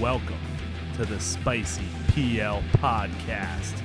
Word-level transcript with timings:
Welcome 0.00 0.38
to 0.96 1.04
the 1.04 1.20
Spicy 1.20 1.84
PL 2.08 2.62
Podcast. 2.78 3.82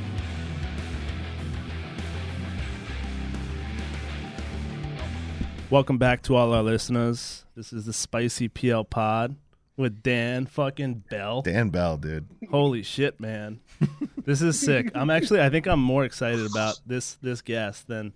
Welcome 5.69 5.97
back 5.97 6.23
to 6.23 6.35
all 6.37 6.53
our 6.53 6.63
listeners. 6.63 7.43
This 7.55 7.73
is 7.73 7.85
the 7.85 7.91
Spicy 7.91 8.47
PL 8.47 8.85
Pod 8.85 9.35
with 9.75 10.01
Dan 10.01 10.45
fucking 10.45 11.03
Bell. 11.09 11.41
Dan 11.41 11.69
Bell, 11.69 11.97
dude. 11.97 12.25
Holy 12.49 12.83
shit, 12.83 13.19
man. 13.19 13.59
this 14.25 14.41
is 14.41 14.57
sick. 14.57 14.89
I'm 14.95 15.09
actually 15.09 15.41
I 15.41 15.49
think 15.49 15.67
I'm 15.67 15.81
more 15.81 16.05
excited 16.05 16.45
about 16.45 16.79
this 16.85 17.15
this 17.21 17.41
guest 17.41 17.85
than, 17.89 18.13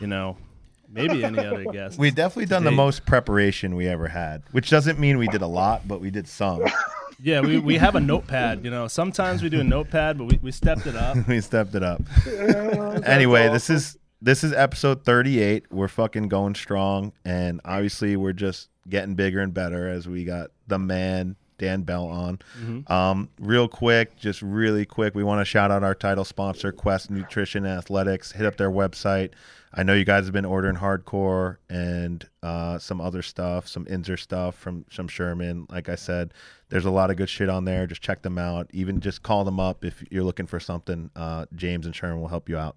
you 0.00 0.06
know, 0.06 0.38
maybe 0.90 1.22
any 1.22 1.38
other 1.38 1.64
guest. 1.70 1.98
We 1.98 2.10
definitely 2.10 2.46
done 2.46 2.64
the 2.64 2.70
most 2.70 3.04
preparation 3.04 3.76
we 3.76 3.86
ever 3.88 4.08
had, 4.08 4.42
which 4.52 4.70
doesn't 4.70 4.98
mean 4.98 5.18
we 5.18 5.28
did 5.28 5.42
a 5.42 5.46
lot, 5.46 5.86
but 5.86 6.00
we 6.00 6.10
did 6.10 6.26
some. 6.26 6.62
Yeah, 7.22 7.40
we, 7.40 7.58
we 7.58 7.76
have 7.76 7.94
a 7.94 8.00
notepad, 8.00 8.64
you 8.64 8.70
know. 8.70 8.88
Sometimes 8.88 9.42
we 9.42 9.48
do 9.48 9.60
a 9.60 9.64
notepad, 9.64 10.18
but 10.18 10.24
we, 10.24 10.38
we 10.42 10.52
stepped 10.52 10.86
it 10.86 10.96
up. 10.96 11.16
we 11.28 11.40
stepped 11.40 11.74
it 11.74 11.82
up. 11.82 12.02
anyway, 13.06 13.48
this 13.48 13.70
is 13.70 13.98
this 14.20 14.44
is 14.44 14.52
episode 14.52 15.04
38. 15.04 15.66
We're 15.70 15.88
fucking 15.88 16.28
going 16.28 16.54
strong, 16.54 17.12
and 17.24 17.60
obviously 17.64 18.16
we're 18.16 18.32
just 18.32 18.68
getting 18.88 19.14
bigger 19.14 19.40
and 19.40 19.52
better 19.54 19.88
as 19.88 20.06
we 20.06 20.24
got 20.24 20.50
the 20.66 20.78
man 20.78 21.36
Dan 21.58 21.82
Bell 21.82 22.06
on. 22.06 22.38
Um, 22.86 23.30
real 23.40 23.68
quick, 23.68 24.16
just 24.16 24.42
really 24.42 24.84
quick, 24.84 25.14
we 25.14 25.24
want 25.24 25.40
to 25.40 25.44
shout 25.44 25.70
out 25.70 25.82
our 25.82 25.94
title 25.94 26.24
sponsor, 26.24 26.72
Quest 26.72 27.10
Nutrition 27.10 27.66
Athletics. 27.66 28.32
Hit 28.32 28.46
up 28.46 28.56
their 28.56 28.70
website. 28.70 29.30
I 29.78 29.82
know 29.82 29.92
you 29.92 30.06
guys 30.06 30.24
have 30.24 30.32
been 30.32 30.46
ordering 30.46 30.76
hardcore 30.76 31.58
and 31.68 32.26
uh, 32.42 32.78
some 32.78 32.98
other 32.98 33.20
stuff, 33.20 33.68
some 33.68 33.84
Inzer 33.84 34.18
stuff 34.18 34.54
from 34.54 34.86
some 34.90 35.06
Sherman. 35.06 35.66
Like 35.68 35.90
I 35.90 35.96
said, 35.96 36.32
there's 36.70 36.86
a 36.86 36.90
lot 36.90 37.10
of 37.10 37.18
good 37.18 37.28
shit 37.28 37.50
on 37.50 37.66
there. 37.66 37.86
Just 37.86 38.00
check 38.00 38.22
them 38.22 38.38
out. 38.38 38.70
Even 38.72 39.00
just 39.00 39.22
call 39.22 39.44
them 39.44 39.60
up 39.60 39.84
if 39.84 40.02
you're 40.10 40.24
looking 40.24 40.46
for 40.46 40.58
something. 40.58 41.10
Uh, 41.14 41.44
James 41.54 41.84
and 41.84 41.94
Sherman 41.94 42.22
will 42.22 42.28
help 42.28 42.48
you 42.48 42.56
out. 42.56 42.76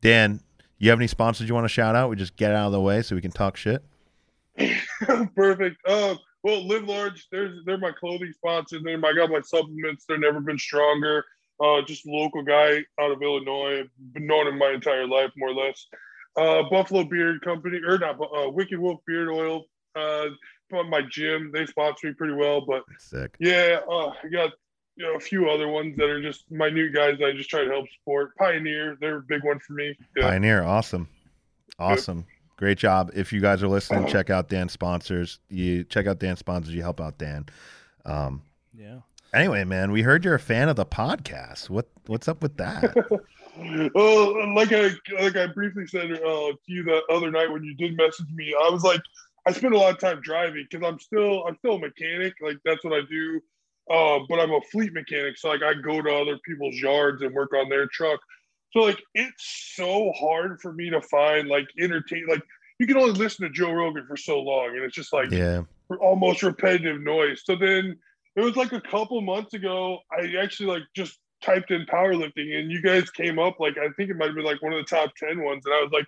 Dan, 0.00 0.38
you 0.78 0.90
have 0.90 1.00
any 1.00 1.08
sponsors 1.08 1.48
you 1.48 1.54
want 1.54 1.64
to 1.64 1.68
shout 1.68 1.96
out? 1.96 2.10
We 2.10 2.16
just 2.16 2.36
get 2.36 2.52
out 2.52 2.66
of 2.66 2.72
the 2.72 2.80
way 2.80 3.02
so 3.02 3.16
we 3.16 3.20
can 3.20 3.32
talk 3.32 3.56
shit. 3.56 3.82
Perfect. 5.34 5.78
Uh, 5.84 6.14
well, 6.44 6.64
Live 6.64 6.84
Large, 6.84 7.26
there's 7.32 7.64
they're 7.64 7.76
my 7.76 7.90
clothing 7.90 8.32
sponsor. 8.32 8.78
Then 8.80 9.04
I 9.04 9.12
got 9.14 9.30
my 9.30 9.40
supplements. 9.40 10.04
They're 10.08 10.16
never 10.16 10.38
been 10.40 10.58
stronger. 10.58 11.24
Uh, 11.60 11.82
just 11.82 12.06
a 12.06 12.10
local 12.10 12.42
guy 12.42 12.84
out 13.00 13.10
of 13.10 13.20
Illinois. 13.20 13.80
I've 13.80 14.12
been 14.12 14.28
knowing 14.28 14.46
him 14.46 14.58
my 14.58 14.70
entire 14.70 15.08
life, 15.08 15.30
more 15.36 15.48
or 15.48 15.54
less. 15.54 15.86
Uh, 16.36 16.62
Buffalo 16.70 17.04
Beard 17.04 17.40
Company, 17.42 17.80
or 17.86 17.98
not, 17.98 18.20
uh, 18.20 18.50
Wicked 18.50 18.78
Wolf 18.78 19.00
Beard 19.06 19.28
Oil. 19.28 19.64
Uh, 19.94 20.26
from 20.68 20.90
my 20.90 21.00
gym, 21.10 21.50
they 21.54 21.64
sponsor 21.64 22.08
me 22.08 22.12
pretty 22.14 22.34
well. 22.34 22.60
But 22.66 22.82
Sick. 22.98 23.34
yeah, 23.38 23.78
uh, 23.90 24.08
I 24.08 24.28
got 24.30 24.50
you 24.96 25.06
know 25.06 25.14
a 25.14 25.20
few 25.20 25.48
other 25.48 25.68
ones 25.68 25.96
that 25.96 26.04
are 26.10 26.20
just 26.20 26.44
my 26.50 26.68
new 26.68 26.90
guys 26.90 27.18
that 27.18 27.26
I 27.28 27.32
just 27.32 27.48
try 27.48 27.64
to 27.64 27.70
help 27.70 27.86
support. 27.98 28.36
Pioneer, 28.36 28.96
they're 29.00 29.18
a 29.18 29.22
big 29.22 29.42
one 29.44 29.58
for 29.60 29.72
me. 29.74 29.96
Yeah. 30.16 30.28
Pioneer, 30.28 30.62
awesome, 30.64 31.08
awesome, 31.78 32.26
great 32.56 32.76
job. 32.78 33.10
If 33.14 33.32
you 33.32 33.40
guys 33.40 33.62
are 33.62 33.68
listening, 33.68 34.06
check 34.08 34.28
out 34.28 34.48
Dan's 34.50 34.72
sponsors. 34.72 35.38
You 35.48 35.84
check 35.84 36.06
out 36.06 36.18
Dan's 36.18 36.40
sponsors. 36.40 36.74
You 36.74 36.82
help 36.82 37.00
out 37.00 37.16
Dan. 37.16 37.46
Um, 38.04 38.42
Yeah. 38.76 38.98
anyway, 39.32 39.64
man, 39.64 39.90
we 39.92 40.02
heard 40.02 40.24
you're 40.24 40.34
a 40.34 40.38
fan 40.40 40.68
of 40.68 40.76
the 40.76 40.86
podcast. 40.86 41.70
What 41.70 41.88
what's 42.06 42.28
up 42.28 42.42
with 42.42 42.56
that? 42.58 42.94
Well, 43.94 44.54
like 44.54 44.72
I 44.72 44.90
like 45.20 45.36
I 45.36 45.46
briefly 45.46 45.86
said 45.86 46.12
uh, 46.12 46.18
to 46.18 46.58
you 46.66 46.82
the 46.84 47.02
other 47.10 47.30
night 47.30 47.50
when 47.50 47.64
you 47.64 47.74
did 47.74 47.96
message 47.96 48.26
me, 48.34 48.54
I 48.54 48.70
was 48.70 48.82
like, 48.82 49.00
I 49.46 49.52
spend 49.52 49.74
a 49.74 49.78
lot 49.78 49.94
of 49.94 50.00
time 50.00 50.20
driving 50.22 50.66
because 50.70 50.86
I'm 50.86 50.98
still 50.98 51.44
I'm 51.46 51.56
still 51.56 51.74
a 51.74 51.78
mechanic. 51.78 52.34
Like 52.40 52.58
that's 52.64 52.84
what 52.84 52.92
I 52.92 53.00
do. 53.08 53.40
Uh, 53.90 54.18
but 54.28 54.40
I'm 54.40 54.52
a 54.52 54.60
fleet 54.72 54.92
mechanic, 54.92 55.38
so 55.38 55.48
like 55.48 55.62
I 55.62 55.74
go 55.74 56.02
to 56.02 56.12
other 56.12 56.38
people's 56.44 56.74
yards 56.76 57.22
and 57.22 57.32
work 57.34 57.54
on 57.54 57.68
their 57.68 57.86
truck. 57.86 58.20
So 58.72 58.80
like 58.80 59.00
it's 59.14 59.72
so 59.76 60.12
hard 60.18 60.60
for 60.60 60.72
me 60.72 60.90
to 60.90 61.00
find 61.00 61.48
like 61.48 61.66
entertain. 61.78 62.26
Like 62.28 62.42
you 62.78 62.86
can 62.86 62.96
only 62.96 63.12
listen 63.12 63.46
to 63.46 63.52
Joe 63.52 63.72
Rogan 63.72 64.04
for 64.06 64.16
so 64.16 64.40
long, 64.40 64.70
and 64.74 64.84
it's 64.84 64.94
just 64.94 65.12
like 65.12 65.30
yeah, 65.30 65.62
almost 66.00 66.42
repetitive 66.42 67.00
noise. 67.00 67.42
So 67.44 67.56
then 67.56 67.96
it 68.36 68.40
was 68.42 68.56
like 68.56 68.72
a 68.72 68.80
couple 68.80 69.20
months 69.22 69.54
ago, 69.54 70.00
I 70.12 70.34
actually 70.42 70.66
like 70.66 70.82
just 70.94 71.18
typed 71.46 71.70
in 71.70 71.86
powerlifting 71.86 72.58
and 72.58 72.70
you 72.70 72.82
guys 72.82 73.08
came 73.10 73.38
up 73.38 73.60
like 73.60 73.78
I 73.78 73.88
think 73.96 74.10
it 74.10 74.16
might 74.16 74.26
have 74.26 74.34
been 74.34 74.44
like 74.44 74.60
one 74.62 74.72
of 74.72 74.84
the 74.84 74.96
top 74.96 75.14
10 75.16 75.42
ones. 75.42 75.64
And 75.64 75.74
I 75.74 75.82
was 75.82 75.92
like, 75.92 76.06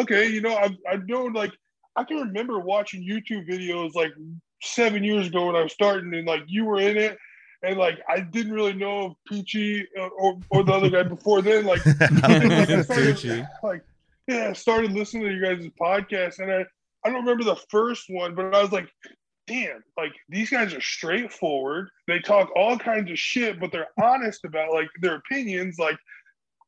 okay, 0.00 0.28
you 0.28 0.40
know, 0.40 0.56
I've 0.56 0.76
I've 0.90 1.06
known 1.06 1.32
like 1.34 1.52
I 1.94 2.04
can 2.04 2.18
remember 2.18 2.58
watching 2.58 3.06
YouTube 3.06 3.48
videos 3.48 3.94
like 3.94 4.12
seven 4.62 5.04
years 5.04 5.26
ago 5.28 5.46
when 5.46 5.56
I 5.56 5.62
was 5.62 5.72
starting 5.72 6.12
and 6.14 6.26
like 6.26 6.42
you 6.46 6.64
were 6.64 6.80
in 6.80 6.96
it. 6.96 7.18
And 7.62 7.76
like 7.76 8.00
I 8.08 8.20
didn't 8.20 8.52
really 8.52 8.72
know 8.72 9.06
of 9.06 9.12
Peachy 9.26 9.86
or, 9.96 10.10
or, 10.10 10.40
or 10.50 10.64
the 10.64 10.72
other 10.72 10.90
guy 10.90 11.02
before 11.02 11.42
then. 11.42 11.66
Like, 11.66 11.84
like, 12.22 12.84
started, 12.84 13.48
like 13.62 13.82
yeah, 14.26 14.48
I 14.50 14.52
started 14.52 14.92
listening 14.92 15.24
to 15.24 15.34
you 15.34 15.42
guys' 15.42 15.68
podcast 15.80 16.38
and 16.38 16.50
I 16.50 16.64
I 17.04 17.10
don't 17.10 17.20
remember 17.20 17.44
the 17.44 17.60
first 17.68 18.06
one, 18.08 18.34
but 18.34 18.54
I 18.54 18.62
was 18.62 18.72
like, 18.72 18.88
damn, 19.48 19.82
like 19.96 20.12
these 20.28 20.50
guys 20.50 20.74
are 20.74 20.80
straightforward. 20.80 21.88
They 22.06 22.20
talk 22.20 22.50
all 22.54 22.78
kinds 22.78 23.10
of 23.10 23.18
shit, 23.18 23.58
but 23.58 23.72
they're 23.72 23.88
honest 24.00 24.44
about 24.44 24.72
like 24.72 24.88
their 25.00 25.16
opinions. 25.16 25.78
Like, 25.78 25.98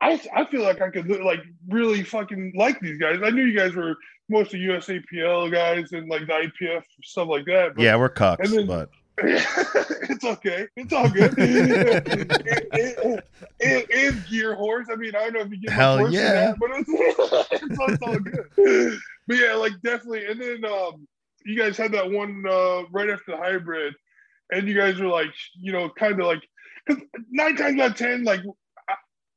I 0.00 0.20
I 0.34 0.46
feel 0.46 0.62
like 0.62 0.80
I 0.80 0.90
could 0.90 1.08
like 1.22 1.42
really 1.68 2.02
fucking 2.02 2.54
like 2.56 2.80
these 2.80 2.98
guys. 2.98 3.20
I 3.22 3.30
knew 3.30 3.44
you 3.44 3.56
guys 3.56 3.74
were 3.74 3.96
most 4.28 4.54
of 4.54 4.60
USAPL 4.60 5.52
guys 5.52 5.92
and 5.92 6.08
like 6.08 6.26
the 6.26 6.50
IPF 6.62 6.82
stuff 7.04 7.28
like 7.28 7.44
that. 7.46 7.74
But 7.76 7.82
yeah, 7.82 7.96
we're 7.96 8.08
cucks, 8.08 8.48
then- 8.48 8.66
but 8.66 8.90
it's 9.22 10.24
okay. 10.24 10.66
It's 10.76 10.92
all 10.94 11.10
good. 11.10 11.36
and, 11.38 13.22
and, 13.60 13.90
and, 13.90 14.26
gear 14.30 14.54
horse. 14.54 14.86
I 14.90 14.96
mean, 14.96 15.14
I 15.14 15.24
don't 15.24 15.32
know 15.34 15.40
if 15.40 15.50
you 15.50 15.58
get 15.58 15.72
Hell 15.72 15.98
than 15.98 16.12
yeah. 16.12 16.32
that, 16.32 16.58
but 16.58 16.70
it's, 16.72 16.88
it's, 16.88 17.52
it's 17.64 18.02
all 18.02 18.18
good. 18.18 18.98
But 19.26 19.36
yeah, 19.36 19.54
like 19.54 19.72
definitely. 19.82 20.26
And 20.26 20.40
then 20.40 20.64
um, 20.64 21.06
you 21.44 21.58
guys 21.58 21.76
had 21.76 21.92
that 21.92 22.10
one 22.10 22.44
uh, 22.48 22.82
right 22.90 23.10
after 23.10 23.32
the 23.32 23.36
hybrid, 23.36 23.94
and 24.52 24.68
you 24.68 24.74
guys 24.76 24.98
were 25.00 25.08
like, 25.08 25.32
you 25.58 25.72
know, 25.72 25.88
kind 25.90 26.20
of 26.20 26.26
like, 26.26 26.42
because 26.86 27.02
nine 27.30 27.56
times 27.56 27.80
out 27.80 27.90
of 27.92 27.96
ten, 27.96 28.24
like, 28.24 28.40
I, 28.88 28.94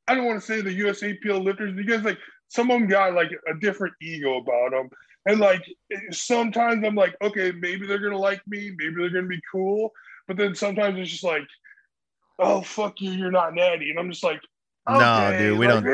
I 0.08 0.14
don't 0.14 0.26
want 0.26 0.40
to 0.40 0.46
say 0.46 0.60
the 0.60 0.78
USAPL 0.80 1.42
lifters. 1.44 1.74
You 1.76 1.84
guys 1.84 2.02
like 2.04 2.18
some 2.48 2.70
of 2.70 2.78
them 2.78 2.88
got 2.88 3.14
like 3.14 3.30
a 3.48 3.54
different 3.60 3.94
ego 4.02 4.38
about 4.38 4.70
them. 4.70 4.88
And 5.26 5.40
like 5.40 5.64
sometimes 6.10 6.84
I'm 6.86 6.94
like, 6.94 7.16
okay, 7.22 7.52
maybe 7.52 7.86
they're 7.86 7.98
gonna 7.98 8.18
like 8.18 8.42
me, 8.46 8.72
maybe 8.76 8.94
they're 8.98 9.10
gonna 9.10 9.26
be 9.26 9.40
cool. 9.50 9.90
But 10.28 10.36
then 10.36 10.54
sometimes 10.54 10.98
it's 10.98 11.10
just 11.10 11.24
like, 11.24 11.46
oh 12.38 12.60
fuck 12.60 13.00
you, 13.00 13.10
you're 13.12 13.30
not 13.30 13.54
natty. 13.54 13.90
And 13.90 13.98
I'm 13.98 14.10
just 14.10 14.22
like, 14.24 14.40
No, 14.98 14.98
dude, 15.38 15.58
we 15.58 15.66
like- 15.76 15.84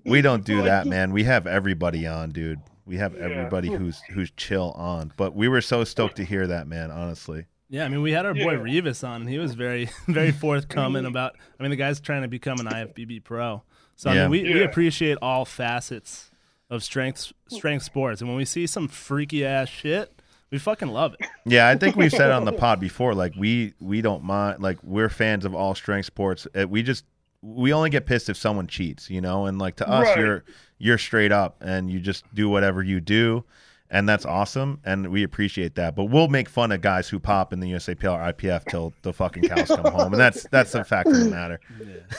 we 0.06 0.22
don't 0.22 0.44
do 0.44 0.62
that, 0.62 0.86
man. 0.86 1.12
We 1.12 1.22
have 1.24 1.46
everybody 1.46 2.06
on, 2.06 2.30
dude. 2.30 2.58
We 2.90 2.96
have 2.96 3.14
Yeah. 3.14 3.20
everybody 3.24 3.68
who's 3.70 4.00
who's 4.10 4.32
chill 4.32 4.72
on. 4.72 5.12
But 5.16 5.34
we 5.36 5.46
were 5.46 5.60
so 5.60 5.84
stoked 5.84 6.16
to 6.16 6.24
hear 6.24 6.46
that, 6.48 6.66
man. 6.66 6.90
Honestly, 6.90 7.46
Yeah, 7.68 7.84
I 7.84 7.88
mean, 7.88 8.02
we 8.02 8.10
had 8.10 8.26
our 8.26 8.34
boy 8.34 8.54
Yeah. 8.54 8.80
Revis 8.80 9.06
on, 9.06 9.20
and 9.22 9.30
he 9.30 9.38
was 9.38 9.54
very, 9.54 9.88
very 10.08 10.32
forthcoming 10.32 11.04
about. 11.06 11.36
I 11.58 11.62
mean, 11.62 11.70
the 11.70 11.76
guy's 11.76 12.00
trying 12.00 12.22
to 12.22 12.28
become 12.28 12.58
an 12.58 12.66
IFBB 12.66 13.20
pro, 13.22 13.62
so 13.94 14.10
I 14.10 14.14
Yeah. 14.14 14.22
mean, 14.28 14.30
we, 14.44 14.54
we 14.54 14.62
appreciate 14.64 15.18
all 15.22 15.44
facets 15.44 16.32
of 16.68 16.82
strength 16.82 17.32
strength 17.48 17.84
sports, 17.84 18.20
and 18.20 18.28
when 18.28 18.36
we 18.36 18.44
see 18.44 18.66
some 18.66 18.88
freaky 18.88 19.46
ass 19.46 19.68
shit, 19.68 20.20
we 20.50 20.58
fucking 20.58 20.88
love 20.88 21.14
it. 21.20 21.26
yeah. 21.46 21.68
I 21.68 21.76
think 21.76 21.94
we've 21.94 22.10
said 22.10 22.32
on 22.32 22.44
the 22.44 22.52
pod 22.64 22.80
before, 22.80 23.14
like 23.14 23.34
we 23.36 23.74
we 23.78 24.02
don't 24.02 24.24
mind, 24.24 24.60
like 24.60 24.78
we're 24.82 25.08
fans 25.08 25.44
of 25.44 25.54
all 25.54 25.76
strength 25.76 26.06
sports. 26.06 26.48
Uh, 26.60 26.66
We 26.66 26.82
just 26.82 27.04
we 27.42 27.72
only 27.72 27.88
get 27.88 28.04
pissed 28.04 28.28
if 28.28 28.36
someone 28.36 28.66
cheats, 28.66 29.08
you 29.08 29.20
know. 29.20 29.46
And 29.46 29.58
like 29.60 29.76
to 29.76 29.88
us, 29.88 30.06
Right. 30.08 30.18
you're 30.18 30.44
you're 30.80 30.98
straight 30.98 31.30
up 31.30 31.56
and 31.60 31.88
you 31.90 32.00
just 32.00 32.24
do 32.34 32.48
whatever 32.48 32.82
you 32.82 33.00
do. 33.00 33.44
And 33.92 34.08
that's 34.08 34.24
awesome, 34.24 34.78
and 34.84 35.08
we 35.10 35.24
appreciate 35.24 35.74
that. 35.74 35.96
But 35.96 36.04
we'll 36.04 36.28
make 36.28 36.48
fun 36.48 36.70
of 36.70 36.80
guys 36.80 37.08
who 37.08 37.18
pop 37.18 37.52
in 37.52 37.58
the 37.58 37.72
USAPL 37.72 38.04
or 38.14 38.32
IPF 38.32 38.64
till 38.70 38.92
the 39.02 39.12
fucking 39.12 39.48
cows 39.48 39.66
come 39.66 39.84
home, 39.92 40.12
and 40.12 40.20
that's 40.20 40.46
that's 40.52 40.70
the 40.70 40.84
fact 40.84 41.08
of 41.08 41.16
the 41.18 41.24
matter. 41.24 41.58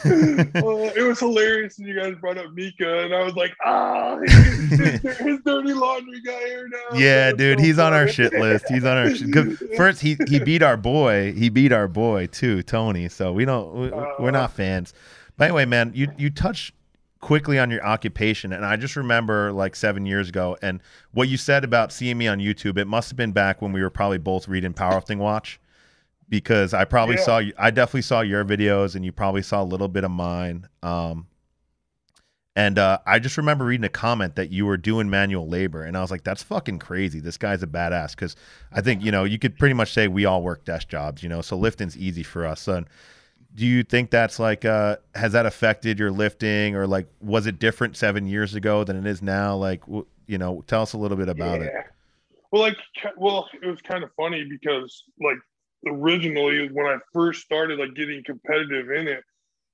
well, 0.55 0.91
it 0.93 1.01
was 1.01 1.17
hilarious 1.19 1.77
when 1.79 1.87
you 1.87 1.97
guys 1.97 2.13
brought 2.19 2.37
up 2.37 2.51
Mika, 2.51 3.03
and 3.05 3.15
I 3.15 3.23
was 3.23 3.35
like, 3.37 3.53
ah, 3.63 4.19
his, 4.19 4.33
his, 5.01 5.17
his 5.17 5.39
dirty 5.45 5.71
laundry 5.71 6.19
guy 6.19 6.39
here 6.39 6.67
now. 6.67 6.97
Yeah, 6.97 7.29
I'm 7.29 7.37
dude, 7.37 7.59
so 7.59 7.63
he's 7.63 7.79
on 7.79 7.93
our 7.93 8.09
shit 8.09 8.33
list. 8.33 8.65
He's 8.67 8.83
on 8.83 8.97
our 8.97 9.15
shit. 9.15 9.31
'cause 9.33 9.63
First, 9.77 10.01
he 10.01 10.17
he 10.27 10.39
beat 10.39 10.63
our 10.63 10.75
boy. 10.75 11.31
He 11.31 11.47
beat 11.47 11.71
our 11.71 11.87
boy 11.87 12.27
too, 12.27 12.63
Tony. 12.63 13.07
So 13.07 13.31
we 13.31 13.45
don't. 13.45 13.73
We, 13.75 13.89
we're 14.19 14.31
not 14.31 14.51
fans. 14.51 14.93
But 15.37 15.45
anyway, 15.45 15.63
man, 15.63 15.93
you 15.95 16.09
you 16.17 16.31
touched 16.31 16.73
quickly 17.21 17.57
on 17.59 17.71
your 17.71 17.85
occupation, 17.85 18.51
and 18.51 18.65
I 18.65 18.75
just 18.75 18.95
remember 18.95 19.51
like 19.53 19.75
seven 19.75 20.05
years 20.05 20.27
ago, 20.29 20.57
and 20.61 20.81
what 21.11 21.29
you 21.29 21.37
said 21.37 21.63
about 21.63 21.91
seeing 21.93 22.17
me 22.17 22.27
on 22.27 22.39
YouTube. 22.39 22.77
It 22.77 22.87
must 22.87 23.09
have 23.09 23.17
been 23.17 23.31
back 23.31 23.61
when 23.61 23.71
we 23.71 23.81
were 23.81 23.89
probably 23.89 24.17
both 24.17 24.47
reading 24.47 24.73
Powerlifting 24.73 25.17
Watch, 25.17 25.59
because 26.27 26.73
I 26.73 26.83
probably 26.85 27.15
Yeah. 27.15 27.23
saw 27.23 27.37
you. 27.37 27.53
I 27.57 27.71
definitely 27.71 28.01
saw 28.01 28.21
your 28.21 28.43
videos, 28.43 28.95
and 28.95 29.05
you 29.05 29.11
probably 29.11 29.41
saw 29.43 29.61
a 29.61 29.65
little 29.65 29.87
bit 29.87 30.03
of 30.03 30.11
mine. 30.11 30.67
Um, 30.83 31.27
And 32.53 32.77
uh, 32.77 32.97
I 33.05 33.19
just 33.19 33.37
remember 33.37 33.63
reading 33.63 33.85
a 33.85 33.89
comment 33.89 34.35
that 34.35 34.49
you 34.51 34.65
were 34.65 34.75
doing 34.75 35.09
manual 35.09 35.47
labor, 35.47 35.85
and 35.85 35.95
I 35.95 36.01
was 36.01 36.11
like, 36.11 36.25
"That's 36.25 36.43
fucking 36.43 36.79
crazy. 36.79 37.21
This 37.21 37.37
guy's 37.37 37.63
a 37.63 37.67
badass." 37.67 38.11
Because 38.11 38.35
I 38.73 38.81
think 38.81 39.01
you 39.03 39.09
know 39.09 39.23
you 39.23 39.39
could 39.39 39.57
pretty 39.57 39.73
much 39.73 39.93
say 39.93 40.09
we 40.09 40.25
all 40.25 40.41
work 40.43 40.65
desk 40.65 40.89
jobs, 40.89 41.23
you 41.23 41.29
know. 41.29 41.41
So 41.41 41.57
lifting's 41.57 41.97
easy 41.97 42.23
for 42.23 42.45
us. 42.45 42.59
So, 42.59 42.83
do 43.55 43.65
you 43.65 43.83
think 43.83 44.11
that's 44.11 44.39
like 44.39 44.65
uh, 44.65 44.97
has 45.15 45.33
that 45.33 45.45
affected 45.45 45.99
your 45.99 46.11
lifting, 46.11 46.75
or 46.75 46.87
like 46.87 47.07
was 47.21 47.47
it 47.47 47.59
different 47.59 47.97
seven 47.97 48.25
years 48.27 48.55
ago 48.55 48.83
than 48.83 48.95
it 48.95 49.05
is 49.05 49.21
now? 49.21 49.55
Like, 49.55 49.83
you 50.27 50.37
know, 50.37 50.63
tell 50.67 50.81
us 50.81 50.93
a 50.93 50.97
little 50.97 51.17
bit 51.17 51.29
about 51.29 51.61
yeah. 51.61 51.67
it. 51.67 51.73
Well, 52.51 52.61
like, 52.61 52.77
well, 53.17 53.49
it 53.61 53.67
was 53.67 53.81
kind 53.81 54.03
of 54.03 54.11
funny 54.15 54.45
because 54.49 55.03
like 55.21 55.37
originally 55.87 56.69
when 56.71 56.85
I 56.85 56.97
first 57.13 57.41
started 57.41 57.79
like 57.79 57.93
getting 57.95 58.23
competitive 58.23 58.91
in 58.91 59.07
it, 59.07 59.23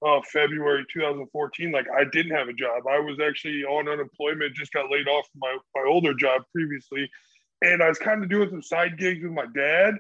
uh, 0.06 0.21
February 0.31 0.85
2014, 0.91 1.71
like 1.71 1.88
I 1.95 2.03
didn't 2.12 2.35
have 2.35 2.47
a 2.47 2.53
job. 2.53 2.83
I 2.89 3.00
was 3.00 3.19
actually 3.19 3.63
on 3.63 3.88
unemployment, 3.88 4.56
just 4.56 4.74
got 4.74 4.91
laid 4.91 5.07
off 5.07 5.27
from 5.31 5.39
my, 5.39 5.57
my 5.75 5.83
older 5.88 6.13
job 6.13 6.44
previously. 6.53 7.09
And 7.63 7.81
I 7.81 7.89
was 7.89 7.97
kind 7.97 8.24
of 8.24 8.29
doing 8.29 8.50
some 8.50 8.62
side 8.62 8.97
gigs 9.00 9.24
with 9.24 9.33
my 9.33 9.45
dad. 9.56 9.95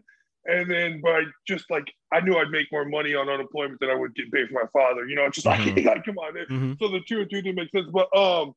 And 0.47 0.71
then, 0.71 1.01
but 1.03 1.11
I 1.11 1.21
just 1.45 1.69
like, 1.69 1.93
I 2.13 2.21
knew 2.21 2.37
I'd 2.37 2.49
make 2.49 2.71
more 2.71 2.85
money 2.85 3.13
on 3.13 3.27
unemployment 3.27 3.81
than 3.81 3.89
I 3.89 3.95
would 3.95 4.15
get 4.15 4.31
paid 4.31 4.47
for 4.47 4.53
my 4.53 4.69
father. 4.71 5.05
You 5.05 5.15
know, 5.15 5.29
just 5.29 5.45
like, 5.45 5.59
mm-hmm. 5.59 5.87
like 5.87 6.05
come 6.05 6.17
on. 6.17 6.33
Mm-hmm. 6.33 6.73
So 6.79 6.89
the 6.89 7.01
two 7.07 7.19
and 7.19 7.29
two 7.29 7.41
didn't 7.41 7.55
make 7.55 7.71
sense. 7.71 7.89
But 7.91 8.15
um, 8.17 8.53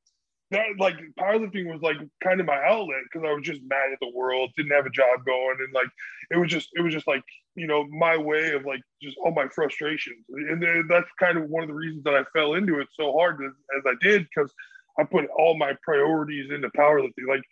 that 0.50 0.66
like 0.78 0.96
powerlifting 1.18 1.66
was 1.66 1.80
like 1.80 1.96
kind 2.22 2.40
of 2.40 2.46
my 2.46 2.60
outlet 2.64 3.00
because 3.04 3.26
I 3.26 3.32
was 3.32 3.44
just 3.44 3.60
mad 3.66 3.92
at 3.92 3.98
the 4.00 4.10
world, 4.14 4.50
didn't 4.56 4.72
have 4.72 4.86
a 4.86 4.90
job 4.90 5.24
going, 5.24 5.56
and 5.58 5.72
like 5.72 5.88
it 6.30 6.36
was 6.36 6.50
just 6.50 6.68
it 6.74 6.82
was 6.82 6.92
just 6.92 7.06
like 7.06 7.22
you 7.54 7.66
know 7.66 7.86
my 7.88 8.16
way 8.16 8.52
of 8.52 8.64
like 8.64 8.80
just 9.02 9.16
all 9.24 9.32
my 9.32 9.48
frustrations, 9.48 10.24
and 10.28 10.62
then 10.62 10.86
that's 10.88 11.08
kind 11.18 11.38
of 11.38 11.48
one 11.48 11.62
of 11.62 11.68
the 11.68 11.74
reasons 11.74 12.04
that 12.04 12.14
I 12.14 12.24
fell 12.36 12.54
into 12.54 12.80
it 12.80 12.88
so 12.98 13.12
hard 13.12 13.36
as, 13.44 13.52
as 13.78 13.84
I 13.86 13.94
did 14.00 14.26
because 14.34 14.52
I 14.98 15.04
put 15.04 15.26
all 15.36 15.56
my 15.56 15.74
priorities 15.82 16.50
into 16.50 16.68
powerlifting. 16.70 17.28
Like 17.28 17.42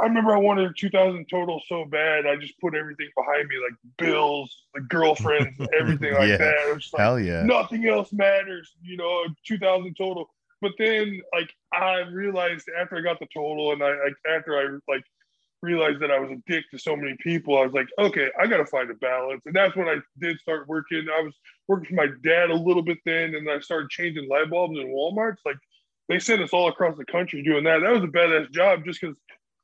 I 0.00 0.04
remember 0.04 0.34
I 0.34 0.38
wanted 0.38 0.76
2,000 0.76 1.26
total 1.30 1.60
so 1.68 1.84
bad, 1.84 2.26
I 2.26 2.36
just 2.36 2.58
put 2.60 2.74
everything 2.74 3.08
behind 3.16 3.48
me, 3.48 3.56
like 3.62 3.78
bills, 3.98 4.64
like 4.74 4.88
girlfriends, 4.88 5.60
everything 5.78 6.14
like 6.14 6.28
yeah. 6.28 6.36
that. 6.38 6.72
Like, 6.72 7.00
Hell 7.00 7.20
yeah! 7.20 7.42
Nothing 7.42 7.86
else 7.86 8.12
matters, 8.12 8.72
you 8.82 8.96
know. 8.96 9.24
2,000 9.46 9.94
total 9.96 10.30
but 10.60 10.72
then 10.78 11.20
like 11.32 11.52
I 11.72 12.00
realized 12.00 12.68
after 12.78 12.96
I 12.96 13.00
got 13.00 13.18
the 13.18 13.26
total 13.32 13.72
and 13.72 13.82
I 13.82 13.90
like 13.90 14.14
after 14.28 14.58
I 14.58 14.78
like 14.92 15.04
realized 15.62 16.00
that 16.00 16.10
I 16.10 16.18
was 16.18 16.30
a 16.30 16.42
dick 16.46 16.64
to 16.70 16.78
so 16.78 16.96
many 16.96 17.16
people, 17.20 17.58
I 17.58 17.64
was 17.66 17.72
like, 17.72 17.88
okay, 17.98 18.30
I 18.38 18.46
gotta 18.46 18.66
find 18.66 18.90
a 18.90 18.94
balance. 18.94 19.42
And 19.46 19.54
that's 19.54 19.76
when 19.76 19.88
I 19.88 19.96
did 20.18 20.38
start 20.38 20.68
working. 20.68 21.06
I 21.12 21.22
was 21.22 21.34
working 21.68 21.88
for 21.88 21.94
my 21.94 22.08
dad 22.22 22.50
a 22.50 22.54
little 22.54 22.82
bit 22.82 22.98
then, 23.04 23.34
and 23.34 23.48
I 23.50 23.60
started 23.60 23.90
changing 23.90 24.28
light 24.28 24.50
bulbs 24.50 24.78
in 24.78 24.88
Walmarts. 24.88 25.38
Like 25.44 25.58
they 26.08 26.18
sent 26.18 26.42
us 26.42 26.52
all 26.52 26.68
across 26.68 26.96
the 26.96 27.04
country 27.04 27.42
doing 27.42 27.64
that. 27.64 27.80
That 27.80 27.92
was 27.92 28.04
a 28.04 28.06
badass 28.06 28.50
job 28.50 28.84
just 28.84 29.00
because 29.00 29.16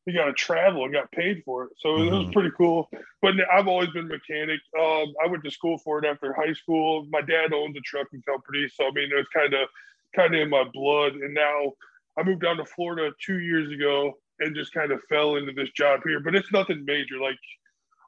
you 0.07 0.15
got 0.15 0.27
to 0.27 0.33
travel 0.33 0.85
and 0.85 0.93
got 0.93 1.11
paid 1.11 1.43
for 1.45 1.65
it. 1.65 1.71
So 1.79 1.91
mm-hmm. 1.91 2.03
it 2.03 2.11
was 2.11 2.23
mm-hmm. 2.23 2.33
pretty 2.33 2.51
cool. 2.57 2.89
But 3.21 3.35
I've 3.53 3.67
always 3.67 3.91
been 3.91 4.05
a 4.05 4.09
mechanic. 4.09 4.61
Um, 4.79 5.13
I 5.23 5.29
went 5.29 5.43
to 5.45 5.51
school 5.51 5.79
for 5.79 5.99
it 5.99 6.07
after 6.07 6.33
high 6.33 6.53
school. 6.53 7.07
My 7.11 7.21
dad 7.21 7.53
owns 7.53 7.77
a 7.77 7.81
trucking 7.81 8.23
company, 8.23 8.69
so 8.73 8.87
I 8.87 8.91
mean 8.93 9.11
it 9.11 9.17
was 9.17 9.27
kind 9.35 9.53
of 9.53 9.69
kind 10.15 10.35
of 10.35 10.41
in 10.41 10.49
my 10.49 10.65
blood. 10.73 11.15
And 11.15 11.35
now 11.35 11.73
I 12.17 12.23
moved 12.23 12.43
down 12.43 12.57
to 12.59 12.65
Florida 12.65 13.11
two 13.21 13.41
years 13.41 13.71
ago 13.73 14.17
and 14.39 14.55
just 14.55 14.73
kind 14.73 14.93
of 14.93 15.03
fell 15.09 15.37
into 15.37 15.53
this 15.53 15.71
job 15.71 16.01
here. 16.05 16.21
But 16.21 16.35
it's 16.35 16.53
nothing 16.53 16.85
major. 16.85 17.19
Like 17.21 17.39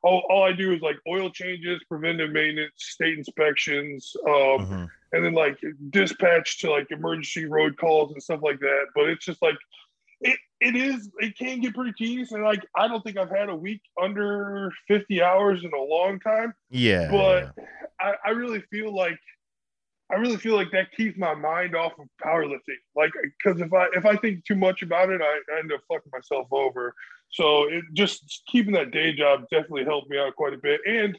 all, 0.03 0.25
all 0.31 0.45
I 0.45 0.53
do 0.53 0.73
is 0.73 0.81
like 0.81 0.97
oil 1.09 1.31
changes, 1.31 1.83
preventive 1.89 2.31
maintenance, 2.31 2.73
state 2.77 3.19
inspections, 3.19 4.15
um, 4.27 4.33
mm-hmm. 4.33 4.85
and 5.13 5.25
then 5.25 5.35
like 5.35 5.59
dispatch 5.91 6.61
to 6.61 6.71
like 6.71 6.87
emergency 6.91 7.47
road 7.47 7.77
calls 7.77 8.13
and 8.13 8.23
stuff 8.23 8.41
like 8.43 8.61
that. 8.61 8.87
But 8.95 9.09
it's 9.09 9.25
just 9.25 9.43
like 9.43 9.57
it, 10.21 10.39
it 10.61 10.75
is 10.75 11.09
it 11.19 11.39
can 11.39 11.61
get 11.61 11.75
pretty 11.75 11.93
tedious 11.93 12.33
and 12.33 12.43
like 12.43 12.65
I 12.75 12.89
don't 12.89 13.03
think 13.03 13.17
I've 13.17 13.31
had 13.31 13.49
a 13.49 13.55
week 13.55 13.81
under 14.01 14.73
50 14.89 15.23
hours 15.23 15.63
in 15.63 15.73
a 15.73 15.81
long 15.81 16.19
time. 16.21 16.53
Yeah. 16.71 17.11
But 17.11 17.55
I, 18.01 18.15
I 18.27 18.31
really 18.31 18.61
feel 18.71 18.95
like 18.95 19.19
I 20.11 20.15
really 20.15 20.39
feel 20.39 20.55
like 20.55 20.71
that 20.73 20.91
keeps 20.93 21.19
my 21.19 21.35
mind 21.35 21.77
off 21.77 21.93
of 21.99 22.07
powerlifting. 22.25 22.81
Like, 22.97 23.13
because 23.39 23.61
if 23.61 23.73
I 23.73 23.89
if 23.95 24.07
I 24.07 24.17
think 24.17 24.45
too 24.45 24.57
much 24.57 24.83
about 24.83 25.11
it, 25.11 25.21
I, 25.21 25.41
I 25.55 25.59
end 25.59 25.73
up 25.73 25.81
fucking 25.89 26.11
myself 26.13 26.49
over. 26.51 26.95
So 27.31 27.65
it 27.65 27.85
just 27.93 28.43
keeping 28.49 28.73
that 28.73 28.91
day 28.91 29.13
job 29.13 29.45
definitely 29.51 29.85
helped 29.85 30.09
me 30.09 30.19
out 30.19 30.35
quite 30.35 30.55
a 30.55 30.59
bit, 30.59 30.81
and 30.87 31.19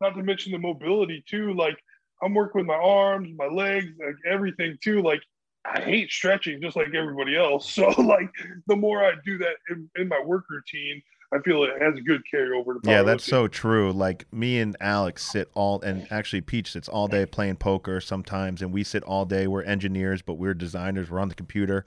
not 0.00 0.14
to 0.14 0.22
mention 0.22 0.52
the 0.52 0.58
mobility 0.58 1.22
too. 1.28 1.52
Like 1.52 1.76
I'm 2.22 2.32
working 2.34 2.60
with 2.60 2.66
my 2.66 2.80
arms, 2.82 3.28
my 3.36 3.46
legs, 3.46 3.92
like 3.98 4.16
everything 4.26 4.78
too. 4.82 5.02
Like 5.02 5.20
I 5.64 5.80
hate 5.80 6.10
stretching 6.10 6.60
just 6.60 6.76
like 6.76 6.94
everybody 6.94 7.36
else. 7.36 7.70
So 7.80 7.88
like 8.02 8.30
the 8.66 8.76
more 8.76 9.04
I 9.04 9.12
do 9.24 9.38
that 9.38 9.56
in, 9.70 9.88
in 9.96 10.08
my 10.08 10.20
work 10.20 10.44
routine, 10.50 11.02
I 11.32 11.38
feel 11.40 11.62
it 11.62 11.80
has 11.80 11.94
a 11.96 12.00
good 12.00 12.22
carryover. 12.32 12.82
To 12.82 12.90
yeah, 12.90 13.02
that's 13.02 13.24
so 13.24 13.46
true. 13.46 13.92
Like 13.92 14.26
me 14.32 14.58
and 14.58 14.76
Alex 14.80 15.30
sit 15.30 15.48
all, 15.54 15.80
and 15.82 16.06
actually 16.10 16.40
Peach 16.40 16.72
sits 16.72 16.88
all 16.88 17.06
day 17.06 17.24
playing 17.24 17.56
poker 17.56 18.00
sometimes, 18.00 18.62
and 18.62 18.72
we 18.72 18.82
sit 18.82 19.04
all 19.04 19.24
day. 19.24 19.46
We're 19.46 19.62
engineers, 19.62 20.22
but 20.22 20.34
we're 20.34 20.54
designers. 20.54 21.08
We're 21.08 21.20
on 21.20 21.28
the 21.28 21.36
computer. 21.36 21.86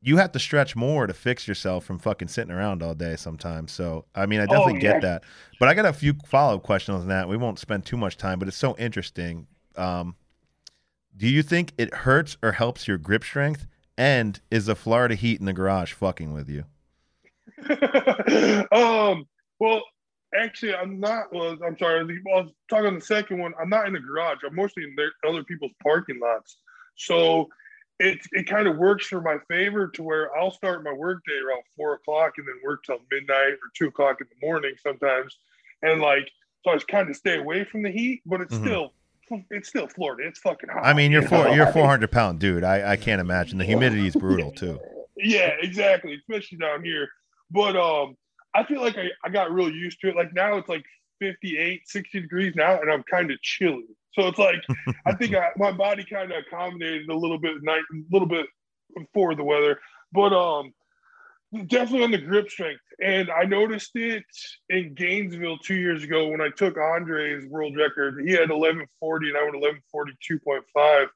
You 0.00 0.16
have 0.16 0.32
to 0.32 0.40
stretch 0.40 0.74
more 0.74 1.06
to 1.06 1.14
fix 1.14 1.46
yourself 1.46 1.84
from 1.84 2.00
fucking 2.00 2.26
sitting 2.26 2.50
around 2.50 2.82
all 2.82 2.94
day 2.94 3.14
sometimes. 3.14 3.70
So, 3.70 4.04
I 4.16 4.26
mean, 4.26 4.40
I 4.40 4.46
definitely 4.46 4.72
oh, 4.72 4.76
yeah. 4.76 4.92
get 4.94 5.02
that. 5.02 5.24
But 5.60 5.68
I 5.68 5.74
got 5.74 5.84
a 5.86 5.92
few 5.92 6.14
follow 6.26 6.56
up 6.56 6.64
questions 6.64 7.02
on 7.02 7.08
that. 7.08 7.28
We 7.28 7.36
won't 7.36 7.60
spend 7.60 7.86
too 7.86 7.96
much 7.96 8.16
time, 8.16 8.40
but 8.40 8.48
it's 8.48 8.56
so 8.56 8.76
interesting. 8.78 9.46
Um, 9.76 10.16
do 11.16 11.28
you 11.28 11.42
think 11.42 11.72
it 11.78 11.92
hurts 11.94 12.36
or 12.42 12.52
helps 12.52 12.88
your 12.88 12.98
grip 12.98 13.24
strength? 13.24 13.66
And 13.98 14.40
is 14.50 14.66
the 14.66 14.74
Florida 14.74 15.14
heat 15.14 15.40
in 15.40 15.46
the 15.46 15.52
garage 15.52 15.92
fucking 15.92 16.32
with 16.32 16.48
you? 16.48 16.64
um, 18.72 19.26
well, 19.60 19.82
actually, 20.34 20.74
I'm 20.74 20.98
not. 20.98 21.32
Well, 21.32 21.58
I'm 21.64 21.76
sorry. 21.78 22.00
I 22.00 22.04
was 22.34 22.50
talking 22.68 22.86
on 22.86 22.94
the 22.94 23.00
second 23.00 23.38
one. 23.38 23.52
I'm 23.60 23.68
not 23.68 23.86
in 23.86 23.92
the 23.92 24.00
garage. 24.00 24.38
I'm 24.46 24.56
mostly 24.56 24.84
in 24.84 24.94
their, 24.96 25.12
other 25.28 25.44
people's 25.44 25.72
parking 25.82 26.18
lots. 26.20 26.56
So 26.96 27.48
it 27.98 28.18
it 28.32 28.48
kind 28.48 28.66
of 28.66 28.76
works 28.76 29.06
for 29.06 29.20
my 29.20 29.36
favor 29.48 29.88
to 29.88 30.02
where 30.02 30.36
I'll 30.36 30.50
start 30.50 30.82
my 30.82 30.92
workday 30.92 31.34
around 31.46 31.62
four 31.76 31.94
o'clock 31.94 32.32
and 32.38 32.46
then 32.46 32.56
work 32.64 32.82
till 32.84 32.98
midnight 33.10 33.52
or 33.52 33.70
two 33.76 33.88
o'clock 33.88 34.20
in 34.20 34.26
the 34.28 34.46
morning 34.46 34.74
sometimes. 34.82 35.38
And 35.82 36.00
like, 36.00 36.30
so 36.64 36.72
I 36.72 36.74
just 36.74 36.88
kind 36.88 37.08
of 37.10 37.16
stay 37.16 37.38
away 37.38 37.64
from 37.64 37.82
the 37.82 37.90
heat, 37.90 38.22
but 38.24 38.40
it's 38.40 38.54
mm-hmm. 38.54 38.66
still 38.66 38.92
it's 39.50 39.68
still 39.68 39.88
Florida. 39.88 40.28
It's 40.28 40.40
fucking 40.40 40.70
hot. 40.70 40.84
I 40.84 40.92
mean, 40.92 41.12
you're 41.12 41.22
four, 41.22 41.48
you're 41.48 41.72
400 41.72 42.10
pound 42.10 42.38
dude. 42.38 42.64
I, 42.64 42.92
I 42.92 42.96
can't 42.96 43.20
imagine 43.20 43.58
the 43.58 43.64
humidity 43.64 44.06
is 44.06 44.16
brutal 44.16 44.52
too. 44.52 44.78
Yeah, 45.24 45.50
exactly. 45.60 46.14
Especially 46.14 46.58
down 46.58 46.82
here. 46.82 47.06
But 47.50 47.76
um, 47.76 48.16
I 48.56 48.64
feel 48.64 48.80
like 48.80 48.96
I, 48.96 49.08
I 49.22 49.28
got 49.28 49.52
real 49.52 49.70
used 49.70 50.00
to 50.00 50.08
it. 50.08 50.16
Like 50.16 50.34
now 50.34 50.56
it's 50.56 50.68
like 50.68 50.84
58, 51.20 51.82
60 51.86 52.20
degrees 52.22 52.54
now, 52.56 52.80
and 52.80 52.90
I'm 52.90 53.04
kind 53.04 53.30
of 53.30 53.40
chilly. 53.42 53.84
So 54.14 54.26
it's 54.26 54.38
like 54.38 54.56
I 55.06 55.14
think 55.14 55.34
I, 55.36 55.50
my 55.58 55.70
body 55.70 56.04
kind 56.04 56.32
of 56.32 56.38
accommodated 56.38 57.08
a 57.08 57.14
little 57.14 57.38
bit 57.38 57.62
night, 57.62 57.82
a 57.92 57.96
little 58.10 58.26
bit 58.26 58.46
for 59.14 59.34
the 59.34 59.44
weather. 59.44 59.78
But 60.12 60.32
um, 60.32 60.72
definitely 61.66 62.04
on 62.04 62.10
the 62.10 62.18
grip 62.18 62.50
strength. 62.50 62.82
And 63.02 63.30
I 63.30 63.44
noticed 63.44 63.92
it 63.94 64.24
in 64.68 64.94
Gainesville 64.94 65.58
two 65.58 65.74
years 65.74 66.04
ago 66.04 66.28
when 66.28 66.40
I 66.40 66.48
took 66.50 66.76
Andre's 66.78 67.46
world 67.46 67.76
record. 67.76 68.22
He 68.24 68.32
had 68.32 68.50
1140 68.50 69.28
and 69.28 69.36
I 69.36 69.44
went 69.44 69.82
1142.5 69.94 71.08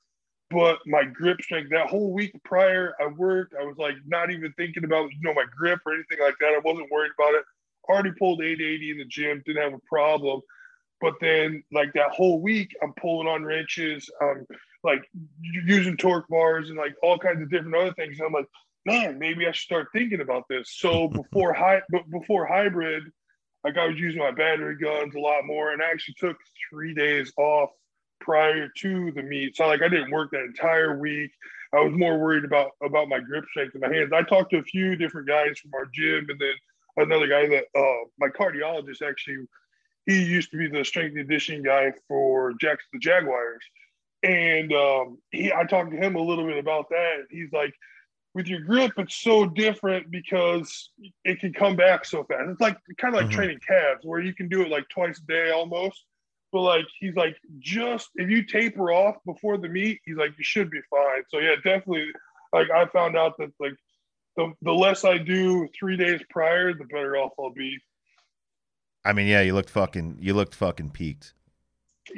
but 0.50 0.78
my 0.86 1.04
grip 1.04 1.40
strength 1.42 1.70
that 1.70 1.88
whole 1.88 2.12
week 2.12 2.32
prior 2.44 2.94
i 3.00 3.06
worked. 3.06 3.54
I 3.60 3.64
was 3.64 3.76
like 3.78 3.94
not 4.06 4.30
even 4.30 4.52
thinking 4.52 4.84
about 4.84 5.10
you 5.10 5.18
know 5.22 5.34
my 5.34 5.44
grip 5.56 5.80
or 5.84 5.94
anything 5.94 6.18
like 6.20 6.36
that. 6.40 6.54
I 6.54 6.60
wasn't 6.64 6.90
worried 6.90 7.12
about 7.18 7.34
it. 7.34 7.44
Already 7.88 8.12
pulled 8.12 8.42
880 8.42 8.90
in 8.90 8.98
the 8.98 9.04
gym 9.04 9.42
didn't 9.44 9.62
have 9.62 9.74
a 9.74 9.82
problem. 9.88 10.40
But 11.00 11.14
then 11.20 11.62
like 11.72 11.92
that 11.94 12.10
whole 12.10 12.40
week 12.40 12.74
i'm 12.82 12.92
pulling 12.94 13.28
on 13.28 13.44
wrenches. 13.44 14.08
Um 14.22 14.46
like 14.84 15.02
using 15.40 15.96
torque 15.96 16.28
bars 16.28 16.68
and 16.68 16.78
like 16.78 16.94
all 17.02 17.18
kinds 17.18 17.42
of 17.42 17.50
different 17.50 17.74
other 17.74 17.94
things. 17.94 18.18
And 18.18 18.26
i'm 18.26 18.32
like 18.32 18.48
man 18.86 19.18
maybe 19.18 19.46
i 19.46 19.52
should 19.52 19.64
start 19.64 19.88
thinking 19.92 20.20
about 20.20 20.44
this 20.48 20.74
so 20.78 21.08
before 21.32 21.54
but 21.90 22.10
before 22.10 22.46
hybrid 22.46 23.02
like 23.64 23.76
i 23.76 23.86
was 23.86 23.98
using 23.98 24.20
my 24.20 24.30
battery 24.30 24.76
guns 24.78 25.14
a 25.14 25.20
lot 25.20 25.44
more 25.44 25.72
and 25.72 25.82
i 25.82 25.90
actually 25.90 26.14
took 26.18 26.36
three 26.70 26.94
days 26.94 27.30
off 27.36 27.70
prior 28.20 28.68
to 28.78 29.12
the 29.12 29.22
meet. 29.22 29.56
So 29.56 29.66
like 29.66 29.82
I 29.82 29.88
didn't 29.88 30.10
work 30.10 30.30
that 30.32 30.42
entire 30.42 30.98
week. 30.98 31.30
I 31.72 31.80
was 31.80 31.92
more 31.94 32.18
worried 32.18 32.44
about 32.44 32.70
about 32.82 33.08
my 33.08 33.20
grip 33.20 33.44
strength 33.50 33.74
in 33.74 33.80
my 33.80 33.92
hands. 33.92 34.12
I 34.12 34.22
talked 34.22 34.50
to 34.50 34.58
a 34.58 34.62
few 34.62 34.96
different 34.96 35.28
guys 35.28 35.58
from 35.58 35.72
our 35.74 35.86
gym, 35.94 36.26
and 36.28 36.40
then 36.40 36.54
another 36.96 37.26
guy 37.26 37.48
that 37.48 37.64
uh, 37.78 38.04
my 38.18 38.28
cardiologist 38.28 39.02
actually 39.02 39.46
he 40.06 40.22
used 40.22 40.50
to 40.52 40.56
be 40.56 40.68
the 40.68 40.84
strength 40.84 41.16
and 41.16 41.26
conditioning 41.26 41.62
guy 41.62 41.92
for 42.08 42.52
Jacksonville 42.60 43.00
Jaguars, 43.00 43.62
and 44.22 44.72
um, 44.72 45.18
he 45.30 45.52
I 45.52 45.64
talked 45.64 45.90
to 45.90 45.96
him 45.96 46.16
a 46.16 46.22
little 46.22 46.46
bit 46.46 46.58
about 46.58 46.88
that. 46.90 47.24
He's 47.30 47.52
like, 47.52 47.74
with 48.36 48.46
your 48.46 48.60
grip, 48.60 48.92
it's 48.98 49.16
so 49.16 49.46
different 49.46 50.10
because 50.10 50.90
it 51.24 51.40
can 51.40 51.52
come 51.52 51.74
back 51.74 52.04
so 52.04 52.22
fast. 52.24 52.50
It's 52.50 52.60
like 52.60 52.76
kind 52.98 53.14
of 53.14 53.20
like 53.20 53.30
mm-hmm. 53.30 53.36
training 53.36 53.60
calves, 53.66 54.04
where 54.04 54.20
you 54.20 54.34
can 54.34 54.48
do 54.48 54.62
it 54.62 54.70
like 54.70 54.88
twice 54.90 55.18
a 55.18 55.26
day 55.26 55.50
almost 55.50 56.04
but 56.52 56.62
like 56.62 56.86
he's 57.00 57.14
like 57.16 57.36
just 57.58 58.08
if 58.14 58.30
you 58.30 58.42
taper 58.42 58.90
off 58.92 59.16
before 59.26 59.58
the 59.58 59.68
meet, 59.68 60.00
he's 60.04 60.16
like 60.16 60.30
you 60.38 60.44
should 60.44 60.70
be 60.70 60.80
fine. 60.88 61.22
So 61.28 61.38
yeah, 61.38 61.56
definitely 61.56 62.06
like 62.52 62.70
I 62.70 62.86
found 62.86 63.16
out 63.16 63.36
that 63.38 63.52
like 63.60 63.74
the 64.36 64.52
the 64.62 64.72
less 64.72 65.04
I 65.04 65.18
do 65.18 65.68
three 65.78 65.96
days 65.96 66.20
prior, 66.30 66.72
the 66.72 66.84
better 66.84 67.16
off 67.16 67.32
I'll 67.38 67.50
be. 67.50 67.78
I 69.04 69.12
mean, 69.12 69.26
yeah, 69.26 69.42
you 69.42 69.54
looked 69.54 69.70
fucking, 69.70 70.18
you 70.20 70.34
looked 70.34 70.54
fucking 70.54 70.90
peaked 70.90 71.34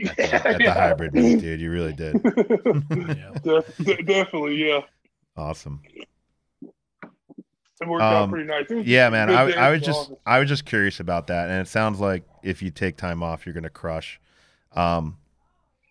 at 0.07 0.17
the, 0.17 0.35
at 0.49 0.59
the 0.59 0.73
hybrid 0.73 1.15
meet, 1.15 1.41
dude. 1.41 1.61
You 1.61 1.71
really 1.71 1.93
did. 1.93 2.15
Yeah. 2.91 3.33
Def- 3.43 3.77
de- 3.77 4.03
definitely, 4.03 4.69
yeah. 4.69 4.81
Awesome. 5.37 5.83
It 7.81 7.89
worked 7.89 8.03
out 8.03 8.25
Um, 8.25 8.31
pretty 8.31 8.47
nice. 8.47 8.67
Yeah, 8.87 9.09
man. 9.11 9.31
I, 9.31 9.53
I 9.53 9.71
was 9.71 9.83
just, 9.83 10.11
office. 10.11 10.17
I 10.27 10.39
was 10.41 10.49
just 10.49 10.65
curious 10.65 11.01
about 11.01 11.29
that, 11.29 11.49
and 11.49 11.61
it 11.61 11.69
sounds 11.69 12.01
like 12.01 12.25
if 12.43 12.63
you 12.63 12.71
take 12.71 12.97
time 12.97 13.23
off, 13.23 13.47
you're 13.47 13.55
gonna 13.55 13.71
crush. 13.71 14.21
Um, 14.73 15.19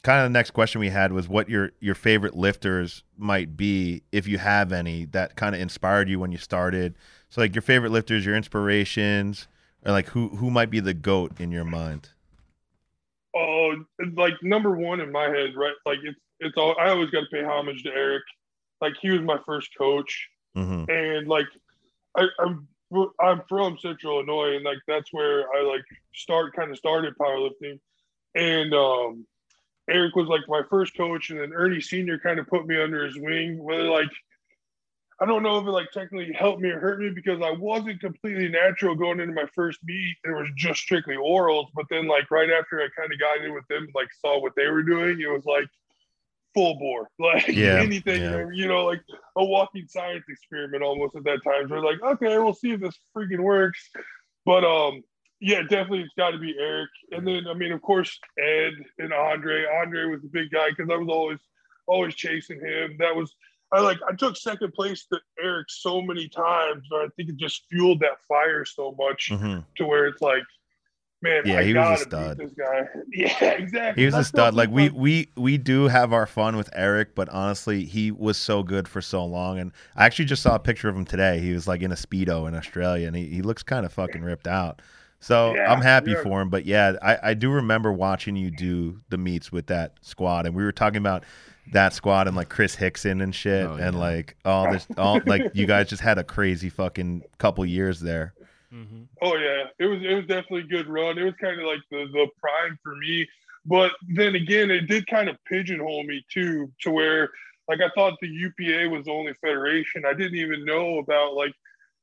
kind 0.03 0.19
of 0.19 0.25
the 0.25 0.33
next 0.33 0.51
question 0.51 0.79
we 0.79 0.89
had 0.89 1.11
was 1.11 1.27
what 1.27 1.49
your 1.49 1.71
your 1.79 1.95
favorite 1.95 2.35
lifters 2.35 3.03
might 3.17 3.57
be, 3.57 4.03
if 4.11 4.27
you 4.27 4.37
have 4.37 4.71
any, 4.71 5.05
that 5.05 5.35
kind 5.35 5.55
of 5.55 5.61
inspired 5.61 6.09
you 6.09 6.19
when 6.19 6.31
you 6.31 6.37
started. 6.37 6.95
So 7.29 7.41
like 7.41 7.55
your 7.55 7.61
favorite 7.61 7.91
lifters, 7.91 8.25
your 8.25 8.35
inspirations, 8.35 9.47
or 9.85 9.91
like 9.91 10.07
who 10.07 10.29
who 10.29 10.49
might 10.49 10.69
be 10.69 10.79
the 10.79 10.93
goat 10.93 11.39
in 11.39 11.51
your 11.51 11.65
mind. 11.65 12.09
Oh, 13.35 13.75
like 14.15 14.33
number 14.41 14.75
one 14.75 14.99
in 14.99 15.11
my 15.11 15.25
head, 15.25 15.55
right? 15.55 15.75
Like 15.85 15.99
it's 16.03 16.19
it's 16.39 16.57
all. 16.57 16.75
I 16.79 16.89
always 16.89 17.09
got 17.09 17.21
to 17.21 17.27
pay 17.31 17.43
homage 17.43 17.83
to 17.83 17.89
Eric. 17.91 18.23
Like 18.81 18.93
he 19.01 19.09
was 19.09 19.21
my 19.21 19.37
first 19.45 19.69
coach, 19.77 20.29
hmm 20.55 20.85
and 20.87 21.27
like 21.27 21.47
I, 22.17 22.27
I'm 22.39 22.67
I'm 23.19 23.41
from 23.47 23.77
Central 23.77 24.15
Illinois, 24.15 24.55
and 24.55 24.65
like 24.65 24.79
that's 24.87 25.11
where 25.13 25.45
I 25.55 25.61
like 25.61 25.83
start 26.13 26.55
kind 26.55 26.71
of 26.71 26.77
started 26.77 27.17
powerlifting, 27.17 27.79
and 28.35 28.73
um, 28.73 29.25
Eric 29.89 30.15
was 30.15 30.27
like 30.27 30.41
my 30.47 30.61
first 30.69 30.95
coach, 30.97 31.29
and 31.29 31.39
then 31.39 31.53
Ernie 31.53 31.81
Senior 31.81 32.19
kind 32.19 32.39
of 32.39 32.47
put 32.47 32.65
me 32.65 32.81
under 32.81 33.05
his 33.05 33.17
wing. 33.17 33.61
Whether 33.61 33.89
like 33.89 34.09
I 35.19 35.25
don't 35.25 35.43
know 35.43 35.57
if 35.57 35.65
it 35.65 35.71
like 35.71 35.91
technically 35.91 36.31
helped 36.33 36.61
me 36.61 36.69
or 36.69 36.79
hurt 36.79 36.99
me 36.99 37.09
because 37.09 37.41
I 37.41 37.51
wasn't 37.51 37.99
completely 37.99 38.49
natural 38.49 38.95
going 38.95 39.19
into 39.19 39.33
my 39.33 39.47
first 39.53 39.79
meet. 39.83 40.15
It 40.23 40.29
was 40.29 40.47
just 40.55 40.79
strictly 40.79 41.15
orals, 41.15 41.67
but 41.75 41.85
then 41.89 42.07
like 42.07 42.29
right 42.31 42.49
after 42.51 42.79
I 42.79 42.87
kind 42.95 43.11
of 43.11 43.19
got 43.19 43.43
in 43.43 43.53
with 43.53 43.67
them, 43.67 43.87
like 43.95 44.09
saw 44.21 44.39
what 44.39 44.53
they 44.55 44.67
were 44.67 44.83
doing, 44.83 45.19
it 45.19 45.29
was 45.29 45.45
like 45.45 45.67
full 46.57 46.75
bore, 46.79 47.07
like 47.19 47.47
Yeah, 47.47 47.79
anything, 47.81 48.21
yeah. 48.21 48.47
you 48.51 48.67
know, 48.67 48.85
like 48.85 49.03
a 49.35 49.45
walking 49.45 49.85
science 49.87 50.23
experiment 50.27 50.81
almost 50.81 51.15
at 51.15 51.23
that 51.25 51.43
time. 51.43 51.69
So 51.69 51.75
we're 51.75 51.85
like, 51.85 52.01
okay, 52.01 52.39
we'll 52.39 52.55
see 52.55 52.71
if 52.71 52.81
this 52.81 52.97
freaking 53.15 53.41
works. 53.41 53.91
But 54.43 54.63
um, 54.63 55.03
yeah, 55.39 55.61
definitely 55.61 56.01
it's 56.01 56.13
got 56.17 56.31
to 56.31 56.39
be 56.39 56.55
Eric, 56.59 56.89
and 57.11 57.27
then 57.27 57.47
I 57.47 57.53
mean, 57.53 57.71
of 57.71 57.81
course, 57.83 58.19
Ed 58.39 58.73
and 58.97 59.13
Andre. 59.13 59.65
Andre 59.81 60.05
was 60.05 60.21
the 60.23 60.29
big 60.29 60.49
guy 60.49 60.69
because 60.69 60.89
I 60.91 60.95
was 60.95 61.09
always 61.09 61.39
always 61.85 62.15
chasing 62.15 62.59
him. 62.59 62.95
That 62.97 63.15
was 63.15 63.35
I 63.71 63.81
like 63.81 63.99
I 64.09 64.15
took 64.15 64.35
second 64.37 64.73
place 64.73 65.05
to 65.11 65.19
Eric 65.43 65.67
so 65.69 66.01
many 66.01 66.27
times, 66.27 66.83
but 66.89 67.01
I 67.01 67.07
think 67.15 67.29
it 67.29 67.37
just 67.37 67.65
fueled 67.69 67.99
that 67.99 68.19
fire 68.27 68.65
so 68.65 68.95
much 68.97 69.29
hmm 69.31 69.59
to 69.75 69.85
where 69.85 70.07
it's 70.07 70.21
like, 70.21 70.43
man, 71.21 71.41
Yeah, 71.45 71.59
I 71.59 71.63
he 71.63 71.73
was 71.73 72.01
a 72.01 72.03
stud. 72.03 72.37
this 72.37 72.51
guy. 72.53 72.87
Yeah, 73.11 73.51
exactly. 73.51 74.01
He 74.01 74.05
was 74.05 74.15
a 74.15 74.23
stud. 74.23 74.53
Like 74.53 74.69
we 74.69 74.89
we 74.89 75.29
we 75.35 75.57
do 75.57 75.87
have 75.87 76.13
our 76.13 76.25
fun 76.27 76.55
with 76.57 76.69
Eric, 76.73 77.15
but 77.15 77.29
honestly, 77.29 77.85
he 77.85 78.11
was 78.11 78.37
so 78.37 78.63
good 78.63 78.87
for 78.87 79.01
so 79.01 79.25
long. 79.25 79.59
And 79.59 79.71
I 79.95 80.05
actually 80.05 80.25
just 80.25 80.43
saw 80.43 80.55
a 80.55 80.59
picture 80.59 80.89
of 80.89 80.95
him 80.95 81.05
today. 81.05 81.39
He 81.39 81.53
was 81.53 81.67
like 81.67 81.81
in 81.81 81.91
a 81.91 81.95
speedo 81.95 82.47
in 82.47 82.55
Australia, 82.55 83.07
and 83.07 83.15
he, 83.15 83.25
he 83.27 83.41
looks 83.41 83.63
kind 83.63 83.85
of 83.85 83.93
fucking 83.93 84.21
ripped 84.21 84.47
out. 84.47 84.81
So 85.19 85.55
Yeah, 85.55 85.71
I'm 85.71 85.81
happy 85.81 86.11
yeah. 86.11 86.21
for 86.21 86.41
him. 86.41 86.49
But 86.49 86.65
yeah, 86.65 86.93
I, 87.01 87.17
I 87.29 87.33
do 87.33 87.49
remember 87.49 87.91
watching 87.91 88.35
you 88.35 88.51
do 88.51 88.99
the 89.09 89.17
meets 89.17 89.51
with 89.51 89.67
that 89.67 89.93
squad, 90.01 90.45
and 90.45 90.55
we 90.55 90.63
were 90.63 90.71
talking 90.71 90.99
about 90.99 91.23
that 91.73 91.91
squad 91.93 92.27
and 92.27 92.35
like 92.35 92.49
Chris 92.49 92.75
Hickson 92.75 93.19
and 93.21 93.33
shit, 93.33 93.65
Oh, 93.65 93.73
and 93.73 93.99
like 93.99 94.37
all 94.45 94.71
this, 94.71 94.85
all 94.97 95.19
like 95.25 95.41
you 95.53 95.65
guys 95.65 95.89
just 95.89 96.01
had 96.03 96.17
a 96.19 96.23
crazy 96.23 96.69
fucking 96.69 97.23
couple 97.39 97.65
years 97.65 97.99
there. 97.99 98.33
Hmm 98.71 99.03
Oh 99.21 99.35
yeah, 99.35 99.65
it 99.79 99.85
was 99.85 99.99
it 100.03 100.13
was 100.13 100.25
definitely 100.25 100.61
a 100.61 100.63
good 100.63 100.87
run. 100.87 101.17
It 101.17 101.23
was 101.23 101.33
kind 101.41 101.59
of 101.59 101.65
like 101.65 101.81
the 101.89 102.07
the 102.11 102.27
prime 102.39 102.77
for 102.83 102.95
me, 102.95 103.27
but 103.65 103.91
then 104.07 104.35
again, 104.35 104.69
it 104.69 104.87
did 104.87 105.07
kind 105.07 105.29
of 105.29 105.37
pigeonhole 105.45 106.03
me 106.03 106.25
too, 106.31 106.71
to 106.81 106.91
where 106.91 107.29
like 107.67 107.81
I 107.81 107.89
thought 107.95 108.17
the 108.21 108.27
UPA 108.27 108.89
was 108.89 109.05
the 109.05 109.11
only 109.11 109.33
federation. 109.33 110.05
I 110.05 110.13
didn't 110.13 110.37
even 110.37 110.65
know 110.65 110.99
about 110.99 111.33
like, 111.33 111.53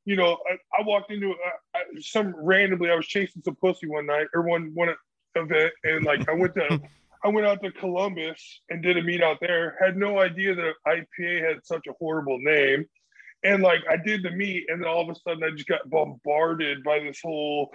you 0.04 0.16
know, 0.16 0.36
I, 0.50 0.54
I 0.78 0.82
walked 0.84 1.10
into 1.10 1.30
uh, 1.30 1.34
I, 1.74 1.80
some 2.00 2.34
randomly. 2.36 2.90
I 2.90 2.94
was 2.94 3.06
chasing 3.06 3.42
some 3.42 3.56
pussy 3.56 3.86
one 3.86 4.06
night 4.06 4.26
or 4.34 4.42
one 4.42 4.72
one 4.74 4.94
event, 5.34 5.72
and 5.84 6.04
like 6.04 6.28
I 6.28 6.32
went 6.32 6.54
to. 6.54 6.80
I 7.24 7.28
went 7.28 7.46
out 7.46 7.62
to 7.62 7.72
Columbus 7.72 8.60
and 8.68 8.82
did 8.82 8.98
a 8.98 9.02
meet 9.02 9.22
out 9.22 9.38
there. 9.40 9.78
Had 9.80 9.96
no 9.96 10.18
idea 10.18 10.54
that 10.54 10.74
IPA 10.86 11.48
had 11.48 11.64
such 11.64 11.86
a 11.86 11.94
horrible 11.98 12.38
name. 12.38 12.84
And 13.44 13.62
like 13.62 13.80
I 13.88 13.96
did 13.96 14.22
the 14.22 14.30
meet, 14.30 14.64
and 14.68 14.82
then 14.82 14.88
all 14.88 15.02
of 15.02 15.08
a 15.08 15.14
sudden 15.20 15.44
I 15.44 15.50
just 15.50 15.68
got 15.68 15.88
bombarded 15.90 16.82
by 16.82 17.00
this 17.00 17.20
whole 17.22 17.70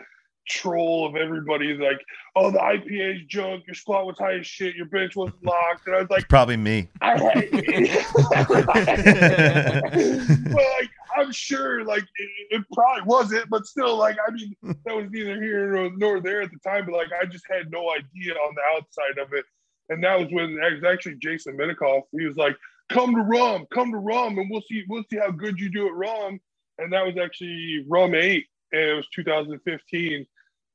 troll 0.50 1.08
of 1.08 1.16
everybody 1.16 1.76
like, 1.76 2.04
oh, 2.36 2.52
the 2.52 2.58
IPA's 2.58 3.26
junk, 3.28 3.66
your 3.68 3.76
squat 3.76 4.06
was 4.06 4.18
high 4.18 4.40
as 4.40 4.48
shit, 4.48 4.76
your 4.76 4.88
bench 4.88 5.16
wasn't 5.16 5.44
locked. 5.46 5.86
And 5.86 5.96
I 5.96 6.00
was 6.00 6.06
It's 6.06 6.12
like, 6.12 6.28
probably 6.28 6.58
me. 6.58 6.90
I 7.02 7.18
but 10.54 10.64
like 10.80 10.90
I'm 11.18 11.32
sure 11.32 11.84
like 11.86 12.04
it, 12.04 12.30
it 12.52 12.64
probably 12.74 13.04
wasn't, 13.06 13.50
but 13.50 13.66
still 13.66 13.98
like 13.98 14.18
I 14.28 14.32
mean 14.32 14.56
that 14.86 14.96
was 14.96 15.08
neither 15.12 15.42
here 15.42 15.74
nor, 15.74 15.92
nor 15.96 16.20
there 16.20 16.42
at 16.42 16.52
the 16.52 16.60
time. 16.68 16.86
But 16.86 16.96
like 16.96 17.10
I 17.22 17.26
just 17.26 17.46
had 17.50 17.72
no 17.72 17.92
idea 17.92 18.34
on 18.34 18.56
the 18.56 18.62
outside 18.76 19.18
of 19.22 19.34
it, 19.34 19.46
and 19.90 20.04
that 20.04 20.20
was 20.20 20.28
when 20.32 20.52
it 20.52 20.74
was 20.74 20.84
actually 20.84 21.16
Jason 21.16 21.58
Minikoff. 21.58 22.04
He 22.12 22.26
was 22.26 22.38
like, 22.38 22.56
"Come 22.90 23.16
to 23.16 23.22
Rum, 23.22 23.66
come 23.74 23.92
to 23.92 23.98
Rum, 23.98 24.38
and 24.40 24.50
we'll 24.52 24.62
see 24.64 24.84
we'll 24.90 25.04
see 25.12 25.18
how 25.18 25.32
good 25.32 25.60
you 25.60 25.70
do 25.72 25.88
at 25.88 25.94
Rum." 25.94 26.40
And 26.78 26.94
that 26.94 27.06
was 27.06 27.18
actually 27.18 27.86
Rum 27.88 28.16
Eight, 28.16 28.46
and 28.72 28.82
it 28.82 28.94
was 28.96 29.08
2015. 29.16 30.26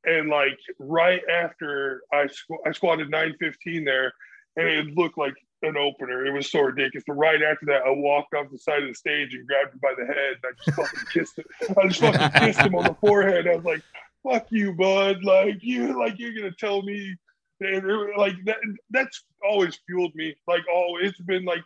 And 0.06 0.30
like 0.30 0.58
right 0.78 1.22
after 1.30 2.02
I 2.12 2.24
squ- 2.24 2.66
I 2.66 2.72
squatted 2.72 3.10
915 3.10 3.84
there, 3.84 4.12
and 4.56 4.68
it 4.68 4.86
looked 4.96 5.18
like 5.18 5.34
an 5.62 5.76
opener. 5.76 6.26
It 6.26 6.32
was 6.32 6.50
so 6.50 6.60
ridiculous. 6.60 7.04
But 7.06 7.14
right 7.14 7.42
after 7.42 7.66
that, 7.66 7.82
I 7.86 7.90
walked 7.90 8.34
off 8.34 8.50
the 8.50 8.58
side 8.58 8.82
of 8.82 8.88
the 8.88 8.94
stage 8.94 9.34
and 9.34 9.46
grabbed 9.46 9.74
him 9.74 9.80
by 9.82 9.94
the 9.98 10.06
head. 10.06 10.36
And 10.42 10.44
I 10.44 10.52
just 10.64 10.76
fucking 10.76 11.08
kissed 11.12 11.38
him. 11.38 11.44
I 11.78 11.88
just 11.88 12.00
fucking 12.00 12.40
kissed 12.40 12.60
him 12.60 12.74
on 12.76 12.84
the 12.84 12.96
forehead. 13.00 13.48
I 13.48 13.56
was 13.56 13.64
like, 13.64 13.82
"Fuck 14.28 14.46
you, 14.50 14.74
bud! 14.74 15.24
Like 15.24 15.58
you, 15.62 15.98
like 15.98 16.18
you're 16.18 16.34
gonna 16.34 16.54
tell 16.58 16.82
me." 16.82 17.16
And 17.60 17.88
it, 17.90 18.18
like 18.18 18.34
that, 18.46 18.56
that's 18.90 19.24
always 19.48 19.78
fueled 19.86 20.14
me. 20.16 20.34
Like, 20.48 20.62
oh, 20.72 20.98
it's 21.00 21.20
been 21.20 21.44
like 21.44 21.62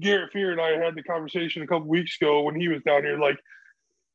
Garrett 0.00 0.32
Fear 0.32 0.52
and 0.52 0.60
I 0.60 0.72
had 0.72 0.94
the 0.94 1.02
conversation 1.02 1.62
a 1.62 1.66
couple 1.66 1.88
weeks 1.88 2.16
ago 2.20 2.42
when 2.42 2.58
he 2.58 2.68
was 2.68 2.82
down 2.82 3.02
here. 3.02 3.18
Like, 3.18 3.38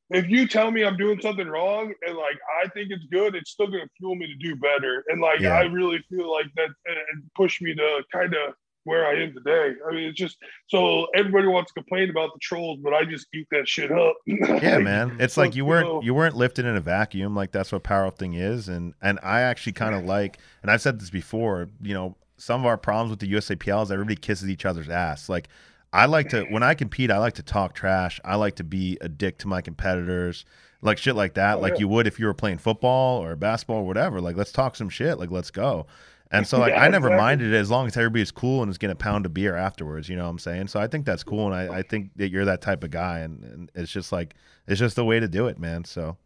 if 0.10 0.30
you 0.30 0.48
tell 0.48 0.70
me 0.72 0.84
I'm 0.84 0.98
doing 0.98 1.20
something 1.22 1.48
wrong 1.48 1.94
and 2.06 2.18
like 2.18 2.38
I 2.64 2.68
think 2.70 2.92
it's 2.92 3.06
good, 3.06 3.36
it's 3.36 3.52
still 3.52 3.68
gonna 3.68 3.88
fuel 3.98 4.16
me 4.16 4.28
to 4.28 4.36
do 4.36 4.56
better. 4.56 5.04
And 5.08 5.22
like 5.22 5.40
Yeah. 5.40 5.58
I 5.58 5.64
really 5.64 6.04
feel 6.10 6.32
like 6.32 6.48
that 6.56 6.70
uh, 6.90 6.94
pushed 7.36 7.62
me 7.62 7.74
to 7.76 8.04
kind 8.12 8.34
of 8.34 8.54
where 8.86 9.06
I 9.08 9.14
am 9.22 9.34
today. 9.34 9.76
I 9.88 9.94
mean, 9.94 10.10
it's 10.10 10.20
just 10.20 10.38
so 10.68 11.08
everybody 11.16 11.48
wants 11.48 11.72
to 11.72 11.82
complain 11.82 12.10
about 12.10 12.32
the 12.34 12.40
trolls, 12.42 12.80
but 12.84 12.94
I 12.94 13.06
just 13.06 13.28
eat 13.34 13.48
that 13.52 13.68
shit 13.68 13.92
up. 13.92 14.16
Yeah, 14.26 14.78
man. 14.80 15.18
It's 15.20 15.38
like 15.38 15.56
you 15.56 15.66
weren't 15.66 16.04
you 16.04 16.14
weren't 16.14 16.36
lifted 16.36 16.66
in 16.66 16.76
a 16.76 16.82
vacuum. 16.82 17.36
Like 17.36 17.52
that's 17.52 17.72
what 17.72 17.84
powerlifting 17.84 18.38
is, 18.38 18.68
and 18.68 18.94
and 19.02 19.20
I 19.24 19.42
actually 19.42 19.74
kind 19.74 19.96
of 19.96 20.04
like, 20.04 20.38
and 20.62 20.70
I've 20.70 20.82
said 20.82 21.00
this 21.00 21.10
before. 21.10 21.70
You 21.82 21.94
know, 21.94 22.18
some 22.38 22.62
of 22.62 22.66
our 22.66 22.78
problems 22.78 23.10
with 23.12 23.20
the 23.20 23.32
USAPL 23.32 23.84
is 23.84 23.92
everybody 23.92 24.16
kisses 24.18 24.50
each 24.50 24.66
other's 24.66 24.90
ass. 24.90 25.30
Like 25.30 25.48
I 25.94 26.06
like 26.08 26.30
to 26.30 26.44
when 26.46 26.64
I 26.64 26.74
compete, 26.74 27.12
I 27.12 27.20
like 27.20 27.36
to 27.36 27.44
talk 27.44 27.74
trash. 27.76 28.20
I 28.26 28.36
like 28.36 28.56
to 28.56 28.64
be 28.64 28.98
a 29.00 29.08
dick 29.08 29.38
to 29.40 29.48
my 29.48 29.62
competitors, 29.62 30.44
like 30.82 30.98
shit 30.98 31.16
like 31.16 31.36
that. 31.36 31.58
Oh, 31.58 31.62
like 31.62 31.74
yeah. 31.74 31.80
you 31.82 31.88
would 31.90 32.08
if 32.08 32.20
you 32.20 32.26
were 32.26 32.34
playing 32.34 32.58
football 32.58 33.24
or 33.24 33.36
basketball 33.36 33.78
or 33.78 33.86
whatever. 33.88 34.20
Like 34.20 34.36
let's 34.36 34.52
talk 34.52 34.76
some 34.76 34.90
shit. 34.90 35.20
Like 35.20 35.30
let's 35.32 35.52
go. 35.52 35.86
And 36.32 36.48
so 36.48 36.58
like 36.58 36.74
Yeah, 36.74 36.82
I 36.82 36.88
never 36.90 37.08
exactly. 37.10 37.24
minded 37.24 37.54
it 37.54 37.58
as 37.58 37.70
long 37.70 37.86
as 37.86 37.96
everybody's 37.96 38.32
cool 38.32 38.64
and 38.64 38.72
is 38.72 38.80
getting 38.80 38.94
a 38.94 38.96
pound 38.96 39.28
of 39.28 39.34
beer 39.36 39.56
afterwards. 39.56 40.10
You 40.10 40.16
know 40.16 40.24
what 40.24 40.32
I'm 40.32 40.40
saying? 40.40 40.68
So 40.70 40.80
I 40.80 40.88
think 40.88 41.06
that's 41.06 41.24
cool, 41.24 41.46
and 41.46 41.56
I, 41.56 41.78
I 41.78 41.82
think 41.84 42.10
that 42.16 42.30
you're 42.30 42.46
that 42.46 42.62
type 42.62 42.84
of 42.84 42.90
guy, 42.90 43.20
and, 43.20 43.44
and 43.44 43.72
it's 43.76 43.92
just 43.92 44.12
like 44.12 44.34
it's 44.68 44.80
just 44.80 44.96
the 44.96 45.06
way 45.06 45.20
to 45.20 45.28
do 45.28 45.46
it, 45.48 45.60
man. 45.60 45.86
So 45.86 46.18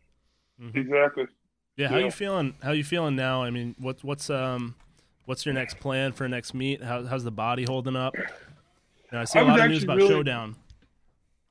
exactly. 0.74 1.26
Yeah, 1.76 1.90
how 1.90 1.98
Yeah. 1.98 2.06
you 2.06 2.12
feeling? 2.12 2.56
How 2.64 2.72
you 2.72 2.84
feeling 2.84 3.16
now? 3.16 3.44
I 3.44 3.50
mean, 3.50 3.76
what's 3.80 4.04
what's 4.04 4.30
um 4.30 4.76
what's 5.26 5.46
your 5.46 5.54
next 5.54 5.80
plan 5.80 6.14
for 6.14 6.28
next 6.30 6.54
meet? 6.54 6.82
How, 6.82 7.06
how's 7.06 7.24
the 7.26 7.32
body 7.32 7.66
holding 7.66 7.96
up? 7.98 8.16
You 9.12 9.18
know, 9.18 9.22
I 9.22 9.24
see 9.26 9.40
I 9.40 9.42
a 9.42 9.46
was 9.46 9.52
lot 9.52 9.60
of 9.62 9.68
news 9.70 9.78
actually 9.78 9.86
about 9.86 9.98
really- 9.98 10.10
Showdown. 10.10 10.56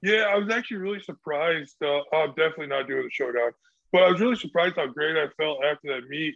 Yeah, 0.02 0.24
I 0.30 0.36
was 0.36 0.50
actually 0.50 0.76
really 0.76 1.00
surprised. 1.00 1.76
Uh, 1.82 2.00
I'm 2.14 2.28
definitely 2.28 2.66
not 2.68 2.86
doing 2.86 3.02
the 3.04 3.10
showdown, 3.10 3.50
but 3.92 4.02
I 4.02 4.10
was 4.10 4.20
really 4.20 4.36
surprised 4.36 4.76
how 4.76 4.86
great 4.86 5.16
I 5.16 5.26
felt 5.42 5.64
after 5.64 5.88
that 5.88 6.08
meet. 6.08 6.34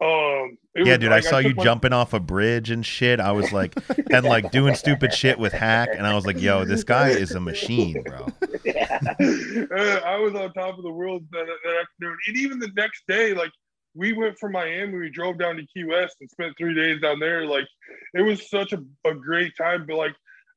Um, 0.00 0.56
it 0.76 0.86
yeah, 0.86 0.92
was 0.92 0.98
dude, 1.00 1.10
like, 1.10 1.26
I 1.26 1.28
saw 1.28 1.38
you 1.38 1.54
my- 1.56 1.64
jumping 1.64 1.92
off 1.92 2.12
a 2.12 2.20
bridge 2.20 2.70
and 2.70 2.84
shit. 2.86 3.18
I 3.18 3.32
was 3.32 3.50
like, 3.50 3.74
and 4.12 4.24
like 4.24 4.52
doing 4.52 4.74
stupid 4.76 5.12
shit 5.12 5.38
with 5.38 5.52
Haack, 5.52 5.88
and 5.96 6.06
I 6.06 6.14
was 6.14 6.26
like, 6.26 6.40
yo, 6.40 6.64
this 6.64 6.84
guy 6.84 7.08
is 7.08 7.32
a 7.32 7.40
machine, 7.40 8.02
bro. 8.04 8.26
Uh, 8.26 10.00
I 10.04 10.18
was 10.18 10.34
on 10.34 10.52
top 10.52 10.76
of 10.78 10.84
the 10.84 10.92
world 10.92 11.24
that, 11.32 11.46
that 11.46 11.80
afternoon, 11.80 12.16
and 12.28 12.36
even 12.36 12.58
the 12.60 12.70
next 12.76 13.02
day, 13.08 13.34
like 13.34 13.50
we 13.94 14.12
went 14.12 14.38
from 14.38 14.52
Miami, 14.52 14.96
we 14.96 15.10
drove 15.10 15.38
down 15.38 15.56
to 15.56 15.66
Key 15.74 15.84
West 15.84 16.16
and 16.20 16.30
spent 16.30 16.54
three 16.56 16.74
days 16.74 17.00
down 17.00 17.18
there. 17.18 17.46
Like 17.46 17.66
it 18.14 18.22
was 18.22 18.48
such 18.48 18.72
a, 18.74 18.78
a 19.06 19.14
great 19.14 19.52
time, 19.56 19.86
but 19.88 19.96
like 19.96 20.14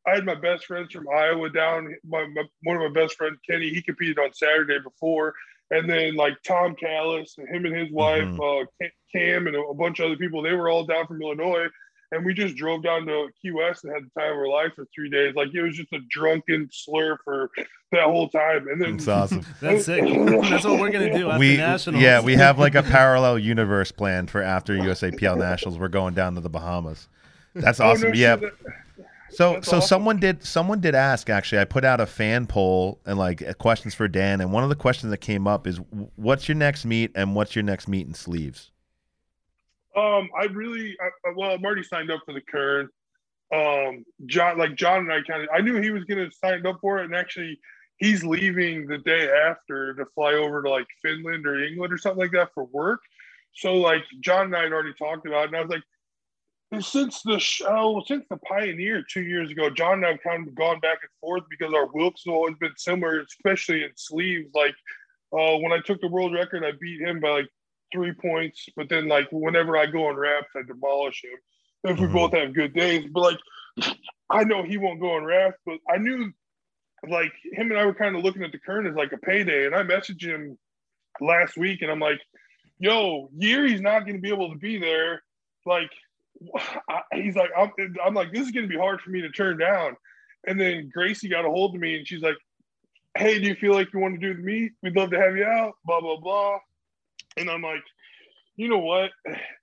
I 0.07 0.15
had 0.15 0.25
my 0.25 0.35
best 0.35 0.65
friends 0.65 0.91
from 0.91 1.07
Iowa 1.09 1.49
down. 1.49 1.95
My, 2.07 2.25
my, 2.33 2.43
one 2.63 2.77
of 2.77 2.91
my 2.91 3.01
best 3.01 3.15
friends, 3.15 3.37
Kenny, 3.47 3.69
he 3.69 3.81
competed 3.81 4.17
on 4.17 4.33
Saturday 4.33 4.79
before, 4.79 5.33
and 5.69 5.89
then 5.89 6.15
like 6.15 6.33
Tom 6.45 6.75
Callis 6.75 7.35
and 7.37 7.47
him 7.47 7.65
and 7.65 7.75
his 7.75 7.91
wife, 7.91 8.23
mm-hmm. 8.23 8.63
uh, 8.83 8.87
Cam, 9.13 9.47
and 9.47 9.55
a 9.55 9.73
bunch 9.73 9.99
of 9.99 10.07
other 10.07 10.17
people. 10.17 10.41
They 10.41 10.53
were 10.53 10.69
all 10.69 10.85
down 10.85 11.05
from 11.05 11.21
Illinois, 11.21 11.67
and 12.11 12.25
we 12.25 12.33
just 12.33 12.55
drove 12.55 12.83
down 12.83 13.05
to 13.05 13.29
Key 13.41 13.51
West 13.51 13.83
and 13.83 13.93
had 13.93 14.03
the 14.03 14.19
time 14.19 14.31
of 14.31 14.37
our 14.37 14.47
life 14.47 14.71
for 14.75 14.85
three 14.93 15.09
days. 15.09 15.35
Like 15.35 15.53
it 15.53 15.61
was 15.61 15.77
just 15.77 15.93
a 15.93 15.99
drunken 16.09 16.67
slur 16.71 17.17
for 17.23 17.49
that 17.91 18.05
whole 18.05 18.27
time. 18.29 18.67
And 18.67 18.81
then 18.81 18.95
it's 18.95 19.07
awesome. 19.07 19.45
That's 19.61 19.87
it. 19.87 20.03
That's 20.49 20.65
what 20.65 20.79
we're 20.79 20.91
gonna 20.91 21.17
do 21.17 21.29
after 21.29 21.39
we, 21.39 21.57
nationals. 21.57 22.03
Yeah, 22.03 22.21
we 22.21 22.35
have 22.35 22.59
like 22.59 22.75
a 22.75 22.83
parallel 22.83 23.39
universe 23.39 23.91
planned 23.91 24.29
for 24.29 24.41
after 24.41 24.75
USAPL 24.75 25.37
nationals. 25.37 25.77
We're 25.77 25.89
going 25.89 26.13
down 26.13 26.35
to 26.35 26.41
the 26.41 26.49
Bahamas. 26.49 27.07
That's 27.53 27.79
awesome. 27.79 28.07
Oh, 28.07 28.09
no, 28.09 28.15
yeah. 28.15 28.35
That, 28.37 28.53
so 29.31 29.61
so 29.61 29.77
awesome. 29.77 29.81
someone 29.81 30.17
did 30.17 30.43
someone 30.43 30.79
did 30.79 30.95
ask 30.95 31.29
actually. 31.29 31.59
I 31.59 31.65
put 31.65 31.83
out 31.83 31.99
a 31.99 32.05
fan 32.05 32.47
poll 32.47 32.99
and 33.05 33.17
like 33.17 33.57
questions 33.57 33.93
for 33.95 34.07
Dan, 34.07 34.41
and 34.41 34.51
one 34.51 34.63
of 34.63 34.69
the 34.69 34.75
questions 34.75 35.11
that 35.11 35.19
came 35.19 35.47
up 35.47 35.67
is, 35.67 35.77
"What's 36.15 36.47
your 36.47 36.55
next 36.55 36.85
meet 36.85 37.11
and 37.15 37.35
what's 37.35 37.55
your 37.55 37.63
next 37.63 37.87
meet 37.87 38.07
in 38.07 38.13
sleeves?" 38.13 38.71
Um, 39.95 40.29
I 40.39 40.45
really, 40.45 40.95
I, 41.01 41.31
well, 41.35 41.51
I'm 41.51 41.63
already 41.63 41.83
signed 41.83 42.11
up 42.11 42.21
for 42.25 42.33
the 42.33 42.41
Kern. 42.41 42.89
Um, 43.53 44.05
John, 44.25 44.57
like 44.57 44.75
John 44.75 44.99
and 44.99 45.11
I 45.11 45.21
kind 45.21 45.43
of, 45.43 45.49
I 45.53 45.59
knew 45.59 45.81
he 45.81 45.91
was 45.91 46.05
going 46.05 46.29
to 46.29 46.35
sign 46.35 46.65
up 46.65 46.77
for 46.79 46.99
it, 46.99 47.05
and 47.05 47.15
actually, 47.15 47.59
he's 47.97 48.23
leaving 48.23 48.87
the 48.87 48.99
day 48.99 49.29
after 49.29 49.93
to 49.93 50.05
fly 50.15 50.33
over 50.33 50.63
to 50.63 50.69
like 50.69 50.87
Finland 51.01 51.45
or 51.45 51.61
England 51.61 51.91
or 51.93 51.97
something 51.97 52.21
like 52.21 52.31
that 52.31 52.53
for 52.53 52.65
work. 52.65 53.01
So 53.53 53.75
like 53.75 54.03
John 54.21 54.45
and 54.45 54.55
I 54.55 54.63
had 54.63 54.71
already 54.71 54.93
talked 54.93 55.27
about, 55.27 55.43
it, 55.43 55.47
and 55.47 55.57
I 55.57 55.61
was 55.61 55.69
like, 55.69 55.83
since 56.79 57.21
the 57.23 57.39
show, 57.39 58.01
since 58.07 58.25
the 58.29 58.37
Pioneer 58.37 59.03
two 59.03 59.23
years 59.23 59.51
ago, 59.51 59.69
John 59.69 59.95
and 59.95 60.05
I've 60.05 60.23
kind 60.23 60.47
of 60.47 60.55
gone 60.55 60.79
back 60.79 60.99
and 61.01 61.09
forth 61.19 61.43
because 61.49 61.73
our 61.73 61.87
Wilks 61.87 62.23
have 62.25 62.33
always 62.33 62.55
been 62.59 62.73
similar, 62.77 63.21
especially 63.21 63.83
in 63.83 63.91
sleeves. 63.95 64.49
Like 64.53 64.75
uh, 65.33 65.57
when 65.57 65.73
I 65.73 65.79
took 65.85 65.99
the 65.99 66.07
world 66.07 66.33
record, 66.33 66.63
I 66.63 66.71
beat 66.79 67.01
him 67.01 67.19
by 67.19 67.29
like 67.29 67.49
three 67.93 68.13
points, 68.13 68.65
but 68.75 68.87
then 68.89 69.07
like 69.07 69.27
whenever 69.31 69.77
I 69.77 69.85
go 69.85 70.07
on 70.07 70.15
wraps, 70.15 70.47
I 70.55 70.61
demolish 70.65 71.23
him. 71.23 71.37
If 71.83 71.99
we 71.99 72.05
mm-hmm. 72.05 72.13
both 72.13 72.33
have 72.33 72.53
good 72.53 72.73
days, 72.73 73.09
but 73.11 73.21
like 73.21 73.97
I 74.29 74.43
know 74.43 74.63
he 74.63 74.77
won't 74.77 75.01
go 75.01 75.15
on 75.15 75.25
wraps, 75.25 75.57
but 75.65 75.77
I 75.89 75.97
knew 75.97 76.31
like 77.09 77.33
him 77.51 77.71
and 77.71 77.79
I 77.79 77.85
were 77.85 77.93
kind 77.93 78.15
of 78.15 78.23
looking 78.23 78.43
at 78.43 78.51
the 78.51 78.59
Kern 78.59 78.87
as 78.87 78.95
like 78.95 79.11
a 79.11 79.17
payday, 79.17 79.65
and 79.65 79.75
I 79.75 79.83
messaged 79.83 80.23
him 80.23 80.57
last 81.19 81.57
week, 81.57 81.81
and 81.81 81.91
I'm 81.91 81.99
like, 81.99 82.21
"Yo, 82.79 83.29
Yuri's 83.35 83.81
not 83.81 84.05
going 84.05 84.15
to 84.15 84.21
be 84.21 84.31
able 84.31 84.51
to 84.51 84.57
be 84.57 84.77
there." 84.77 85.23
Like, 85.65 85.91
I, 86.89 87.01
he's 87.13 87.35
like, 87.35 87.49
I'm, 87.57 87.71
I'm 88.03 88.13
like, 88.13 88.31
this 88.31 88.45
is 88.45 88.51
going 88.51 88.67
to 88.67 88.71
be 88.71 88.79
hard 88.79 89.01
for 89.01 89.09
me 89.09 89.21
to 89.21 89.29
turn 89.29 89.57
down. 89.57 89.95
And 90.47 90.59
then 90.59 90.89
Gracie 90.93 91.29
got 91.29 91.45
a 91.45 91.49
hold 91.49 91.75
of 91.75 91.81
me, 91.81 91.97
and 91.97 92.07
she's 92.07 92.21
like, 92.23 92.37
"Hey, 93.15 93.39
do 93.39 93.47
you 93.47 93.55
feel 93.55 93.73
like 93.73 93.93
you 93.93 93.99
want 93.99 94.19
to 94.19 94.27
do 94.27 94.33
the 94.33 94.41
meet? 94.41 94.71
We'd 94.81 94.95
love 94.95 95.11
to 95.11 95.19
have 95.19 95.37
you 95.37 95.45
out." 95.45 95.73
Blah 95.85 96.01
blah 96.01 96.17
blah. 96.17 96.57
And 97.37 97.49
I'm 97.49 97.61
like, 97.61 97.83
you 98.55 98.67
know 98.67 98.79
what? 98.79 99.11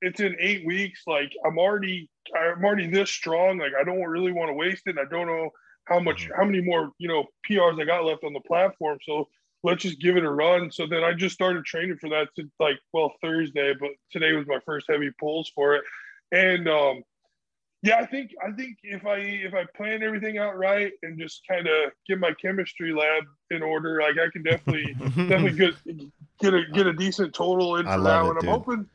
It's 0.00 0.20
in 0.20 0.36
eight 0.38 0.64
weeks. 0.64 1.02
Like 1.06 1.32
I'm 1.44 1.58
already, 1.58 2.08
I'm 2.36 2.64
already 2.64 2.88
this 2.88 3.10
strong. 3.10 3.58
Like 3.58 3.72
I 3.78 3.82
don't 3.82 4.02
really 4.02 4.32
want 4.32 4.50
to 4.50 4.54
waste 4.54 4.86
it. 4.86 4.96
I 4.98 5.04
don't 5.10 5.26
know 5.26 5.50
how 5.84 5.98
much, 5.98 6.24
mm-hmm. 6.24 6.34
how 6.36 6.44
many 6.44 6.60
more, 6.60 6.92
you 6.98 7.08
know, 7.08 7.24
PRs 7.48 7.80
I 7.80 7.84
got 7.84 8.04
left 8.04 8.24
on 8.24 8.32
the 8.32 8.40
platform. 8.40 8.98
So 9.04 9.28
let's 9.62 9.82
just 9.82 10.00
give 10.00 10.16
it 10.16 10.24
a 10.24 10.30
run. 10.30 10.70
So 10.70 10.86
then 10.86 11.02
I 11.02 11.12
just 11.14 11.34
started 11.34 11.64
training 11.64 11.98
for 11.98 12.08
that 12.10 12.28
to 12.36 12.48
like, 12.60 12.78
well, 12.92 13.12
Thursday, 13.20 13.74
but 13.78 13.90
today 14.10 14.32
was 14.32 14.46
my 14.46 14.60
first 14.64 14.86
heavy 14.88 15.10
pulls 15.18 15.50
for 15.54 15.74
it. 15.74 15.84
And 16.32 16.68
um, 16.68 17.02
yeah, 17.82 17.96
I 17.96 18.06
think 18.06 18.32
I 18.44 18.50
think 18.52 18.78
if 18.82 19.06
I 19.06 19.16
if 19.18 19.54
I 19.54 19.64
plan 19.76 20.02
everything 20.02 20.38
out 20.38 20.58
right 20.58 20.92
and 21.02 21.18
just 21.18 21.42
kind 21.48 21.66
of 21.66 21.92
get 22.08 22.18
my 22.18 22.32
chemistry 22.40 22.92
lab 22.92 23.24
in 23.50 23.62
order, 23.62 24.00
like 24.00 24.16
I 24.18 24.30
can 24.30 24.42
definitely 24.42 24.94
definitely 25.28 25.52
get 25.52 25.74
get 26.40 26.54
a 26.54 26.64
get 26.72 26.86
a 26.86 26.92
decent 26.92 27.34
total 27.34 27.76
in 27.76 27.86
for 27.86 28.00
that 28.00 28.24
one. 28.24 28.36
I'm 28.38 28.46
hoping 28.46 28.86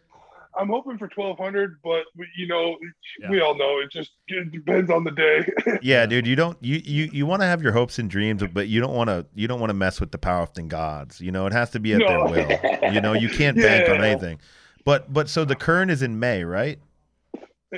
I'm 0.55 0.67
hoping 0.67 0.97
for 0.97 1.09
1200, 1.15 1.79
but 1.83 2.03
you 2.37 2.47
know, 2.47 2.77
yeah. 3.19 3.29
we 3.29 3.41
all 3.41 3.57
know 3.57 3.79
it 3.79 3.89
just 3.91 4.11
it 4.27 4.51
depends 4.51 4.91
on 4.91 5.03
the 5.03 5.11
day. 5.11 5.49
yeah, 5.81 6.05
dude, 6.05 6.27
you 6.27 6.35
don't 6.35 6.57
you 6.61 6.81
you 6.83 7.09
you 7.11 7.25
want 7.25 7.41
to 7.41 7.45
have 7.45 7.61
your 7.61 7.71
hopes 7.71 7.99
and 7.99 8.09
dreams, 8.09 8.43
but 8.53 8.67
you 8.67 8.79
don't 8.79 8.93
want 8.93 9.09
to 9.09 9.25
you 9.33 9.47
don't 9.47 9.59
want 9.59 9.69
to 9.71 9.75
mess 9.75 9.99
with 9.99 10.11
the 10.11 10.17
powerlifting 10.17 10.67
gods. 10.67 11.19
You 11.21 11.31
know, 11.31 11.47
it 11.47 11.53
has 11.53 11.69
to 11.71 11.79
be 11.79 11.93
at 11.93 11.99
no. 11.99 12.07
their 12.07 12.25
will. 12.25 12.93
You 12.93 13.01
know, 13.01 13.13
you 13.13 13.29
can't 13.29 13.57
yeah. 13.57 13.63
bank 13.85 13.89
on 13.89 14.03
anything. 14.03 14.39
But 14.85 15.11
but 15.11 15.29
so 15.29 15.45
the 15.45 15.55
Kern 15.55 15.89
is 15.89 16.01
in 16.01 16.19
May, 16.19 16.43
right? 16.43 16.79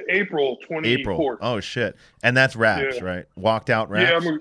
April 0.09 0.57
24th. 0.69 0.85
April. 0.85 1.37
Oh 1.41 1.59
shit. 1.59 1.95
And 2.23 2.35
that's 2.35 2.55
wraps, 2.55 2.97
yeah. 2.97 3.03
right? 3.03 3.25
Walked 3.35 3.69
out 3.69 3.89
wraps. 3.89 4.25
Yeah, 4.25 4.31
a, 4.31 4.37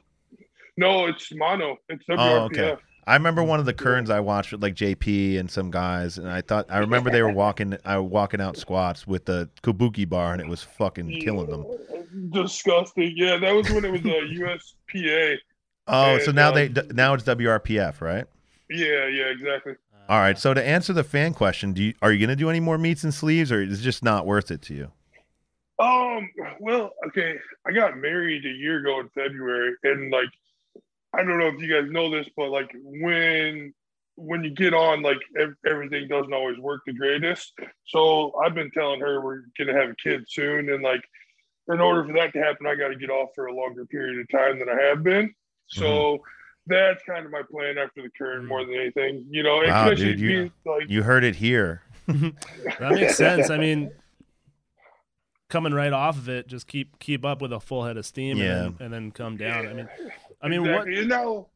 no, 0.77 1.07
it's 1.07 1.33
mono. 1.35 1.77
It's 1.89 2.05
WRPF. 2.07 2.17
Oh, 2.19 2.45
okay. 2.45 2.77
I 3.07 3.15
remember 3.15 3.43
one 3.43 3.61
of 3.61 3.67
the 3.67 3.75
Kerns 3.75 4.09
I 4.09 4.21
watched 4.21 4.53
with 4.53 4.63
like 4.63 4.75
JP 4.75 5.39
and 5.39 5.51
some 5.51 5.71
guys, 5.71 6.17
and 6.17 6.29
I 6.29 6.41
thought 6.41 6.67
I 6.71 6.79
remember 6.79 7.11
they 7.11 7.23
were 7.23 7.33
walking, 7.33 7.77
I 7.85 7.99
was 7.99 8.11
walking 8.11 8.41
out 8.41 8.57
squats 8.57 9.07
with 9.07 9.27
the 9.27 9.49
Kabuki 9.63 10.09
bar, 10.09 10.33
and 10.33 10.41
it 10.41 10.49
was 10.49 10.63
fucking 10.63 11.21
killing 11.21 11.51
them. 11.51 11.67
Disgusting. 12.31 13.13
Yeah, 13.17 13.37
that 13.37 13.55
was 13.55 13.69
when 13.71 13.85
it 13.85 13.93
was 13.93 14.01
a 14.05 14.95
USPA. 14.95 15.37
Oh, 15.87 16.15
and, 16.15 16.23
so 16.23 16.33
now 16.33 16.49
um, 16.49 16.55
they 16.55 16.69
now 16.93 17.13
it's 17.13 17.25
WRPF, 17.25 18.01
right? 18.01 18.25
Yeah, 18.71 19.07
yeah, 19.07 19.25
exactly. 19.25 19.75
All 20.09 20.19
right. 20.19 20.39
So 20.39 20.55
to 20.55 20.63
answer 20.63 20.93
the 20.93 21.05
fan 21.05 21.35
question, 21.35 21.73
do 21.73 21.83
you 21.83 21.95
are 22.01 22.11
you 22.11 22.19
going 22.19 22.31
to 22.31 22.37
do 22.37 22.49
any 22.49 22.61
more 22.61 22.79
meets 22.79 23.05
and 23.05 23.13
sleeves, 23.13 23.53
or 23.53 23.61
is 23.61 23.81
it 23.81 23.83
just 23.83 24.03
not 24.03 24.25
worth 24.25 24.51
it 24.51 24.63
to 24.63 24.75
you? 24.75 24.93
Um. 25.79 26.31
Well, 26.61 26.93
okay. 27.09 27.37
I 27.67 27.73
got 27.73 27.99
married 27.99 28.45
a 28.45 28.51
year 28.51 28.79
ago 28.79 29.01
in 29.01 29.09
February, 29.09 29.75
and 29.83 30.11
like, 30.11 30.29
I 31.13 31.25
don't 31.25 31.39
know 31.39 31.49
if 31.49 31.61
you 31.61 31.73
guys 31.73 31.91
know 31.91 32.11
this, 32.11 32.29
but 32.37 32.51
like 32.51 32.71
when 32.75 33.75
when 34.17 34.45
you 34.45 34.51
get 34.51 34.73
on, 34.73 35.03
like 35.03 35.19
everything 35.67 36.07
doesn't 36.07 36.33
always 36.33 36.59
work 36.59 36.83
the 36.87 36.93
greatest. 36.93 37.55
So 37.87 38.33
I've 38.37 38.55
been 38.55 38.71
telling 38.71 39.01
her 39.01 39.21
we're 39.21 39.43
gonna 39.59 39.75
have 39.75 39.91
a 39.91 39.97
kid 39.97 40.25
soon, 40.29 40.71
and 40.71 40.83
like, 40.83 41.03
in 41.69 41.81
order 41.81 42.05
for 42.05 42.13
that 42.15 42.33
to 42.35 42.41
happen, 42.41 42.69
I 42.69 42.77
got 42.77 42.89
to 42.89 42.97
get 42.97 43.11
off 43.11 43.31
for 43.35 43.47
a 43.47 43.55
longer 43.55 43.85
period 43.87 44.21
of 44.21 44.29
time 44.31 44.61
than 44.61 44.69
I 44.69 44.81
have 44.83 45.03
been. 45.03 45.35
So. 45.67 45.85
Mm-hmm. 45.85 46.23
That's 46.67 47.05
kind 47.05 47.27
of 47.27 47.31
my 47.31 47.43
plan 47.43 47.77
after 47.77 48.01
the 48.01 48.09
Kern 48.17 48.47
more 48.47 48.65
than 48.65 48.75
anything, 48.75 49.27
you 49.29 49.43
know. 49.43 49.57
Wow, 49.67 49.93
dude, 49.93 50.19
you, 50.19 50.51
like, 50.65 50.89
you 50.89 51.03
heard 51.03 51.23
it 51.23 51.37
here. 51.37 51.83
that 52.07 52.91
makes 52.91 53.19
sense. 53.19 53.51
I 53.51 53.59
mean, 53.59 53.91
coming 55.49 55.73
right 55.73 55.93
off 55.93 56.17
of 56.17 56.29
it, 56.29 56.47
just 56.47 56.67
keep 56.67 56.99
keep 56.99 57.25
up 57.25 57.43
with 57.43 57.53
a 57.53 57.61
full 57.61 57.85
head 57.85 57.97
of 57.97 58.07
steam, 58.07 58.39
yeah. 58.39 58.45
and, 58.45 58.77
then, 58.79 58.85
and 58.85 58.95
then 58.95 59.11
come 59.11 59.37
down. 59.37 59.67
I 59.67 59.73
mean, 59.73 59.89
I 60.43 60.49
mean, 60.49 60.61
exactly. 60.61 60.93
what? 60.93 60.99
And 61.01 61.09
now, 61.09 61.47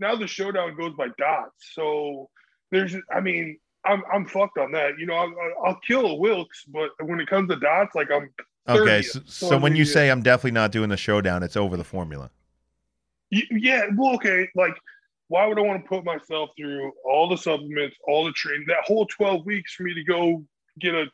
now 0.00 0.16
the 0.16 0.26
showdown 0.26 0.76
goes 0.76 0.92
by 0.96 1.08
dots. 1.18 1.72
So 1.74 2.28
there's, 2.70 2.94
I 3.14 3.20
mean, 3.20 3.58
I'm 3.84 4.02
I'm 4.12 4.26
fucked 4.26 4.58
on 4.58 4.72
that. 4.72 4.98
You 4.98 5.06
know, 5.06 5.14
I'll, 5.14 5.34
I'll 5.64 5.80
kill 5.86 6.06
a 6.06 6.14
Wilks, 6.14 6.64
but 6.64 6.90
when 7.00 7.20
it 7.20 7.28
comes 7.28 7.48
to 7.50 7.56
dots, 7.56 7.94
like 7.94 8.10
I'm. 8.10 8.30
30th, 8.68 8.80
okay, 8.80 9.02
so, 9.02 9.20
so, 9.26 9.48
so 9.48 9.58
when 9.58 9.74
you 9.74 9.84
say 9.84 10.08
I'm 10.08 10.22
definitely 10.22 10.52
not 10.52 10.70
doing 10.70 10.88
the 10.88 10.96
showdown, 10.96 11.42
it's 11.42 11.56
over 11.56 11.76
the 11.76 11.82
formula. 11.82 12.30
Yeah, 13.28 13.86
well, 13.96 14.14
okay, 14.14 14.48
like 14.54 14.76
why 15.32 15.46
would 15.46 15.58
I 15.58 15.62
want 15.62 15.82
to 15.82 15.88
put 15.88 16.04
myself 16.04 16.50
through 16.58 16.92
all 17.06 17.26
the 17.26 17.38
supplements, 17.38 17.96
all 18.06 18.26
the 18.26 18.32
training, 18.32 18.66
that 18.68 18.84
whole 18.84 19.06
12 19.06 19.46
weeks 19.46 19.74
for 19.74 19.84
me 19.84 19.94
to 19.94 20.04
go 20.04 20.44
get 20.78 20.94
a 20.94 21.02
uh, 21.02 21.06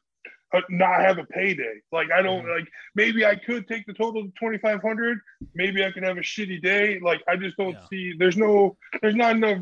not 0.70 1.00
have 1.00 1.18
a 1.18 1.24
payday. 1.24 1.80
Like 1.92 2.08
I 2.10 2.22
don't 2.22 2.48
like 2.48 2.66
maybe 2.94 3.24
I 3.24 3.34
could 3.34 3.68
take 3.68 3.86
the 3.86 3.92
total 3.92 4.22
to 4.24 4.28
2500, 4.40 5.18
maybe 5.54 5.84
I 5.84 5.90
could 5.90 6.02
have 6.02 6.16
a 6.16 6.22
shitty 6.22 6.62
day. 6.62 6.98
Like 7.02 7.22
I 7.28 7.36
just 7.36 7.56
don't 7.56 7.72
yeah. 7.72 7.86
see 7.90 8.14
there's 8.18 8.36
no 8.36 8.76
there's 9.02 9.14
not 9.14 9.36
enough 9.36 9.58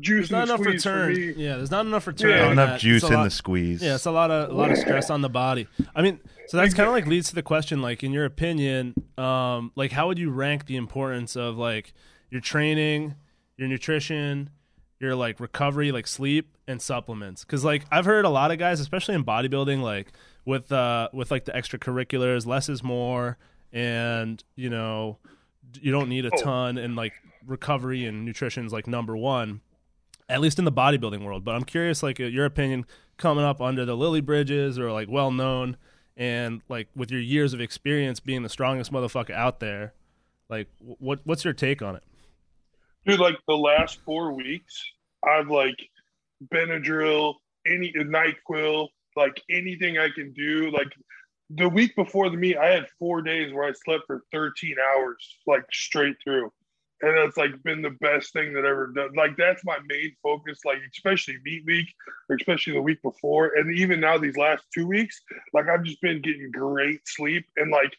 juice 0.00 0.28
there's 0.28 0.48
not 0.48 0.56
enough 0.56 0.66
return. 0.66 1.34
Yeah, 1.36 1.56
there's 1.56 1.70
not 1.70 1.86
enough 1.86 2.06
return. 2.06 2.30
Yeah. 2.30 2.44
Not 2.44 2.52
enough 2.52 2.68
that. 2.70 2.80
juice 2.80 3.02
in 3.02 3.14
lot, 3.14 3.24
the 3.24 3.30
squeeze. 3.30 3.82
Yeah, 3.82 3.96
it's 3.96 4.06
a 4.06 4.10
lot 4.10 4.30
of 4.30 4.50
a 4.50 4.52
lot 4.52 4.70
of 4.70 4.78
stress 4.78 5.10
on 5.10 5.22
the 5.22 5.28
body. 5.28 5.66
I 5.94 6.02
mean, 6.02 6.20
so 6.46 6.56
that's 6.56 6.74
kind 6.74 6.88
of 6.88 6.92
like 6.92 7.06
leads 7.06 7.28
to 7.30 7.34
the 7.34 7.42
question 7.42 7.82
like 7.82 8.02
in 8.02 8.12
your 8.12 8.24
opinion, 8.24 8.94
um 9.16 9.72
like 9.74 9.92
how 9.92 10.06
would 10.08 10.18
you 10.18 10.30
rank 10.30 10.66
the 10.66 10.76
importance 10.76 11.36
of 11.36 11.56
like 11.56 11.92
your 12.30 12.40
training, 12.40 13.14
your 13.56 13.68
nutrition, 13.68 14.50
your 15.00 15.14
like 15.14 15.40
recovery, 15.40 15.92
like 15.92 16.06
sleep 16.06 16.56
and 16.66 16.80
supplements? 16.82 17.44
Cuz 17.44 17.64
like 17.64 17.84
I've 17.90 18.04
heard 18.04 18.24
a 18.24 18.30
lot 18.30 18.50
of 18.50 18.58
guys 18.58 18.80
especially 18.80 19.14
in 19.14 19.24
bodybuilding 19.24 19.82
like 19.82 20.12
with 20.44 20.72
uh 20.72 21.08
with 21.12 21.30
like 21.30 21.44
the 21.44 21.52
extracurriculars 21.52 22.46
less 22.46 22.68
is 22.68 22.82
more 22.82 23.36
and 23.72 24.42
you 24.56 24.70
know 24.70 25.18
you 25.80 25.92
don't 25.92 26.08
need 26.08 26.24
a 26.24 26.30
oh. 26.32 26.42
ton 26.42 26.78
and 26.78 26.96
like 26.96 27.12
recovery 27.46 28.04
and 28.04 28.24
nutrition 28.24 28.64
is 28.64 28.72
like 28.72 28.86
number 28.86 29.16
one 29.16 29.60
at 30.28 30.40
least 30.40 30.58
in 30.58 30.64
the 30.64 30.72
bodybuilding 30.72 31.22
world 31.22 31.44
but 31.44 31.54
i'm 31.54 31.64
curious 31.64 32.02
like 32.02 32.18
your 32.18 32.44
opinion 32.44 32.84
coming 33.16 33.44
up 33.44 33.60
under 33.60 33.84
the 33.84 33.96
Lilliebridges 33.96 34.78
or 34.78 34.92
like 34.92 35.08
well 35.10 35.30
known 35.30 35.76
and 36.16 36.62
like 36.68 36.88
with 36.96 37.10
your 37.10 37.20
years 37.20 37.52
of 37.52 37.60
experience 37.60 38.20
being 38.20 38.42
the 38.42 38.48
strongest 38.48 38.92
motherfucker 38.92 39.34
out 39.34 39.60
there 39.60 39.92
like 40.48 40.68
what 40.78 41.20
what's 41.24 41.44
your 41.44 41.54
take 41.54 41.82
on 41.82 41.96
it 41.96 42.02
dude 43.06 43.20
like 43.20 43.38
the 43.46 43.56
last 43.56 43.98
four 44.04 44.32
weeks 44.32 44.82
i've 45.26 45.48
like 45.48 45.76
benadryl 46.52 47.34
any 47.66 47.92
nyquil 47.92 48.88
like 49.18 49.42
anything 49.50 49.98
I 49.98 50.08
can 50.14 50.32
do. 50.32 50.70
Like 50.70 50.92
the 51.50 51.68
week 51.68 51.94
before 51.96 52.30
the 52.30 52.36
meet, 52.36 52.56
I 52.56 52.70
had 52.72 52.86
four 52.98 53.20
days 53.20 53.52
where 53.52 53.64
I 53.64 53.72
slept 53.72 54.04
for 54.06 54.22
13 54.32 54.76
hours, 54.94 55.38
like 55.46 55.64
straight 55.72 56.16
through. 56.22 56.50
And 57.00 57.16
that's 57.16 57.36
like 57.36 57.62
been 57.62 57.82
the 57.82 57.96
best 58.00 58.32
thing 58.32 58.52
that 58.54 58.64
ever 58.64 58.88
done. 58.88 59.10
Like 59.16 59.36
that's 59.36 59.64
my 59.64 59.78
main 59.88 60.16
focus, 60.22 60.60
like 60.64 60.78
especially 60.92 61.36
meet 61.44 61.64
week 61.64 61.86
or 62.28 62.36
especially 62.36 62.72
the 62.72 62.82
week 62.82 63.00
before. 63.02 63.52
And 63.56 63.76
even 63.76 64.00
now 64.00 64.18
these 64.18 64.36
last 64.36 64.64
two 64.74 64.86
weeks, 64.86 65.20
like 65.52 65.68
I've 65.68 65.84
just 65.84 66.00
been 66.00 66.22
getting 66.22 66.50
great 66.50 67.00
sleep. 67.06 67.46
And 67.56 67.70
like 67.70 67.96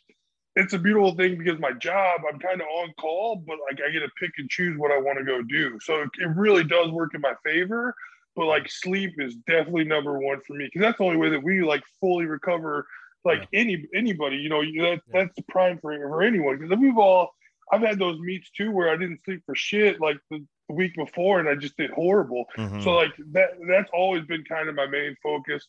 it's 0.55 0.73
a 0.73 0.79
beautiful 0.79 1.13
thing 1.13 1.37
because 1.37 1.59
my 1.59 1.71
job, 1.71 2.21
I'm 2.31 2.39
kind 2.39 2.61
of 2.61 2.67
on 2.67 2.93
call, 2.99 3.37
but 3.47 3.57
like 3.69 3.79
I 3.85 3.91
get 3.91 3.99
to 3.99 4.09
pick 4.19 4.31
and 4.37 4.49
choose 4.49 4.77
what 4.77 4.91
I 4.91 4.97
want 4.97 5.17
to 5.19 5.23
go 5.23 5.41
do. 5.41 5.77
So 5.81 6.01
it, 6.01 6.09
it 6.19 6.29
really 6.35 6.63
does 6.63 6.89
work 6.91 7.13
in 7.13 7.21
my 7.21 7.33
favor. 7.45 7.93
But 8.35 8.45
like 8.45 8.69
sleep 8.69 9.15
is 9.17 9.35
definitely 9.47 9.83
number 9.83 10.17
one 10.17 10.39
for 10.47 10.53
me 10.53 10.65
because 10.65 10.81
that's 10.81 10.97
the 10.97 11.03
only 11.03 11.17
way 11.17 11.29
that 11.29 11.43
we 11.43 11.61
like 11.63 11.83
fully 11.99 12.25
recover 12.25 12.85
like 13.25 13.47
yeah. 13.51 13.59
any 13.59 13.85
anybody, 13.93 14.37
you 14.37 14.49
know, 14.49 14.61
that 14.61 15.01
that's 15.11 15.35
the 15.35 15.43
prime 15.49 15.77
for, 15.79 15.93
for 15.97 16.21
anyone. 16.21 16.57
Because 16.57 16.77
we've 16.77 16.97
all 16.97 17.31
I've 17.71 17.81
had 17.81 17.99
those 17.99 18.19
meets 18.19 18.49
too 18.51 18.71
where 18.71 18.89
I 18.89 18.97
didn't 18.97 19.19
sleep 19.25 19.43
for 19.45 19.55
shit 19.55 19.99
like 19.99 20.17
the, 20.31 20.45
the 20.67 20.75
week 20.75 20.95
before 20.95 21.39
and 21.39 21.49
I 21.49 21.55
just 21.55 21.77
did 21.77 21.91
horrible. 21.91 22.45
Mm-hmm. 22.57 22.81
So 22.81 22.91
like 22.91 23.13
that 23.31 23.51
that's 23.67 23.89
always 23.93 24.25
been 24.25 24.43
kind 24.43 24.69
of 24.69 24.75
my 24.75 24.87
main 24.87 25.15
focus. 25.21 25.67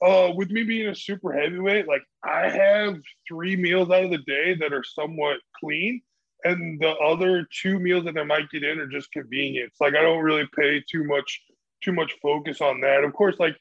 Uh, 0.00 0.32
with 0.34 0.50
me 0.50 0.62
being 0.62 0.88
a 0.88 0.94
super 0.94 1.32
heavyweight, 1.32 1.88
like 1.88 2.02
I 2.22 2.48
have 2.48 2.96
three 3.26 3.56
meals 3.56 3.90
out 3.90 4.04
of 4.04 4.10
the 4.10 4.18
day 4.18 4.54
that 4.54 4.72
are 4.72 4.84
somewhat 4.84 5.38
clean, 5.58 6.00
and 6.44 6.80
the 6.80 6.90
other 6.90 7.46
two 7.60 7.80
meals 7.80 8.04
that 8.04 8.16
I 8.16 8.22
might 8.22 8.50
get 8.50 8.62
in 8.62 8.78
are 8.78 8.86
just 8.86 9.10
convenience. 9.10 9.74
Like 9.80 9.94
I 9.96 10.02
don't 10.02 10.22
really 10.22 10.48
pay 10.56 10.82
too 10.88 11.04
much 11.04 11.40
too 11.82 11.92
much 11.92 12.14
focus 12.22 12.60
on 12.60 12.80
that. 12.82 13.02
Of 13.02 13.12
course, 13.12 13.36
like 13.38 13.56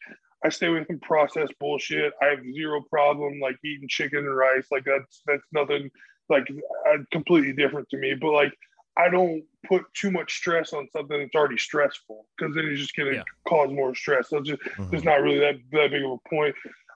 I 0.45 0.49
stay 0.49 0.67
away 0.67 0.83
from 0.83 0.99
processed 0.99 1.53
bullshit. 1.59 2.13
I 2.21 2.25
have 2.25 2.39
zero 2.53 2.81
problem 2.89 3.39
like 3.41 3.57
eating 3.65 3.87
chicken 3.87 4.19
and 4.19 4.35
rice. 4.35 4.67
Like 4.71 4.85
that's 4.85 5.21
that's 5.25 5.43
nothing 5.51 5.89
like 6.29 6.47
uh, 6.87 6.97
completely 7.11 7.53
different 7.53 7.89
to 7.89 7.97
me. 7.97 8.13
But 8.13 8.31
like 8.31 8.53
I 8.97 9.09
don't 9.09 9.43
put 9.65 9.83
too 9.93 10.11
much 10.11 10.33
stress 10.33 10.73
on 10.73 10.87
something 10.91 11.19
that's 11.19 11.35
already 11.35 11.57
stressful 11.57 12.25
because 12.37 12.55
then 12.55 12.65
it's 12.65 12.81
just 12.81 12.95
gonna 12.95 13.13
yeah. 13.13 13.23
cause 13.47 13.71
more 13.71 13.93
stress. 13.95 14.29
So 14.29 14.41
just 14.41 14.61
mm-hmm. 14.61 14.95
it's 14.95 15.03
not 15.03 15.21
really 15.21 15.39
that 15.39 15.55
that 15.71 15.91
big 15.91 16.03
of 16.03 16.11
a 16.11 16.29
point. 16.29 16.55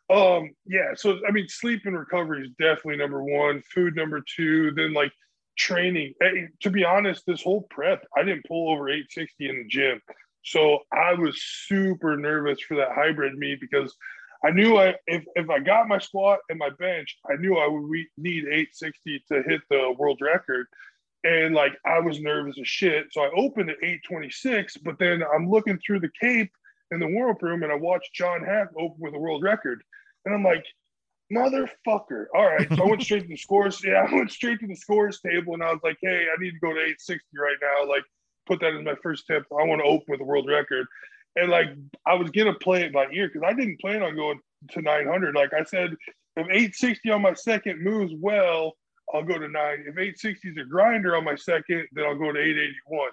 Um, 0.09 0.51
yeah. 0.65 0.93
So 0.95 1.19
I 1.27 1.31
mean, 1.31 1.47
sleep 1.47 1.81
and 1.85 1.97
recovery 1.97 2.43
is 2.45 2.51
definitely 2.59 2.97
number 2.97 3.23
one. 3.23 3.61
Food 3.73 3.95
number 3.95 4.21
two. 4.35 4.71
Then 4.71 4.93
like 4.93 5.11
training. 5.57 6.13
Hey, 6.19 6.47
to 6.61 6.69
be 6.69 6.83
honest, 6.83 7.23
this 7.25 7.43
whole 7.43 7.67
prep, 7.69 8.05
I 8.17 8.23
didn't 8.23 8.45
pull 8.47 8.71
over 8.71 8.89
860 8.89 9.49
in 9.49 9.57
the 9.57 9.67
gym. 9.67 10.01
So 10.43 10.79
I 10.91 11.13
was 11.13 11.41
super 11.41 12.17
nervous 12.17 12.59
for 12.61 12.75
that 12.77 12.93
hybrid 12.93 13.37
meet 13.37 13.61
because 13.61 13.95
I 14.43 14.49
knew 14.49 14.77
I 14.77 14.95
if, 15.05 15.23
if 15.35 15.49
I 15.49 15.59
got 15.59 15.87
my 15.87 15.99
squat 15.99 16.39
and 16.49 16.57
my 16.57 16.69
bench, 16.79 17.17
I 17.29 17.35
knew 17.35 17.57
I 17.57 17.67
would 17.67 17.87
re- 17.87 18.09
need 18.17 18.45
860 18.45 19.23
to 19.31 19.43
hit 19.43 19.61
the 19.69 19.93
world 19.97 20.19
record. 20.21 20.65
And 21.23 21.53
like 21.53 21.73
I 21.86 21.99
was 21.99 22.19
nervous 22.19 22.57
as 22.60 22.67
shit. 22.67 23.07
So 23.12 23.21
I 23.21 23.29
opened 23.36 23.69
at 23.69 23.77
826, 23.77 24.77
but 24.77 24.97
then 24.97 25.23
I'm 25.34 25.49
looking 25.49 25.79
through 25.79 25.99
the 25.99 26.10
cape 26.19 26.51
in 26.91 26.99
the 26.99 27.07
warm 27.07 27.31
up 27.31 27.41
room 27.41 27.63
and 27.63 27.71
I 27.71 27.75
watched 27.75 28.13
John 28.13 28.41
Haack 28.41 28.69
open 28.77 28.97
with 28.99 29.13
a 29.13 29.19
world 29.19 29.43
record. 29.43 29.84
And 30.25 30.34
I'm 30.34 30.43
like, 30.43 30.65
motherfucker. 31.31 32.25
All 32.36 32.45
right. 32.45 32.67
So 32.75 32.84
I 32.84 32.86
went 32.88 33.01
straight 33.01 33.23
to 33.23 33.27
the 33.27 33.38
scores. 33.38 33.81
Yeah, 33.86 34.05
I 34.10 34.13
went 34.13 34.31
straight 34.31 34.60
to 34.60 34.67
the 34.67 34.75
scores 34.75 35.21
table 35.21 35.53
and 35.53 35.63
I 35.63 35.71
was 35.71 35.79
like, 35.84 35.97
hey, 36.01 36.25
I 36.36 36.41
need 36.41 36.51
to 36.51 36.60
go 36.60 36.73
to 36.73 36.79
860 36.79 37.25
right 37.38 37.57
now. 37.62 37.89
Like 37.89 38.03
put 38.45 38.60
that 38.62 38.73
as 38.73 38.84
my 38.84 38.95
first 39.01 39.27
tip. 39.27 39.45
I 39.51 39.63
want 39.63 39.81
to 39.81 39.88
open 39.88 40.05
with 40.07 40.21
a 40.21 40.25
world 40.25 40.47
record. 40.47 40.86
And 41.36 41.49
like 41.49 41.69
I 42.05 42.15
was 42.15 42.29
gonna 42.31 42.55
play 42.55 42.84
it 42.84 42.93
by 42.93 43.07
ear 43.13 43.29
because 43.31 43.47
I 43.47 43.53
didn't 43.53 43.79
plan 43.79 44.03
on 44.03 44.15
going 44.15 44.39
to 44.71 44.81
900. 44.81 45.36
Like 45.36 45.53
I 45.53 45.63
said, 45.63 45.95
if 46.36 46.47
860 46.47 47.10
on 47.12 47.21
my 47.21 47.34
second 47.34 47.81
moves 47.81 48.13
well, 48.17 48.73
I'll 49.13 49.24
go 49.24 49.38
to 49.38 49.47
nine. 49.47 49.82
If 49.82 49.97
860 49.97 50.50
is 50.50 50.58
a 50.58 50.65
grinder 50.65 51.15
on 51.15 51.24
my 51.24 51.36
second, 51.36 51.88
then 51.91 52.06
I'll 52.06 52.17
go 52.17 52.32
to 52.32 52.39
881. 52.39 53.10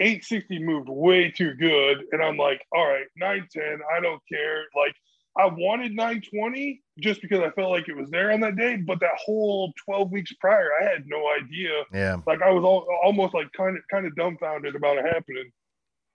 860 0.00 0.64
moved 0.64 0.88
way 0.88 1.30
too 1.30 1.54
good, 1.54 2.04
and 2.12 2.22
I'm 2.22 2.36
like, 2.36 2.64
all 2.72 2.86
right, 2.86 3.06
910. 3.16 3.80
I 3.94 4.00
don't 4.00 4.22
care. 4.30 4.64
Like 4.76 4.94
I 5.36 5.46
wanted 5.46 5.92
920 5.92 6.80
just 7.00 7.20
because 7.20 7.40
I 7.40 7.50
felt 7.50 7.70
like 7.70 7.88
it 7.88 7.96
was 7.96 8.10
there 8.10 8.32
on 8.32 8.40
that 8.40 8.56
day, 8.56 8.76
but 8.76 9.00
that 9.00 9.16
whole 9.16 9.72
12 9.84 10.10
weeks 10.10 10.32
prior, 10.40 10.70
I 10.80 10.84
had 10.84 11.04
no 11.06 11.24
idea. 11.30 11.70
Yeah. 11.92 12.16
Like 12.26 12.42
I 12.42 12.50
was 12.50 12.64
all, 12.64 12.86
almost 13.02 13.34
like 13.34 13.50
kind 13.52 13.76
of 13.76 13.82
kind 13.90 14.06
of 14.06 14.14
dumbfounded 14.14 14.76
about 14.76 14.98
it 14.98 15.04
happening. 15.04 15.50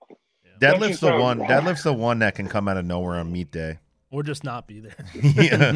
Yeah. 0.10 0.72
Deadlift's 0.72 1.00
the 1.02 1.18
one. 1.18 1.40
Deadlift's 1.40 1.84
the 1.84 1.94
one 1.94 2.20
that 2.20 2.36
can 2.36 2.48
come 2.48 2.68
out 2.68 2.78
of 2.78 2.86
nowhere 2.86 3.18
on 3.18 3.32
meet 3.32 3.52
day 3.52 3.80
or 4.14 4.22
just 4.22 4.44
not 4.44 4.68
be 4.68 4.80
there. 4.80 4.96
yeah. 5.16 5.72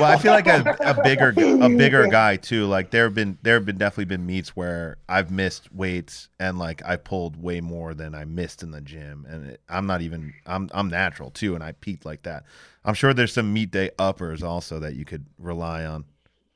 well, 0.00 0.10
I 0.10 0.18
feel 0.18 0.32
like 0.32 0.48
a, 0.48 0.76
a, 0.80 1.02
bigger 1.04 1.28
a 1.28 1.68
bigger 1.68 2.08
guy 2.08 2.36
too. 2.36 2.66
Like 2.66 2.90
there 2.90 3.04
have 3.04 3.14
been 3.14 3.38
there 3.42 3.54
have 3.54 3.64
been 3.64 3.78
definitely 3.78 4.06
been 4.06 4.26
meets 4.26 4.56
where 4.56 4.96
I've 5.08 5.30
missed 5.30 5.72
weights 5.72 6.28
and 6.40 6.58
like 6.58 6.82
I 6.84 6.96
pulled 6.96 7.40
way 7.40 7.60
more 7.60 7.94
than 7.94 8.12
I 8.16 8.24
missed 8.24 8.64
in 8.64 8.72
the 8.72 8.80
gym, 8.80 9.24
and 9.30 9.50
it, 9.50 9.60
I'm 9.68 9.86
not 9.86 10.02
even 10.02 10.34
I'm 10.46 10.68
I'm 10.74 10.88
natural 10.88 11.30
too, 11.30 11.54
and 11.54 11.62
I 11.62 11.72
peaked 11.72 12.04
like 12.04 12.24
that. 12.24 12.44
I'm 12.84 12.94
sure 12.94 13.14
there's 13.14 13.32
some 13.32 13.52
meet 13.52 13.70
day 13.70 13.92
uppers 14.00 14.42
also 14.42 14.80
that 14.80 14.96
you 14.96 15.04
could 15.04 15.24
rely 15.38 15.84
on 15.86 16.04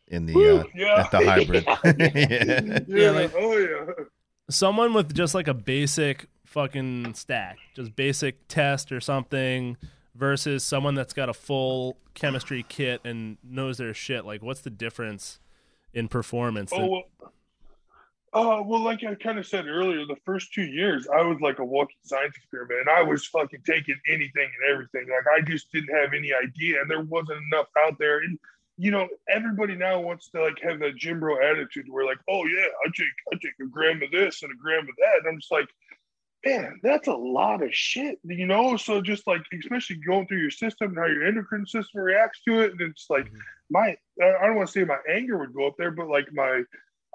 in 0.09 0.26
the 0.26 0.35
uh, 0.35 0.64
yeah. 0.74 1.00
at 1.00 1.11
the 1.12 1.18
hybrid. 1.18 1.64
yeah. 1.85 2.81
yeah, 2.88 3.11
like, 3.12 3.33
oh 3.37 3.57
yeah. 3.57 4.05
Someone 4.50 4.94
with 4.94 5.14
just 5.14 5.33
like 5.33 5.46
a 5.46 5.55
basic 5.55 6.26
fucking 6.44 7.14
stack, 7.14 7.59
just 7.76 7.94
basic 7.94 8.48
test 8.48 8.90
or 8.90 9.00
something 9.00 9.76
versus 10.16 10.64
someone 10.64 10.94
that's 10.94 11.12
got 11.12 11.29
a 11.29 11.35
full 11.35 11.98
chemistry 12.14 12.64
kit 12.68 13.00
and 13.05 13.38
knows 13.44 13.79
their 13.79 13.94
shit? 13.94 14.24
Like, 14.24 14.42
what's 14.42 14.61
the 14.61 14.70
difference 14.70 15.38
in 15.92 16.09
performance? 16.09 16.72
Oh, 16.74 16.87
well, 16.87 17.02
uh, 18.37 18.62
well, 18.62 18.83
like 18.83 19.02
I 19.02 19.14
kind 19.14 19.38
of 19.38 19.46
said 19.46 19.66
earlier, 19.66 20.05
the 20.05 20.20
first 20.26 20.52
two 20.52 20.64
years 20.64 21.09
I 21.09 21.22
was 21.22 21.40
like 21.40 21.59
a 21.59 21.64
walking 21.64 21.96
science 22.02 22.37
experiment, 22.37 22.81
and 22.81 22.90
I 22.90 23.02
was 23.02 23.26
fucking 23.26 23.62
taking 23.64 23.98
anything 24.09 24.50
and 24.61 24.70
everything. 24.70 25.07
Like 25.09 25.24
I 25.35 25.40
just 25.40 25.72
didn't 25.72 25.94
have 25.96 26.12
any 26.12 26.33
idea, 26.35 26.83
and 26.83 26.90
there 26.90 27.00
wasn't 27.00 27.40
enough 27.50 27.68
out 27.79 27.98
there. 27.98 28.18
And 28.18 28.38
you 28.76 28.90
know, 28.90 29.09
everybody 29.29 29.74
now 29.74 30.00
wants 30.00 30.29
to 30.33 30.42
like 30.42 30.61
have 30.61 30.81
that 30.81 30.96
gym 30.96 31.18
bro 31.18 31.37
attitude 31.42 31.87
where 31.88 32.05
like, 32.05 32.18
oh 32.29 32.44
yeah, 32.44 32.66
I 32.85 32.88
take 32.94 33.07
I 33.33 33.37
take 33.37 33.55
a 33.62 33.70
gram 33.70 34.02
of 34.02 34.11
this 34.11 34.42
and 34.42 34.52
a 34.52 34.57
gram 34.57 34.81
of 34.81 34.94
that, 34.98 35.20
and 35.20 35.29
I'm 35.29 35.40
just 35.40 35.52
like, 35.52 35.68
man, 36.47 36.81
that's 36.83 37.09
a 37.09 37.15
lot 37.15 37.63
of 37.63 37.75
shit, 37.75 38.19
you 38.25 38.47
know? 38.47 38.77
So 38.77 39.01
just 39.01 39.27
like, 39.27 39.43
especially 39.59 39.97
going 39.97 40.27
through 40.27 40.41
your 40.41 40.51
system 40.51 40.91
and 40.91 40.99
how 40.99 41.07
your 41.07 41.27
endocrine 41.27 41.67
system 41.67 42.01
reacts 42.01 42.41
to 42.47 42.61
it. 42.61 42.73
And 42.73 42.81
it's 42.81 43.07
like, 43.11 43.27
mm-hmm. 43.27 43.39
my, 43.71 43.97
I 44.23 44.47
don't 44.47 44.57
want 44.57 44.69
to 44.69 44.73
say 44.73 44.85
my 44.85 44.99
anger 45.11 45.39
would 45.39 45.55
go 45.55 45.67
up 45.67 45.75
there, 45.77 45.91
but 45.91 46.09
like 46.09 46.29
my, 46.33 46.63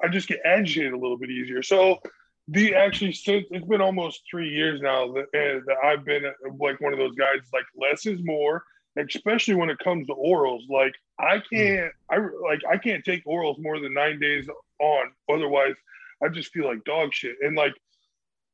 I 0.04 0.08
just 0.10 0.28
get 0.28 0.42
agitated 0.44 0.94
a 0.94 0.98
little 0.98 1.18
bit 1.18 1.30
easier. 1.30 1.64
So 1.64 2.00
the 2.48 2.76
actually, 2.76 3.14
since 3.14 3.46
it's 3.52 3.66
been 3.66 3.82
almost 3.82 4.24
three 4.30 4.50
years 4.50 4.82
now 4.82 5.12
that, 5.14 5.28
that 5.32 5.78
I've 5.84 6.04
been 6.04 6.24
like 6.60 6.82
one 6.82 6.92
of 6.92 7.00
those 7.00 7.16
guys, 7.16 7.40
like 7.54 7.66
less 7.76 8.06
is 8.06 8.20
more, 8.24 8.64
especially 8.98 9.56
when 9.56 9.70
it 9.70 9.80
comes 9.80 10.08
to 10.08 10.14
orals. 10.14 10.68
Like 10.70 10.94
I 11.20 11.38
mm. 11.38 11.44
can't, 11.54 11.94
I 12.10 12.18
like, 12.18 12.62
I 12.70 12.78
can't 12.78 13.06
take 13.06 13.24
orals 13.26 13.62
more 13.62 13.80
than 13.80 13.94
nine 13.94 14.20
days 14.20 14.48
on. 14.80 15.12
Otherwise 15.32 15.76
I 16.24 16.28
just 16.28 16.52
feel 16.52 16.66
like 16.66 16.84
dog 16.84 17.14
shit. 17.14 17.38
And 17.42 17.56
like, 17.56 17.74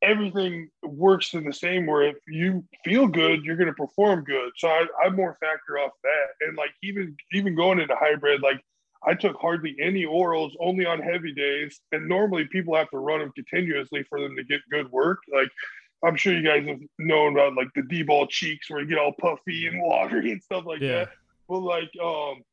everything 0.01 0.69
works 0.83 1.33
in 1.33 1.43
the 1.43 1.53
same 1.53 1.85
where 1.85 2.03
if 2.03 2.17
you 2.27 2.63
feel 2.85 3.07
good 3.07 3.43
you're 3.43 3.55
going 3.55 3.67
to 3.67 3.73
perform 3.73 4.23
good. 4.23 4.51
So 4.57 4.67
I, 4.67 4.85
I 5.03 5.09
more 5.09 5.37
factor 5.39 5.79
off 5.79 5.91
that. 6.03 6.47
And 6.47 6.57
like 6.57 6.71
even 6.83 7.15
even 7.31 7.55
going 7.55 7.79
into 7.79 7.95
hybrid 7.95 8.41
like 8.41 8.61
i 9.05 9.13
took 9.13 9.35
hardly 9.39 9.75
any 9.81 10.05
orals 10.05 10.51
only 10.59 10.85
on 10.85 10.99
heavy 10.99 11.33
days. 11.33 11.79
And 11.91 12.07
normally 12.07 12.45
people 12.45 12.75
have 12.75 12.89
to 12.91 12.99
run 12.99 13.19
them 13.19 13.31
continuously 13.33 14.03
for 14.03 14.21
them 14.21 14.35
to 14.35 14.43
get 14.43 14.61
good 14.71 14.91
work. 14.91 15.19
Like 15.33 15.49
i'm 16.05 16.15
sure 16.15 16.33
you 16.33 16.43
guys 16.43 16.67
have 16.67 16.79
known 16.99 17.33
about 17.33 17.55
like 17.55 17.69
the 17.73 17.81
D-bol 17.81 18.27
cheeks 18.27 18.69
where 18.69 18.81
you 18.81 18.87
get 18.87 18.99
all 18.99 19.13
puffy 19.19 19.67
and 19.67 19.81
watery 19.83 20.31
and 20.31 20.43
stuff 20.43 20.65
like 20.65 20.81
yeah. 20.81 21.05
that. 21.05 21.09
But 21.49 21.59
like 21.59 21.91
um 22.03 22.43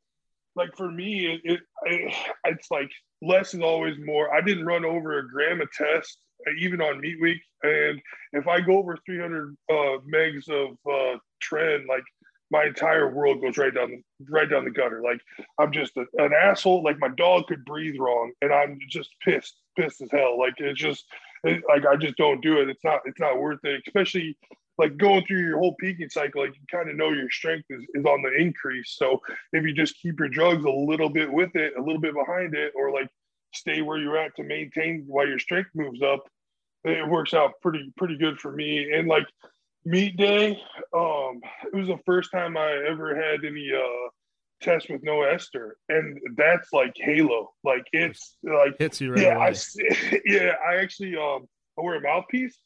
like 0.56 0.74
for 0.76 0.90
me 0.90 1.26
it, 1.26 1.40
it, 1.44 1.60
it 1.84 2.14
it's 2.46 2.70
like 2.70 2.90
less 3.20 3.52
is 3.52 3.60
always 3.60 3.98
more. 4.02 4.34
I 4.34 4.40
didn't 4.40 4.64
run 4.64 4.86
over 4.86 5.18
a 5.18 5.28
gram 5.28 5.60
of 5.60 5.68
test 5.72 6.18
even 6.58 6.80
on 6.80 7.00
meet 7.00 7.20
week. 7.20 7.40
And 7.62 8.00
if 8.32 8.46
I 8.46 8.60
go 8.60 8.78
over 8.78 8.98
300 9.04 9.56
uh, 9.70 9.74
megs 10.12 10.48
of 10.48 10.76
uh, 10.86 11.18
tren, 11.42 11.86
like 11.86 12.04
my 12.50 12.64
entire 12.64 13.12
world 13.12 13.40
goes 13.40 13.56
right 13.56 13.74
down 13.74 13.90
the 13.90 14.02
right 14.30 14.48
down 14.48 14.64
the 14.64 14.70
gutter. 14.70 15.02
Like 15.02 15.20
I'm 15.58 15.72
just 15.72 15.96
a, 15.96 16.04
an 16.18 16.32
asshole. 16.32 16.82
Like 16.82 16.98
my 16.98 17.08
dog 17.08 17.46
could 17.46 17.64
breathe 17.64 17.98
wrong, 17.98 18.32
and 18.42 18.52
I'm 18.52 18.78
just 18.88 19.10
pissed, 19.24 19.56
pissed 19.76 20.02
as 20.02 20.10
hell. 20.12 20.38
Like 20.38 20.54
it's 20.58 20.78
just 20.78 21.04
it, 21.44 21.62
like 21.68 21.86
I 21.86 21.96
just 21.96 22.16
don't 22.16 22.40
do 22.40 22.60
it. 22.60 22.68
It's 22.68 22.84
not 22.84 23.00
it's 23.06 23.20
not 23.20 23.40
worth 23.40 23.60
it. 23.64 23.82
Especially 23.86 24.36
like 24.78 24.96
going 24.96 25.24
through 25.26 25.40
your 25.40 25.58
whole 25.58 25.74
peaking 25.80 26.10
cycle, 26.10 26.42
like 26.42 26.54
you 26.54 26.62
kind 26.70 26.90
of 26.90 26.96
know 26.96 27.10
your 27.10 27.30
strength 27.30 27.66
is, 27.70 27.82
is 27.94 28.04
on 28.04 28.22
the 28.22 28.34
increase. 28.36 28.94
So 28.96 29.20
if 29.52 29.64
you 29.64 29.72
just 29.72 30.00
keep 30.00 30.18
your 30.18 30.28
drugs 30.28 30.64
a 30.64 30.70
little 30.70 31.08
bit 31.08 31.32
with 31.32 31.54
it, 31.54 31.74
a 31.76 31.80
little 31.80 32.00
bit 32.00 32.14
behind 32.14 32.54
it, 32.54 32.72
or 32.76 32.92
like 32.92 33.08
stay 33.54 33.82
where 33.82 33.98
you're 33.98 34.18
at 34.18 34.34
to 34.36 34.42
maintain 34.42 35.04
while 35.06 35.28
your 35.28 35.38
strength 35.38 35.70
moves 35.74 36.02
up, 36.02 36.24
it 36.84 37.08
works 37.08 37.34
out 37.34 37.52
pretty 37.62 37.92
pretty 37.96 38.16
good 38.16 38.38
for 38.38 38.52
me. 38.52 38.92
And 38.92 39.08
like 39.08 39.26
meat 39.84 40.16
day, 40.16 40.58
um, 40.94 41.40
it 41.72 41.74
was 41.74 41.88
the 41.88 41.98
first 42.06 42.30
time 42.30 42.56
I 42.56 42.72
ever 42.88 43.14
had 43.14 43.44
any 43.44 43.70
uh 43.74 44.08
test 44.62 44.88
with 44.88 45.02
no 45.02 45.22
ester, 45.22 45.76
and 45.88 46.18
that's 46.36 46.72
like 46.72 46.92
Halo. 46.96 47.52
Like 47.62 47.84
it's 47.92 48.36
like 48.42 48.76
hits 48.78 49.00
you 49.00 49.12
right 49.12 49.22
yeah, 49.22 49.36
away. 49.36 49.54
I 49.54 50.20
yeah, 50.24 50.52
I 50.66 50.76
actually 50.76 51.16
um 51.16 51.46
I 51.78 51.82
wear 51.82 51.96
a 51.96 52.00
mouthpiece, 52.00 52.58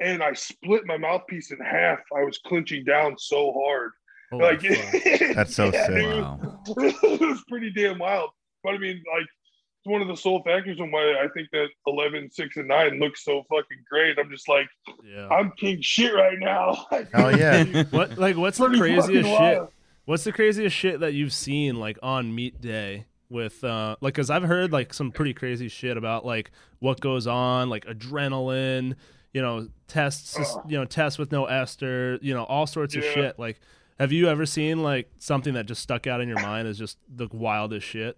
and 0.00 0.22
I 0.22 0.32
split 0.32 0.86
my 0.86 0.96
mouthpiece 0.96 1.50
in 1.50 1.58
half. 1.58 1.98
I 2.16 2.22
was 2.24 2.38
clinching 2.46 2.84
down 2.84 3.16
so 3.18 3.52
hard, 3.52 3.92
Holy 4.30 4.42
like. 4.44 4.60
That's 5.34 5.54
so 5.54 5.70
yeah, 5.72 5.86
sick. 5.86 5.94
dude. 5.96 6.22
Wow. 6.22 6.62
it 6.66 7.20
was 7.20 7.44
pretty 7.48 7.70
damn 7.70 7.98
wild. 7.98 8.30
But 8.62 8.74
I 8.74 8.78
mean, 8.78 9.02
like, 9.14 9.26
it's 9.26 9.39
one 9.84 10.02
of 10.02 10.08
the 10.08 10.16
sole 10.16 10.42
factors 10.42 10.78
on 10.80 10.90
why 10.90 11.14
I 11.22 11.28
think 11.34 11.50
that 11.52 11.68
11, 11.86 12.30
6, 12.30 12.56
and 12.56 12.68
9 12.68 13.00
looks 13.00 13.24
so 13.24 13.42
fucking 13.48 13.84
great. 13.88 14.18
I'm 14.18 14.30
just 14.30 14.48
like, 14.48 14.68
yeah. 15.04 15.28
I'm 15.28 15.52
king 15.52 15.80
shit 15.80 16.14
right 16.14 16.38
now. 16.38 16.86
Hell 17.12 17.36
yeah. 17.36 17.84
What 17.90 18.18
like 18.18 18.36
what's 18.36 18.58
the 18.58 18.68
craziest 18.68 19.08
shit? 19.08 19.24
wild. 19.24 19.68
What's 20.04 20.24
the 20.24 20.32
craziest 20.32 20.76
shit 20.76 21.00
that 21.00 21.14
you've 21.14 21.32
seen 21.32 21.76
like 21.76 21.98
on 22.02 22.34
meat 22.34 22.60
day 22.60 23.06
with 23.28 23.62
uh 23.62 23.96
like 24.00 24.14
cuz 24.14 24.28
I've 24.28 24.42
heard 24.42 24.72
like 24.72 24.92
some 24.92 25.12
pretty 25.12 25.32
crazy 25.32 25.68
shit 25.68 25.96
about 25.96 26.26
like 26.26 26.50
what 26.80 27.00
goes 27.00 27.26
on 27.26 27.70
like 27.70 27.84
adrenaline, 27.86 28.96
you 29.32 29.40
know, 29.40 29.68
tests, 29.86 30.36
Ugh. 30.38 30.64
you 30.68 30.76
know, 30.76 30.84
tests 30.84 31.18
with 31.18 31.32
no 31.32 31.46
ester, 31.46 32.18
you 32.22 32.34
know, 32.34 32.44
all 32.44 32.66
sorts 32.66 32.94
of 32.96 33.04
shit. 33.04 33.38
Like 33.38 33.60
have 33.98 34.12
you 34.12 34.28
ever 34.28 34.46
seen 34.46 34.82
like 34.82 35.10
something 35.18 35.54
that 35.54 35.66
just 35.66 35.82
stuck 35.82 36.06
out 36.06 36.20
in 36.20 36.28
your 36.28 36.40
mind 36.40 36.66
as 36.66 36.78
just 36.78 36.98
the 37.08 37.28
wildest 37.32 37.86
shit? 37.86 38.16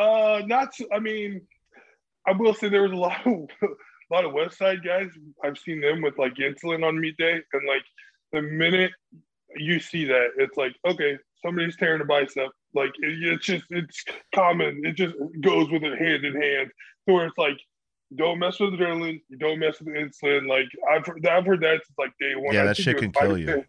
Uh, 0.00 0.42
not. 0.46 0.74
I 0.92 0.98
mean, 0.98 1.42
I 2.26 2.32
will 2.32 2.54
say 2.54 2.68
there 2.68 2.82
was 2.82 2.92
a 2.92 2.96
lot 2.96 3.26
of 3.26 3.32
a 3.62 4.14
lot 4.14 4.24
of 4.24 4.32
West 4.32 4.58
Side 4.58 4.82
guys. 4.84 5.10
I've 5.44 5.58
seen 5.58 5.80
them 5.80 6.00
with 6.00 6.18
like 6.18 6.34
insulin 6.36 6.86
on 6.86 6.98
meat 6.98 7.16
day, 7.18 7.40
and 7.52 7.68
like 7.68 7.84
the 8.32 8.42
minute 8.42 8.92
you 9.56 9.78
see 9.78 10.06
that, 10.06 10.28
it's 10.38 10.56
like 10.56 10.74
okay, 10.88 11.18
somebody's 11.44 11.76
tearing 11.76 12.00
a 12.00 12.04
bicep. 12.04 12.50
Like 12.74 12.92
it, 13.00 13.32
it's 13.32 13.44
just 13.44 13.64
it's 13.70 14.02
common. 14.34 14.80
It 14.84 14.96
just 14.96 15.14
goes 15.42 15.70
with 15.70 15.82
it 15.84 15.98
hand 15.98 16.24
in 16.24 16.40
hand. 16.40 16.70
So 17.06 17.14
where 17.14 17.26
it's 17.26 17.38
like. 17.38 17.58
Don't 18.16 18.40
mess 18.40 18.58
with 18.58 18.70
adrenaline. 18.72 19.20
You 19.28 19.38
don't 19.38 19.60
mess 19.60 19.78
with 19.78 19.94
insulin. 19.94 20.48
Like 20.48 20.66
I've 20.90 21.06
heard, 21.06 21.24
I've 21.24 21.46
heard 21.46 21.60
that 21.60 21.80
since 21.86 21.96
like 21.96 22.10
day 22.18 22.34
one. 22.34 22.52
Yeah, 22.52 22.62
I 22.62 22.66
that 22.66 22.76
shit 22.76 22.98
can 22.98 23.12
kill 23.12 23.38
you. 23.38 23.46
been- 23.46 23.64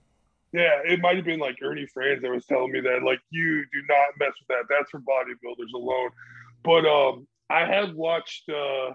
yeah, 0.54 0.82
it 0.86 1.00
might 1.00 1.16
have 1.16 1.26
been 1.26 1.40
like 1.40 1.58
Ernie 1.62 1.88
Frantz 1.88 2.22
that 2.22 2.32
was 2.32 2.46
telling 2.46 2.72
me 2.72 2.82
that, 2.82 3.04
like, 3.04 3.22
you 3.30 3.64
do 3.72 3.82
not 3.88 4.20
mess 4.20 4.34
with 4.40 4.48
that. 4.50 4.66
That's 4.70 4.90
for 4.90 5.00
bodybuilders 5.00 5.74
alone. 5.74 6.10
But 6.64 6.86
um, 6.86 7.28
I 7.50 7.66
have 7.66 7.96
watched, 7.96 8.50
uh, 8.50 8.92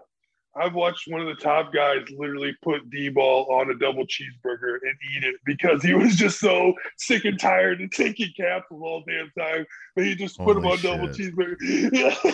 I've 0.55 0.75
watched 0.75 1.09
one 1.09 1.21
of 1.23 1.27
the 1.27 1.43
top 1.43 1.73
guys 1.73 2.05
literally 2.11 2.55
put 2.63 2.91
D 2.91 3.09
ball 3.09 3.47
on 3.51 3.71
a 3.71 3.75
double 3.75 4.05
cheeseburger 4.07 4.79
and 4.83 4.95
eat 5.15 5.25
it 5.25 5.37
because 5.47 5.83
he 5.83 5.95
was 5.95 6.17
just 6.17 6.41
so 6.41 6.75
sick 6.99 7.25
and 7.25 7.39
tired 7.39 7.81
of 7.81 7.91
taking 7.91 8.33
capsules 8.37 8.83
all 8.83 9.05
damn 9.07 9.31
time. 9.39 9.67
But 9.95 10.05
he 10.05 10.15
just 10.15 10.39
put 10.39 10.55
them 10.55 10.65
Holy 10.65 10.77
on 10.77 10.83
double 10.83 11.09
cheeseburger. 11.09 11.57
Yeah, 11.61 12.15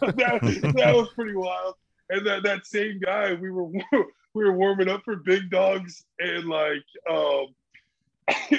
that, 0.00 0.72
that 0.76 0.94
was 0.94 1.08
pretty 1.14 1.34
wild. 1.34 1.74
And 2.10 2.26
that 2.26 2.42
that 2.42 2.66
same 2.66 3.00
guy, 3.00 3.34
we 3.34 3.50
were 3.50 3.66
we 4.34 4.44
were 4.44 4.52
warming 4.52 4.88
up 4.88 5.02
for 5.04 5.16
big 5.16 5.50
dogs 5.50 6.04
and 6.18 6.46
like 6.46 6.84
um 7.10 7.46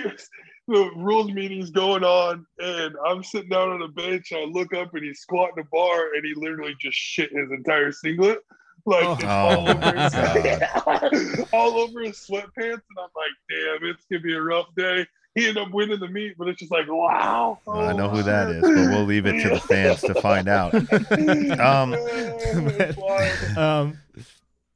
the 0.67 0.89
rules 0.95 1.32
meeting's 1.32 1.69
going 1.71 2.04
on 2.04 2.45
and 2.60 2.95
I'm 3.06 3.23
sitting 3.23 3.49
down 3.49 3.69
on 3.69 3.82
a 3.82 3.88
bench. 3.88 4.32
I 4.34 4.43
look 4.45 4.73
up 4.73 4.93
and 4.93 5.04
he's 5.04 5.19
squatting 5.19 5.60
a 5.63 5.67
bar 5.71 6.13
and 6.15 6.23
he 6.26 6.34
literally 6.36 6.76
just 6.80 6.97
shit 6.97 7.32
his 7.32 7.52
entire 7.52 7.91
singlet. 7.91 8.39
Like 8.86 9.04
Oh. 9.06 9.28
all, 9.28 9.67
Oh 9.67 9.71
over 9.71 9.93
his, 9.97 11.45
all 11.54 11.78
over 11.80 12.02
his 12.02 12.17
sweatpants. 12.17 12.54
And 12.58 12.97
I'm 12.97 13.10
like, 13.15 13.36
damn, 13.49 13.89
it's 13.89 14.06
gonna 14.12 14.21
be 14.21 14.34
a 14.34 14.41
rough 14.41 14.67
day. 14.76 15.06
He 15.36 15.47
ended 15.47 15.63
up 15.63 15.71
winning 15.73 15.99
the 15.99 16.08
meet, 16.10 16.38
but 16.38 16.47
it's 16.47 16.60
just 16.60 16.71
like, 16.71 16.86
wow. 16.88 17.58
I 17.67 17.93
know 17.93 18.06
Oh, 18.06 18.10
who 18.10 18.23
that 18.23 18.49
shit. 18.49 18.58
is, 18.58 18.62
but 18.62 18.76
we'll 18.76 19.06
leave 19.06 19.26
it 19.26 19.41
to 19.41 19.49
the 19.49 19.60
fans 19.67 20.02
to 20.02 20.13
find 20.15 20.47
out. 20.47 20.73
Um, 21.60 21.95
It's. 21.97 23.58
Um 23.58 23.97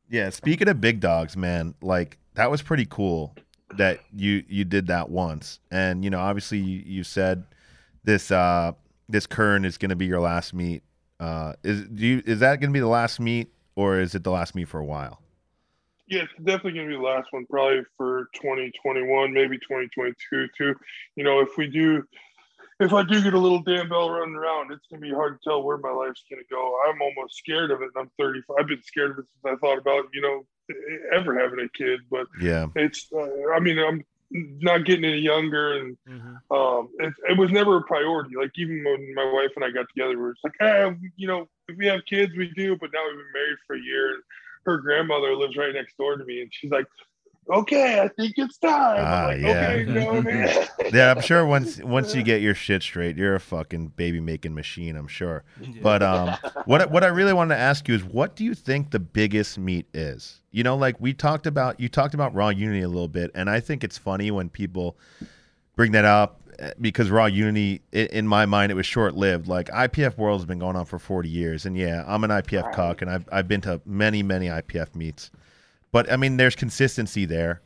Yeah, 0.09 0.29
speaking 0.29 0.67
of 0.69 0.79
big 0.81 0.99
dogs, 0.99 1.35
man, 1.37 1.75
like 1.81 2.17
that 2.35 2.49
was 2.49 2.61
pretty 2.61 2.85
cool 2.89 3.35
that 3.77 4.01
you 4.15 4.43
you 4.47 4.65
did 4.65 4.87
that 4.87 5.09
once. 5.09 5.59
And 5.71 6.03
you 6.03 6.09
know, 6.09 6.19
obviously 6.19 6.59
you, 6.59 6.83
you 6.85 7.03
said 7.03 7.43
this 8.03 8.31
uh 8.31 8.73
this 9.09 9.25
Kern 9.25 9.65
is 9.65 9.77
going 9.77 9.89
to 9.89 9.95
be 9.95 10.05
your 10.05 10.19
last 10.19 10.53
meet. 10.53 10.83
Uh 11.19 11.53
is 11.63 11.83
do 11.83 12.05
you 12.05 12.23
is 12.25 12.39
that 12.39 12.59
going 12.59 12.69
to 12.71 12.73
be 12.73 12.79
the 12.79 12.87
last 12.87 13.19
meet 13.19 13.51
or 13.75 13.99
is 13.99 14.15
it 14.15 14.23
the 14.23 14.31
last 14.31 14.55
meet 14.55 14.67
for 14.67 14.79
a 14.79 14.85
while? 14.85 15.21
Yeah, 16.07 16.23
it's 16.23 16.33
definitely 16.37 16.73
going 16.73 16.87
to 16.89 16.97
be 16.97 16.97
the 16.97 17.07
last 17.07 17.27
one, 17.31 17.45
probably 17.49 17.81
for 17.97 18.29
2021, 18.35 19.33
maybe 19.33 19.57
2022 19.57 20.47
too. 20.57 20.73
You 21.15 21.23
know, 21.25 21.41
if 21.41 21.57
we 21.57 21.67
do, 21.67 22.01
if 22.79 22.93
I 22.93 23.03
do 23.03 23.21
get 23.21 23.33
a 23.33 23.39
little 23.39 23.61
damn 23.61 23.89
bell 23.89 24.09
running 24.09 24.35
around, 24.35 24.71
it's 24.71 24.87
going 24.89 25.01
to 25.01 25.07
be 25.07 25.13
hard 25.13 25.37
to 25.37 25.49
tell 25.49 25.63
where 25.63 25.77
my 25.77 25.91
life's 25.91 26.23
going 26.29 26.41
to 26.41 26.47
go. 26.49 26.79
I'm 26.87 27.01
almost 27.01 27.35
scared 27.35 27.71
of 27.71 27.81
it. 27.81 27.89
And 27.93 28.05
I'm 28.05 28.11
35. 28.17 28.55
I've 28.57 28.67
been 28.67 28.83
scared 28.83 29.11
of 29.11 29.19
it 29.19 29.25
since 29.33 29.53
I 29.53 29.57
thought 29.57 29.79
about, 29.79 30.05
you 30.13 30.21
know, 30.21 30.45
ever 31.13 31.37
having 31.39 31.59
a 31.59 31.69
kid. 31.69 32.01
But 32.09 32.27
Yeah. 32.41 32.67
it's, 32.75 33.07
uh, 33.13 33.51
I 33.53 33.59
mean, 33.59 33.79
I'm 33.79 34.03
not 34.31 34.85
getting 34.85 35.05
any 35.05 35.19
younger 35.19 35.77
and 35.77 35.97
mhm. 36.07 36.37
um, 36.51 36.89
it, 36.99 37.13
it 37.29 37.37
was 37.37 37.51
never 37.51 37.77
a 37.77 37.81
priority. 37.83 38.35
Like 38.35 38.51
even 38.57 38.83
when 38.83 39.13
my 39.15 39.31
wife 39.31 39.51
and 39.55 39.63
I 39.63 39.71
got 39.71 39.87
together, 39.89 40.17
we 40.17 40.23
were 40.23 40.33
just 40.33 40.43
like, 40.43 40.55
ah, 40.61 40.93
you 41.15 41.27
know, 41.27 41.47
if 41.67 41.77
we 41.77 41.87
have 41.87 42.01
kids, 42.09 42.33
we 42.35 42.51
do. 42.55 42.75
But 42.77 42.91
now 42.93 43.03
we've 43.05 43.15
been 43.17 43.33
married 43.33 43.57
for 43.65 43.75
a 43.75 43.81
year. 43.81 44.15
And 44.15 44.23
her 44.65 44.77
grandmother 44.77 45.33
lives 45.35 45.55
right 45.55 45.73
next 45.73 45.97
door 45.97 46.17
to 46.17 46.25
me, 46.25 46.41
and 46.41 46.51
she's 46.53 46.71
like, 46.71 46.85
"Okay, 47.49 47.99
I 48.01 48.07
think 48.09 48.33
it's 48.37 48.57
time." 48.57 48.97
Ah, 48.99 49.27
I'm 49.27 49.27
like, 49.27 49.41
yeah. 49.41 49.69
"Okay, 49.69 49.85
no, 49.91 50.21
man." 50.21 50.67
Yeah, 50.93 51.11
I'm 51.11 51.21
sure 51.21 51.45
once 51.45 51.77
once 51.83 52.15
you 52.15 52.23
get 52.23 52.41
your 52.41 52.55
shit 52.55 52.81
straight, 52.81 53.17
you're 53.17 53.35
a 53.35 53.39
fucking 53.39 53.89
baby 53.97 54.19
making 54.21 54.53
machine, 54.53 54.95
I'm 54.95 55.07
sure. 55.07 55.43
Yeah. 55.61 55.81
But 55.81 56.01
um, 56.03 56.35
what 56.65 56.81
I- 56.81 56.85
what 56.85 57.03
I 57.03 57.07
really 57.07 57.33
wanted 57.33 57.55
to 57.55 57.61
ask 57.61 57.87
you 57.87 57.95
is, 57.95 58.03
what 58.03 58.35
do 58.35 58.43
you 58.45 58.53
think 58.53 58.91
the 58.91 58.99
biggest 58.99 59.57
meet 59.57 59.85
is? 59.93 60.41
You 60.51 60.63
know, 60.63 60.75
like 60.77 60.95
we 60.99 61.13
talked 61.13 61.45
about, 61.45 61.79
you 61.79 61.89
talked 61.89 62.13
about 62.13 62.33
Raw 62.33 62.49
Unity 62.49 62.81
a 62.81 62.87
little 62.87 63.07
bit, 63.09 63.31
and 63.35 63.49
I 63.49 63.59
think 63.59 63.83
it's 63.83 63.97
funny 63.97 64.31
when 64.31 64.49
people 64.49 64.97
bring 65.75 65.91
that 65.91 66.05
up 66.05 66.41
eh, 66.57 66.71
because 66.81 67.09
Raw 67.11 67.25
Unity, 67.25 67.81
in 67.91 68.27
my 68.27 68.45
mind, 68.45 68.71
it 68.71 68.75
was 68.75 68.85
short 68.85 69.13
lived. 69.15 69.47
Like 69.47 69.67
IPF 69.67 70.17
World 70.17 70.39
has 70.39 70.45
been 70.45 70.57
going 70.59 70.75
on 70.75 70.85
for 70.85 70.97
40 70.99 71.27
years, 71.29 71.65
and 71.65 71.77
yeah, 71.77 72.03
I'm 72.07 72.23
an 72.23 72.29
IPF 72.31 72.71
cuck, 72.73 73.01
and 73.01 73.11
I've 73.11 73.27
I've 73.31 73.47
been 73.47 73.61
to 73.61 73.81
many 73.85 74.23
many 74.23 74.47
IPF 74.47 74.95
meets, 74.95 75.29
but 75.91 76.11
I 76.11 76.17
mean, 76.17 76.37
there's 76.37 76.55
consistency 76.55 77.25
there. 77.25 77.61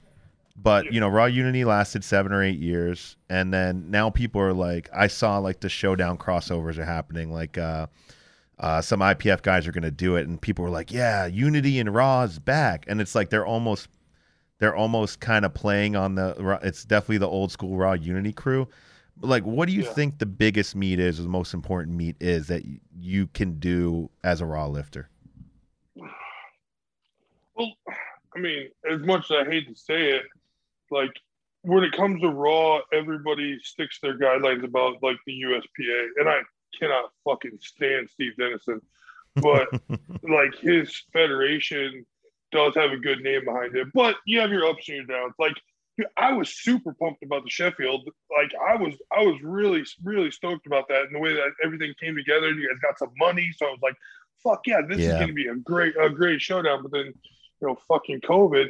But 0.55 0.93
you 0.93 0.99
know, 0.99 1.07
Raw 1.07 1.25
Unity 1.25 1.65
lasted 1.65 2.03
seven 2.03 2.31
or 2.31 2.43
eight 2.43 2.59
years, 2.59 3.15
and 3.29 3.53
then 3.53 3.89
now 3.89 4.09
people 4.09 4.41
are 4.41 4.53
like, 4.53 4.89
I 4.93 5.07
saw 5.07 5.37
like 5.39 5.61
the 5.61 5.69
showdown 5.69 6.17
crossovers 6.17 6.77
are 6.77 6.85
happening. 6.85 7.31
Like, 7.31 7.57
uh, 7.57 7.87
uh, 8.59 8.81
some 8.81 8.99
IPF 8.99 9.41
guys 9.41 9.65
are 9.67 9.71
going 9.71 9.83
to 9.83 9.89
do 9.91 10.17
it, 10.17 10.27
and 10.27 10.39
people 10.39 10.63
were 10.63 10.69
like, 10.69 10.91
"Yeah, 10.91 11.25
Unity 11.25 11.79
and 11.79 11.91
Raw 11.93 12.21
is 12.23 12.37
back," 12.37 12.85
and 12.87 13.01
it's 13.01 13.15
like 13.15 13.29
they're 13.31 13.45
almost, 13.45 13.87
they're 14.59 14.75
almost 14.75 15.19
kind 15.19 15.45
of 15.45 15.53
playing 15.53 15.95
on 15.95 16.13
the. 16.15 16.59
It's 16.61 16.85
definitely 16.85 17.19
the 17.19 17.29
old 17.29 17.51
school 17.51 17.75
Raw 17.75 17.93
Unity 17.93 18.33
crew. 18.33 18.67
Like, 19.19 19.43
what 19.43 19.67
do 19.67 19.73
you 19.73 19.83
Yeah. 19.83 19.93
think 19.93 20.19
the 20.19 20.25
biggest 20.27 20.75
meet 20.75 20.99
is, 20.99 21.19
or 21.19 21.23
the 21.23 21.29
most 21.29 21.53
important 21.55 21.95
meet 21.97 22.17
is 22.19 22.47
that 22.47 22.63
you 22.99 23.27
can 23.27 23.57
do 23.57 24.11
as 24.23 24.41
a 24.41 24.45
Raw 24.45 24.67
lifter? 24.67 25.09
Well, 27.55 27.71
I 28.35 28.39
mean, 28.39 28.69
as 28.89 29.01
much 29.01 29.31
as 29.31 29.45
I 29.45 29.49
hate 29.49 29.67
to 29.67 29.75
say 29.75 30.11
it, 30.11 30.23
like 30.89 31.11
when 31.63 31.83
it 31.83 31.93
comes 31.93 32.21
to 32.21 32.29
Raw, 32.29 32.79
everybody 32.93 33.59
sticks 33.63 33.99
their 34.01 34.17
guidelines 34.17 34.63
about 34.63 35.01
like 35.01 35.17
the 35.25 35.41
USPA, 35.43 36.07
and 36.17 36.29
I 36.29 36.41
cannot 36.79 37.11
fucking 37.25 37.59
stand 37.61 38.09
Steve 38.09 38.33
Denison, 38.37 38.81
but 39.35 39.67
like 40.23 40.55
his 40.59 41.03
federation 41.13 42.05
does 42.51 42.75
have 42.75 42.91
a 42.91 42.97
good 42.97 43.21
name 43.21 43.45
behind 43.45 43.75
it. 43.75 43.87
But 43.93 44.15
you 44.25 44.39
have 44.39 44.51
your 44.51 44.65
ups 44.65 44.87
and 44.89 44.97
your 44.97 45.05
downs. 45.05 45.33
Like 45.39 45.55
I 46.17 46.33
was 46.33 46.49
super 46.49 46.93
pumped 46.93 47.23
about 47.23 47.43
the 47.43 47.49
Sheffield. 47.49 48.09
Like 48.35 48.51
I 48.69 48.75
was, 48.75 48.95
I 49.11 49.23
was 49.23 49.39
really, 49.41 49.83
really 50.03 50.31
stoked 50.31 50.67
about 50.67 50.87
that 50.89 51.03
and 51.03 51.15
the 51.15 51.19
way 51.19 51.33
that 51.33 51.51
everything 51.63 51.93
came 51.99 52.15
together. 52.15 52.47
And 52.47 52.59
you 52.59 52.67
guys 52.69 52.79
got 52.81 52.99
some 52.99 53.11
money, 53.17 53.51
so 53.55 53.67
I 53.67 53.69
was 53.69 53.79
like, 53.81 53.95
"Fuck 54.43 54.61
yeah, 54.65 54.81
this 54.87 54.99
is 54.99 55.13
going 55.13 55.27
to 55.27 55.33
be 55.33 55.47
a 55.47 55.55
great, 55.55 55.95
a 55.99 56.09
great 56.09 56.41
showdown." 56.41 56.81
But 56.83 56.91
then, 56.91 57.13
you 57.61 57.67
know, 57.67 57.77
fucking 57.87 58.21
COVID. 58.21 58.67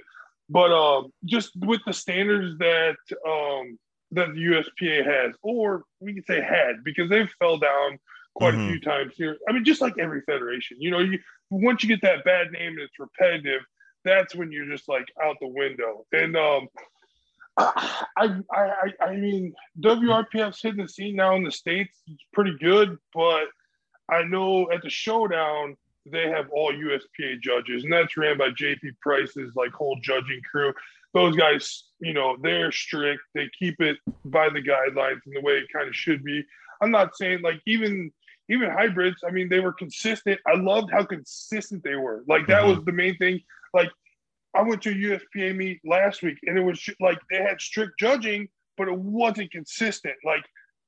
But 0.49 0.71
um, 0.71 1.13
just 1.25 1.51
with 1.55 1.81
the 1.85 1.93
standards 1.93 2.57
that 2.59 2.97
um 3.27 3.79
that 4.11 4.33
the 4.33 4.41
USPA 4.41 5.05
has, 5.05 5.35
or 5.41 5.83
we 6.01 6.13
could 6.13 6.25
say 6.25 6.41
had, 6.41 6.83
because 6.83 7.09
they've 7.09 7.31
fell 7.39 7.57
down 7.57 7.97
quite 8.35 8.53
Mhm. 8.53 8.67
a 8.67 8.71
few 8.71 8.79
times 8.81 9.13
here. 9.15 9.37
I 9.47 9.53
mean, 9.53 9.63
just 9.63 9.81
like 9.81 9.97
every 9.97 10.21
federation, 10.21 10.77
you 10.81 10.91
know, 10.91 10.99
you 10.99 11.19
once 11.49 11.83
you 11.83 11.89
get 11.89 12.01
that 12.01 12.25
bad 12.25 12.51
name 12.51 12.73
and 12.73 12.79
it's 12.79 12.99
repetitive, 12.99 13.61
that's 14.03 14.35
when 14.35 14.51
you're 14.51 14.65
just 14.65 14.89
like 14.89 15.05
out 15.23 15.37
the 15.39 15.47
window. 15.47 16.05
And 16.11 16.35
um, 16.35 16.67
I, 17.57 18.05
I, 18.17 18.41
I, 18.53 19.05
I 19.05 19.15
mean, 19.15 19.53
WRPF's 19.79 20.61
hitting 20.61 20.81
the 20.81 20.89
scene 20.89 21.15
now 21.15 21.35
in 21.35 21.43
the 21.43 21.51
states. 21.51 22.01
It's 22.07 22.25
pretty 22.33 22.57
good, 22.59 22.97
but 23.13 23.45
I 24.09 24.23
know 24.23 24.69
at 24.71 24.81
the 24.81 24.89
showdown 24.89 25.77
they 26.05 26.29
have 26.29 26.49
all 26.51 26.73
USPA 26.73 27.41
judges, 27.41 27.83
and 27.83 27.93
that's 27.93 28.17
ran 28.17 28.37
by 28.37 28.49
JP 28.49 28.97
Price's 29.01 29.55
like 29.55 29.71
whole 29.71 29.97
judging 30.01 30.41
crew. 30.49 30.73
Those 31.13 31.35
guys, 31.35 31.83
you 31.99 32.13
know, 32.13 32.37
they're 32.41 32.71
strict. 32.71 33.21
They 33.35 33.49
keep 33.57 33.81
it 33.81 33.97
by 34.25 34.49
the 34.49 34.61
guidelines 34.61 35.19
and 35.25 35.35
the 35.35 35.41
way 35.41 35.53
it 35.53 35.67
kind 35.73 35.87
of 35.87 35.95
should 35.95 36.23
be. 36.23 36.43
I'm 36.81 36.91
not 36.91 37.15
saying 37.15 37.41
like 37.41 37.61
even 37.67 38.11
even 38.49 38.69
hybrids. 38.69 39.23
I 39.27 39.31
mean, 39.31 39.49
they 39.49 39.59
were 39.59 39.73
consistent. 39.73 40.39
I 40.47 40.55
loved 40.55 40.91
how 40.91 41.05
consistent 41.05 41.83
they 41.83 41.95
were. 41.95 42.23
Like 42.27 42.47
that 42.47 42.61
mm-hmm. 42.61 42.77
was 42.77 42.85
the 42.85 42.91
main 42.91 43.17
thing. 43.17 43.41
Like 43.73 43.89
I 44.55 44.61
went 44.63 44.81
to 44.83 44.89
a 44.89 44.93
USPA 44.93 45.55
meet 45.55 45.79
last 45.85 46.23
week, 46.23 46.37
and 46.43 46.57
it 46.57 46.61
was 46.61 46.83
like 46.99 47.19
they 47.29 47.37
had 47.37 47.61
strict 47.61 47.99
judging, 47.99 48.47
but 48.77 48.87
it 48.87 48.97
wasn't 48.97 49.51
consistent. 49.51 50.15
Like 50.25 50.43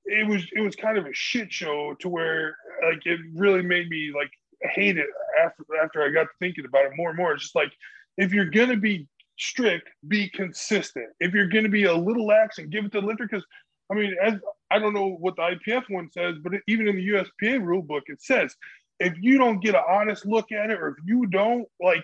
it 0.05 0.27
was 0.27 0.45
it 0.53 0.61
was 0.61 0.75
kind 0.75 0.97
of 0.97 1.05
a 1.05 1.13
shit 1.13 1.51
show 1.51 1.95
to 1.99 2.09
where 2.09 2.57
like 2.83 3.05
it 3.05 3.19
really 3.35 3.61
made 3.61 3.89
me 3.89 4.11
like 4.13 4.31
hate 4.69 4.97
it 4.97 5.07
after 5.43 5.63
after 5.81 6.03
I 6.03 6.09
got 6.09 6.27
thinking 6.39 6.65
about 6.65 6.85
it 6.85 6.91
more 6.95 7.09
and 7.09 7.17
more. 7.17 7.33
It's 7.33 7.43
just 7.43 7.55
like 7.55 7.71
if 8.17 8.33
you're 8.33 8.49
gonna 8.49 8.77
be 8.77 9.07
strict, 9.37 9.89
be 10.07 10.29
consistent. 10.29 11.07
If 11.19 11.33
you're 11.33 11.49
gonna 11.49 11.69
be 11.69 11.85
a 11.85 11.95
little 11.95 12.25
lax 12.25 12.57
and 12.57 12.71
give 12.71 12.85
it 12.85 12.91
to 12.93 13.01
the 13.01 13.07
lifter, 13.07 13.27
because 13.29 13.45
I 13.91 13.95
mean, 13.95 14.15
as 14.21 14.35
I 14.71 14.79
don't 14.79 14.93
know 14.93 15.17
what 15.19 15.35
the 15.35 15.41
IPF 15.41 15.89
one 15.89 16.09
says, 16.11 16.37
but 16.41 16.53
even 16.67 16.87
in 16.87 16.95
the 16.95 17.07
USPA 17.09 17.63
rule 17.63 17.81
book, 17.81 18.03
it 18.07 18.21
says 18.21 18.55
if 18.99 19.13
you 19.19 19.37
don't 19.37 19.61
get 19.61 19.75
an 19.75 19.81
honest 19.87 20.25
look 20.25 20.51
at 20.51 20.69
it, 20.69 20.79
or 20.79 20.89
if 20.89 20.95
you 21.05 21.25
don't 21.25 21.67
like, 21.81 22.03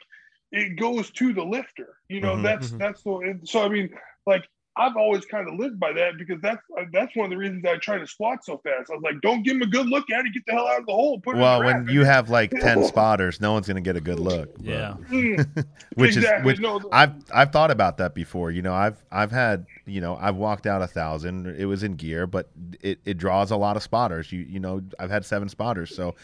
it 0.52 0.80
goes 0.80 1.12
to 1.12 1.34
the 1.34 1.44
lifter. 1.44 1.96
You 2.10 2.22
know, 2.22 2.34
mm-hmm, 2.34 2.44
that's 2.44 2.68
mm-hmm. 2.68 2.78
that's 2.78 3.04
the 3.04 3.40
so. 3.44 3.64
I 3.64 3.70
mean, 3.70 3.90
like 4.26 4.48
I've 4.80 4.96
always 4.96 5.26
kind 5.26 5.48
of 5.50 5.60
lived 5.60 5.78
by 5.78 5.92
that 5.92 6.18
because 6.18 6.40
that's 6.42 6.62
uh, 6.78 6.86
that's 6.94 7.14
one 7.16 7.26
of 7.26 7.32
the 7.32 7.38
reasons 7.38 7.66
I 7.66 7.76
try 7.78 7.98
to 8.00 8.08
squat 8.08 8.46
so 8.46 8.58
fast. 8.64 8.90
I 8.90 8.94
was 8.94 9.04
like, 9.04 9.20
don't 9.22 9.44
give 9.44 9.58
him 9.58 9.62
a 9.62 9.68
good 9.68 9.88
look 9.88 10.10
at 10.10 10.26
it, 10.26 10.34
get 10.34 10.46
the 10.46 10.54
hell 10.54 10.68
out 10.68 10.80
of 10.80 10.86
the 10.86 10.94
hole. 10.94 11.22
well, 11.26 11.64
when 11.64 11.88
you 11.90 12.06
have 12.06 12.30
like 12.30 12.52
ten 12.52 12.84
spotters, 12.86 13.42
no 13.42 13.52
one's 13.52 13.68
gonna 13.68 13.82
get 13.82 13.98
a 13.98 14.02
good 14.02 14.20
look. 14.20 14.50
Yeah, 14.62 14.96
mm, 15.10 15.66
which 15.96 16.16
exactly. 16.16 16.40
is 16.40 16.46
which 16.46 16.60
no, 16.62 16.82
I've 16.94 17.14
I've 17.34 17.52
thought 17.52 17.72
about 17.72 17.98
that 17.98 18.16
before. 18.16 18.52
You 18.52 18.62
know, 18.62 18.74
I've 18.74 19.04
I've 19.12 19.32
had 19.32 19.66
you 19.86 20.00
know 20.00 20.16
I've 20.16 20.38
walked 20.38 20.66
out 20.66 20.82
a 20.82 20.88
thousand. 20.88 21.48
It 21.48 21.66
was 21.66 21.84
in 21.84 21.96
gear, 21.96 22.26
but 22.26 22.50
it, 22.82 23.00
it 23.04 23.18
draws 23.18 23.52
a 23.52 23.58
lot 23.58 23.76
of 23.76 23.84
spotters. 23.84 24.32
You 24.32 24.40
you 24.48 24.62
know 24.62 24.82
I've 24.98 25.12
had 25.12 25.26
seven 25.26 25.50
spotters, 25.50 25.94
so 25.94 26.16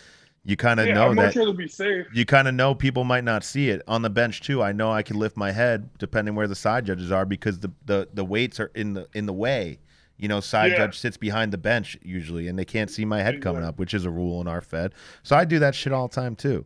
you 0.45 0.55
kind 0.55 0.79
of 0.79 0.85
yeah, 0.85 0.93
know 0.93 1.09
I'm 1.09 1.15
that 1.15 1.33
sure 1.33 1.51
be 1.53 1.67
safe. 1.67 2.05
you 2.13 2.23
kind 2.23 2.47
of 2.47 2.53
know 2.53 2.75
people 2.75 3.03
might 3.03 3.23
not 3.23 3.43
see 3.43 3.69
it 3.69 3.81
on 3.87 4.03
the 4.03 4.11
bench 4.11 4.41
too. 4.41 4.61
I 4.61 4.71
know 4.71 4.91
I 4.91 5.01
can 5.01 5.17
lift 5.17 5.35
my 5.35 5.51
head 5.51 5.89
depending 5.97 6.35
where 6.35 6.47
the 6.47 6.55
side 6.55 6.85
judges 6.85 7.11
are 7.11 7.25
because 7.25 7.59
the 7.59 7.71
the, 7.85 8.07
the 8.13 8.23
weights 8.23 8.59
are 8.59 8.71
in 8.75 8.93
the 8.93 9.07
in 9.13 9.25
the 9.25 9.33
way. 9.33 9.79
You 10.17 10.29
know, 10.29 10.39
side 10.39 10.71
yeah. 10.71 10.77
judge 10.77 10.99
sits 10.99 11.17
behind 11.17 11.51
the 11.51 11.57
bench 11.57 11.97
usually, 12.01 12.47
and 12.47 12.57
they 12.57 12.63
can't 12.63 12.89
see 12.89 13.03
my 13.03 13.21
head 13.21 13.41
coming 13.41 13.63
up, 13.63 13.79
which 13.79 13.93
is 13.93 14.05
a 14.05 14.09
rule 14.09 14.39
in 14.39 14.47
our 14.47 14.61
Fed. 14.61 14.93
So 15.23 15.35
I 15.35 15.43
do 15.43 15.59
that 15.59 15.75
shit 15.75 15.91
all 15.91 16.07
the 16.07 16.15
time 16.15 16.35
too. 16.35 16.63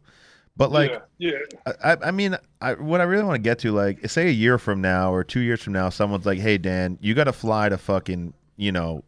But 0.56 0.72
like, 0.72 1.02
yeah, 1.18 1.32
yeah. 1.66 1.74
I, 1.82 1.98
I 2.04 2.12
mean, 2.12 2.38
I, 2.60 2.74
what 2.74 3.00
I 3.00 3.06
really 3.06 3.24
want 3.24 3.36
to 3.36 3.42
get 3.42 3.60
to, 3.60 3.72
like, 3.72 4.08
say 4.10 4.28
a 4.28 4.32
year 4.32 4.58
from 4.58 4.82
now 4.82 5.14
or 5.14 5.24
two 5.24 5.40
years 5.40 5.64
from 5.64 5.72
now, 5.72 5.90
someone's 5.90 6.26
like, 6.26 6.38
"Hey, 6.38 6.58
Dan, 6.58 6.98
you 7.00 7.14
got 7.14 7.24
to 7.24 7.34
fly 7.34 7.70
to 7.70 7.78
fucking, 7.78 8.34
you 8.58 8.74
know, 8.74 9.06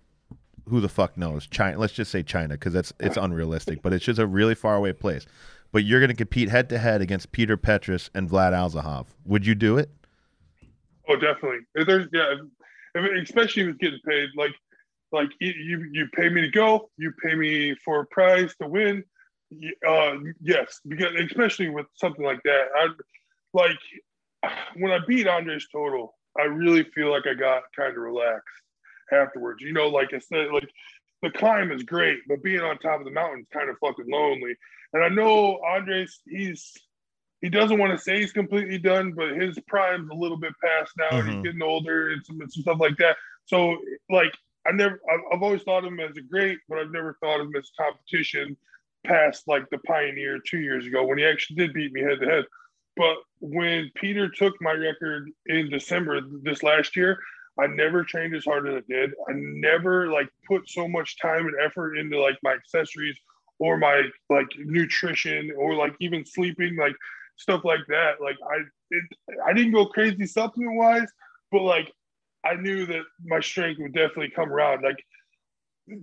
who 0.67 0.80
the 0.80 0.89
fuck 0.89 1.17
knows? 1.17 1.47
China. 1.47 1.78
Let's 1.78 1.93
just 1.93 2.12
say 2.12 2.24
China 2.24 2.56
because 2.56 2.74
that's 2.74 2.93
it's 3.00 3.17
unrealistic, 3.17 3.82
but 3.82 3.93
it's 3.93 4.06
just 4.06 4.19
a 4.19 4.28
really 4.28 4.56
far 4.56 4.76
away 4.76 4.93
place. 4.93 5.26
But 5.71 5.84
you're 5.86 6.00
going 6.00 6.10
to 6.10 6.15
compete 6.15 6.50
head 6.50 6.69
to 6.69 6.78
head 6.78 7.02
against 7.02 7.32
Peter 7.32 7.58
Petras 7.58 8.10
and 8.13 8.30
Vlad 8.30 8.52
Alhazov. 8.52 9.08
Would 9.26 9.45
you 9.45 9.56
do 9.56 9.78
it? 9.78 9.89
Oh, 11.08 11.15
definitely. 11.15 11.60
If 11.76 11.88
there's 11.88 12.08
yeah, 12.13 12.36
if, 12.95 13.24
especially 13.24 13.67
with 13.67 13.80
getting 13.80 14.00
paid. 14.08 14.30
Like, 14.36 14.52
like 15.12 15.30
you 15.39 15.88
you 15.91 16.08
pay 16.13 16.30
me 16.30 16.41
to 16.41 16.50
go, 16.50 16.89
you 16.97 17.13
pay 17.24 17.36
me 17.36 17.76
for 17.84 18.02
a 18.02 18.06
prize 18.06 18.56
to 18.62 18.67
win. 18.67 19.04
Uh, 19.88 20.15
yes, 20.41 20.80
because 20.88 21.13
especially 21.15 21.69
with 21.69 21.86
something 21.95 22.24
like 22.24 22.41
that, 22.43 22.67
I 22.76 22.88
like 23.54 24.52
when 24.76 24.91
I 24.91 25.00
beat 25.08 25.28
Andres 25.28 25.67
Total, 25.71 26.15
I 26.39 26.43
really 26.43 26.84
feel 26.84 27.12
like 27.12 27.28
I 27.28 27.34
got 27.34 27.63
kind 27.76 27.91
of 27.91 28.02
relaxed 28.02 28.61
afterwards. 29.12 29.62
You 29.62 29.74
know, 29.74 29.88
like 29.88 30.13
I 30.13 30.19
said, 30.19 30.47
like 30.52 30.69
the 31.21 31.32
climb 31.32 31.71
is 31.71 31.84
great, 31.84 32.19
but 32.28 32.43
being 32.43 32.62
on 32.62 32.78
top 32.78 33.00
of 33.00 33.06
the 33.06 33.12
mountain 33.12 33.41
is 33.41 33.47
kind 33.54 33.69
of 33.69 33.78
fucking 33.80 34.10
lonely. 34.10 34.56
And 34.93 35.04
I 35.04 35.10
know 35.10 35.60
Andres, 35.65 36.19
he's 36.28 36.74
he 37.41 37.50
doesn't 37.50 37.80
want 37.80 37.91
to 37.91 38.04
say 38.04 38.19
he's 38.19 38.32
completely 38.32 38.78
done, 38.78 39.13
but 39.13 39.36
his 39.36 39.58
prime's 39.67 40.10
a 40.10 40.15
little 40.15 40.38
bit 40.38 40.54
past 40.63 40.91
now. 40.97 41.10
Mm-hmm. 41.10 41.32
He's 41.32 41.43
getting 41.43 41.63
older 41.63 42.12
and 42.12 42.24
some, 42.24 42.39
some 42.39 42.62
stuff 42.62 42.80
like 42.80 42.97
that. 42.97 43.17
So 43.45 43.78
like 44.10 44.34
I 44.67 44.71
never 44.71 45.00
I've 45.32 45.41
always 45.41 45.63
thought 45.63 45.86
of 45.86 45.91
him 45.91 46.00
as 46.00 46.17
a 46.17 46.21
great, 46.21 46.60
but 46.69 46.78
I've 46.78 46.91
never 46.91 47.17
thought 47.19 47.39
of 47.39 47.47
him 47.47 47.56
as 47.56 47.71
competition 47.78 48.58
past 49.06 49.47
like 49.47 49.69
the 49.69 49.80
Pioneer 49.80 50.39
two 50.39 50.60
years 50.60 50.86
ago 50.86 51.06
when 51.06 51.17
he 51.17 51.26
actually 51.26 51.56
did 51.56 51.74
beat 51.74 51.93
me 51.93 52.02
head 52.02 52.19
to 52.19 52.28
head. 52.28 52.45
But 52.97 53.17
when 53.39 53.89
Peter 53.95 54.30
took 54.30 54.62
my 54.62 54.74
record 54.74 55.32
in 55.45 55.69
December 55.69 56.21
this 56.43 56.62
last 56.62 56.95
year, 56.95 57.19
I 57.60 57.68
never 57.68 58.04
trained 58.04 58.36
as 58.36 58.46
hard 58.46 58.68
as 58.68 58.76
I 58.76 58.82
did. 58.88 59.12
I 59.30 59.34
never 59.34 60.08
like 60.08 60.30
put 60.48 60.70
so 60.70 60.88
much 60.88 61.20
time 61.20 61.48
and 61.48 61.56
effort 61.64 61.98
into 61.98 62.20
like 62.20 62.38
my 62.44 62.54
accessories 62.54 63.18
or 63.60 63.78
my 63.78 64.04
like 64.30 64.48
nutrition 64.58 65.52
or 65.58 65.76
like 65.76 65.94
even 66.00 66.26
sleeping, 66.26 66.78
like 66.78 66.96
stuff 67.38 67.64
like 67.64 67.86
that. 67.90 68.22
Like 68.22 68.38
I, 68.50 68.58
it, 68.92 69.04
I 69.46 69.54
didn't 69.54 69.74
go 69.74 69.86
crazy 69.86 70.26
supplement 70.26 70.78
wise, 70.78 71.10
but 71.52 71.62
like 71.62 71.92
I 72.46 72.56
knew 72.56 72.86
that 72.88 73.04
my 73.24 73.40
strength 73.40 73.80
would 73.80 73.94
definitely 73.94 74.32
come 74.32 74.52
around. 74.52 74.82
Like 74.82 75.04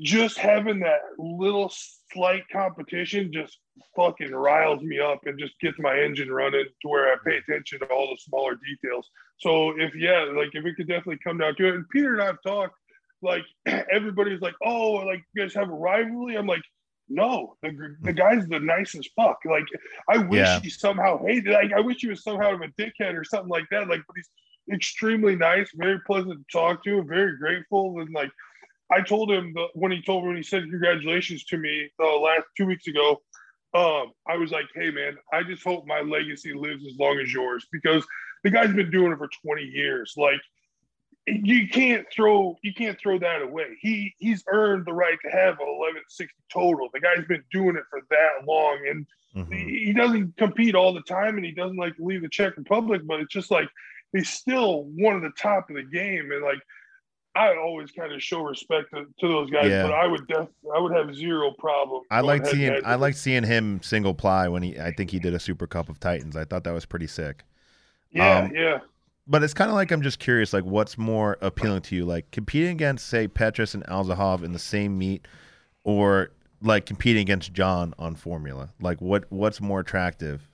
just 0.01 0.39
having 0.39 0.81
that 0.81 1.01
little 1.19 1.73
slight 2.13 2.43
competition 2.51 3.33
just 3.33 3.59
fucking 3.95 4.33
riles 4.33 4.83
me 4.83 4.99
up 4.99 5.21
and 5.25 5.39
just 5.39 5.59
gets 5.61 5.79
my 5.79 5.99
engine 5.99 6.31
running 6.31 6.65
to 6.83 6.89
where 6.89 7.13
I 7.13 7.17
pay 7.25 7.37
attention 7.37 7.81
to 7.81 7.87
all 7.87 8.09
the 8.09 8.19
smaller 8.19 8.57
details. 8.57 9.09
So 9.39 9.79
if 9.79 9.95
yeah, 9.95 10.27
like 10.35 10.51
if 10.53 10.65
it 10.65 10.77
could 10.77 10.89
definitely 10.89 11.19
come 11.23 11.39
down 11.39 11.55
to 11.57 11.69
it, 11.69 11.75
and 11.75 11.89
Peter 11.91 12.15
and 12.15 12.23
I've 12.23 12.43
talked, 12.43 12.75
like 13.23 13.45
everybody's 13.91 14.41
like, 14.41 14.55
oh, 14.65 14.93
like 14.93 15.23
you 15.35 15.43
guys 15.43 15.55
have 15.55 15.71
a 15.71 15.75
rivalry. 15.75 16.37
I'm 16.37 16.47
like, 16.47 16.63
no, 17.09 17.57
the, 17.63 17.97
the 18.03 18.13
guy's 18.13 18.47
the 18.49 18.61
nicest 18.61 19.11
fuck. 19.17 19.39
Like 19.45 19.67
I 20.09 20.19
wish 20.19 20.41
yeah. 20.41 20.61
he 20.61 20.71
somehow 20.71 21.25
hated. 21.25 21.53
Like 21.53 21.73
I 21.73 21.81
wish 21.81 21.99
he 22.01 22.09
was 22.09 22.23
somehow 22.23 22.55
of 22.55 22.61
a 22.61 22.69
dickhead 22.81 23.19
or 23.19 23.25
something 23.25 23.49
like 23.49 23.67
that. 23.71 23.89
Like, 23.89 24.03
but 24.07 24.17
he's 24.17 24.31
extremely 24.73 25.35
nice, 25.35 25.71
very 25.75 25.99
pleasant 26.07 26.35
to 26.35 26.45
talk 26.53 26.85
to, 26.85 27.03
very 27.05 27.37
grateful, 27.39 28.01
and 28.01 28.13
like 28.13 28.31
I 28.91 29.03
told 29.03 29.31
him 29.31 29.53
the, 29.55 29.67
when 29.75 29.93
he 29.93 30.03
told 30.03 30.25
me 30.25 30.29
when 30.29 30.37
he 30.37 30.43
said 30.43 30.69
congratulations 30.71 31.45
to 31.45 31.59
me 31.59 31.91
the 31.99 32.05
uh, 32.05 32.19
last 32.21 32.45
two 32.57 32.67
weeks 32.67 32.87
ago. 32.87 33.21
Um, 33.75 34.13
I 34.27 34.37
was 34.37 34.51
like, 34.51 34.65
hey 34.75 34.91
man, 34.91 35.19
I 35.33 35.43
just 35.43 35.63
hope 35.63 35.87
my 35.87 36.01
legacy 36.01 36.55
lives 36.55 36.87
as 36.87 36.99
long 36.99 37.19
as 37.19 37.33
yours 37.33 37.67
because 37.71 38.07
the 38.43 38.51
guy's 38.51 38.75
been 38.75 38.91
doing 38.91 39.13
it 39.13 39.19
for 39.19 39.29
20 39.45 39.63
years. 39.63 40.15
Like 40.17 40.41
you 41.29 41.69
can't 41.69 42.07
throw 42.13 42.57
you 42.63 42.73
can't 42.73 42.99
throw 42.99 43.19
that 43.19 43.43
away. 43.43 43.67
He 43.81 44.15
he's 44.19 44.43
earned 44.49 44.87
the 44.87 44.93
right 44.93 45.19
to 45.25 45.31
have 45.31 45.61
an 45.61 45.67
1160 45.67 46.35
total. 46.53 46.89
The 46.93 47.01
guy's 47.01 47.27
been 47.27 47.45
doing 47.53 47.77
it 47.77 47.85
for 47.91 48.01
that 48.11 48.47
long, 48.47 48.79
and 48.89 49.07
mm-hmm. 49.37 49.53
he, 49.53 49.87
he 49.87 49.93
doesn't 49.93 50.37
compete 50.37 50.75
all 50.75 50.95
the 50.95 51.03
time, 51.03 51.37
and 51.37 51.45
he 51.45 51.53
doesn't 51.53 51.77
like 51.77 51.97
to 51.97 52.05
leave 52.05 52.23
the 52.23 52.29
Czech 52.29 52.57
Republic. 52.57 53.03
But 53.05 53.21
it's 53.21 53.33
just 53.33 53.51
like 53.51 53.69
he's 54.13 54.31
still 54.31 54.85
one 54.97 55.17
of 55.17 55.23
the 55.23 55.33
top 55.39 55.69
of 55.69 55.77
the 55.77 55.83
game, 55.83 56.31
and 56.33 56.43
like 56.43 56.61
I 57.39 57.57
always 57.57 57.93
kind 57.93 58.13
of 58.13 58.21
show 58.21 58.43
respect 58.43 58.91
to, 58.91 59.05
to 59.21 59.29
those 59.29 59.49
guys, 59.49 59.71
yeah. 59.71 59.83
but 59.83 59.93
I 59.93 60.07
would 60.09 60.27
def, 60.27 60.49
I 60.75 60.81
would 60.81 60.93
have 60.93 61.15
zero 61.15 61.53
problem. 61.57 62.03
I 62.11 62.21
like 62.21 62.45
seeing 62.45 62.81
I 62.85 62.97
like 62.97 63.15
seeing 63.15 63.45
him 63.45 63.81
single 63.81 64.13
ply 64.13 64.49
when 64.49 64.63
he 64.63 64.79
I 64.79 64.91
think 64.93 65.11
he 65.11 65.21
did 65.21 65.35
a 65.35 65.39
Super 65.39 65.69
Cup 65.69 65.89
of 65.89 66.01
Titans. 66.01 66.37
I 66.37 66.45
thought 66.45 66.65
that 66.65 66.73
was 66.73 66.85
pretty 66.85 67.07
sick. 67.07 67.45
Yeah, 68.11 68.39
um, 68.39 68.53
yeah. 68.53 68.81
But 69.29 69.45
it's 69.45 69.55
kind 69.55 69.71
of 69.71 69.77
like 69.77 69.93
I'm 69.93 70.03
just 70.03 70.19
curious, 70.19 70.53
like 70.53 70.65
what's 70.65 70.99
more 70.99 71.39
appealing 71.41 71.83
to 71.83 71.95
you, 71.95 72.05
like 72.05 72.29
competing 72.33 72.71
against 72.71 73.07
say 73.07 73.29
Petras 73.29 73.75
and 73.75 73.85
Alhazov 73.87 74.43
in 74.43 74.53
the 74.53 74.59
same 74.59 74.99
meet, 74.99 75.29
or 75.85 76.33
like 76.61 76.87
competing 76.87 77.23
against 77.23 77.53
John 77.53 77.95
on 78.01 78.17
Formula? 78.17 78.71
Like 78.81 79.01
what 79.01 79.27
what's 79.31 79.61
more 79.61 79.81
attractive? 79.81 80.49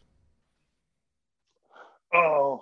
Oh, 2.12 2.60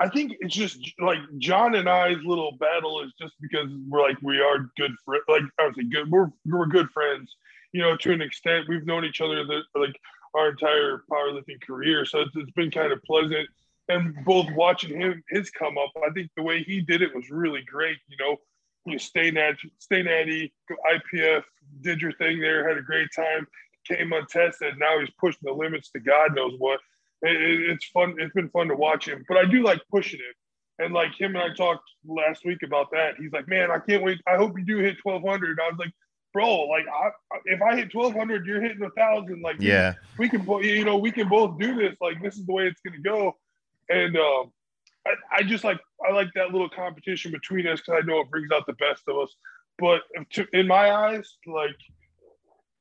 I 0.00 0.08
think 0.08 0.34
it's 0.40 0.54
just 0.54 0.78
like 1.00 1.18
John 1.38 1.74
and 1.74 1.88
I's 1.88 2.22
little 2.24 2.52
battle 2.52 3.02
is 3.02 3.12
just 3.20 3.34
because 3.40 3.68
we're 3.88 4.02
like 4.02 4.16
we 4.22 4.40
are 4.40 4.70
good 4.76 4.92
friends. 5.04 5.24
Like 5.28 5.42
I 5.58 5.66
would 5.66 5.74
say, 5.74 5.84
good. 5.84 6.10
We're 6.10 6.30
we're 6.46 6.66
good 6.66 6.90
friends. 6.90 7.34
You 7.72 7.82
know, 7.82 7.96
to 7.96 8.12
an 8.12 8.22
extent, 8.22 8.66
we've 8.68 8.86
known 8.86 9.04
each 9.04 9.20
other 9.20 9.44
that 9.44 9.62
like 9.74 9.98
our 10.34 10.50
entire 10.50 11.02
powerlifting 11.10 11.60
career. 11.66 12.04
So 12.04 12.20
it's, 12.20 12.36
it's 12.36 12.50
been 12.52 12.70
kind 12.70 12.92
of 12.92 13.02
pleasant. 13.02 13.48
And 13.88 14.14
both 14.24 14.46
watching 14.52 15.00
him 15.00 15.22
his 15.30 15.50
come 15.50 15.78
up, 15.78 15.90
I 16.06 16.10
think 16.10 16.30
the 16.36 16.42
way 16.42 16.62
he 16.62 16.80
did 16.80 17.02
it 17.02 17.14
was 17.14 17.30
really 17.30 17.62
great. 17.62 17.96
You 18.08 18.16
know, 18.20 18.36
you 18.84 18.98
stay 18.98 19.30
nat, 19.30 19.54
stay 19.78 20.02
natty, 20.02 20.52
IPF, 20.70 21.42
did 21.80 22.00
your 22.00 22.12
thing 22.12 22.40
there, 22.40 22.68
had 22.68 22.78
a 22.78 22.82
great 22.82 23.08
time, 23.16 23.46
came 23.84 24.12
untested. 24.12 24.78
Now 24.78 24.98
he's 25.00 25.10
pushing 25.18 25.40
the 25.42 25.52
limits 25.52 25.90
to 25.90 26.00
God 26.00 26.34
knows 26.34 26.54
what 26.58 26.80
it, 27.22 27.70
it's 27.70 27.86
fun. 27.86 28.16
It's 28.18 28.32
been 28.34 28.50
fun 28.50 28.68
to 28.68 28.74
watch 28.74 29.06
him, 29.06 29.24
but 29.28 29.36
I 29.36 29.44
do 29.44 29.62
like 29.62 29.80
pushing 29.90 30.20
it. 30.20 30.36
And 30.80 30.94
like 30.94 31.18
him 31.18 31.34
and 31.34 31.42
I 31.42 31.52
talked 31.54 31.90
last 32.06 32.44
week 32.44 32.62
about 32.64 32.92
that. 32.92 33.16
He's 33.18 33.32
like, 33.32 33.48
man, 33.48 33.70
I 33.70 33.80
can't 33.80 34.02
wait. 34.02 34.20
I 34.28 34.36
hope 34.36 34.56
you 34.56 34.64
do 34.64 34.78
hit 34.78 34.96
1200. 35.02 35.58
I 35.58 35.70
was 35.70 35.78
like, 35.78 35.92
bro, 36.32 36.66
like 36.66 36.86
I, 36.86 37.10
if 37.46 37.60
I 37.60 37.74
hit 37.74 37.92
1200, 37.92 38.46
you're 38.46 38.62
hitting 38.62 38.84
a 38.84 38.90
thousand. 38.90 39.42
Like, 39.42 39.56
yeah, 39.58 39.94
we 40.18 40.28
can, 40.28 40.46
you 40.62 40.84
know, 40.84 40.96
we 40.96 41.10
can 41.10 41.28
both 41.28 41.58
do 41.58 41.74
this. 41.74 41.96
Like, 42.00 42.22
this 42.22 42.36
is 42.36 42.46
the 42.46 42.52
way 42.52 42.68
it's 42.68 42.80
going 42.80 42.94
to 42.94 43.08
go. 43.08 43.36
And 43.88 44.16
um, 44.16 44.52
I, 45.06 45.38
I 45.38 45.42
just 45.42 45.64
like, 45.64 45.80
I 46.08 46.12
like 46.12 46.28
that 46.36 46.52
little 46.52 46.68
competition 46.68 47.32
between 47.32 47.66
us 47.66 47.80
because 47.80 48.00
I 48.02 48.06
know 48.06 48.20
it 48.20 48.30
brings 48.30 48.50
out 48.52 48.66
the 48.66 48.74
best 48.74 49.02
of 49.08 49.18
us. 49.18 49.34
But 49.78 50.02
to, 50.32 50.46
in 50.52 50.66
my 50.68 50.92
eyes, 50.92 51.36
like 51.46 51.76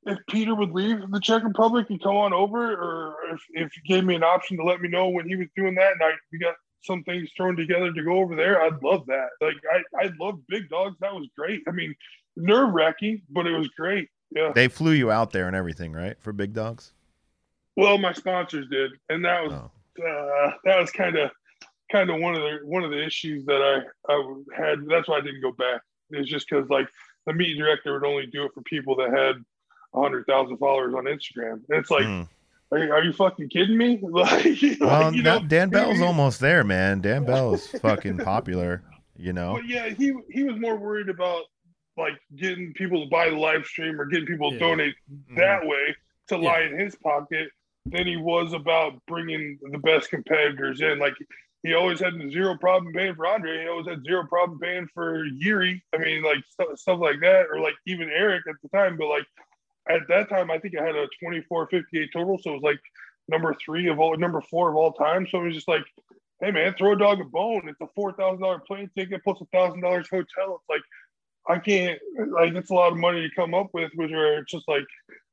if 0.08 0.18
Peter 0.30 0.56
would 0.56 0.72
leave 0.72 1.00
the 1.12 1.20
Czech 1.20 1.44
Republic 1.44 1.88
and 1.90 2.02
come 2.02 2.16
on 2.16 2.34
over, 2.34 2.74
or 2.74 3.16
if, 3.34 3.42
if 3.52 3.72
he 3.74 3.94
gave 3.94 4.04
me 4.06 4.16
an 4.16 4.24
option 4.24 4.58
to 4.58 4.64
let 4.64 4.82
me 4.82 4.90
know 4.90 5.10
when 5.10 5.28
he 5.28 5.36
was 5.36 5.48
doing 5.56 5.76
that, 5.76 5.92
and 5.92 6.02
I 6.02 6.12
we 6.32 6.40
got 6.40 6.56
some 6.84 7.04
things 7.04 7.30
thrown 7.36 7.56
together 7.56 7.92
to 7.92 8.04
go 8.04 8.14
over 8.14 8.36
there, 8.36 8.62
I'd 8.62 8.82
love 8.82 9.06
that. 9.08 9.30
Like 9.42 9.56
I, 9.72 10.06
I 10.06 10.12
love 10.20 10.40
big 10.48 10.70
dogs. 10.70 10.96
That 11.02 11.14
was 11.14 11.28
great. 11.38 11.62
I 11.68 11.72
mean, 11.72 11.94
nerve 12.36 12.74
wracking, 12.74 13.22
but 13.30 13.46
it 13.46 13.58
was 13.58 13.68
great. 13.70 14.10
Yeah. 14.32 14.52
They 14.54 14.68
flew 14.68 14.92
you 14.92 15.12
out 15.12 15.32
there 15.32 15.48
and 15.48 15.56
everything, 15.56 15.94
right? 15.94 16.16
For 16.20 16.34
big 16.34 16.54
dogs. 16.54 16.94
Well, 17.76 17.98
my 17.98 18.14
sponsors 18.14 18.68
did, 18.70 18.92
and 19.10 19.24
that 19.26 19.44
was 19.44 19.54
oh. 19.54 20.04
uh, 20.04 20.52
that 20.64 20.80
was 20.80 20.90
kind 20.92 21.18
of 21.18 21.32
kind 21.92 22.10
of 22.10 22.20
one 22.20 22.36
of 22.36 22.42
the 22.42 22.60
one 22.64 22.84
of 22.84 22.92
the 22.92 23.04
issues 23.04 23.46
that 23.46 23.62
I 23.62 24.12
I 24.12 24.34
had. 24.56 24.80
That's 24.88 25.08
why 25.08 25.18
I 25.18 25.22
didn't 25.22 25.42
go 25.42 25.52
back. 25.52 25.82
It's 26.12 26.30
just 26.30 26.48
because 26.50 26.70
like 26.70 26.88
the 27.26 27.34
meet 27.34 27.58
director 27.58 27.94
would 27.94 28.08
only 28.08 28.26
do 28.28 28.46
it 28.46 28.54
for 28.54 28.62
people 28.62 28.96
that 28.96 29.12
had 29.12 29.44
hundred 30.02 30.26
thousand 30.26 30.58
followers 30.58 30.94
on 30.94 31.06
Instagram. 31.06 31.62
And 31.70 31.80
it's 31.80 31.92
like, 31.92 32.06
mm. 32.06 32.28
are, 32.72 32.78
you, 32.78 32.92
are, 32.92 33.04
you 33.04 33.14
fucking 33.14 33.50
kidding 33.50 33.78
me? 33.78 34.00
like, 34.04 34.46
well, 34.80 35.14
you 35.14 35.24
know, 35.24 35.40
Dan 35.40 35.70
Bell's 35.70 36.02
almost 36.02 36.40
there, 36.40 36.64
man. 36.64 37.02
Dan 37.02 37.26
Bell's 37.26 37.68
fucking 37.82 38.18
popular. 38.20 38.84
You 39.16 39.34
know. 39.34 39.54
But 39.56 39.68
yeah, 39.68 39.90
he 39.90 40.14
he 40.30 40.44
was 40.44 40.60
more 40.60 40.78
worried 40.78 41.10
about 41.10 41.44
like 41.98 42.14
getting 42.36 42.74
people 42.74 43.04
to 43.04 43.10
buy 43.10 43.30
the 43.30 43.36
live 43.36 43.66
stream 43.66 44.00
or 44.00 44.06
getting 44.06 44.28
people 44.28 44.52
to 44.52 44.58
yeah. 44.58 44.68
donate 44.68 44.96
mm-hmm. 45.12 45.36
that 45.36 45.66
way 45.66 45.96
to 46.28 46.36
yeah. 46.36 46.42
lie 46.42 46.62
in 46.62 46.80
his 46.80 46.96
pocket 46.96 47.50
than 47.86 48.06
he 48.06 48.18
was 48.18 48.54
about 48.54 48.94
bringing 49.08 49.58
the 49.72 49.78
best 49.80 50.10
competitors 50.10 50.82
in. 50.82 51.00
Like 51.00 51.16
he 51.64 51.74
always 51.74 52.00
had 52.00 52.14
zero 52.32 52.58
problem 52.58 52.94
paying 52.94 53.16
for 53.16 53.28
Andre. 53.28 53.64
He 53.64 53.68
always 53.68 53.88
had 53.88 54.04
zero 54.04 54.26
problem 54.28 54.60
paying 54.60 54.88
for 54.94 55.26
Yuri. 55.26 55.84
I 55.94 55.98
mean, 55.98 56.24
like 56.24 56.38
stuff, 56.50 56.68
stuff 56.76 57.00
like 57.00 57.20
that, 57.22 57.48
or 57.52 57.60
like 57.60 57.74
even 57.86 58.10
Eric 58.10 58.44
at 58.48 58.56
the 58.62 58.70
time. 58.70 58.98
But 58.98 59.08
like 59.08 59.26
at 59.90 60.08
that 60.10 60.30
time, 60.30 60.52
I 60.52 60.60
think 60.60 60.78
I 60.78 60.86
had 60.86 60.96
a 60.96 61.08
24 61.22 61.68
58 61.68 62.10
total. 62.14 62.38
So 62.40 62.52
it 62.52 62.54
was 62.54 62.64
like 62.64 62.80
number 63.28 63.56
three 63.64 63.88
of 63.88 64.00
all, 64.00 64.16
number 64.18 64.42
four 64.42 64.70
of 64.70 64.76
all 64.76 64.94
time. 64.94 65.28
So 65.30 65.42
it 65.42 65.46
was 65.46 65.56
just 65.56 65.68
like, 65.68 65.84
hey, 66.42 66.52
man, 66.52 66.76
throw 66.78 66.94
a 66.94 66.98
dog 66.98 67.20
a 67.20 67.26
bone. 67.26 67.68
It's 67.68 67.82
a 67.82 68.00
$4,000 68.00 68.66
plane 68.66 68.90
ticket 68.96 69.24
plus 69.24 69.40
a 69.42 69.56
$1,000 69.56 69.82
hotel. 69.82 70.26
It's 70.62 70.70
like, 70.70 70.82
I 71.50 71.60
can't, 71.60 72.00
like, 72.30 72.54
it's 72.54 72.70
a 72.70 72.74
lot 72.74 72.92
of 72.92 72.98
money 72.98 73.22
to 73.22 73.36
come 73.36 73.54
up 73.54 73.70
with, 73.74 73.92
which 73.96 74.12
are 74.12 74.44
just 74.44 74.68
like, 74.68 74.84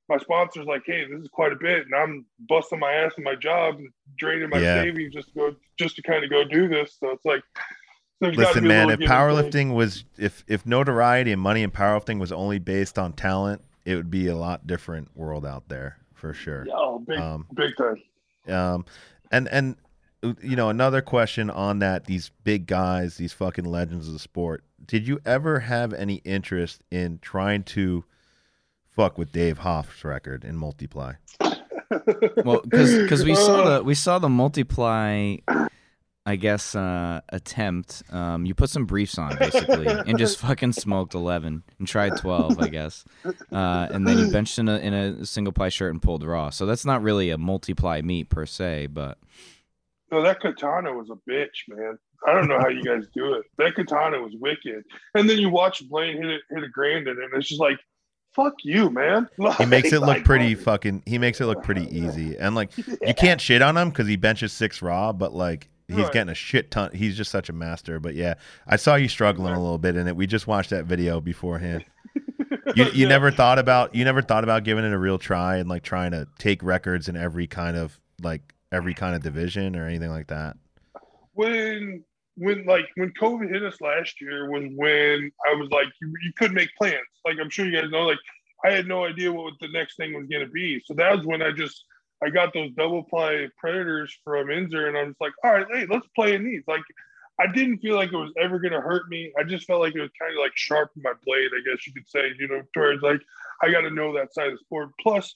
my 0.08 0.18
sponsor's 0.18 0.66
like, 0.66 0.82
hey, 0.86 1.04
this 1.10 1.20
is 1.20 1.28
quite 1.28 1.52
a 1.52 1.56
bit, 1.56 1.86
and 1.86 1.94
I'm 1.94 2.26
busting 2.48 2.78
my 2.78 2.92
ass 2.92 3.12
in 3.16 3.24
my 3.24 3.34
job, 3.34 3.78
draining 4.18 4.50
my 4.50 4.58
yeah. 4.58 4.82
savings 4.82 5.14
just 5.14 5.28
to 5.28 5.34
go, 5.34 5.56
just 5.78 5.96
to 5.96 6.02
kind 6.02 6.22
of 6.22 6.30
go 6.30 6.44
do 6.44 6.68
this. 6.68 6.96
So 7.00 7.10
it's 7.10 7.24
like, 7.24 7.42
so 8.22 8.28
listen, 8.28 8.66
man, 8.66 8.90
if 8.90 9.00
powerlifting 9.00 9.74
was, 9.74 10.04
if 10.16 10.44
if 10.46 10.66
notoriety 10.66 11.32
and 11.32 11.40
money 11.40 11.62
in 11.62 11.70
powerlifting 11.70 12.20
was 12.20 12.32
only 12.32 12.58
based 12.58 12.98
on 12.98 13.12
talent, 13.12 13.62
it 13.84 13.96
would 13.96 14.10
be 14.10 14.28
a 14.28 14.36
lot 14.36 14.66
different 14.66 15.16
world 15.16 15.44
out 15.44 15.68
there 15.68 15.98
for 16.14 16.32
sure. 16.32 16.66
Oh, 16.72 16.98
big, 17.00 17.18
um, 17.18 17.46
big 17.54 17.76
time. 17.76 18.02
Um, 18.48 18.84
and 19.30 19.48
and 19.48 19.76
you 20.40 20.56
know 20.56 20.70
another 20.70 21.02
question 21.02 21.50
on 21.50 21.80
that: 21.80 22.06
these 22.06 22.30
big 22.44 22.66
guys, 22.66 23.16
these 23.16 23.32
fucking 23.32 23.64
legends 23.64 24.06
of 24.06 24.12
the 24.12 24.18
sport. 24.18 24.64
Did 24.84 25.08
you 25.08 25.20
ever 25.24 25.60
have 25.60 25.92
any 25.92 26.16
interest 26.16 26.82
in 26.90 27.18
trying 27.20 27.62
to 27.64 28.04
fuck 28.88 29.18
with 29.18 29.32
Dave 29.32 29.58
Hoff's 29.58 30.04
record 30.04 30.44
in 30.44 30.56
multiply? 30.56 31.14
well, 32.44 32.60
because 32.62 33.24
we 33.24 33.34
saw 33.34 33.64
the 33.78 33.84
we 33.84 33.94
saw 33.94 34.18
the 34.18 34.28
multiply 34.28 35.36
I 36.26 36.36
guess, 36.36 36.74
uh, 36.74 37.20
attempt. 37.28 38.02
Um, 38.10 38.46
you 38.46 38.54
put 38.54 38.70
some 38.70 38.86
briefs 38.86 39.18
on 39.18 39.36
basically, 39.36 39.86
and 39.86 40.16
just 40.16 40.38
fucking 40.40 40.72
smoked 40.72 41.14
eleven 41.14 41.62
and 41.78 41.86
tried 41.86 42.16
twelve, 42.16 42.58
I 42.58 42.68
guess. 42.68 43.04
Uh, 43.52 43.88
and 43.90 44.06
then 44.06 44.18
you 44.18 44.32
benched 44.32 44.58
in 44.58 44.68
a 44.68 44.78
in 44.78 44.94
a 44.94 45.26
single 45.26 45.52
ply 45.52 45.68
shirt 45.68 45.92
and 45.92 46.00
pulled 46.00 46.24
raw. 46.24 46.48
So 46.48 46.64
that's 46.64 46.86
not 46.86 47.02
really 47.02 47.28
a 47.30 47.36
multiply 47.36 48.00
meet 48.00 48.30
per 48.30 48.46
se, 48.46 48.86
but. 48.86 49.18
No, 50.10 50.22
that 50.22 50.40
katana 50.40 50.92
was 50.92 51.10
a 51.10 51.16
bitch, 51.28 51.66
man. 51.68 51.98
I 52.26 52.32
don't 52.32 52.48
know 52.48 52.58
how 52.58 52.68
you 52.68 52.84
guys 52.84 53.04
do 53.14 53.34
it. 53.34 53.44
That 53.58 53.74
katana 53.74 54.20
was 54.20 54.32
wicked. 54.38 54.84
And 55.14 55.28
then 55.28 55.38
you 55.38 55.50
watch 55.50 55.86
Blaine 55.88 56.16
hit 56.16 56.26
it, 56.26 56.42
hit 56.50 56.62
a 56.62 56.68
grand 56.68 57.08
in 57.08 57.18
it, 57.18 57.24
and 57.24 57.34
it's 57.34 57.48
just 57.48 57.60
like, 57.60 57.78
fuck 58.34 58.54
you, 58.62 58.90
man. 58.90 59.28
Like, 59.38 59.56
he 59.58 59.66
makes 59.66 59.92
it 59.92 60.00
look 60.00 60.08
like, 60.08 60.24
pretty 60.24 60.54
fucking. 60.54 61.02
He 61.06 61.18
makes 61.18 61.40
it 61.40 61.46
look 61.46 61.62
pretty 61.62 61.86
easy, 61.96 62.36
and 62.38 62.54
like 62.54 62.76
yeah. 62.78 62.94
you 63.02 63.14
can't 63.14 63.40
shit 63.40 63.60
on 63.60 63.76
him 63.76 63.90
because 63.90 64.06
he 64.06 64.16
benches 64.16 64.52
six 64.52 64.80
raw, 64.82 65.12
but 65.12 65.34
like 65.34 65.68
he's 65.88 65.96
right. 65.98 66.12
getting 66.12 66.30
a 66.30 66.34
shit 66.34 66.70
ton. 66.70 66.90
He's 66.94 67.16
just 67.16 67.30
such 67.30 67.48
a 67.48 67.52
master. 67.52 68.00
But 68.00 68.14
yeah, 68.14 68.34
I 68.66 68.76
saw 68.76 68.94
you 68.94 69.08
struggling 69.08 69.54
a 69.54 69.60
little 69.60 69.78
bit 69.78 69.96
in 69.96 70.08
it. 70.08 70.16
We 70.16 70.26
just 70.26 70.46
watched 70.46 70.70
that 70.70 70.86
video 70.86 71.20
beforehand. 71.20 71.84
You, 72.74 72.84
you 72.86 72.90
yeah. 73.02 73.08
never 73.08 73.30
thought 73.30 73.58
about 73.58 73.94
you 73.94 74.06
never 74.06 74.22
thought 74.22 74.42
about 74.42 74.64
giving 74.64 74.84
it 74.86 74.92
a 74.92 74.98
real 74.98 75.18
try 75.18 75.58
and 75.58 75.68
like 75.68 75.82
trying 75.82 76.12
to 76.12 76.26
take 76.38 76.62
records 76.62 77.10
in 77.10 77.16
every 77.16 77.46
kind 77.46 77.76
of 77.76 78.00
like 78.22 78.40
every 78.72 78.94
kind 78.94 79.14
of 79.14 79.22
division 79.22 79.76
or 79.76 79.86
anything 79.86 80.08
like 80.08 80.28
that. 80.28 80.56
When 81.34 82.02
when 82.36 82.64
like 82.64 82.86
when 82.96 83.12
COVID 83.20 83.50
hit 83.50 83.62
us 83.62 83.80
last 83.82 84.20
year 84.20 84.50
was 84.50 84.64
when 84.74 85.30
I 85.46 85.54
was 85.54 85.68
like 85.70 85.88
you, 86.00 86.08
you 86.24 86.32
couldn't 86.36 86.54
make 86.54 86.70
plans. 86.76 86.96
Like 87.24 87.36
I'm 87.40 87.50
sure 87.50 87.66
you 87.66 87.78
guys 87.78 87.90
know, 87.90 88.06
like 88.06 88.18
I 88.64 88.70
had 88.70 88.86
no 88.86 89.04
idea 89.04 89.30
what 89.30 89.54
the 89.60 89.68
next 89.68 89.96
thing 89.96 90.14
was 90.14 90.26
going 90.26 90.44
to 90.44 90.50
be. 90.50 90.82
So 90.84 90.94
that 90.94 91.14
was 91.14 91.26
when 91.26 91.42
I 91.42 91.52
just 91.52 91.84
I 92.24 92.30
got 92.30 92.54
those 92.54 92.70
double 92.72 93.02
ply 93.02 93.48
predators 93.58 94.16
from 94.24 94.46
Inzer, 94.46 94.88
and 94.88 94.96
I 94.96 95.04
was 95.04 95.14
like, 95.20 95.32
all 95.42 95.52
right, 95.52 95.66
hey, 95.72 95.86
let's 95.88 96.06
play 96.14 96.34
in 96.34 96.44
these. 96.44 96.62
Like, 96.66 96.82
I 97.38 97.46
didn't 97.48 97.78
feel 97.78 97.96
like 97.96 98.12
it 98.12 98.16
was 98.16 98.32
ever 98.40 98.58
going 98.58 98.72
to 98.72 98.80
hurt 98.80 99.08
me. 99.08 99.32
I 99.38 99.42
just 99.42 99.66
felt 99.66 99.80
like 99.80 99.94
it 99.94 100.00
was 100.00 100.10
kind 100.20 100.32
of 100.32 100.38
like 100.38 100.52
sharpen 100.54 101.02
my 101.02 101.12
blade, 101.26 101.50
I 101.54 101.60
guess 101.68 101.86
you 101.86 101.92
could 101.92 102.08
say, 102.08 102.32
you 102.38 102.48
know, 102.48 102.62
towards 102.72 103.02
like, 103.02 103.20
I 103.62 103.70
got 103.70 103.82
to 103.82 103.90
know 103.90 104.14
that 104.14 104.32
side 104.32 104.48
of 104.48 104.52
the 104.52 104.58
sport. 104.58 104.90
Plus, 105.00 105.34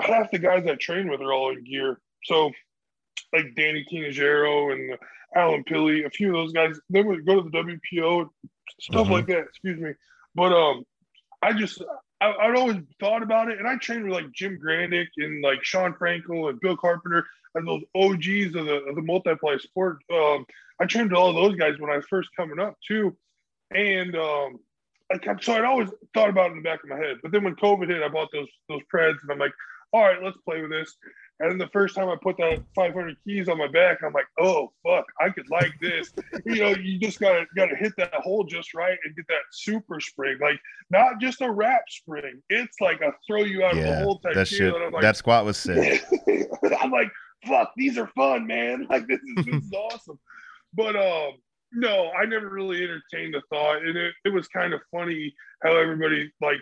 half 0.00 0.30
the 0.30 0.38
guys 0.38 0.66
I 0.66 0.76
train 0.76 1.10
with 1.10 1.20
are 1.20 1.32
all 1.32 1.50
in 1.50 1.64
gear. 1.64 2.00
So, 2.24 2.50
like 3.32 3.54
Danny 3.56 3.84
Tinajero 3.92 4.72
and 4.72 4.98
Alan 5.34 5.64
Pilley, 5.64 6.06
a 6.06 6.10
few 6.10 6.28
of 6.28 6.34
those 6.34 6.52
guys, 6.52 6.78
they 6.88 7.02
would 7.02 7.26
go 7.26 7.42
to 7.42 7.50
the 7.50 7.58
WPO, 7.58 8.28
stuff 8.80 9.04
mm-hmm. 9.04 9.12
like 9.12 9.26
that, 9.26 9.40
excuse 9.40 9.80
me. 9.80 9.92
But 10.34 10.52
um, 10.52 10.84
I 11.42 11.52
just 11.52 11.82
I, 12.20 12.32
I'd 12.32 12.56
always 12.56 12.76
thought 12.98 13.22
about 13.22 13.50
it, 13.50 13.58
and 13.58 13.66
I 13.66 13.76
trained 13.76 14.04
with 14.04 14.12
like 14.12 14.32
Jim 14.32 14.58
Grandick 14.58 15.08
and 15.16 15.42
like 15.42 15.62
Sean 15.62 15.94
Frankl 15.94 16.50
and 16.50 16.60
Bill 16.60 16.76
Carpenter 16.76 17.26
and 17.54 17.66
those 17.66 17.82
OGs 17.94 18.54
of 18.54 18.66
the 18.66 18.84
of 18.88 18.94
the 18.94 19.02
multiply 19.02 19.56
sport. 19.56 19.98
Um, 20.12 20.44
I 20.80 20.86
trained 20.86 21.10
with 21.10 21.18
all 21.18 21.32
those 21.32 21.56
guys 21.56 21.78
when 21.78 21.90
I 21.90 21.96
was 21.96 22.06
first 22.08 22.28
coming 22.36 22.58
up 22.58 22.76
too, 22.86 23.16
and 23.74 24.14
um, 24.16 24.58
I 25.12 25.18
kept 25.18 25.44
so 25.44 25.54
I'd 25.54 25.64
always 25.64 25.88
thought 26.14 26.30
about 26.30 26.48
it 26.48 26.52
in 26.52 26.58
the 26.58 26.68
back 26.68 26.82
of 26.82 26.90
my 26.90 26.96
head. 26.96 27.18
But 27.22 27.32
then 27.32 27.44
when 27.44 27.56
COVID 27.56 27.88
hit, 27.88 28.02
I 28.02 28.08
bought 28.08 28.28
those 28.32 28.48
those 28.68 28.82
Preds, 28.92 29.22
and 29.22 29.32
I'm 29.32 29.38
like, 29.38 29.52
all 29.92 30.02
right, 30.02 30.22
let's 30.22 30.36
play 30.38 30.60
with 30.60 30.70
this. 30.70 30.96
And 31.40 31.50
then 31.50 31.58
the 31.58 31.68
first 31.68 31.94
time 31.94 32.08
I 32.08 32.16
put 32.22 32.36
that 32.36 32.62
500 32.74 33.16
keys 33.24 33.48
on 33.48 33.56
my 33.56 33.66
back, 33.66 33.98
I'm 34.04 34.12
like, 34.12 34.26
oh 34.38 34.70
fuck, 34.86 35.06
I 35.20 35.30
could 35.30 35.48
like 35.50 35.72
this. 35.80 36.12
you 36.44 36.56
know, 36.56 36.74
you 36.76 36.98
just 36.98 37.18
gotta 37.18 37.46
gotta 37.56 37.74
hit 37.76 37.94
that 37.96 38.12
hole 38.14 38.44
just 38.44 38.74
right 38.74 38.98
and 39.04 39.16
get 39.16 39.26
that 39.28 39.42
super 39.50 40.00
spring, 40.00 40.36
like 40.40 40.60
not 40.90 41.18
just 41.18 41.40
a 41.40 41.50
wrap 41.50 41.82
spring. 41.88 42.42
It's 42.50 42.78
like 42.80 43.00
a 43.00 43.12
throw 43.26 43.44
you 43.44 43.64
out 43.64 43.74
yeah, 43.74 43.82
of 43.82 43.98
the 43.98 44.04
hole 44.04 44.18
type 44.18 44.34
that 44.34 44.48
shit. 44.48 44.74
Like, 44.92 45.00
that 45.00 45.16
squat 45.16 45.46
was 45.46 45.56
sick. 45.56 46.02
I'm 46.80 46.90
like, 46.90 47.10
fuck, 47.46 47.72
these 47.74 47.96
are 47.96 48.08
fun, 48.08 48.46
man. 48.46 48.86
Like 48.90 49.06
this 49.06 49.20
is 49.20 49.44
this 49.46 49.64
is 49.64 49.72
awesome. 49.72 50.18
But 50.74 50.94
um, 50.94 51.32
no, 51.72 52.10
I 52.10 52.26
never 52.26 52.50
really 52.50 52.82
entertained 52.82 53.34
the 53.34 53.42
thought, 53.48 53.78
and 53.78 53.96
it, 53.96 54.12
it 54.24 54.32
was 54.32 54.46
kind 54.48 54.74
of 54.74 54.80
funny 54.90 55.34
how 55.62 55.76
everybody 55.76 56.30
like 56.40 56.60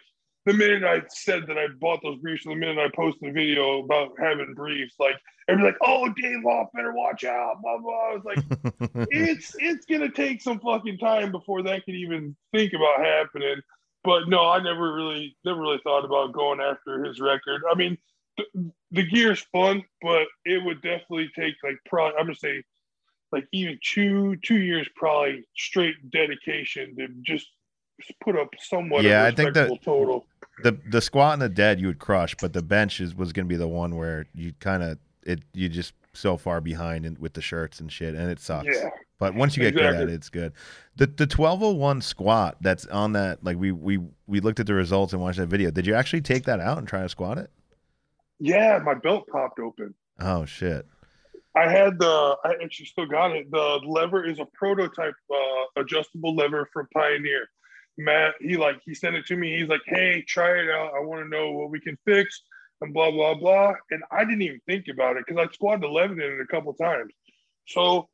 the 0.48 0.54
minute 0.54 0.82
I 0.82 1.02
said 1.10 1.46
that 1.46 1.58
I 1.58 1.66
bought 1.78 2.00
those 2.02 2.18
briefs, 2.20 2.44
the 2.44 2.54
minute 2.54 2.78
I 2.78 2.88
posted 2.96 3.28
a 3.28 3.32
video 3.32 3.84
about 3.84 4.12
having 4.18 4.54
briefs, 4.54 4.94
like 4.98 5.16
everybody's 5.46 5.74
like, 5.74 5.88
"Oh, 5.88 6.08
Dave 6.08 6.42
Hoff, 6.42 6.68
better 6.72 6.94
watch 6.94 7.24
out!" 7.24 7.60
Blah 7.60 7.78
blah. 7.78 8.10
I 8.10 8.14
was 8.14 8.24
like, 8.24 8.38
"It's 9.10 9.54
it's 9.58 9.84
gonna 9.84 10.10
take 10.10 10.40
some 10.40 10.58
fucking 10.58 10.96
time 10.96 11.32
before 11.32 11.62
that 11.64 11.84
can 11.84 11.94
even 11.96 12.34
think 12.52 12.72
about 12.72 13.04
happening." 13.04 13.56
But 14.04 14.28
no, 14.28 14.48
I 14.48 14.62
never 14.62 14.94
really 14.94 15.36
never 15.44 15.60
really 15.60 15.80
thought 15.84 16.06
about 16.06 16.32
going 16.32 16.60
after 16.60 17.04
his 17.04 17.20
record. 17.20 17.60
I 17.70 17.74
mean, 17.74 17.98
the, 18.38 18.72
the 18.92 19.02
gear's 19.02 19.44
fun, 19.52 19.84
but 20.00 20.28
it 20.46 20.64
would 20.64 20.80
definitely 20.80 21.30
take 21.36 21.56
like 21.62 21.76
probably 21.84 22.16
I'm 22.18 22.24
gonna 22.24 22.36
say 22.36 22.62
like 23.32 23.46
even 23.52 23.78
two 23.84 24.36
two 24.36 24.60
years 24.60 24.88
probably 24.96 25.44
straight 25.54 26.10
dedication 26.10 26.96
to 26.96 27.08
just 27.20 27.48
put 28.22 28.36
up 28.36 28.48
somewhat 28.58 29.04
yeah, 29.04 29.24
I 29.24 29.30
think 29.30 29.54
the 29.54 29.76
total. 29.84 30.26
The 30.62 30.78
the 30.88 31.00
squat 31.00 31.34
and 31.34 31.42
the 31.42 31.48
dead 31.48 31.80
you 31.80 31.86
would 31.86 31.98
crush, 31.98 32.34
but 32.40 32.52
the 32.52 32.62
bench 32.62 33.00
is 33.00 33.14
was 33.14 33.32
going 33.32 33.46
to 33.46 33.48
be 33.48 33.56
the 33.56 33.68
one 33.68 33.96
where 33.96 34.26
you 34.34 34.52
kind 34.60 34.82
of 34.82 34.98
it 35.22 35.40
you 35.54 35.68
just 35.68 35.92
so 36.14 36.36
far 36.36 36.60
behind 36.60 37.06
in, 37.06 37.16
with 37.20 37.34
the 37.34 37.40
shirts 37.40 37.80
and 37.80 37.90
shit, 37.92 38.14
and 38.14 38.30
it 38.30 38.40
sucks. 38.40 38.66
Yeah. 38.66 38.90
But 39.18 39.34
once 39.34 39.56
you 39.56 39.62
get 39.62 39.74
exactly. 39.74 39.98
good 39.98 40.02
at 40.02 40.08
it, 40.08 40.14
it's 40.14 40.28
good. 40.28 40.52
The 40.96 41.06
the 41.06 41.26
twelve 41.26 41.62
oh 41.62 41.72
one 41.72 42.00
squat 42.00 42.56
that's 42.60 42.86
on 42.86 43.12
that 43.12 43.42
like 43.44 43.56
we 43.58 43.72
we 43.72 44.00
we 44.26 44.40
looked 44.40 44.60
at 44.60 44.66
the 44.66 44.74
results 44.74 45.12
and 45.12 45.22
watched 45.22 45.38
that 45.38 45.48
video. 45.48 45.70
Did 45.70 45.86
you 45.86 45.94
actually 45.94 46.22
take 46.22 46.44
that 46.44 46.60
out 46.60 46.78
and 46.78 46.86
try 46.86 47.02
to 47.02 47.08
squat 47.08 47.38
it? 47.38 47.50
Yeah, 48.38 48.78
my 48.84 48.94
belt 48.94 49.26
popped 49.30 49.58
open. 49.58 49.94
Oh 50.20 50.44
shit. 50.44 50.86
I 51.56 51.68
had 51.68 51.98
the 51.98 52.36
I 52.44 52.54
actually 52.62 52.86
still 52.86 53.06
got 53.06 53.32
it. 53.32 53.50
The 53.50 53.80
lever 53.84 54.24
is 54.24 54.38
a 54.38 54.44
prototype 54.44 55.14
uh, 55.32 55.80
adjustable 55.80 56.36
lever 56.36 56.68
from 56.72 56.86
Pioneer 56.94 57.48
Matt, 57.98 58.34
he 58.40 58.56
like 58.56 58.80
he 58.84 58.94
sent 58.94 59.16
it 59.16 59.26
to 59.26 59.36
me. 59.36 59.58
He's 59.58 59.68
like, 59.68 59.82
"Hey, 59.86 60.22
try 60.26 60.58
it 60.58 60.70
out. 60.70 60.92
I 60.96 61.00
want 61.00 61.22
to 61.24 61.28
know 61.28 61.50
what 61.52 61.70
we 61.70 61.80
can 61.80 61.98
fix." 62.06 62.42
And 62.80 62.94
blah 62.94 63.10
blah 63.10 63.34
blah. 63.34 63.72
And 63.90 64.02
I 64.12 64.24
didn't 64.24 64.42
even 64.42 64.60
think 64.66 64.86
about 64.88 65.16
it 65.16 65.24
because 65.26 65.44
I 65.44 65.52
squatted 65.52 65.84
eleven 65.84 66.20
in 66.20 66.32
it 66.32 66.40
a 66.40 66.46
couple 66.46 66.72
times. 66.74 67.12
So 67.66 68.08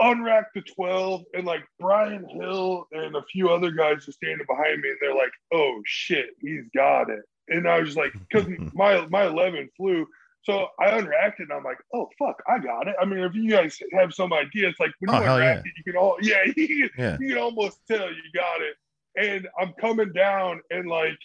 unrack 0.00 0.46
the 0.54 0.62
12 0.62 1.22
and 1.34 1.44
like 1.46 1.62
Brian 1.78 2.26
Hill 2.28 2.86
and 2.92 3.14
a 3.14 3.22
few 3.30 3.50
other 3.50 3.70
guys 3.70 4.08
are 4.08 4.12
standing 4.12 4.46
behind 4.48 4.80
me 4.80 4.88
and 4.88 4.98
they're 5.00 5.14
like, 5.14 5.30
oh 5.52 5.80
shit, 5.84 6.30
he's 6.40 6.68
got 6.74 7.08
it. 7.10 7.20
And 7.48 7.68
I 7.68 7.80
was 7.80 7.96
like, 7.96 8.12
because 8.28 8.48
my 8.74 9.06
my 9.08 9.26
11 9.26 9.68
flew. 9.76 10.06
So 10.44 10.66
I 10.80 10.86
unracked 10.98 11.38
it 11.38 11.44
and 11.44 11.52
I'm 11.52 11.62
like, 11.62 11.78
oh 11.94 12.08
fuck, 12.18 12.42
I 12.48 12.58
got 12.58 12.88
it. 12.88 12.96
I 13.00 13.04
mean, 13.04 13.20
if 13.20 13.34
you 13.34 13.48
guys 13.48 13.78
have 13.92 14.12
some 14.12 14.32
idea, 14.32 14.68
it's 14.70 14.80
like 14.80 14.90
when 14.98 15.12
you 15.14 15.20
Oh, 15.20 15.22
unrack 15.22 15.54
yeah. 15.54 15.58
it, 15.60 15.72
you 15.76 15.92
can 15.92 15.96
all 16.00 16.16
yeah, 16.22 16.38
you 16.56 16.88
Yeah. 16.98 17.16
you 17.20 17.28
can 17.28 17.38
almost 17.38 17.78
tell 17.86 18.08
you 18.08 18.22
got 18.34 18.60
it. 18.62 18.74
And 19.16 19.46
I'm 19.60 19.72
coming 19.80 20.12
down 20.12 20.60
and 20.70 20.88
like 20.88 21.18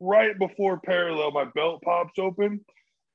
right 0.00 0.38
before 0.38 0.80
parallel, 0.80 1.30
my 1.32 1.44
belt 1.54 1.82
pops 1.82 2.18
open. 2.18 2.60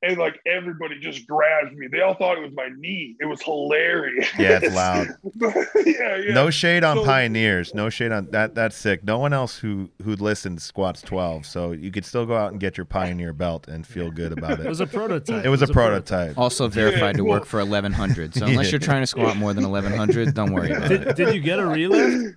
And 0.03 0.15
like 0.19 0.39
everybody 0.45 0.99
just 0.99 1.25
grabs 1.25 1.75
me. 1.75 1.87
They 1.91 2.01
all 2.01 2.13
thought 2.13 2.37
it 2.37 2.41
was 2.41 2.51
my 2.53 2.69
knee. 2.77 3.15
It 3.19 3.25
was 3.25 3.41
hilarious. 3.41 4.29
Yeah, 4.37 4.59
it's 4.61 4.75
loud. 4.75 5.07
yeah, 5.87 6.17
yeah. 6.17 6.33
No 6.35 6.51
shade 6.51 6.83
on 6.83 6.97
So- 6.97 7.03
pioneers. 7.05 7.73
No 7.73 7.89
shade 7.89 8.11
on 8.11 8.27
that. 8.29 8.53
That's 8.53 8.77
sick. 8.77 9.03
No 9.03 9.17
one 9.17 9.33
else 9.33 9.57
who 9.57 9.89
who 10.03 10.15
listens 10.15 10.61
squats 10.63 11.01
twelve, 11.01 11.47
so 11.47 11.71
you 11.71 11.89
could 11.89 12.05
still 12.05 12.27
go 12.27 12.37
out 12.37 12.51
and 12.51 12.61
get 12.61 12.77
your 12.77 12.85
pioneer 12.85 13.33
belt 13.33 13.67
and 13.67 13.87
feel 13.87 14.11
good 14.11 14.33
about 14.33 14.59
It 14.59 14.67
It 14.67 14.69
was 14.69 14.81
a 14.81 14.85
prototype. 14.85 15.43
It 15.43 15.49
was 15.49 15.63
a 15.63 15.67
prototype. 15.67 16.37
Also 16.37 16.67
verified 16.67 17.15
to 17.15 17.23
well- 17.23 17.39
work 17.39 17.45
for 17.47 17.57
1100. 17.57 18.35
So 18.35 18.45
unless 18.45 18.65
Yeah. 18.67 18.71
you're 18.73 18.79
trying 18.79 19.01
to 19.01 19.07
squat 19.07 19.35
more 19.35 19.55
than 19.55 19.67
1100, 19.67 20.35
don't 20.35 20.53
worry 20.53 20.73
about 20.73 20.91
it. 20.91 21.05
Did, 21.05 21.15
did 21.15 21.33
you 21.33 21.41
get 21.41 21.57
a 21.57 21.63
relift? 21.63 22.35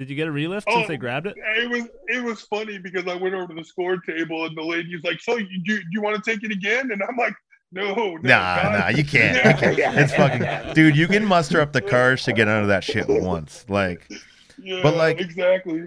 Did 0.00 0.08
you 0.08 0.16
get 0.16 0.28
a 0.28 0.30
relift 0.30 0.64
since 0.66 0.86
Oh, 0.86 0.88
they 0.88 0.96
grabbed 0.96 1.26
it? 1.26 1.36
It 1.58 1.68
was 1.68 1.84
it 2.08 2.24
was 2.24 2.40
funny 2.40 2.78
because 2.78 3.06
I 3.06 3.14
went 3.16 3.34
over 3.34 3.48
to 3.48 3.54
the 3.54 3.62
score 3.62 3.98
table 3.98 4.46
and 4.46 4.56
the 4.56 4.62
lady's 4.62 5.04
like, 5.04 5.20
"So 5.20 5.36
you 5.36 5.62
do, 5.62 5.78
you 5.92 6.00
want 6.00 6.16
to 6.16 6.30
take 6.30 6.42
it 6.42 6.50
again?" 6.50 6.90
And 6.90 7.02
I'm 7.02 7.18
like, 7.18 7.34
"No, 7.70 7.92
no 7.94 8.16
Nah, 8.16 8.62
God." 8.62 8.78
nah, 8.80 8.88
you 8.88 9.04
can't. 9.04 9.36
You 9.60 9.76
can't. 9.76 9.98
It's 9.98 10.14
fucking, 10.14 10.72
dude. 10.74 10.96
You 10.96 11.06
can 11.06 11.22
muster 11.26 11.60
up 11.60 11.74
the 11.74 11.82
courage 11.82 12.24
to 12.24 12.32
get 12.32 12.48
under 12.48 12.68
that 12.68 12.82
shit 12.82 13.04
once. 13.10 13.66
Like, 13.68 14.08
Yeah, 14.56 14.80
But, 14.82 14.96
like- 14.96 15.20
exactly. 15.20 15.82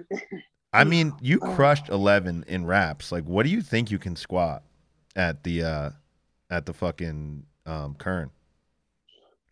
I 0.72 0.84
mean, 0.84 1.14
you 1.20 1.39
crushed 1.39 1.89
eleven 1.89 2.45
in 2.47 2.68
reps. 2.68 3.11
Like, 3.11 3.24
what 3.24 3.47
do 3.47 3.49
you 3.51 3.61
think 3.64 3.89
you 3.89 3.97
can 3.97 4.16
squat 4.16 4.61
at 5.16 5.43
the 5.43 5.64
uh 5.64 5.89
at 6.51 6.68
the 6.68 6.74
fucking 6.74 7.47
um 7.66 7.95
Kern? 7.95 8.30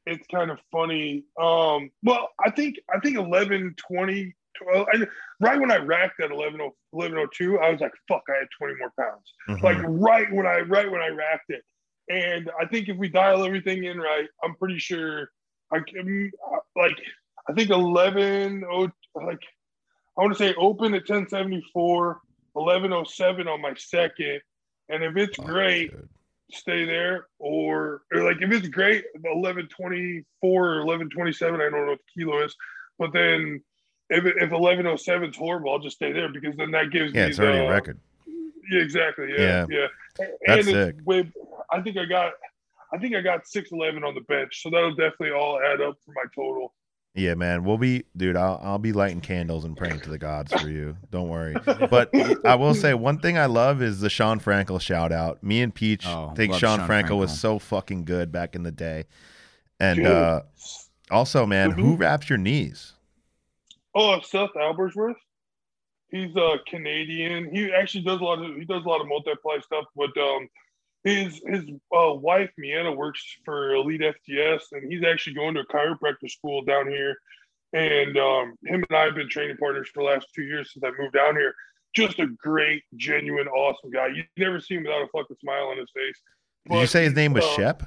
It's 0.05 0.25
kind 0.27 0.51
of 0.51 0.59
funny. 0.71 1.23
Um, 1.41 1.89
well, 2.03 2.29
I 2.43 2.51
think 2.51 2.77
I 2.93 2.99
think 2.99 3.17
11, 3.17 3.75
20, 3.87 4.35
12, 4.57 4.87
I, 4.93 5.07
right 5.39 5.59
when 5.59 5.71
I 5.71 5.77
racked 5.77 6.19
at 6.19 6.31
11, 6.31 6.59
1102, 6.91 7.59
I 7.59 7.69
was 7.71 7.81
like, 7.81 7.93
"Fuck!" 8.07 8.23
I 8.29 8.39
had 8.39 8.47
20 8.57 8.75
more 8.79 8.91
pounds. 8.99 9.33
Mhm. 9.49 9.63
like 9.63 9.77
right 9.83 10.31
when 10.31 10.45
I 10.45 10.59
right 10.59 10.89
when 10.89 11.01
I 11.01 11.09
racked 11.09 11.49
it. 11.49 11.63
And 12.09 12.51
I 12.59 12.65
think 12.65 12.89
if 12.89 12.97
we 12.97 13.07
dial 13.09 13.43
everything 13.45 13.83
in 13.85 13.97
right, 13.99 14.27
I'm 14.43 14.55
pretty 14.55 14.79
sure 14.79 15.31
I 15.71 15.79
can 15.79 16.31
like 16.75 16.97
I 17.49 17.53
think 17.53 17.69
11 17.69 18.63
oh 18.69 18.89
like 19.15 19.41
I 20.17 20.21
want 20.21 20.33
to 20.33 20.37
say 20.37 20.53
open 20.55 20.93
at 20.93 21.07
1074, 21.09 22.19
1107 22.53 23.47
on 23.47 23.61
my 23.61 23.73
second. 23.75 24.41
And 24.89 25.03
if 25.03 25.15
it's 25.15 25.39
Oh, 25.39 25.43
great, 25.43 25.93
stay 26.51 26.83
there. 26.83 27.27
Or, 27.39 28.01
or 28.13 28.23
like 28.23 28.41
if 28.41 28.51
it's 28.51 28.67
great, 28.67 29.05
1124 29.13 30.25
or 30.43 30.85
1127, 30.85 31.61
I 31.61 31.63
don't 31.69 31.71
know 31.71 31.91
what 31.91 31.99
the 31.99 32.21
kilo 32.21 32.43
is. 32.43 32.53
But 32.99 33.13
then 33.13 33.63
if, 34.11 34.25
if 34.25 34.51
1107 34.51 35.29
is 35.31 35.37
horrible, 35.37 35.71
I'll 35.71 35.79
just 35.79 35.95
stay 35.95 36.11
there 36.11 36.29
because 36.31 36.55
then 36.57 36.71
that 36.71 36.91
gives 36.91 37.13
Yeah, 37.13 37.25
me 37.25 37.29
it's 37.31 37.39
already 37.39 37.57
the, 37.59 37.65
a 37.65 37.69
record. 37.69 37.99
yeah, 38.71 38.81
exactly. 38.81 39.27
Yeah, 39.35 39.65
yeah. 39.69 39.87
And 40.19 40.29
That's 40.45 40.67
it's 40.67 40.69
sick. 40.69 40.95
way. 41.05 41.31
I 41.71 41.81
think 41.81 41.97
I 41.97 42.05
got. 42.05 42.33
I 42.93 42.97
think 42.97 43.15
I 43.15 43.21
got 43.21 43.47
six 43.47 43.71
eleven 43.71 44.03
on 44.03 44.13
the 44.15 44.21
bench, 44.21 44.61
so 44.61 44.69
that'll 44.69 44.91
definitely 44.95 45.31
all 45.31 45.59
add 45.61 45.79
up 45.81 45.95
for 46.05 46.11
my 46.13 46.23
total. 46.35 46.73
Yeah, 47.15 47.35
man. 47.35 47.63
We'll 47.63 47.77
be, 47.77 48.03
dude. 48.17 48.35
I'll 48.37 48.59
I'll 48.61 48.79
be 48.79 48.91
lighting 48.93 49.21
candles 49.21 49.63
and 49.65 49.75
praying 49.77 50.01
to 50.01 50.09
the 50.09 50.17
gods 50.17 50.51
for 50.53 50.67
you. 50.69 50.97
Don't 51.09 51.29
worry. 51.29 51.57
But 51.89 52.11
I 52.45 52.55
will 52.55 52.73
say 52.73 52.93
one 52.93 53.19
thing 53.19 53.37
I 53.37 53.45
love 53.45 53.81
is 53.81 53.99
the 54.01 54.09
Sean 54.09 54.39
Frankl 54.41 54.79
shout 54.81 55.11
out. 55.13 55.41
Me 55.43 55.61
and 55.61 55.73
Peach 55.73 56.05
Oh, 56.05 56.33
think 56.35 56.53
Sean, 56.53 56.79
Sean 56.79 56.87
Frankl, 56.89 57.17
was 57.17 57.37
so 57.39 57.59
fucking 57.59 58.03
good 58.05 58.31
back 58.31 58.55
in 58.55 58.63
the 58.63 58.71
day. 58.71 59.05
And 59.79 59.97
Dude. 59.97 60.07
uh 60.07 60.41
also, 61.09 61.45
man, 61.45 61.71
who 61.71 61.95
Mhm. 61.95 61.99
wraps 61.99 62.29
your 62.29 62.37
knees? 62.37 62.93
Oh, 63.93 64.19
Seth 64.21 64.51
Albersworth. 64.55 65.15
He's 66.09 66.35
a 66.35 66.57
Canadian. 66.67 67.53
He 67.53 67.71
actually 67.71 68.03
does 68.03 68.19
a 68.19 68.23
lot 68.23 68.43
of 68.43 68.55
he 68.57 68.65
does 68.65 68.83
a 68.83 68.87
lot 68.87 69.01
of 69.01 69.07
multiply 69.07 69.59
stuff. 69.61 69.85
But 69.95 70.15
um, 70.17 70.47
his 71.03 71.41
his 71.45 71.63
uh, 71.95 72.13
wife 72.13 72.51
Miana 72.57 72.91
works 72.91 73.23
for 73.45 73.73
Elite 73.73 74.01
FTS, 74.01 74.61
and 74.73 74.91
he's 74.91 75.03
actually 75.03 75.35
going 75.35 75.53
to 75.55 75.61
a 75.61 75.65
chiropractor 75.67 76.29
school 76.29 76.63
down 76.63 76.87
here. 76.89 77.15
And 77.73 78.17
um, 78.17 78.55
him 78.65 78.83
and 78.89 78.97
I 78.97 79.03
have 79.05 79.15
been 79.15 79.29
training 79.29 79.55
partners 79.57 79.89
for 79.93 80.03
the 80.03 80.09
last 80.09 80.27
two 80.35 80.43
years 80.43 80.73
since 80.73 80.83
I 80.83 80.91
moved 81.01 81.13
down 81.13 81.35
here. 81.37 81.53
Just 81.95 82.19
a 82.19 82.27
great, 82.27 82.83
genuine, 82.97 83.47
awesome 83.47 83.89
guy. 83.91 84.07
You 84.07 84.23
never 84.37 84.59
see 84.59 84.75
him 84.75 84.83
without 84.83 85.01
a 85.03 85.07
fucking 85.07 85.37
smile 85.41 85.67
on 85.67 85.77
his 85.77 85.89
face. 85.95 86.15
Did 86.69 86.79
you 86.79 86.87
say 86.87 87.03
his 87.05 87.13
name 87.13 87.33
was 87.33 87.43
uh, 87.45 87.55
Shep? 87.55 87.83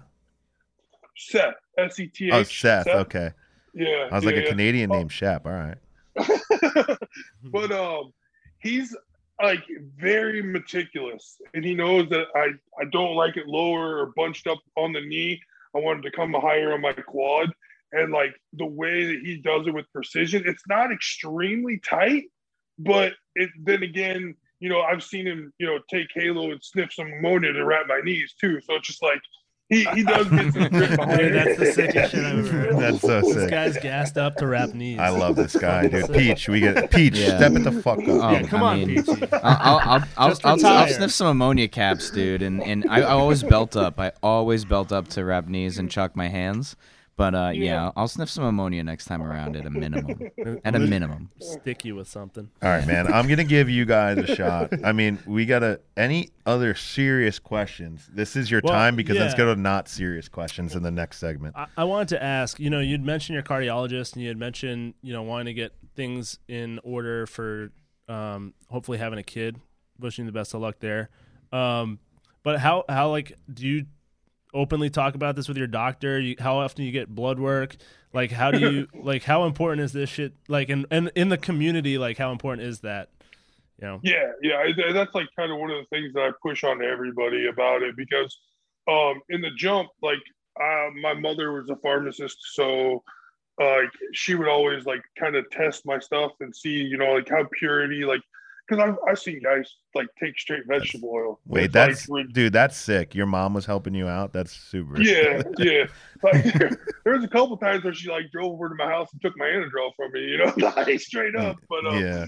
Seth 1.16 1.54
S 1.78 2.00
E 2.00 2.06
T 2.08 2.26
H. 2.28 2.32
Oh, 2.32 2.42
Seth. 2.44 2.86
Okay. 2.88 3.32
Yeah, 3.74 4.08
I 4.10 4.14
was 4.14 4.24
like 4.24 4.36
a 4.36 4.42
yeah. 4.42 4.48
Canadian 4.48 4.90
Oh. 4.90 4.96
named 4.96 5.12
Shep. 5.12 5.46
All 5.46 5.52
right. 5.52 5.76
but 7.44 7.72
um 7.72 8.12
he's 8.58 8.96
like 9.42 9.64
very 9.96 10.42
meticulous 10.42 11.36
and 11.54 11.64
he 11.64 11.74
knows 11.74 12.08
that 12.10 12.26
I 12.34 12.50
I 12.80 12.84
don't 12.92 13.16
like 13.16 13.36
it 13.36 13.46
lower 13.46 13.98
or 13.98 14.12
bunched 14.16 14.46
up 14.46 14.58
on 14.76 14.92
the 14.92 15.00
knee. 15.00 15.40
I 15.74 15.80
wanted 15.80 16.02
to 16.04 16.12
come 16.12 16.32
higher 16.34 16.72
on 16.72 16.80
my 16.80 16.92
quad 16.92 17.50
and 17.94 18.12
like 18.12 18.34
the 18.52 18.66
way 18.66 19.06
that 19.06 19.20
he 19.24 19.36
does 19.38 19.66
it 19.66 19.74
with 19.74 19.90
precision, 19.92 20.42
it's 20.46 20.64
not 20.68 20.92
extremely 20.92 21.78
tight, 21.78 22.24
but 22.78 23.12
it 23.36 23.50
then 23.62 23.82
again, 23.84 24.34
you 24.58 24.68
know, 24.68 24.80
I've 24.80 25.02
seen 25.02 25.26
him, 25.26 25.52
you 25.58 25.66
know, 25.66 25.78
take 25.88 26.08
Halo 26.14 26.50
and 26.50 26.62
sniff 26.62 26.92
some 26.92 27.12
ammonia 27.12 27.52
to 27.52 27.64
wrap 27.64 27.86
my 27.86 28.00
knees 28.02 28.34
too. 28.40 28.60
So 28.62 28.74
it's 28.74 28.88
just 28.88 29.02
like 29.02 29.20
he, 29.74 29.84
he 29.94 30.02
does 30.04 30.28
get 30.28 30.52
some 30.52 30.68
grip 30.68 30.90
behind 30.96 31.18
Dude, 31.18 31.34
that's 31.34 31.58
the 31.58 31.66
sickest 31.72 32.12
shit 32.12 32.24
I've 32.24 32.38
ever 32.38 32.48
heard. 32.48 32.76
That's 32.78 33.00
so 33.00 33.20
sick. 33.22 33.34
This 33.34 33.50
guy's 33.50 33.78
gassed 33.78 34.18
up 34.18 34.36
to 34.36 34.46
wrap 34.46 34.74
knees. 34.74 34.98
I 34.98 35.08
love 35.10 35.36
this 35.36 35.56
guy, 35.56 35.88
dude. 35.88 36.12
Peach, 36.12 36.48
we 36.48 36.60
get 36.60 36.90
Peach. 36.90 37.16
Yeah. 37.16 37.36
Step 37.36 37.52
it 37.52 37.64
the 37.64 37.72
fuck 37.72 37.98
up. 38.00 38.04
Oh, 38.08 38.30
Yeah, 38.32 38.42
come 38.42 38.62
I 38.62 38.72
on, 38.72 38.78
mean, 38.86 39.04
Peachy. 39.04 39.26
I'll, 39.32 39.40
I'll, 39.42 39.78
I'll, 39.78 40.04
I'll, 40.16 40.38
I'll, 40.44 40.66
I'll 40.66 40.88
sniff 40.88 41.10
some 41.12 41.26
ammonia 41.26 41.68
caps, 41.68 42.10
dude, 42.10 42.42
and, 42.42 42.62
and 42.62 42.86
I, 42.88 43.00
I 43.00 43.10
always 43.12 43.42
belt 43.42 43.76
up. 43.76 43.98
I 43.98 44.12
always 44.22 44.64
belt 44.64 44.92
up 44.92 45.08
to 45.08 45.24
wrap 45.24 45.46
knees 45.48 45.78
and 45.78 45.90
chuck 45.90 46.14
my 46.16 46.28
hands. 46.28 46.76
But 47.16 47.34
uh, 47.34 47.52
yeah, 47.54 47.64
Yeah. 47.64 47.90
I'll 47.96 48.08
sniff 48.08 48.28
some 48.28 48.44
ammonia 48.44 48.82
next 48.82 49.04
time 49.04 49.22
around 49.22 49.56
at 49.56 49.66
a 49.66 49.70
minimum. 49.70 50.18
At 50.64 50.74
a 50.74 50.78
minimum. 50.80 51.30
Stick 51.40 51.84
you 51.84 51.94
with 51.94 52.08
something. 52.08 52.50
All 52.62 52.68
right, 52.68 52.86
man. 52.86 53.06
I'm 53.12 53.28
gonna 53.28 53.44
give 53.44 53.70
you 53.70 53.84
guys 53.84 54.18
a 54.18 54.34
shot. 54.34 54.72
I 54.84 54.92
mean, 54.92 55.18
we 55.26 55.46
gotta. 55.46 55.80
Any 55.96 56.30
other 56.44 56.74
serious 56.74 57.38
questions? 57.38 58.08
This 58.12 58.34
is 58.36 58.50
your 58.50 58.60
Well, 58.64 58.72
time 58.72 58.96
because 58.96 59.16
let's 59.16 59.34
go 59.34 59.54
to 59.54 59.60
not 59.60 59.88
serious 59.88 60.28
questions 60.28 60.74
in 60.74 60.82
the 60.82 60.90
next 60.90 61.18
segment. 61.18 61.54
I, 61.56 61.66
I 61.76 61.84
wanted 61.84 62.08
to 62.08 62.22
ask, 62.22 62.58
you 62.58 62.68
know, 62.68 62.80
you'd 62.80 63.04
mentioned 63.04 63.34
your 63.34 63.44
cardiologist 63.44 64.14
and 64.14 64.22
you 64.22 64.28
had 64.28 64.36
mentioned, 64.38 64.94
you 65.02 65.12
know, 65.12 65.22
wanting 65.22 65.46
to 65.46 65.54
get 65.54 65.72
things 65.94 66.38
in 66.48 66.80
order 66.82 67.26
for 67.26 67.70
um, 68.08 68.54
hopefully 68.68 68.98
having 68.98 69.18
a 69.18 69.22
kid. 69.24 69.60
Wishing 70.00 70.24
you 70.24 70.30
the 70.32 70.36
best 70.36 70.52
of 70.54 70.60
luck 70.60 70.80
there. 70.80 71.10
Um, 71.52 72.00
but 72.42 72.58
how, 72.58 72.84
how 72.88 73.10
like, 73.10 73.38
do 73.52 73.64
you 73.66 73.86
openly 74.54 74.88
talk 74.90 75.14
about 75.14 75.36
this 75.36 75.48
with 75.48 75.56
your 75.56 75.66
doctor? 75.66 76.18
You, 76.18 76.36
how 76.38 76.58
often 76.58 76.84
you 76.84 76.92
get 76.92 77.14
blood 77.14 77.38
work? 77.38 77.76
Like, 78.12 78.30
how 78.30 78.50
do 78.50 78.58
you, 78.58 78.88
like, 78.94 79.24
how 79.24 79.44
important 79.44 79.82
is 79.82 79.92
this 79.92 80.08
shit? 80.08 80.34
Like, 80.48 80.68
and, 80.68 80.86
and 80.90 81.10
in 81.14 81.28
the 81.28 81.38
community, 81.38 81.98
like, 81.98 82.16
how 82.16 82.32
important 82.32 82.66
is 82.66 82.80
that? 82.80 83.10
You 83.80 83.88
know? 83.88 84.00
Yeah, 84.02 84.30
yeah, 84.40 84.92
that's 84.92 85.14
like 85.14 85.26
kind 85.36 85.50
of 85.50 85.58
one 85.58 85.70
of 85.70 85.78
the 85.78 85.96
things 85.96 86.14
that 86.14 86.22
I 86.22 86.30
push 86.40 86.62
on 86.62 86.82
everybody 86.82 87.48
about 87.48 87.82
it 87.82 87.96
because 87.96 88.38
um, 88.88 89.20
in 89.28 89.40
the 89.40 89.50
jump, 89.58 89.88
like 90.00 90.20
uh, 90.60 90.90
my 91.02 91.14
mother 91.14 91.52
was 91.52 91.68
a 91.70 91.76
pharmacist, 91.76 92.36
so 92.52 93.02
uh, 93.60 93.64
like 93.64 93.90
she 94.12 94.34
would 94.34 94.48
always 94.48 94.84
like 94.84 95.02
kind 95.18 95.36
of 95.36 95.48
test 95.50 95.86
my 95.86 95.98
stuff 95.98 96.32
and 96.40 96.54
see, 96.54 96.70
you 96.70 96.96
know, 96.96 97.12
like 97.12 97.28
how 97.28 97.44
purity, 97.52 98.04
like 98.04 98.20
because 98.66 98.82
I've 98.82 98.96
I've 99.08 99.18
seen 99.18 99.40
guys 99.42 99.76
like 99.94 100.06
take 100.22 100.38
straight 100.38 100.66
vegetable 100.66 101.10
oil. 101.12 101.40
Wait, 101.46 101.72
that's 101.72 102.08
like, 102.08 102.32
dude. 102.32 102.52
That's 102.52 102.76
sick. 102.76 103.14
Your 103.14 103.26
mom 103.26 103.54
was 103.54 103.66
helping 103.66 103.94
you 103.94 104.08
out. 104.08 104.32
That's 104.32 104.52
super. 104.52 105.00
yeah, 105.00 105.42
yeah. 105.58 105.86
Like 106.22 106.44
there 107.04 107.14
was 107.14 107.24
a 107.24 107.28
couple 107.28 107.56
times 107.56 107.84
where 107.84 107.94
she 107.94 108.08
like 108.08 108.30
drove 108.30 108.52
over 108.52 108.68
to 108.68 108.74
my 108.74 108.86
house 108.86 109.12
and 109.12 109.20
took 109.20 109.36
my 109.36 109.46
Anadrol 109.46 109.94
from 109.96 110.12
me, 110.12 110.20
you 110.20 110.38
know, 110.38 110.52
like 110.76 111.00
straight 111.00 111.36
up. 111.36 111.56
But 111.68 111.86
um, 111.86 111.98
yeah. 111.98 112.26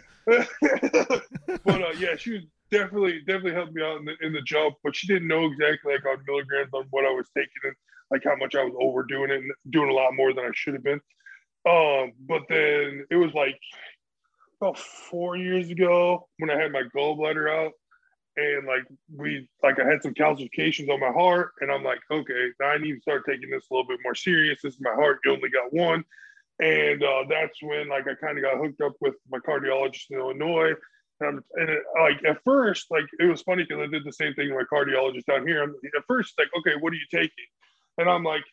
but 1.64 1.82
uh, 1.82 1.92
yeah, 1.98 2.16
she 2.16 2.32
was 2.32 2.42
definitely 2.70 3.20
definitely 3.20 3.52
helped 3.52 3.74
me 3.74 3.82
out 3.82 3.98
in 3.98 4.04
the 4.04 4.14
in 4.22 4.32
the 4.32 4.42
jump, 4.42 4.76
but 4.82 4.94
she 4.94 5.06
didn't 5.06 5.28
know 5.28 5.46
exactly 5.46 5.94
like 5.94 6.04
on 6.06 6.24
milligrams 6.26 6.70
on 6.72 6.86
what 6.90 7.04
I 7.04 7.10
was 7.10 7.28
taking 7.36 7.50
and 7.64 7.74
like 8.10 8.22
how 8.24 8.36
much 8.36 8.54
I 8.54 8.64
was 8.64 8.74
overdoing 8.80 9.30
it 9.30 9.38
and 9.38 9.52
doing 9.70 9.90
a 9.90 9.94
lot 9.94 10.14
more 10.14 10.32
than 10.32 10.44
I 10.44 10.50
should 10.54 10.74
have 10.74 10.84
been. 10.84 11.00
Um, 11.68 12.12
but 12.20 12.42
then 12.48 13.06
it 13.10 13.16
was 13.16 13.32
like 13.34 13.58
about 14.60 14.78
four 14.78 15.36
years 15.36 15.70
ago 15.70 16.28
when 16.38 16.50
I 16.50 16.60
had 16.60 16.72
my 16.72 16.82
gallbladder 16.94 17.50
out, 17.50 17.72
and 18.36 18.66
like 18.66 18.84
we 19.14 19.48
like 19.62 19.80
I 19.80 19.86
had 19.86 20.02
some 20.02 20.14
calcifications 20.14 20.88
on 20.88 21.00
my 21.00 21.12
heart, 21.12 21.52
and 21.60 21.70
I'm 21.70 21.82
like, 21.82 22.00
okay, 22.10 22.48
now 22.60 22.68
I 22.68 22.78
need 22.78 22.94
to 22.94 23.00
start 23.00 23.24
taking 23.28 23.50
this 23.50 23.66
a 23.70 23.74
little 23.74 23.88
bit 23.88 24.00
more 24.02 24.14
serious. 24.14 24.60
This 24.62 24.74
is 24.74 24.80
my 24.80 24.94
heart. 24.94 25.20
You 25.24 25.32
only 25.32 25.50
got 25.50 25.72
one, 25.72 26.04
and 26.60 27.02
uh, 27.02 27.24
that's 27.28 27.62
when 27.62 27.88
like 27.88 28.06
I 28.08 28.14
kind 28.14 28.38
of 28.38 28.44
got 28.44 28.58
hooked 28.58 28.80
up 28.80 28.94
with 29.00 29.14
my 29.30 29.38
cardiologist 29.38 30.10
in 30.10 30.18
Illinois. 30.18 30.72
And, 31.18 31.40
and 31.54 31.70
it, 31.70 31.82
like 31.98 32.22
at 32.24 32.42
first, 32.44 32.86
like 32.90 33.06
it 33.18 33.24
was 33.24 33.40
funny 33.40 33.64
because 33.64 33.82
I 33.82 33.90
did 33.90 34.04
the 34.04 34.12
same 34.12 34.34
thing 34.34 34.54
with 34.54 34.66
my 34.70 34.78
cardiologist 34.78 35.24
down 35.24 35.46
here. 35.46 35.62
I'm, 35.62 35.70
at 35.70 36.04
first, 36.06 36.34
like, 36.38 36.48
okay, 36.58 36.76
what 36.78 36.92
are 36.92 36.96
you 36.96 37.06
taking? 37.10 37.30
And 37.96 38.08
I'm 38.08 38.22
like, 38.22 38.44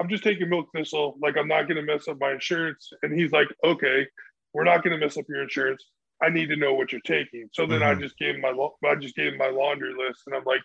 I'm 0.00 0.08
just 0.08 0.22
taking 0.22 0.48
milk 0.48 0.68
thistle. 0.74 1.16
Like 1.20 1.36
I'm 1.36 1.48
not 1.48 1.62
going 1.68 1.76
to 1.76 1.82
mess 1.82 2.06
up 2.08 2.18
my 2.20 2.32
insurance. 2.32 2.90
And 3.02 3.18
he's 3.18 3.32
like, 3.32 3.48
okay, 3.64 4.06
we're 4.54 4.64
not 4.64 4.82
going 4.82 4.98
to 4.98 5.04
mess 5.04 5.18
up 5.18 5.26
your 5.28 5.42
insurance. 5.42 5.84
I 6.22 6.30
need 6.30 6.48
to 6.48 6.56
know 6.56 6.74
what 6.74 6.92
you're 6.92 7.00
taking. 7.02 7.48
So 7.52 7.66
then 7.66 7.80
mm-hmm. 7.80 7.98
I 7.98 8.02
just 8.02 8.16
gave 8.16 8.36
him 8.36 8.40
my 8.40 8.68
I 8.88 8.94
just 8.94 9.16
gave 9.16 9.32
him 9.32 9.38
my 9.38 9.50
laundry 9.50 9.92
list, 9.92 10.22
and 10.26 10.34
I'm 10.34 10.44
like, 10.44 10.62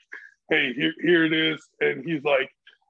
hey, 0.50 0.74
here 0.74 0.94
here 1.02 1.26
it 1.26 1.34
is. 1.34 1.60
And 1.82 2.06
he's 2.06 2.24
like, 2.24 2.50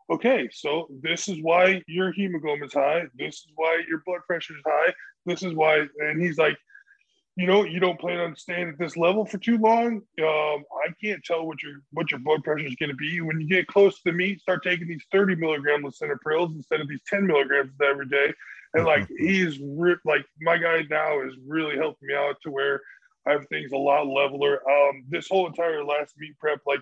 okay, 0.09 0.49
so 0.51 0.87
this 1.01 1.27
is 1.27 1.37
why 1.41 1.81
your 1.87 2.11
hemoglobin 2.11 2.65
is 2.65 2.73
high. 2.73 3.03
This 3.15 3.35
is 3.35 3.47
why 3.55 3.81
your 3.87 4.03
blood 4.05 4.21
pressure 4.27 4.55
is 4.55 4.63
high. 4.65 4.93
This 5.25 5.43
is 5.43 5.53
why. 5.53 5.85
And 5.99 6.21
he's 6.21 6.37
like, 6.37 6.57
you 7.35 7.47
know, 7.47 7.63
you 7.63 7.79
don't 7.79 7.99
plan 7.99 8.19
on 8.19 8.35
staying 8.35 8.67
at 8.67 8.77
this 8.77 8.97
level 8.97 9.25
for 9.25 9.37
too 9.37 9.57
long. 9.57 10.01
Um, 10.21 10.63
I 10.85 10.89
can't 11.01 11.23
tell 11.23 11.45
what 11.45 11.63
your 11.63 11.75
what 11.91 12.11
your 12.11 12.19
blood 12.19 12.43
pressure 12.43 12.67
is 12.67 12.75
going 12.75 12.89
to 12.89 12.95
be. 12.95 13.21
When 13.21 13.39
you 13.39 13.47
get 13.47 13.67
close 13.67 13.95
to 13.95 14.01
the 14.05 14.11
meat, 14.11 14.41
start 14.41 14.63
taking 14.63 14.87
these 14.87 15.05
30 15.11 15.35
milligram 15.35 15.83
lisinoprils 15.83 16.53
instead 16.55 16.81
of 16.81 16.89
these 16.89 17.01
10 17.07 17.25
milligrams 17.25 17.71
every 17.81 18.07
day. 18.09 18.33
And 18.73 18.85
like 18.85 19.07
he's 19.17 19.59
re- 19.61 19.95
like 20.05 20.25
my 20.41 20.57
guy 20.57 20.83
now 20.89 21.21
is 21.21 21.33
really 21.47 21.77
helping 21.77 22.07
me 22.07 22.15
out 22.15 22.35
to 22.43 22.51
where 22.51 22.81
I 23.27 23.31
have 23.31 23.47
things 23.47 23.71
a 23.71 23.77
lot 23.77 24.07
leveler. 24.07 24.61
Um, 24.69 25.03
this 25.09 25.27
whole 25.29 25.47
entire 25.47 25.83
last 25.83 26.15
meet 26.17 26.37
prep, 26.39 26.61
like 26.65 26.81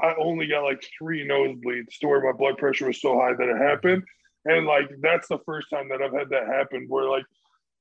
I 0.00 0.14
only 0.18 0.46
got 0.46 0.64
like 0.64 0.84
three 0.98 1.26
nosebleeds 1.26 1.98
to 2.00 2.08
where 2.08 2.20
my 2.20 2.36
blood 2.36 2.58
pressure 2.58 2.86
was 2.86 3.00
so 3.00 3.18
high 3.18 3.34
that 3.34 3.48
it 3.48 3.58
happened. 3.58 4.02
And 4.44 4.66
like 4.66 4.90
that's 5.00 5.28
the 5.28 5.38
first 5.44 5.68
time 5.70 5.88
that 5.90 6.02
I've 6.02 6.14
had 6.14 6.30
that 6.30 6.46
happen 6.46 6.86
where 6.88 7.08
like 7.08 7.24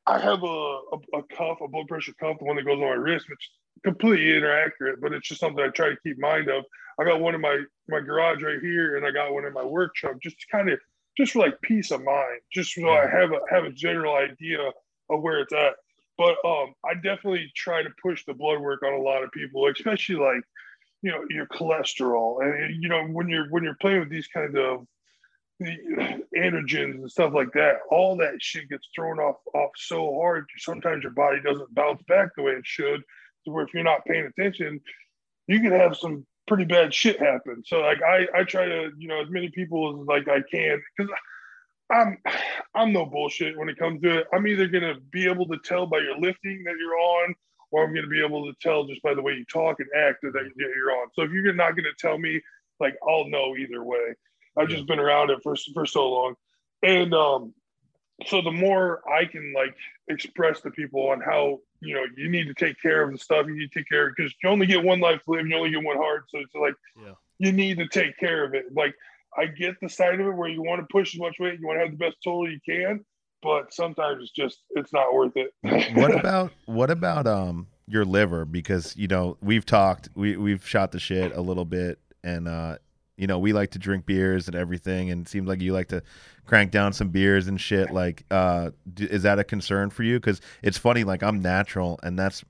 I 0.06 0.20
have 0.20 0.44
a, 0.44 0.46
a, 0.48 1.20
a, 1.20 1.24
cuff, 1.36 1.60
a 1.62 1.68
blood 1.68 1.88
pressure 1.88 2.14
cuff, 2.20 2.40
the 2.40 2.46
one 2.46 2.56
that 2.56 2.66
goes 2.66 2.74
on 2.74 2.82
my 2.82 2.90
wrist, 2.90 3.30
which 3.30 3.50
completely 3.84 4.36
inaccurate, 4.36 5.00
but 5.02 5.14
it's 5.14 5.28
just 5.28 5.40
something 5.40 5.64
I 5.64 5.70
try 5.70 5.90
to 5.90 5.98
keep 6.04 6.20
mind 6.20 6.50
of. 6.50 6.66
I 7.00 7.06
got 7.06 7.22
one 7.22 7.36
in 7.36 7.42
my 7.42 7.64
my 7.88 8.02
garage 8.02 8.44
right 8.44 8.60
here, 8.60 8.98
and 8.98 9.06
I 9.06 9.12
got 9.12 9.34
one 9.34 9.46
in 9.46 9.54
my 9.54 9.64
workshop, 9.64 10.16
just 10.22 10.40
to 10.40 10.46
kind 10.52 10.70
of 10.70 10.80
just 11.20 11.34
for 11.34 11.40
like 11.40 11.60
peace 11.62 11.92
of 11.92 12.02
mind, 12.02 12.40
just 12.52 12.74
so 12.74 12.90
I 12.90 13.06
have 13.06 13.32
a 13.34 13.40
have 13.50 13.66
a 13.66 13.72
general 13.72 14.16
idea 14.16 14.60
of 15.10 15.22
where 15.22 15.42
it's 15.42 15.54
at. 15.54 15.74
But 16.18 16.36
um, 16.46 16.74
I 16.86 16.94
definitely 16.96 17.52
try 17.56 17.84
to 17.84 17.90
push 18.02 18.24
the 18.26 18.34
blood 18.34 18.62
work 18.62 18.84
on 18.84 18.94
a 18.94 19.02
lot 19.02 19.24
of 19.24 19.32
people, 19.32 19.68
especially 19.68 20.16
like 20.16 20.42
you 21.02 21.12
know 21.12 21.22
your 21.30 21.46
cholesterol, 21.48 22.42
and 22.42 22.82
you 22.82 22.88
know 22.88 23.04
when 23.08 23.28
you're 23.28 23.48
when 23.50 23.64
you're 23.64 23.78
playing 23.82 24.00
with 24.00 24.10
these 24.10 24.28
kind 24.28 24.58
of 24.58 24.86
the 25.60 25.76
androgens 26.38 26.96
and 26.96 27.12
stuff 27.12 27.34
like 27.34 27.52
that, 27.54 27.80
all 27.92 28.16
that 28.16 28.36
shit 28.40 28.70
gets 28.70 28.88
thrown 28.96 29.20
off 29.20 29.36
off 29.54 29.72
so 29.76 30.16
hard. 30.22 30.46
Sometimes 30.58 31.04
your 31.04 31.12
body 31.12 31.40
doesn't 31.44 31.76
bounce 31.76 32.02
back 32.08 32.30
the 32.36 32.44
way 32.44 32.54
it 32.54 32.66
should. 32.66 33.02
So 33.44 33.52
where 33.52 33.66
if 33.66 33.74
you're 33.74 33.84
not 33.84 34.06
paying 34.06 34.26
attention, 34.26 34.80
you 35.48 35.60
can 35.60 35.72
have 35.72 35.98
some 35.98 36.26
pretty 36.50 36.66
bad 36.66 36.94
shit 36.94 37.20
happen. 37.20 37.64
So 37.66 37.80
like 37.80 38.02
I 38.02 38.28
I 38.36 38.44
try 38.44 38.66
to 38.66 38.92
you 38.98 39.08
know 39.08 39.22
as 39.22 39.30
many 39.30 39.50
people 39.50 40.02
as 40.02 40.08
like 40.08 40.28
I 40.28 40.42
can 40.52 40.82
because 40.98 41.14
I'm 41.90 42.18
I'm 42.76 42.92
no 42.92 43.06
bullshit 43.06 43.58
when 43.58 43.70
it 43.70 43.78
comes 43.78 44.02
to 44.02 44.20
it. 44.20 44.28
I'm 44.34 44.46
either 44.48 44.68
gonna 44.68 44.96
be 45.12 45.30
able 45.30 45.48
to 45.48 45.58
tell 45.64 45.86
by 45.86 46.00
your 46.00 46.20
lifting 46.20 46.64
that 46.66 46.76
you're 46.78 46.98
on, 46.98 47.36
or 47.72 47.86
I'm 47.86 47.94
gonna 47.94 48.08
be 48.08 48.24
able 48.24 48.46
to 48.52 48.54
tell 48.62 48.86
just 48.86 49.02
by 49.02 49.14
the 49.14 49.22
way 49.22 49.34
you 49.34 49.46
talk 49.46 49.80
and 49.80 49.88
act 49.96 50.24
that 50.24 50.52
you're 50.58 50.92
on. 50.92 51.08
So 51.14 51.22
if 51.22 51.32
you're 51.32 51.54
not 51.54 51.76
gonna 51.78 51.90
tell 51.98 52.18
me, 52.18 52.42
like 52.80 52.96
I'll 53.08 53.30
know 53.30 53.56
either 53.56 53.84
way. 53.84 54.16
I've 54.58 54.68
just 54.68 54.88
been 54.88 55.00
around 55.00 55.30
it 55.30 55.40
for 55.44 55.56
for 55.74 55.86
so 55.86 56.10
long, 56.10 56.36
and 56.84 57.14
um, 57.14 57.54
so 58.28 58.42
the 58.42 58.52
more 58.52 59.02
I 59.10 59.26
can 59.26 59.54
like 59.56 59.76
express 60.08 60.62
to 60.62 60.72
people 60.72 61.10
on 61.10 61.22
how 61.22 61.60
you 61.82 61.96
know 61.96 62.04
you 62.18 62.30
need 62.30 62.48
to 62.48 62.54
take 62.54 62.82
care 62.82 63.04
of 63.04 63.12
the 63.12 63.18
stuff 63.18 63.46
you 63.48 63.58
need 63.58 63.72
to 63.72 63.80
take 63.80 63.90
care 63.90 64.08
of 64.08 64.14
because 64.16 64.34
you 64.44 64.50
only 64.50 64.66
get 64.66 64.84
one 64.84 65.00
life 65.00 65.22
to 65.26 65.32
live, 65.32 65.48
you 65.48 65.56
only 65.56 65.72
get 65.72 65.84
one 65.84 65.98
heart, 65.98 66.26
so 66.30 66.40
it's 66.40 66.56
like 66.56 66.74
yeah. 67.02 67.14
you 67.38 67.52
need 67.52 67.78
to 67.78 67.88
take 67.88 68.18
care 68.18 68.44
of 68.44 68.54
it. 68.54 68.66
Like 68.74 68.94
I 69.38 69.46
get 69.46 69.76
the 69.82 69.90
side 69.90 70.20
of 70.20 70.28
it 70.28 70.36
where 70.36 70.50
you 70.50 70.62
want 70.62 70.82
to 70.82 70.88
push 70.92 71.16
as 71.16 71.20
much 71.20 71.36
weight, 71.40 71.60
you 71.60 71.68
want 71.68 71.80
to 71.80 71.86
have 71.86 71.92
the 71.92 71.98
best 71.98 72.18
total 72.24 72.50
you 72.50 72.60
can, 72.68 73.06
but 73.42 73.74
sometimes 73.74 74.24
it's 74.24 74.32
just 74.32 74.60
it's 74.72 74.92
not 74.92 75.14
worth 75.14 75.34
it. 75.36 75.54
what 75.96 76.14
about 76.20 76.52
what 76.66 76.92
about 76.92 77.28
um 77.28 77.68
your 77.88 78.06
liver? 78.06 78.46
Because 78.46 78.96
you 78.98 79.08
know 79.08 79.38
we've 79.42 79.66
talked, 79.66 80.10
we 80.16 80.36
we've 80.38 80.66
shot 80.68 80.92
the 80.92 81.00
shit 81.00 81.36
a 81.36 81.42
little 81.42 81.66
bit, 81.66 82.00
and 82.24 82.48
uh 82.48 82.78
you 83.20 83.28
know, 83.28 83.38
we 83.38 83.52
like 83.52 83.72
to 83.72 83.80
drink 83.80 84.06
beers 84.06 84.48
and 84.48 84.56
everything, 84.56 85.12
and 85.12 85.26
it 85.26 85.30
seems 85.30 85.48
like 85.48 85.62
you 85.62 85.74
like 85.74 85.90
to 85.90 86.02
crank 86.46 86.72
down 86.72 86.94
some 86.94 87.10
beers 87.10 87.48
and 87.48 87.60
shit. 87.60 87.92
Like, 87.92 88.24
uh, 88.32 88.72
is 88.98 89.24
that 89.24 89.40
a 89.40 89.44
concern 89.44 89.90
for 89.90 90.04
you? 90.04 90.20
Because 90.20 90.40
it's 90.64 90.78
funny, 90.78 91.04
like 91.04 91.22
I'm 91.22 91.42
natural, 91.42 92.00
and 92.02 92.18
that's 92.18 92.46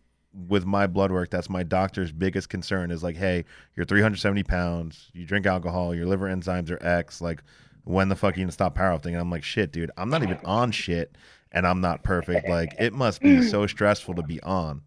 with 0.48 0.68
my 0.68 0.86
blood 0.86 1.12
work. 1.12 1.32
That's 1.32 1.50
my 1.50 1.64
doctor's 1.64 2.12
biggest 2.12 2.50
concern 2.50 2.92
is 2.92 3.02
like, 3.02 3.18
hey, 3.18 3.46
you're 3.76 3.86
370 3.86 4.44
pounds, 4.44 5.10
you 5.14 5.26
drink 5.26 5.48
alcohol, 5.48 5.96
your 5.96 6.06
liver 6.06 6.28
enzymes 6.28 6.70
are 6.70 6.82
X. 6.86 7.20
Like, 7.20 7.42
when 7.84 8.08
the 8.10 8.16
fuck 8.16 8.36
are 8.36 8.40
you 8.40 8.46
gonna 8.46 8.52
stop 8.52 8.78
powerlifting? 8.78 9.08
And 9.08 9.18
I'm 9.18 9.32
like, 9.32 9.44
shit, 9.44 9.72
dude, 9.72 9.90
I'm 9.98 10.12
not 10.12 10.22
even 10.22 10.38
on 10.46 10.72
shit, 10.72 11.18
and 11.52 11.66
I'm 11.66 11.82
not 11.82 12.04
perfect. 12.04 12.48
Like, 12.48 12.76
it 12.78 12.94
must 12.94 13.22
be 13.22 13.42
so 13.50 13.66
stressful 13.66 14.14
to 14.14 14.22
be 14.22 14.40
on. 14.44 14.84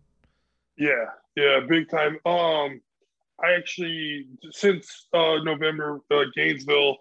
Yeah, 0.78 1.06
yeah, 1.34 1.58
big 1.68 1.90
time. 1.90 2.18
Um 2.24 2.80
I 3.42 3.52
actually 3.54 4.26
since 4.50 5.08
uh, 5.12 5.36
November 5.42 6.00
uh, 6.10 6.24
Gainesville. 6.34 6.96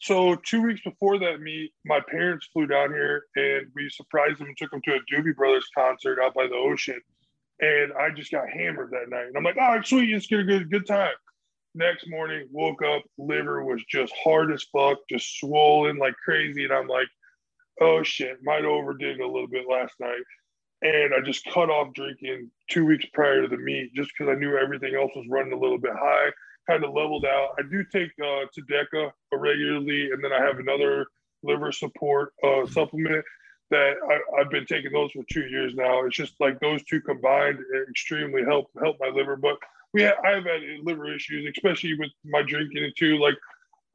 So 0.00 0.34
two 0.34 0.62
weeks 0.62 0.80
before 0.82 1.18
that 1.18 1.40
meet, 1.40 1.72
my 1.84 2.00
parents 2.10 2.48
flew 2.52 2.66
down 2.66 2.90
here 2.90 3.24
and 3.36 3.66
we 3.74 3.88
surprised 3.90 4.38
them 4.38 4.46
and 4.46 4.56
took 4.56 4.70
them 4.70 4.80
to 4.84 4.94
a 4.94 5.00
Doobie 5.12 5.36
Brothers 5.36 5.68
concert 5.76 6.18
out 6.22 6.34
by 6.34 6.46
the 6.46 6.54
ocean. 6.54 7.00
And 7.60 7.92
I 7.92 8.08
just 8.10 8.30
got 8.30 8.48
hammered 8.48 8.92
that 8.92 9.10
night. 9.10 9.26
And 9.26 9.36
I'm 9.36 9.44
like, 9.44 9.58
all 9.58 9.76
right, 9.76 9.86
sweet, 9.86 10.12
let's 10.12 10.26
get 10.26 10.40
a 10.40 10.44
good 10.44 10.70
good 10.70 10.86
time. 10.86 11.12
Next 11.74 12.08
morning, 12.08 12.48
woke 12.50 12.82
up, 12.82 13.02
liver 13.16 13.64
was 13.64 13.82
just 13.88 14.12
hard 14.24 14.52
as 14.52 14.64
fuck, 14.72 14.98
just 15.08 15.38
swollen 15.38 15.98
like 15.98 16.14
crazy. 16.24 16.64
And 16.64 16.72
I'm 16.72 16.88
like, 16.88 17.08
oh 17.80 18.02
shit, 18.02 18.38
might 18.42 18.64
overdid 18.64 19.20
a 19.20 19.26
little 19.26 19.48
bit 19.48 19.66
last 19.68 19.94
night 20.00 20.22
and 20.82 21.14
I 21.14 21.20
just 21.24 21.44
cut 21.44 21.70
off 21.70 21.92
drinking 21.94 22.50
two 22.68 22.86
weeks 22.86 23.04
prior 23.12 23.42
to 23.42 23.48
the 23.48 23.56
meet 23.56 23.94
just 23.94 24.10
because 24.16 24.32
I 24.34 24.38
knew 24.38 24.56
everything 24.56 24.94
else 24.94 25.10
was 25.14 25.26
running 25.28 25.52
a 25.52 25.58
little 25.58 25.78
bit 25.78 25.92
high. 25.94 26.30
Kind 26.66 26.84
of 26.84 26.92
leveled 26.94 27.24
out. 27.24 27.50
I 27.58 27.62
do 27.62 27.84
take 27.84 28.10
uh, 28.20 28.46
TUDCA 28.56 29.10
regularly, 29.32 30.10
and 30.12 30.22
then 30.22 30.32
I 30.32 30.40
have 30.40 30.58
another 30.58 31.06
liver 31.42 31.72
support 31.72 32.32
uh, 32.44 32.66
supplement 32.66 33.24
that 33.70 33.94
I, 34.08 34.38
have 34.38 34.50
been 34.50 34.66
taking 34.66 34.92
those 34.92 35.10
for 35.12 35.22
two 35.30 35.46
years 35.46 35.74
now. 35.74 36.04
It's 36.04 36.16
just 36.16 36.34
like 36.40 36.60
those 36.60 36.82
two 36.84 37.00
combined 37.00 37.58
extremely 37.88 38.42
help 38.42 38.70
help 38.80 38.96
my 39.00 39.08
liver. 39.08 39.36
But 39.36 39.56
we 39.92 40.02
have, 40.02 40.16
I 40.24 40.30
have 40.30 40.44
had 40.44 40.60
liver 40.82 41.12
issues, 41.14 41.50
especially 41.56 41.98
with 41.98 42.10
my 42.24 42.42
drinking 42.42 42.90
too. 42.96 43.18
Like 43.18 43.36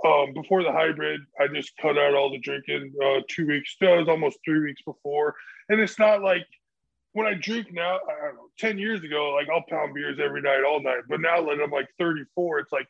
um, 0.05 0.33
before 0.33 0.63
the 0.63 0.71
hybrid, 0.71 1.21
I 1.39 1.47
just 1.47 1.75
cut 1.77 1.97
out 1.97 2.15
all 2.15 2.29
the 2.29 2.39
drinking 2.39 2.93
uh, 3.03 3.21
two 3.27 3.47
weeks. 3.47 3.75
That 3.81 3.97
was 3.97 4.07
almost 4.07 4.39
three 4.45 4.59
weeks 4.59 4.81
before, 4.81 5.35
and 5.69 5.79
it's 5.79 5.99
not 5.99 6.21
like 6.21 6.45
when 7.15 7.27
I 7.27 7.33
drink 7.33 7.71
now, 7.71 7.95
I 7.95 8.25
don't 8.25 8.35
know, 8.35 8.49
10 8.59 8.77
years 8.77 9.01
ago, 9.01 9.31
like 9.31 9.47
I'll 9.49 9.63
pound 9.69 9.93
beers 9.93 10.19
every 10.21 10.41
night, 10.41 10.65
all 10.67 10.83
night. 10.83 11.03
But 11.07 11.21
now 11.21 11.41
that 11.41 11.61
I'm 11.63 11.71
like 11.71 11.87
34, 11.97 12.59
it's 12.59 12.73
like, 12.73 12.87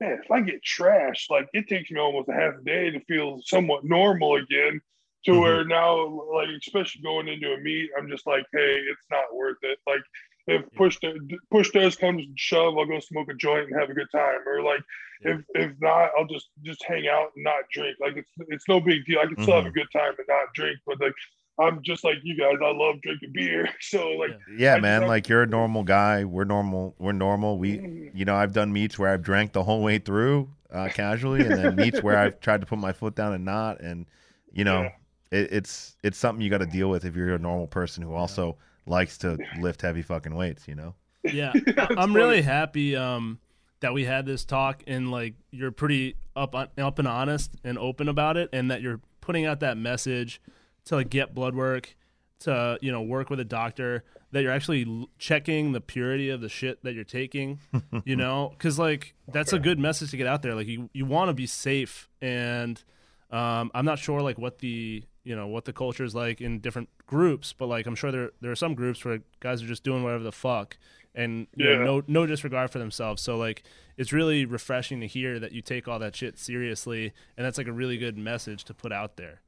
man, 0.00 0.18
if 0.24 0.30
I 0.30 0.40
get 0.40 0.64
trashed, 0.64 1.28
like 1.28 1.46
it 1.52 1.68
takes 1.68 1.90
me 1.90 2.00
almost 2.00 2.30
a 2.30 2.32
half 2.32 2.54
a 2.58 2.64
day 2.64 2.90
to 2.90 3.00
feel 3.00 3.38
somewhat 3.44 3.84
normal 3.84 4.36
again. 4.36 4.80
To 5.26 5.32
mm-hmm. 5.32 5.40
where 5.40 5.64
now, 5.64 6.06
like, 6.32 6.48
especially 6.66 7.02
going 7.02 7.28
into 7.28 7.52
a 7.52 7.58
meet, 7.58 7.90
I'm 7.98 8.08
just 8.08 8.26
like, 8.26 8.46
hey, 8.52 8.82
it's 8.90 9.06
not 9.10 9.34
worth 9.34 9.58
it. 9.62 9.78
Like, 9.86 10.00
if 10.46 10.62
push 10.74 10.98
to, 11.00 11.18
push 11.50 11.70
does 11.70 11.96
come 11.96 12.16
to 12.16 12.24
shove, 12.36 12.78
I'll 12.78 12.86
go 12.86 13.00
smoke 13.00 13.28
a 13.28 13.34
joint 13.34 13.66
and 13.68 13.78
have 13.78 13.90
a 13.90 13.94
good 13.94 14.10
time. 14.10 14.38
Or 14.46 14.62
like, 14.62 14.80
yeah. 15.22 15.32
if 15.32 15.40
if 15.54 15.72
not, 15.82 16.12
I'll 16.16 16.26
just 16.26 16.48
just 16.62 16.82
hang 16.84 17.08
out 17.08 17.32
and 17.34 17.44
not 17.44 17.68
drink. 17.70 17.96
Like, 18.00 18.16
it's 18.16 18.30
it's 18.48 18.68
no 18.68 18.80
big 18.80 19.04
deal. 19.04 19.18
I 19.18 19.26
can 19.26 19.34
mm-hmm. 19.34 19.42
still 19.42 19.56
have 19.56 19.66
a 19.66 19.68
mm-hmm. 19.68 19.78
good 19.78 19.88
time 19.92 20.14
and 20.16 20.26
not 20.28 20.54
drink. 20.54 20.78
But 20.86 21.00
like, 21.00 21.12
I'm 21.58 21.82
just 21.82 22.04
like 22.04 22.16
you 22.22 22.36
guys. 22.36 22.56
I 22.62 22.72
love 22.72 23.00
drinking 23.02 23.32
beer. 23.32 23.68
So 23.80 24.08
like 24.10 24.38
Yeah, 24.56 24.74
I 24.74 24.80
man, 24.80 25.06
like 25.06 25.28
you're 25.28 25.42
a 25.42 25.46
normal 25.46 25.84
guy. 25.84 26.24
We're 26.24 26.44
normal. 26.44 26.94
We're 26.98 27.12
normal. 27.12 27.58
We 27.58 27.78
mm-hmm. 27.78 28.16
you 28.16 28.24
know, 28.24 28.34
I've 28.34 28.52
done 28.52 28.72
meets 28.72 28.98
where 28.98 29.12
I've 29.12 29.22
drank 29.22 29.52
the 29.52 29.62
whole 29.62 29.82
way 29.82 29.98
through 29.98 30.50
uh, 30.72 30.88
casually 30.92 31.40
and 31.40 31.52
then 31.52 31.76
meets 31.76 32.02
where 32.02 32.18
I've 32.18 32.40
tried 32.40 32.60
to 32.60 32.66
put 32.66 32.78
my 32.78 32.92
foot 32.92 33.14
down 33.14 33.32
and 33.32 33.44
not 33.44 33.80
and 33.80 34.06
you 34.52 34.64
know, 34.64 34.82
yeah. 34.82 35.38
it, 35.38 35.52
it's 35.52 35.96
it's 36.02 36.18
something 36.18 36.42
you 36.42 36.50
got 36.50 36.58
to 36.58 36.66
deal 36.66 36.90
with 36.90 37.04
if 37.04 37.16
you're 37.16 37.34
a 37.34 37.38
normal 37.38 37.66
person 37.66 38.02
who 38.02 38.14
also 38.14 38.56
likes 38.86 39.18
to 39.18 39.38
lift 39.60 39.82
heavy 39.82 40.02
fucking 40.02 40.34
weights, 40.34 40.68
you 40.68 40.74
know. 40.74 40.94
Yeah. 41.32 41.52
I'm 41.96 42.14
really 42.14 42.40
happy 42.40 42.94
um 42.94 43.40
that 43.80 43.92
we 43.92 44.04
had 44.04 44.26
this 44.26 44.44
talk 44.44 44.84
and 44.86 45.10
like 45.10 45.34
you're 45.50 45.72
pretty 45.72 46.14
up 46.36 46.54
up 46.54 46.98
and 46.98 47.08
honest 47.08 47.52
and 47.64 47.78
open 47.78 48.08
about 48.08 48.36
it 48.36 48.48
and 48.52 48.70
that 48.70 48.80
you're 48.80 49.00
putting 49.20 49.44
out 49.44 49.58
that 49.60 49.76
message 49.76 50.40
to 50.86 50.96
like 50.96 51.10
get 51.10 51.34
blood 51.34 51.54
work 51.54 51.94
to 52.38 52.78
you 52.82 52.92
know 52.92 53.02
work 53.02 53.30
with 53.30 53.40
a 53.40 53.44
doctor 53.44 54.04
that 54.32 54.42
you're 54.42 54.52
actually 54.52 55.08
checking 55.18 55.72
the 55.72 55.80
purity 55.80 56.28
of 56.30 56.40
the 56.40 56.48
shit 56.48 56.82
that 56.82 56.94
you're 56.94 57.04
taking 57.04 57.58
you 58.04 58.16
know? 58.16 58.50
Because 58.50 58.78
like 58.78 59.14
that's 59.28 59.52
a 59.52 59.58
good 59.58 59.78
message 59.78 60.10
to 60.10 60.16
get 60.16 60.26
out 60.26 60.42
there. 60.42 60.54
Like 60.54 60.66
you, 60.66 60.90
you 60.92 61.06
want 61.06 61.28
to 61.28 61.34
be 61.34 61.46
safe 61.46 62.08
and 62.20 62.82
um, 63.30 63.70
i'm 63.74 63.84
not 63.84 63.98
sure 63.98 64.20
like 64.22 64.38
what 64.38 64.60
the 64.60 65.02
you 65.24 65.34
know 65.34 65.48
what 65.48 65.64
the 65.64 65.72
culture 65.72 66.04
is 66.04 66.14
like 66.14 66.40
in 66.40 66.60
different 66.60 66.88
groups 67.06 67.52
but 67.52 67.66
like 67.66 67.84
i'm 67.86 67.96
sure 67.96 68.12
there 68.12 68.30
there 68.40 68.52
are 68.52 68.56
some 68.56 68.74
groups 68.74 69.04
where 69.04 69.18
guys 69.40 69.60
are 69.62 69.66
just 69.66 69.82
doing 69.82 70.04
whatever 70.04 70.22
the 70.22 70.30
fuck 70.30 70.76
and 71.16 71.46
yeah. 71.56 71.76
know, 71.76 71.84
no 71.84 72.02
no 72.06 72.26
disregard 72.26 72.70
for 72.70 72.78
themselves. 72.78 73.22
So 73.22 73.36
like 73.36 73.64
it's 73.96 74.12
really 74.12 74.44
refreshing 74.44 75.00
to 75.00 75.06
hear 75.06 75.40
that 75.40 75.52
you 75.52 75.62
take 75.62 75.88
all 75.88 75.98
that 75.98 76.14
shit 76.14 76.38
seriously 76.38 77.12
and 77.36 77.44
that's 77.44 77.58
like 77.58 77.66
a 77.66 77.72
really 77.72 77.96
good 77.96 78.16
message 78.16 78.64
to 78.64 78.74
put 78.74 78.92
out 78.92 79.16
there 79.16 79.40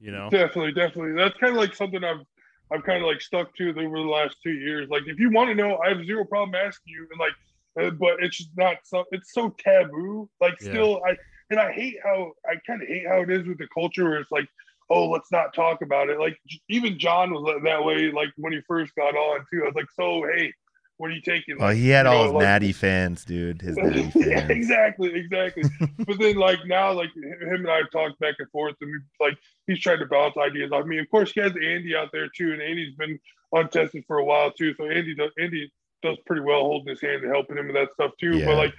you 0.00 0.10
know? 0.10 0.28
Definitely 0.30 0.72
definitely. 0.72 1.12
That's 1.12 1.36
kind 1.38 1.52
of 1.52 1.58
like 1.58 1.74
something 1.74 2.02
i've 2.04 2.24
i've 2.72 2.84
kind 2.84 3.02
of 3.02 3.08
like 3.08 3.20
stuck 3.20 3.54
to 3.56 3.70
over 3.70 3.98
the 3.98 4.04
last 4.04 4.36
two 4.42 4.52
years. 4.52 4.88
Like 4.88 5.02
if 5.06 5.18
you 5.18 5.30
want 5.30 5.48
to 5.48 5.54
know 5.54 5.78
i 5.78 5.88
have 5.88 6.04
zero 6.04 6.24
problem 6.24 6.54
asking 6.54 6.94
you 6.94 7.06
and 7.10 7.20
like 7.20 7.32
uh, 7.80 7.90
but 7.90 8.22
it's 8.22 8.36
just 8.36 8.50
not 8.56 8.76
so 8.84 9.04
it's 9.10 9.32
so 9.32 9.54
taboo. 9.58 10.28
Like 10.40 10.60
still 10.60 11.00
i 11.06 11.16
and 11.50 11.60
i 11.60 11.72
hate 11.72 11.96
how 12.02 12.32
i 12.46 12.54
kind 12.66 12.82
of 12.82 12.88
hate 12.88 13.06
how 13.06 13.22
it 13.22 13.30
is 13.30 13.46
with 13.46 13.58
the 13.58 13.68
culture 13.74 14.04
where 14.04 14.20
it's 14.20 14.30
like 14.30 14.48
oh 14.90 15.08
let's 15.08 15.32
not 15.32 15.54
talk 15.54 15.82
about 15.82 16.08
it. 16.08 16.18
Like 16.18 16.36
even 16.68 16.98
john 16.98 17.32
was 17.32 17.60
that 17.64 17.84
way 17.84 18.10
like 18.10 18.30
when 18.36 18.52
he 18.52 18.60
first 18.68 18.94
got 18.94 19.14
on 19.16 19.44
too. 19.52 19.62
I 19.62 19.66
was 19.66 19.74
like 19.74 19.90
so 19.94 20.24
hey 20.34 20.52
what 20.96 21.10
are 21.10 21.14
you 21.14 21.20
taking? 21.20 21.58
Well, 21.58 21.70
oh, 21.70 21.74
he 21.74 21.88
had 21.88 22.06
all 22.06 22.14
know, 22.14 22.24
his 22.24 22.32
like, 22.32 22.42
Natty 22.42 22.72
fans, 22.72 23.24
dude. 23.24 23.60
His 23.60 23.76
Natty 23.76 24.10
fans. 24.10 24.26
yeah, 24.26 24.48
exactly, 24.48 25.14
exactly. 25.14 25.64
but 26.06 26.18
then, 26.18 26.36
like 26.36 26.60
now, 26.66 26.92
like 26.92 27.10
him 27.16 27.50
and 27.50 27.70
I 27.70 27.78
have 27.78 27.90
talked 27.90 28.18
back 28.20 28.36
and 28.38 28.48
forth, 28.50 28.76
and 28.80 28.90
we 28.90 29.26
like 29.26 29.36
he's 29.66 29.80
trying 29.80 29.98
to 29.98 30.06
bounce 30.06 30.36
ideas 30.36 30.70
off 30.72 30.86
me. 30.86 30.98
Of 30.98 31.10
course, 31.10 31.32
he 31.32 31.40
has 31.40 31.52
Andy 31.52 31.96
out 31.96 32.10
there 32.12 32.28
too, 32.28 32.52
and 32.52 32.62
Andy's 32.62 32.94
been 32.94 33.18
untested 33.52 34.04
for 34.06 34.18
a 34.18 34.24
while 34.24 34.52
too. 34.52 34.74
So 34.74 34.88
Andy 34.88 35.14
does 35.14 35.30
Andy 35.38 35.72
does 36.02 36.18
pretty 36.26 36.42
well 36.42 36.60
holding 36.60 36.88
his 36.88 37.00
hand 37.00 37.22
and 37.22 37.32
helping 37.32 37.56
him 37.56 37.66
with 37.66 37.76
that 37.76 37.92
stuff 37.94 38.12
too. 38.20 38.38
Yeah. 38.38 38.46
But 38.46 38.56
like, 38.56 38.74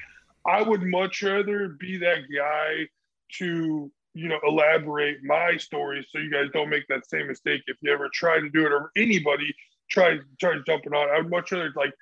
I 0.45 0.61
would 0.61 0.83
much 0.83 1.21
rather 1.21 1.69
be 1.79 1.97
that 1.97 2.19
guy 2.33 2.87
to 3.39 3.91
you 4.13 4.29
know 4.29 4.39
elaborate 4.47 5.17
my 5.23 5.57
story 5.57 6.07
so 6.09 6.19
you 6.19 6.31
guys 6.31 6.47
don't 6.53 6.69
make 6.69 6.87
that 6.87 7.05
same 7.09 7.27
mistake 7.27 7.61
if 7.67 7.75
you 7.81 7.91
ever 7.91 8.09
try 8.13 8.39
to 8.39 8.49
do 8.49 8.65
it 8.65 8.71
or 8.71 8.91
anybody 8.95 9.53
try 9.89 10.17
try 10.39 10.55
jumping 10.65 10.93
on. 10.93 11.09
I 11.09 11.19
would 11.19 11.29
much 11.29 11.51
rather 11.51 11.71
like 11.75 11.93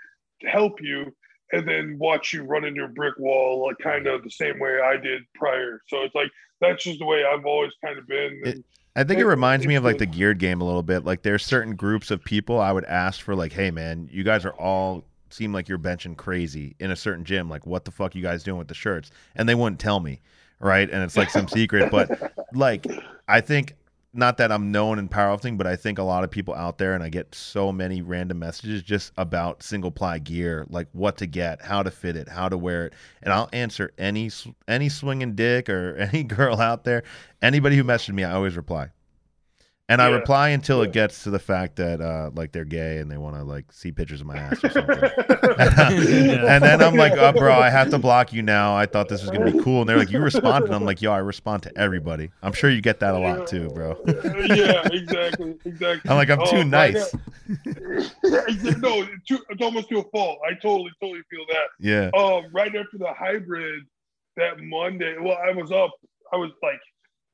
help 0.43 0.81
you 0.81 1.13
and 1.51 1.67
then 1.67 1.97
watch 1.99 2.33
you 2.33 2.43
run 2.43 2.65
into 2.65 2.83
a 2.83 2.87
brick 2.87 3.17
wall, 3.19 3.67
like 3.67 3.77
kind 3.77 4.07
of 4.07 4.23
the 4.23 4.29
same 4.29 4.59
way 4.59 4.79
I 4.83 4.97
did 4.97 5.21
prior. 5.35 5.81
So 5.87 6.01
it's 6.01 6.15
like 6.15 6.31
that's 6.61 6.83
just 6.83 6.99
the 6.99 7.05
way 7.05 7.23
I've 7.23 7.45
always 7.45 7.71
kind 7.83 7.97
of 7.99 8.07
been. 8.07 8.41
It, 8.43 8.65
I 8.95 9.03
think 9.03 9.19
it 9.19 9.25
reminds 9.25 9.65
me 9.65 9.75
of 9.75 9.83
like 9.83 9.97
the 9.97 10.05
geared 10.05 10.39
game 10.39 10.61
a 10.61 10.63
little 10.63 10.83
bit. 10.83 11.03
Like 11.03 11.23
there's 11.23 11.43
certain 11.43 11.75
groups 11.75 12.11
of 12.11 12.23
people 12.23 12.59
I 12.59 12.71
would 12.71 12.85
ask 12.85 13.21
for, 13.21 13.35
like, 13.35 13.51
hey 13.51 13.71
man, 13.71 14.07
you 14.11 14.23
guys 14.23 14.45
are 14.45 14.53
all 14.53 15.03
seem 15.29 15.51
like 15.51 15.67
you're 15.67 15.79
benching 15.79 16.15
crazy 16.15 16.75
in 16.79 16.91
a 16.91 16.95
certain 16.95 17.25
gym. 17.25 17.49
Like, 17.49 17.65
what 17.65 17.85
the 17.85 17.91
fuck 17.91 18.13
you 18.15 18.21
guys 18.21 18.43
doing 18.43 18.59
with 18.59 18.67
the 18.67 18.75
shirts? 18.75 19.09
And 19.35 19.49
they 19.49 19.55
wouldn't 19.55 19.79
tell 19.79 19.99
me, 19.99 20.21
right? 20.59 20.89
And 20.89 21.03
it's 21.03 21.17
like 21.17 21.29
some 21.31 21.47
secret. 21.47 21.91
But 21.91 22.33
like, 22.53 22.85
I 23.27 23.41
think 23.41 23.75
not 24.13 24.37
that 24.37 24.51
I'm 24.51 24.71
known 24.71 24.99
in 24.99 25.09
powerlifting, 25.09 25.57
but 25.57 25.65
I 25.65 25.75
think 25.75 25.97
a 25.97 26.03
lot 26.03 26.23
of 26.23 26.31
people 26.31 26.53
out 26.53 26.77
there, 26.77 26.93
and 26.93 27.03
I 27.03 27.09
get 27.09 27.33
so 27.33 27.71
many 27.71 28.01
random 28.01 28.39
messages 28.39 28.83
just 28.83 29.11
about 29.17 29.63
single 29.63 29.91
ply 29.91 30.19
gear, 30.19 30.65
like 30.69 30.87
what 30.91 31.17
to 31.17 31.25
get, 31.25 31.61
how 31.61 31.83
to 31.83 31.91
fit 31.91 32.15
it, 32.15 32.27
how 32.27 32.49
to 32.49 32.57
wear 32.57 32.87
it, 32.87 32.93
and 33.21 33.33
I'll 33.33 33.49
answer 33.53 33.91
any 33.97 34.29
any 34.67 34.89
swinging 34.89 35.33
dick 35.35 35.69
or 35.69 35.95
any 36.13 36.23
girl 36.23 36.61
out 36.61 36.83
there, 36.83 37.03
anybody 37.41 37.75
who 37.75 37.83
messaged 37.83 38.13
me, 38.13 38.23
I 38.23 38.33
always 38.33 38.55
reply 38.55 38.89
and 39.89 39.99
yeah. 39.99 40.05
I 40.05 40.09
reply 40.09 40.49
until 40.49 40.77
yeah. 40.77 40.85
it 40.85 40.93
gets 40.93 41.23
to 41.23 41.29
the 41.29 41.39
fact 41.39 41.75
that 41.75 41.99
uh, 41.99 42.31
like 42.33 42.53
they're 42.53 42.63
gay 42.63 42.99
and 42.99 43.11
they 43.11 43.17
want 43.17 43.35
to 43.35 43.43
like 43.43 43.71
see 43.71 43.91
pictures 43.91 44.21
of 44.21 44.27
my 44.27 44.37
ass 44.37 44.63
or 44.63 44.69
something. 44.69 44.97
and, 45.59 46.63
then 46.63 46.81
I'm 46.81 46.95
like, 46.95 47.13
oh, 47.13 47.33
bro, 47.33 47.53
I 47.53 47.69
have 47.69 47.89
to 47.89 47.99
block 47.99 48.31
you 48.31 48.41
now. 48.41 48.75
I 48.75 48.85
thought 48.85 49.09
this 49.09 49.21
was 49.21 49.29
gonna 49.29 49.51
be 49.51 49.59
cool, 49.61 49.81
and 49.81 49.89
they're 49.89 49.97
like, 49.97 50.09
you 50.09 50.19
responded. 50.19 50.71
I'm 50.71 50.85
like, 50.85 51.01
yo, 51.01 51.11
I 51.11 51.17
respond 51.17 51.63
to 51.63 51.77
everybody. 51.77 52.31
I'm 52.41 52.53
sure 52.53 52.69
you 52.69 52.81
get 52.81 53.01
that 53.01 53.13
a 53.13 53.19
lot 53.19 53.45
too, 53.45 53.69
bro. 53.69 54.01
yeah, 54.07 54.87
exactly, 54.91 55.55
exactly. 55.65 56.09
I'm 56.09 56.15
like, 56.15 56.29
I'm 56.29 56.45
too 56.45 56.57
oh, 56.57 56.63
nice. 56.63 57.13
no, 57.65 59.05
it's 59.19 59.61
almost 59.61 59.89
to 59.89 59.99
a 59.99 60.03
fault. 60.11 60.39
I 60.47 60.53
totally, 60.53 60.91
totally 61.01 61.23
feel 61.29 61.45
that. 61.49 61.67
Yeah. 61.79 62.09
Um, 62.17 62.45
right 62.53 62.73
after 62.73 62.97
the 62.97 63.13
hybrid 63.13 63.83
that 64.37 64.61
Monday, 64.61 65.15
well, 65.19 65.37
I 65.45 65.51
was 65.51 65.71
up. 65.71 65.91
I 66.31 66.37
was 66.37 66.51
like 66.63 66.79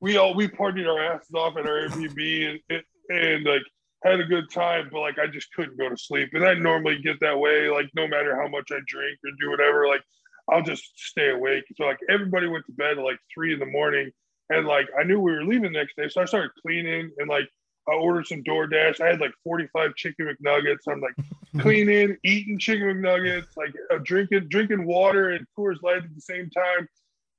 we 0.02 0.18
all 0.18 0.34
we 0.34 0.48
partied 0.48 0.88
our 0.88 1.14
asses 1.14 1.34
off 1.34 1.58
at 1.58 1.66
our 1.66 1.88
Airbnb 1.88 2.60
and, 2.70 2.84
and 3.10 3.46
like 3.46 3.64
had 4.04 4.20
a 4.20 4.26
good 4.26 4.50
time, 4.50 4.90
but 4.92 5.02
like 5.02 5.20
I 5.20 5.28
just 5.28 5.52
couldn't 5.54 5.78
go 5.78 5.90
to 5.90 5.98
sleep. 5.98 6.30
And 6.34 6.46
I 6.46 6.54
normally 6.54 7.02
get 7.02 7.20
that 7.20 7.38
way, 7.38 7.70
like 7.70 7.90
no 7.96 8.08
matter 8.08 8.36
how 8.36 8.48
much 8.48 8.70
I 8.72 8.80
drink 8.88 9.20
or 9.26 9.32
do 9.40 9.50
whatever, 9.50 9.88
like 9.88 10.02
I'll 10.50 10.64
just 10.64 10.84
stay 10.96 11.32
awake. 11.32 11.66
So 11.76 11.86
like 11.86 12.00
everybody 12.10 12.48
went 12.48 12.66
to 12.68 12.72
bed 12.72 12.98
at 12.98 13.04
like 13.04 13.20
three 13.34 13.54
in 13.54 13.60
the 13.60 13.66
morning, 13.66 14.12
and 14.50 14.66
like 14.68 14.88
I 14.98 15.04
knew 15.04 15.20
we 15.20 15.32
were 15.32 15.44
leaving 15.44 15.74
the 15.74 15.80
next 15.80 15.96
day, 15.96 16.08
so 16.08 16.22
I 16.22 16.26
started 16.26 16.52
cleaning 16.62 17.12
and 17.18 17.30
like 17.30 17.50
I 17.90 17.96
ordered 17.96 18.28
some 18.28 18.44
DoorDash. 18.44 19.02
I 19.02 19.08
had 19.08 19.20
like 19.20 19.34
45 19.44 19.96
chicken 19.96 20.28
McNuggets. 20.28 20.88
I'm 20.88 21.02
like 21.02 21.16
cleaning, 21.60 22.18
eating 22.24 22.60
chicken 22.60 22.88
McNuggets, 22.88 23.58
like 23.58 23.74
uh, 23.92 23.98
drinking 24.04 24.48
drinking 24.50 24.86
water 24.86 25.32
and 25.32 25.46
Coors 25.58 25.82
Light 25.82 26.04
at 26.04 26.16
the 26.16 26.22
same 26.22 26.50
time. 26.50 26.88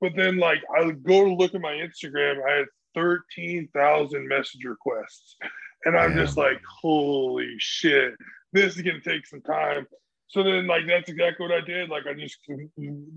But 0.01 0.13
then, 0.15 0.37
like, 0.37 0.61
I 0.75 0.83
would 0.83 1.03
go 1.03 1.23
to 1.23 1.33
look 1.33 1.53
at 1.53 1.61
my 1.61 1.73
Instagram. 1.73 2.43
I 2.45 2.57
had 2.57 2.65
13,000 2.95 4.27
message 4.27 4.63
requests. 4.65 5.37
And 5.85 5.97
I'm 5.97 6.15
Damn. 6.15 6.25
just 6.25 6.37
like, 6.37 6.59
holy 6.81 7.55
shit, 7.57 8.13
this 8.51 8.75
is 8.75 8.81
going 8.81 9.01
to 9.01 9.09
take 9.09 9.25
some 9.25 9.41
time. 9.41 9.85
So 10.27 10.43
then, 10.43 10.65
like, 10.65 10.87
that's 10.87 11.09
exactly 11.09 11.47
what 11.47 11.55
I 11.55 11.61
did. 11.61 11.89
Like, 11.89 12.07
I 12.07 12.13
just, 12.13 12.37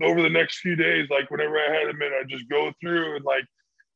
over 0.01 0.21
the 0.21 0.29
next 0.29 0.59
few 0.59 0.75
days, 0.75 1.07
like, 1.09 1.31
whenever 1.31 1.57
I 1.57 1.73
had 1.73 1.89
a 1.89 1.93
minute, 1.93 2.17
I 2.19 2.23
just 2.27 2.49
go 2.49 2.71
through 2.81 3.15
and, 3.15 3.25
like, 3.25 3.45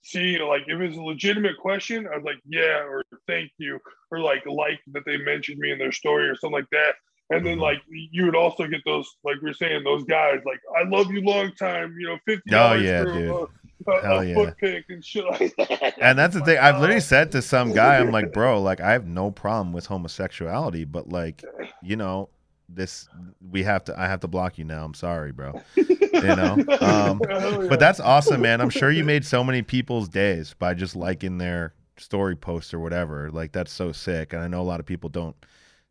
see, 0.03 0.39
like, 0.39 0.63
if 0.67 0.79
it's 0.79 0.97
a 0.97 1.01
legitimate 1.01 1.57
question, 1.57 2.07
I 2.07 2.15
was 2.15 2.23
like, 2.23 2.39
yeah, 2.45 2.81
or 2.83 3.03
thank 3.27 3.51
you, 3.57 3.79
or 4.11 4.19
like, 4.19 4.45
like 4.45 4.79
that 4.93 5.03
they 5.05 5.17
mentioned 5.17 5.59
me 5.59 5.71
in 5.71 5.77
their 5.77 5.91
story 5.91 6.27
or 6.29 6.35
something 6.35 6.59
like 6.59 6.69
that. 6.71 6.95
And 7.31 7.45
then 7.45 7.53
mm-hmm. 7.53 7.61
like 7.61 7.77
you 7.89 8.25
would 8.25 8.35
also 8.35 8.67
get 8.67 8.81
those 8.85 9.07
like 9.23 9.35
we 9.41 9.51
are 9.51 9.53
saying 9.53 9.83
those 9.83 10.03
guys 10.05 10.39
like 10.45 10.59
I 10.77 10.87
love 10.89 11.11
you 11.11 11.21
long 11.21 11.53
time 11.53 11.95
you 11.99 12.07
know 12.07 12.17
fifty 12.25 12.55
oh 12.55 12.73
yeah 12.73 13.03
dude. 13.03 13.29
A, 13.29 13.33
a, 13.87 14.01
Hell 14.01 14.19
a 14.19 14.25
yeah. 14.25 14.33
foot 14.33 14.57
pick 14.57 14.85
and 14.89 15.03
shit 15.03 15.25
like 15.25 15.55
that. 15.57 15.95
And 16.01 16.17
that's 16.17 16.35
the 16.35 16.41
thing. 16.45 16.57
I've 16.57 16.79
literally 16.79 17.01
said 17.01 17.31
to 17.33 17.41
some 17.41 17.73
guy, 17.73 17.97
I'm 17.97 18.11
like, 18.11 18.33
bro, 18.33 18.61
like 18.61 18.81
I 18.81 18.91
have 18.91 19.07
no 19.07 19.31
problem 19.31 19.73
with 19.73 19.85
homosexuality, 19.85 20.85
but 20.85 21.09
like, 21.09 21.43
you 21.83 21.95
know, 21.95 22.29
this 22.67 23.07
we 23.49 23.63
have 23.63 23.83
to. 23.85 23.99
I 23.99 24.07
have 24.07 24.19
to 24.19 24.27
block 24.27 24.57
you 24.57 24.63
now. 24.63 24.85
I'm 24.85 24.93
sorry, 24.93 25.31
bro. 25.31 25.59
You 25.75 26.21
know. 26.21 26.63
Um, 26.81 27.17
but 27.17 27.79
that's 27.79 27.99
awesome, 27.99 28.41
man. 28.41 28.61
I'm 28.61 28.69
sure 28.69 28.91
you 28.91 29.03
made 29.03 29.25
so 29.25 29.43
many 29.43 29.63
people's 29.63 30.07
days 30.07 30.53
by 30.53 30.75
just 30.75 30.95
liking 30.95 31.39
their 31.39 31.73
story 31.97 32.35
post 32.35 32.73
or 32.73 32.79
whatever. 32.79 33.31
Like 33.31 33.51
that's 33.51 33.71
so 33.71 33.91
sick. 33.91 34.33
And 34.33 34.41
I 34.43 34.47
know 34.47 34.61
a 34.61 34.63
lot 34.63 34.79
of 34.79 34.85
people 34.85 35.09
don't 35.09 35.35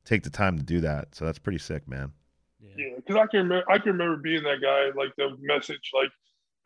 take 0.09 0.23
the 0.23 0.31
time 0.31 0.57
to 0.57 0.65
do 0.65 0.81
that. 0.81 1.15
So 1.15 1.25
that's 1.25 1.39
pretty 1.39 1.59
sick, 1.59 1.87
man. 1.87 2.13
Yeah, 2.77 2.97
because 2.97 3.17
I 3.17 3.27
can 3.27 3.41
remember, 3.41 3.71
I 3.71 3.79
can 3.79 3.93
remember 3.93 4.17
being 4.17 4.43
that 4.45 4.61
guy, 4.63 4.91
like 4.99 5.15
the 5.17 5.37
message, 5.41 5.91
like 5.95 6.11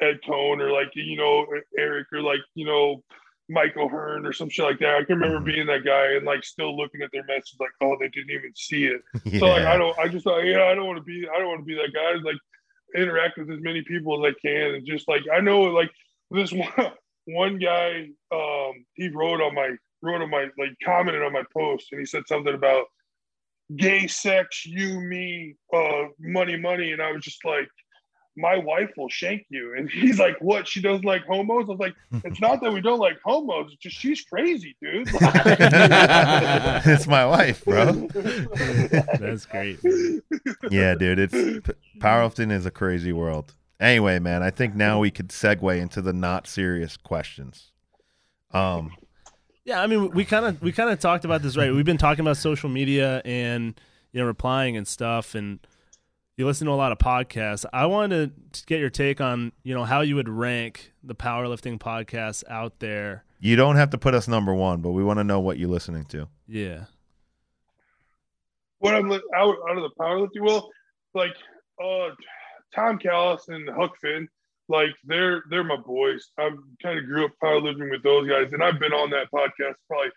Ed 0.01 0.20
Coan 0.26 0.61
or 0.61 0.70
like 0.70 0.88
you 0.95 1.16
know 1.16 1.47
Eric 1.78 2.07
or 2.12 2.22
like 2.22 2.40
you 2.55 2.64
know 2.64 3.03
Michael 3.49 3.88
Hearn 3.88 4.24
or 4.24 4.32
some 4.32 4.49
shit 4.49 4.64
like 4.64 4.78
that. 4.78 4.95
I 4.95 5.05
can 5.05 5.16
remember 5.16 5.36
mm-hmm. 5.36 5.45
being 5.45 5.66
that 5.66 5.84
guy 5.84 6.12
and 6.12 6.24
like 6.24 6.45
still 6.45 6.76
looking 6.76 7.03
at 7.03 7.11
their 7.12 7.24
message 7.24 7.57
like, 7.61 7.70
oh, 7.80 7.97
they 7.99 8.09
didn't 8.09 8.30
even 8.30 8.53
see 8.55 8.84
it. 8.86 9.03
yeah. 9.24 9.38
So 9.40 9.47
like 9.47 9.66
I 9.66 9.76
don't, 9.76 9.99
I 9.99 10.09
just 10.09 10.24
thought, 10.24 10.45
yeah, 10.45 10.64
I 10.64 10.74
don't 10.74 10.86
want 10.86 10.99
to 10.99 11.05
be, 11.05 11.26
I 11.28 11.38
don't 11.38 11.49
want 11.49 11.61
to 11.61 11.66
be 11.66 11.74
that 11.74 11.93
guy. 11.93 12.14
Like 12.22 12.36
interact 12.95 13.38
with 13.38 13.51
as 13.51 13.61
many 13.61 13.82
people 13.82 14.24
as 14.24 14.34
I 14.34 14.47
can 14.47 14.74
and 14.74 14.86
just 14.86 15.09
like 15.09 15.22
I 15.32 15.40
know 15.40 15.62
like 15.62 15.90
this 16.30 16.53
one 16.76 16.93
one 17.26 17.59
guy, 17.59 18.09
um, 18.32 18.84
he 18.95 19.09
wrote 19.09 19.40
on 19.40 19.55
my 19.55 19.70
wrote 20.03 20.22
on 20.22 20.30
my 20.30 20.49
like 20.59 20.74
commented 20.84 21.22
on 21.22 21.32
my 21.32 21.45
post 21.53 21.88
and 21.93 22.01
he 22.01 22.07
said 22.07 22.22
something 22.26 22.55
about 22.55 22.86
gay 23.76 24.06
sex, 24.06 24.64
you, 24.66 25.00
me, 25.00 25.54
uh, 25.72 26.04
money, 26.18 26.56
money. 26.56 26.92
And 26.92 27.02
I 27.02 27.12
was 27.12 27.22
just 27.22 27.44
like, 27.44 27.68
my 28.36 28.56
wife 28.56 28.90
will 28.96 29.08
shank 29.08 29.44
you. 29.50 29.74
And 29.76 29.90
he's 29.94 30.18
like, 30.18 30.36
what? 30.40 30.66
She 30.66 30.80
doesn't 30.80 31.04
like 31.04 31.24
homos? 31.24 31.66
I 31.68 31.72
was 31.72 31.78
like, 31.78 31.94
it's 32.24 32.40
not 32.40 32.62
that 32.62 32.72
we 32.72 32.80
don't 32.80 32.98
like 32.98 33.18
homos. 33.24 33.72
It's 33.72 33.82
just 33.82 33.96
she's 33.96 34.22
crazy, 34.22 34.76
dude. 34.80 35.08
it's 35.14 37.06
my 37.06 37.26
wife, 37.26 37.64
bro. 37.64 38.08
That's 39.18 39.46
great. 39.46 39.78
Yeah, 40.70 40.94
dude. 40.94 41.18
It's 41.18 41.34
powerlifting 41.98 42.50
is 42.52 42.66
a 42.66 42.70
crazy 42.70 43.12
world. 43.12 43.54
Anyway, 43.80 44.18
man, 44.18 44.42
I 44.42 44.50
think 44.50 44.74
now 44.76 45.00
we 45.00 45.10
could 45.10 45.28
segue 45.28 45.80
into 45.80 46.00
the 46.00 46.12
not 46.12 46.46
serious 46.46 46.96
questions. 46.96 47.72
Um, 48.52 48.92
yeah, 49.64 49.80
I 49.80 49.86
mean, 49.86 50.10
we 50.10 50.24
kind 50.24 50.44
of 50.46 50.60
we 50.62 50.72
kind 50.72 50.90
of 50.90 50.98
talked 50.98 51.24
about 51.24 51.42
this, 51.42 51.56
right? 51.56 51.72
We've 51.72 51.84
been 51.84 51.98
talking 51.98 52.20
about 52.20 52.36
social 52.36 52.68
media 52.68 53.22
and 53.24 53.80
you 54.12 54.20
know 54.20 54.26
replying 54.26 54.76
and 54.76 54.86
stuff, 54.86 55.34
and 55.34 55.60
you 56.36 56.46
listen 56.46 56.66
to 56.66 56.72
a 56.72 56.74
lot 56.74 56.92
of 56.92 56.98
podcasts. 56.98 57.64
I 57.72 57.86
wanted 57.86 58.32
to 58.54 58.66
get 58.66 58.80
your 58.80 58.90
take 58.90 59.20
on 59.20 59.52
you 59.62 59.74
know 59.74 59.84
how 59.84 60.00
you 60.00 60.16
would 60.16 60.28
rank 60.28 60.92
the 61.02 61.14
powerlifting 61.14 61.78
podcasts 61.78 62.42
out 62.48 62.80
there. 62.80 63.24
You 63.38 63.56
don't 63.56 63.76
have 63.76 63.90
to 63.90 63.98
put 63.98 64.14
us 64.14 64.28
number 64.28 64.54
one, 64.54 64.80
but 64.80 64.90
we 64.90 65.02
want 65.02 65.18
to 65.18 65.24
know 65.24 65.40
what 65.40 65.58
you're 65.58 65.68
listening 65.68 66.04
to. 66.06 66.28
Yeah. 66.46 66.84
what 68.78 68.94
I'm 68.94 69.10
out 69.12 69.20
out 69.34 69.76
of 69.76 69.82
the 69.82 69.90
powerlifting. 69.98 70.42
Well, 70.44 70.70
like 71.14 71.34
uh, 71.82 72.10
Tom 72.74 72.98
Callis 72.98 73.48
and 73.48 73.68
Huck 73.70 73.92
Finn, 74.00 74.28
like 74.68 74.90
they're 75.04 75.42
they're 75.50 75.64
my 75.64 75.76
boys. 75.76 76.30
I 76.38 76.50
kind 76.82 76.98
of 76.98 77.06
grew 77.06 77.24
up 77.24 77.32
powerlifting 77.42 77.90
with 77.90 78.02
those 78.02 78.28
guys, 78.28 78.52
and 78.52 78.62
I've 78.62 78.78
been 78.78 78.92
on 78.92 79.10
that 79.10 79.28
podcast 79.34 79.74
probably 79.88 80.10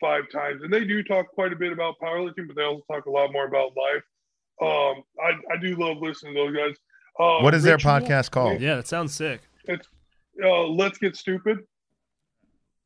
five 0.00 0.24
times, 0.32 0.62
and 0.62 0.72
they 0.72 0.84
do 0.84 1.02
talk 1.02 1.26
quite 1.28 1.52
a 1.52 1.56
bit 1.56 1.72
about 1.72 1.94
powerlifting, 2.02 2.46
but 2.46 2.56
they 2.56 2.64
also 2.64 2.82
talk 2.90 3.06
a 3.06 3.10
lot 3.10 3.32
more 3.32 3.46
about 3.46 3.70
life. 3.76 4.02
Um, 4.60 5.02
I, 5.20 5.54
I 5.54 5.56
do 5.60 5.76
love 5.76 5.98
listening 6.00 6.34
to 6.34 6.40
those 6.46 6.56
guys. 6.56 6.76
Uh, 7.18 7.42
what 7.42 7.54
is 7.54 7.62
their 7.62 7.74
Ritual, 7.76 7.92
podcast 7.92 8.30
called? 8.30 8.60
Yeah, 8.60 8.76
that 8.76 8.88
sounds 8.88 9.14
sick. 9.14 9.40
It's 9.64 9.86
uh, 10.44 10.66
Let's 10.66 10.98
Get 10.98 11.16
Stupid. 11.16 11.58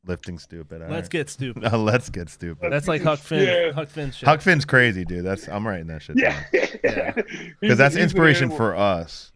Lifting 0.07 0.39
stupid. 0.39 0.83
all 0.83 0.89
Let's 0.89 1.07
right. 1.07 1.11
get 1.11 1.31
stupid. 1.31 1.65
Uh, 1.73 1.79
let's 1.79 2.09
get 2.11 2.29
stupid. 2.29 2.71
That's 2.73 2.87
like 2.87 3.03
Huck 3.03 3.19
Finn. 3.19 3.43
Yeah. 3.43 3.73
Huck 3.73 3.89
Finn 3.89 4.13
shit. 4.13 4.29
Huck 4.29 4.41
Finn's 4.41 4.65
crazy, 4.65 5.05
dude. 5.05 5.25
That's 5.25 5.49
I'm 5.49 5.67
writing 5.67 5.89
that 5.89 6.01
shit 6.03 6.17
Yeah, 6.19 6.45
Yeah. 6.53 7.13
Because 7.61 7.77
that's 7.79 7.95
he's 7.95 7.97
an 7.97 8.03
inspiration 8.05 8.51
for 8.51 8.77
us. 8.77 9.33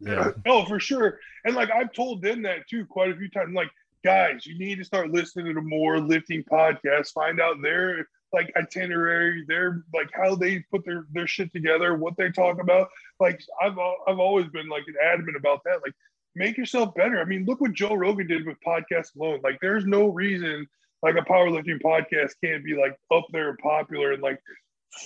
Yeah. 0.00 0.30
Oh, 0.46 0.64
for 0.64 0.80
sure. 0.80 1.18
And 1.44 1.54
like 1.54 1.70
I've 1.70 1.92
told 1.92 2.22
them 2.22 2.42
that 2.42 2.68
too 2.68 2.86
quite 2.86 3.10
a 3.10 3.16
few 3.16 3.28
times. 3.30 3.54
Like, 3.54 3.70
guys, 4.04 4.46
you 4.46 4.58
need 4.58 4.76
to 4.76 4.84
start 4.84 5.10
listening 5.10 5.54
to 5.54 5.60
more 5.60 6.00
lifting 6.00 6.44
podcasts. 6.44 7.12
Find 7.12 7.40
out 7.40 7.62
their 7.62 8.06
like 8.32 8.52
itinerary, 8.56 9.44
their 9.48 9.82
like 9.94 10.10
how 10.12 10.34
they 10.34 10.60
put 10.70 10.84
their 10.84 11.06
their 11.12 11.26
shit 11.26 11.52
together, 11.52 11.94
what 11.94 12.16
they 12.16 12.30
talk 12.30 12.60
about. 12.60 12.88
Like 13.20 13.40
I've 13.62 13.78
I've 14.06 14.18
always 14.18 14.48
been 14.48 14.68
like 14.68 14.84
an 14.86 14.96
adamant 15.02 15.36
about 15.36 15.62
that. 15.64 15.80
Like, 15.82 15.94
make 16.34 16.56
yourself 16.56 16.94
better. 16.94 17.20
I 17.20 17.24
mean, 17.24 17.44
look 17.44 17.60
what 17.60 17.72
Joe 17.72 17.94
Rogan 17.94 18.26
did 18.26 18.46
with 18.46 18.58
podcasts 18.66 19.16
alone. 19.16 19.40
Like, 19.42 19.58
there's 19.60 19.86
no 19.86 20.08
reason 20.08 20.66
like 21.02 21.16
a 21.16 21.22
powerlifting 21.22 21.80
podcast 21.80 22.32
can't 22.42 22.64
be 22.64 22.74
like 22.74 22.98
up 23.14 23.26
there 23.30 23.50
and 23.50 23.58
popular 23.58 24.12
and 24.12 24.22
like 24.22 24.40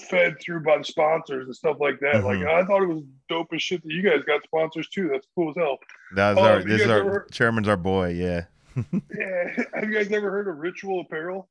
fed 0.09 0.37
through 0.41 0.63
by 0.63 0.79
the 0.79 0.85
sponsors 0.85 1.47
and 1.47 1.55
stuff 1.57 1.77
like 1.81 1.99
that. 2.01 2.23
Like 2.25 2.39
Mhm. 2.39 2.49
I 2.49 2.65
thought 2.65 2.83
it 2.83 2.87
was 2.87 3.03
dope 3.29 3.49
as 3.53 3.63
shit 3.63 3.83
that 3.83 3.91
you 3.93 4.03
guys 4.03 4.23
got 4.25 4.43
sponsors 4.45 4.89
too. 4.89 5.09
That's 5.09 5.27
cool 5.35 5.51
as 5.51 5.57
hell. 5.57 5.79
That's 6.15 6.39
Oh, 6.39 6.43
our 6.45 6.63
this 6.63 6.83
is 6.83 6.89
our 6.89 6.99
ever- 7.01 7.27
chairman's 7.33 7.69
our 7.69 7.77
boy. 7.77 8.11
Yeah. 8.11 8.45
Yeah. 9.17 9.65
Have 9.75 9.85
you 9.85 9.93
guys 9.95 10.11
ever 10.13 10.31
heard 10.31 10.47
of 10.49 10.59
Ritual 10.59 11.01
Apparel? 11.01 11.49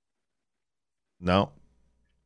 No. 1.20 1.52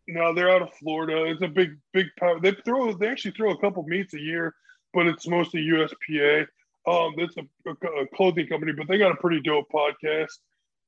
No, 0.08 0.34
they're 0.34 0.50
out 0.52 0.62
of 0.62 0.74
Florida. 0.76 1.26
It's 1.26 1.42
a 1.42 1.48
big, 1.48 1.78
big 1.94 2.08
power. 2.20 2.40
They 2.40 2.52
throw. 2.66 2.94
They 2.94 3.08
actually 3.08 3.32
throw 3.32 3.52
a 3.52 3.58
couple 3.60 3.84
meets 3.84 4.14
a 4.14 4.20
year, 4.20 4.54
but 4.94 5.08
it's 5.08 5.28
mostly 5.28 5.62
USPA. 5.62 6.46
Um, 6.86 7.14
that's 7.18 7.36
a, 7.38 7.70
a, 7.70 8.02
a 8.04 8.08
clothing 8.14 8.48
company, 8.48 8.74
but 8.74 8.88
they 8.90 8.98
got 8.98 9.12
a 9.14 9.16
pretty 9.16 9.40
dope 9.42 9.68
podcast, 9.74 10.38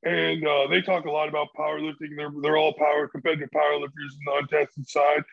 and 0.05 0.47
uh, 0.47 0.67
they 0.67 0.81
talk 0.81 1.05
a 1.05 1.11
lot 1.11 1.27
about 1.27 1.47
powerlifting. 1.57 2.15
They're 2.15 2.31
they're 2.41 2.57
all 2.57 2.73
power 2.73 3.07
competitive 3.07 3.49
powerlifters 3.53 4.13
on 4.27 4.47
the 4.49 4.57
untested 4.57 4.87
side. 4.87 5.23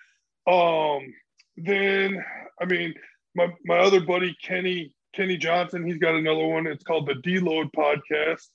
Um, 0.47 1.15
then 1.57 2.25
I 2.61 2.65
mean, 2.65 2.95
my 3.35 3.49
my 3.65 3.79
other 3.79 4.01
buddy 4.01 4.35
Kenny 4.43 4.95
Kenny 5.15 5.37
Johnson, 5.37 5.87
he's 5.87 5.99
got 5.99 6.15
another 6.15 6.47
one. 6.47 6.67
It's 6.67 6.85
called 6.85 7.07
the 7.07 7.15
Deload 7.15 7.71
Podcast. 7.77 8.49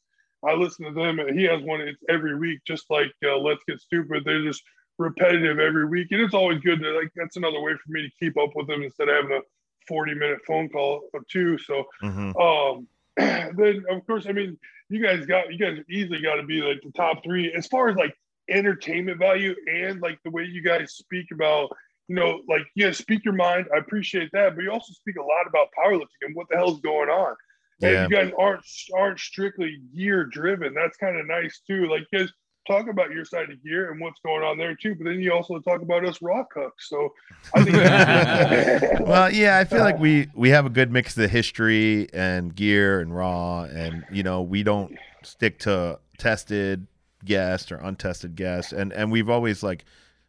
I 0.45 0.53
listen 0.53 0.86
to 0.86 0.91
them, 0.91 1.20
and 1.20 1.38
he 1.38 1.45
has 1.45 1.61
one. 1.61 1.82
It's 1.82 2.03
every 2.09 2.38
week, 2.38 2.59
just 2.65 2.86
like 2.89 3.11
uh, 3.26 3.38
Let's 3.38 3.63
Get 3.68 3.80
Stupid. 3.80 4.24
They're 4.26 4.43
just 4.43 4.63
repetitive 4.97 5.59
every 5.59 5.88
week, 5.88 6.07
and 6.11 6.22
it's 6.22 6.34
always 6.34 6.59
good 6.61 6.80
to 6.82 6.91
like. 6.91 7.11
That's 7.15 7.38
another 7.38 7.61
way 7.61 7.74
for 7.74 7.91
me 7.91 8.01
to 8.01 8.11
keep 8.20 8.38
up 8.38 8.51
with 8.55 8.68
them 8.68 8.84
instead 8.84 9.09
of 9.09 9.15
having 9.15 9.38
a 9.38 9.41
forty-minute 9.88 10.39
phone 10.47 10.70
call 10.70 11.09
or 11.13 11.22
two. 11.32 11.57
So, 11.59 11.86
hmm 12.01 12.32
um, 12.38 12.88
then 13.55 13.84
of 13.89 14.05
course, 14.05 14.26
I 14.28 14.32
mean, 14.32 14.57
you 14.89 15.01
guys 15.01 15.26
got 15.26 15.51
you 15.51 15.57
guys 15.57 15.80
easily 15.89 16.22
got 16.22 16.36
to 16.36 16.43
be 16.43 16.61
like 16.61 16.82
the 16.84 16.91
top 16.91 17.24
three 17.24 17.53
as 17.53 17.68
far 17.68 17.89
as 17.89 17.95
like 17.95 18.15
entertainment 18.49 19.20
value 19.20 19.55
and 19.68 20.01
like 20.01 20.20
the 20.24 20.32
way 20.32 20.43
you 20.43 20.61
guys 20.61 20.93
speak 20.93 21.28
about. 21.32 21.70
You 22.07 22.15
know, 22.15 22.41
like 22.47 22.61
you 22.76 22.86
guys 22.86 22.97
speak 22.97 23.26
your 23.26 23.34
mind. 23.34 23.65
I 23.74 23.80
appreciate 23.80 24.30
that, 24.32 24.55
but 24.55 24.63
you 24.63 24.72
also 24.72 24.93
speak 24.93 25.18
a 25.18 25.22
lot 25.22 25.45
about 25.45 25.68
powerlifting 25.78 26.22
and 26.22 26.36
what 26.36 26.47
the 26.49 26.55
hell's 26.55 26.80
going 26.80 27.09
on. 27.09 27.36
And 27.82 28.09
you 28.09 28.18
guys 28.18 28.32
aren't 28.39 28.63
aren't 28.95 29.20
strictly 29.20 29.80
gear 29.93 30.24
driven. 30.24 30.74
That's 30.74 30.97
kind 30.97 31.20
of 31.20 31.28
nice 31.28 31.61
too. 31.68 31.88
Like 31.88 32.03
guys 32.13 32.32
talk 32.68 32.88
about 32.89 33.11
your 33.11 33.26
side 33.26 33.49
of 33.49 33.63
gear 33.63 33.91
and 33.91 33.99
what's 33.99 34.20
going 34.20 34.43
on 34.43 34.57
there 34.57 34.76
too, 34.76 34.95
but 34.95 35.05
then 35.05 35.20
you 35.20 35.34
also 35.34 35.59
talk 35.59 35.82
about 35.82 36.05
us 36.05 36.22
raw 36.22 36.43
cooks. 36.43 36.89
So 36.89 37.13
I 37.55 37.63
think 37.63 38.99
Well, 39.07 39.32
yeah, 39.32 39.57
I 39.57 39.63
feel 39.63 39.80
like 39.80 39.99
we 39.99 40.28
we 40.36 40.49
have 40.49 40.65
a 40.65 40.70
good 40.70 40.91
mix 40.91 41.15
of 41.18 41.22
the 41.22 41.28
history 41.28 42.07
and 42.13 42.55
gear 42.55 42.99
and 42.99 43.15
raw, 43.15 43.63
and 43.63 44.05
you 44.11 44.24
know 44.24 44.41
we 44.41 44.63
don't 44.63 44.95
stick 45.24 45.59
to 45.59 45.99
tested 46.18 46.88
guests 47.26 47.72
or 47.72 47.78
untested 47.78 48.36
guests, 48.36 48.74
and 48.74 48.91
and 48.93 49.11
we've 49.11 49.30
always 49.30 49.63
like 49.63 49.86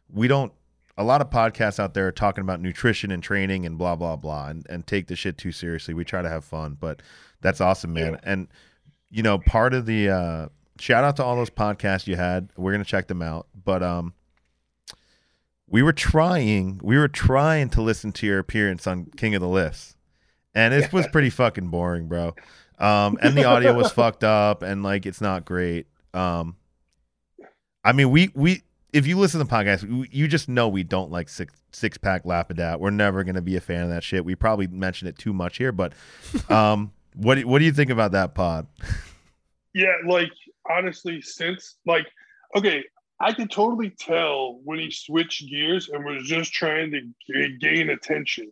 we 0.09 0.27
don't. 0.27 0.53
A 0.97 1.03
lot 1.03 1.21
of 1.21 1.29
podcasts 1.29 1.79
out 1.79 1.93
there 1.93 2.07
are 2.07 2.11
talking 2.11 2.41
about 2.41 2.59
nutrition 2.59 3.09
and 3.09 3.23
training 3.23 3.65
and 3.65 3.77
blah 3.77 3.95
blah 3.95 4.15
blah, 4.15 4.47
and, 4.47 4.65
and 4.69 4.85
take 4.85 5.07
the 5.07 5.15
shit 5.15 5.37
too 5.37 5.51
seriously. 5.51 5.93
We 5.93 6.03
try 6.03 6.21
to 6.21 6.29
have 6.29 6.43
fun, 6.43 6.77
but 6.79 7.01
that's 7.41 7.61
awesome, 7.61 7.93
man. 7.93 8.13
Yeah. 8.13 8.19
And 8.23 8.47
you 9.09 9.23
know, 9.23 9.39
part 9.39 9.73
of 9.73 9.85
the 9.85 10.09
uh, 10.09 10.47
shout 10.79 11.03
out 11.03 11.15
to 11.17 11.23
all 11.23 11.35
those 11.35 11.49
podcasts 11.49 12.07
you 12.07 12.15
had. 12.15 12.49
We're 12.57 12.71
gonna 12.71 12.83
check 12.83 13.07
them 13.07 13.21
out, 13.21 13.47
but 13.63 13.83
um, 13.83 14.13
we 15.67 15.83
were 15.83 15.93
trying 15.93 16.79
we 16.83 16.97
were 16.97 17.07
trying 17.07 17.69
to 17.69 17.81
listen 17.81 18.11
to 18.13 18.25
your 18.25 18.39
appearance 18.39 18.87
on 18.87 19.05
King 19.17 19.35
of 19.35 19.41
the 19.41 19.47
Lifts, 19.47 19.95
and 20.53 20.73
it 20.73 20.91
was 20.91 21.07
pretty 21.07 21.29
fucking 21.29 21.67
boring, 21.67 22.07
bro. 22.07 22.35
Um, 22.79 23.17
and 23.21 23.35
the 23.35 23.43
audio 23.45 23.73
was 23.73 23.91
fucked 23.93 24.23
up, 24.23 24.63
and 24.63 24.83
like 24.83 25.05
it's 25.05 25.21
not 25.21 25.45
great. 25.45 25.87
Um, 26.13 26.55
I 27.83 27.91
mean, 27.91 28.09
we 28.09 28.31
we 28.33 28.63
if 28.93 29.05
you 29.05 29.17
listen 29.17 29.39
to 29.39 29.45
the 29.45 29.51
podcast, 29.51 30.07
you 30.11 30.27
just 30.27 30.49
know 30.49 30.67
we 30.67 30.83
don't 30.83 31.11
like 31.11 31.29
six 31.29 31.53
six 31.71 31.97
pack 31.97 32.23
lapidat. 32.23 32.79
We're 32.79 32.89
never 32.89 33.23
gonna 33.23 33.41
be 33.41 33.55
a 33.55 33.61
fan 33.61 33.83
of 33.83 33.89
that 33.89 34.03
shit. 34.03 34.25
We 34.25 34.35
probably 34.35 34.67
mentioned 34.67 35.09
it 35.09 35.17
too 35.17 35.33
much 35.33 35.57
here, 35.57 35.71
but 35.71 35.93
um, 36.49 36.93
what 37.15 37.43
what 37.45 37.59
do 37.59 37.65
you 37.65 37.73
think 37.73 37.91
about 37.91 38.13
that 38.13 38.33
pod? 38.33 38.67
yeah, 39.73 39.93
like 40.07 40.31
honestly, 40.69 41.21
since 41.21 41.75
like 41.85 42.07
okay, 42.55 42.83
I 43.19 43.33
could 43.33 43.51
totally 43.51 43.89
tell 43.91 44.59
when 44.63 44.79
he 44.79 44.89
switched 44.91 45.49
gears 45.49 45.89
and 45.89 46.03
was 46.05 46.23
just 46.27 46.53
trying 46.53 46.91
to 46.91 47.01
g- 47.01 47.57
gain 47.59 47.89
attention. 47.89 48.51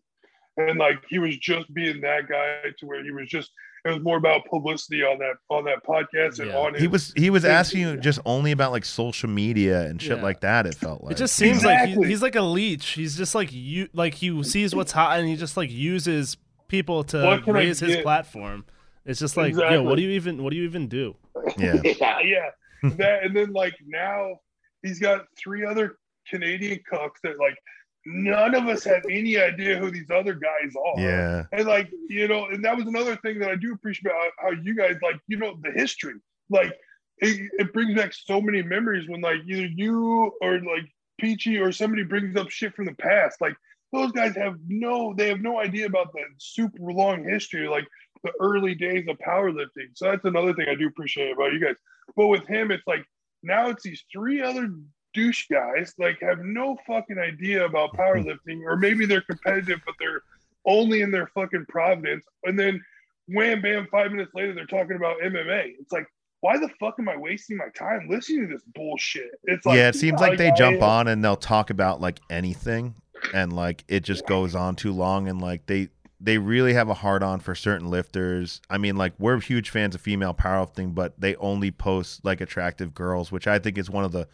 And 0.57 0.80
like 0.80 1.03
he 1.09 1.20
was 1.20 1.38
just 1.38 1.72
being 1.74 2.01
that 2.01 2.28
guy 2.28 2.61
to 2.80 2.86
where 2.86 3.03
he 3.03 3.11
was 3.11 3.30
just 3.30 3.51
it 3.86 3.89
was 3.91 4.01
more 4.03 4.18
about 4.18 4.41
publicity 4.49 5.03
on 5.03 5.20
that 5.20 5.36
on 5.49 5.63
that 5.65 5.84
podcast 5.88 6.39
and 6.39 6.49
Yeah. 6.49 6.57
on 6.57 6.74
He 6.76 6.88
was 6.88 7.13
he 7.15 7.30
was 7.30 7.45
asking 7.45 7.82
you 7.82 7.97
just 7.97 8.20
only 8.26 8.51
about 8.51 8.72
like 8.72 8.84
social 8.84 9.30
media 9.30 9.82
and 9.86 10.01
shit 10.01 10.18
Yeah. 10.18 10.24
like 10.24 10.41
that. 10.41 10.65
It 10.65 10.74
felt 10.76 11.03
like 11.03 11.11
It 11.13 11.18
just 11.18 11.36
seems 11.36 11.63
like 11.63 11.89
he, 11.89 11.95
he's 12.07 12.22
like 12.24 12.36
a 12.36 12.41
leech. 12.41 12.88
He's 12.89 13.15
just 13.15 13.36
like 13.36 13.49
you, 13.51 13.88
like 13.93 14.15
he 14.15 14.43
sees 14.43 14.74
what's 14.76 14.91
hot 14.91 15.20
and 15.20 15.30
he 15.30 15.36
just 15.36 15.57
like 15.57 15.72
uses 15.72 16.38
people 16.68 17.03
to 17.05 17.24
What 17.24 17.43
can 17.43 17.55
I 17.55 17.59
raise 17.59 17.80
his 17.80 17.97
platform. 17.97 18.65
It's 19.08 19.20
just 19.20 19.38
like, 19.38 19.53
yo, 19.53 19.82
what 19.82 19.95
do 19.95 20.03
you 20.03 20.12
even, 20.12 20.43
what 20.43 20.51
do 20.51 20.58
you 20.58 20.64
even 20.64 20.88
do? 20.88 21.16
yeah. 21.58 21.76
yeah, 21.84 22.20
yeah. 22.20 22.49
that 22.84 23.24
and 23.24 23.36
then 23.36 23.51
like 23.53 23.74
now 23.88 24.36
he's 24.84 24.99
got 24.99 25.26
three 25.38 25.66
other 25.66 25.97
Canadian 26.30 26.80
cooks 26.89 27.20
that 27.24 27.39
like 27.39 27.58
none 28.05 28.55
of 28.55 28.68
us 28.68 28.84
have 28.84 29.03
any 29.10 29.38
idea 29.38 29.78
who 29.78 29.91
these 29.91 30.10
other 30.10 30.34
guys 30.34 30.74
are. 30.76 31.01
Yeah. 31.01 31.43
And 31.51 31.68
like, 31.68 31.91
you 32.10 32.28
know, 32.28 32.45
and 32.45 32.64
that 32.64 32.76
was 32.76 32.86
another 32.86 33.18
thing 33.18 33.39
that 33.39 33.49
I 33.49 33.55
do 33.55 33.74
appreciate 33.74 34.12
about 34.12 34.32
how 34.39 34.51
you 34.51 34.76
guys 34.76 34.95
like, 35.01 35.20
you 35.28 35.38
know, 35.38 35.58
the 35.62 35.72
history. 35.72 36.16
Like 36.49 36.74
it, 37.18 37.51
it 37.60 37.74
brings 37.74 37.95
back 37.95 38.14
so 38.14 38.39
many 38.39 38.62
memories 38.62 39.10
when 39.10 39.22
like 39.22 39.41
either 39.47 39.68
you 39.68 40.32
or 40.41 40.60
like 40.60 40.89
Peachy 41.20 41.58
or 41.58 41.72
somebody 41.72 42.03
brings 42.03 42.36
up 42.36 42.49
shit 42.49 42.76
from 42.76 42.86
the 42.86 42.95
past. 42.95 43.41
Like 43.41 43.55
those 43.91 44.12
guys 44.12 44.36
have 44.36 44.58
no 44.68 45.14
they 45.14 45.28
have 45.28 45.41
no 45.41 45.60
idea 45.60 45.86
about 45.86 46.14
the 46.14 46.22
super 46.38 46.91
long 46.91 47.24
history, 47.24 47.68
like 47.68 47.88
the 48.24 48.32
early 48.39 48.76
days 48.76 49.07
of 49.07 49.18
powerlifting. 49.18 49.95
So 49.95 50.05
that's 50.11 50.26
another 50.26 50.53
thing 50.53 50.68
I 50.70 50.76
do 50.76 50.88
appreciate 50.88 51.32
about 51.32 51.53
you 51.53 51.59
guys. 51.59 51.76
But 52.15 52.28
with 52.28 52.45
him, 52.47 52.72
it's 52.72 52.86
like 52.88 53.05
now 53.43 53.70
it's 53.70 53.84
these 53.84 54.03
three 54.11 54.41
other 54.41 54.70
douche 55.13 55.47
guys 55.49 55.93
like 55.97 56.20
have 56.22 56.39
no 56.39 56.78
fucking 56.86 57.18
idea 57.18 57.65
about 57.65 57.93
powerlifting, 57.93 58.61
or 58.65 58.76
maybe 58.76 59.05
they're 59.05 59.22
competitive, 59.22 59.80
but 59.86 59.95
they're 59.99 60.22
only 60.65 61.01
in 61.01 61.11
their 61.11 61.28
fucking 61.28 61.65
Providence. 61.68 62.26
And 62.43 62.59
then 62.59 62.84
wham 63.28 63.61
bam, 63.61 63.88
five 63.91 64.11
minutes 64.11 64.32
later, 64.34 64.53
they're 64.53 64.65
talking 64.65 64.95
about 64.95 65.18
MMA. 65.20 65.76
It's 65.80 65.91
like, 65.91 66.07
why 66.41 66.57
the 66.57 66.70
fuck 66.80 66.95
am 66.99 67.09
I 67.09 67.18
wasting 67.18 67.57
my 67.57 67.70
time 67.76 68.07
listening 68.09 68.47
to 68.47 68.53
this 68.53 68.63
bullshit? 68.76 69.32
It's 69.45 69.65
like 69.65 69.78
yeah, 69.78 69.89
it 69.89 69.95
seems 69.95 70.22
like 70.22 70.38
they 70.38 70.51
I- 70.51 70.55
jump 70.55 70.82
on 70.82 71.07
and 71.07 71.24
they'll 71.24 71.36
talk 71.36 71.70
about 71.70 71.99
like 71.99 72.20
anything 72.30 72.93
and 73.34 73.53
like 73.53 73.84
it 73.88 74.01
just 74.01 74.26
goes 74.28 74.55
on 74.55 74.76
too 74.76 74.93
long 74.93 75.28
and 75.28 75.41
like 75.41 75.65
they 75.65 75.89
they 76.20 76.38
really 76.39 76.74
have 76.74 76.89
a 76.89 76.93
hard 76.95 77.22
on 77.22 77.39
for 77.39 77.53
certain 77.53 77.89
lifters. 77.89 78.59
I 78.70 78.78
mean, 78.78 78.95
like 78.95 79.13
we're 79.20 79.39
huge 79.39 79.70
fans 79.70 79.93
of 79.95 80.01
female 80.01 80.34
powerlifting, 80.34 80.95
but 80.95 81.20
they 81.20 81.36
only 81.36 81.70
post 81.72 82.26
like 82.26 82.41
attractive 82.41 82.93
girls, 82.93 83.32
which 83.32 83.47
I 83.47 83.59
think 83.59 83.78
is 83.78 83.89
one 83.89 84.03
of 84.03 84.11
the 84.11 84.28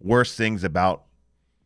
worst 0.00 0.36
things 0.36 0.64
about 0.64 1.04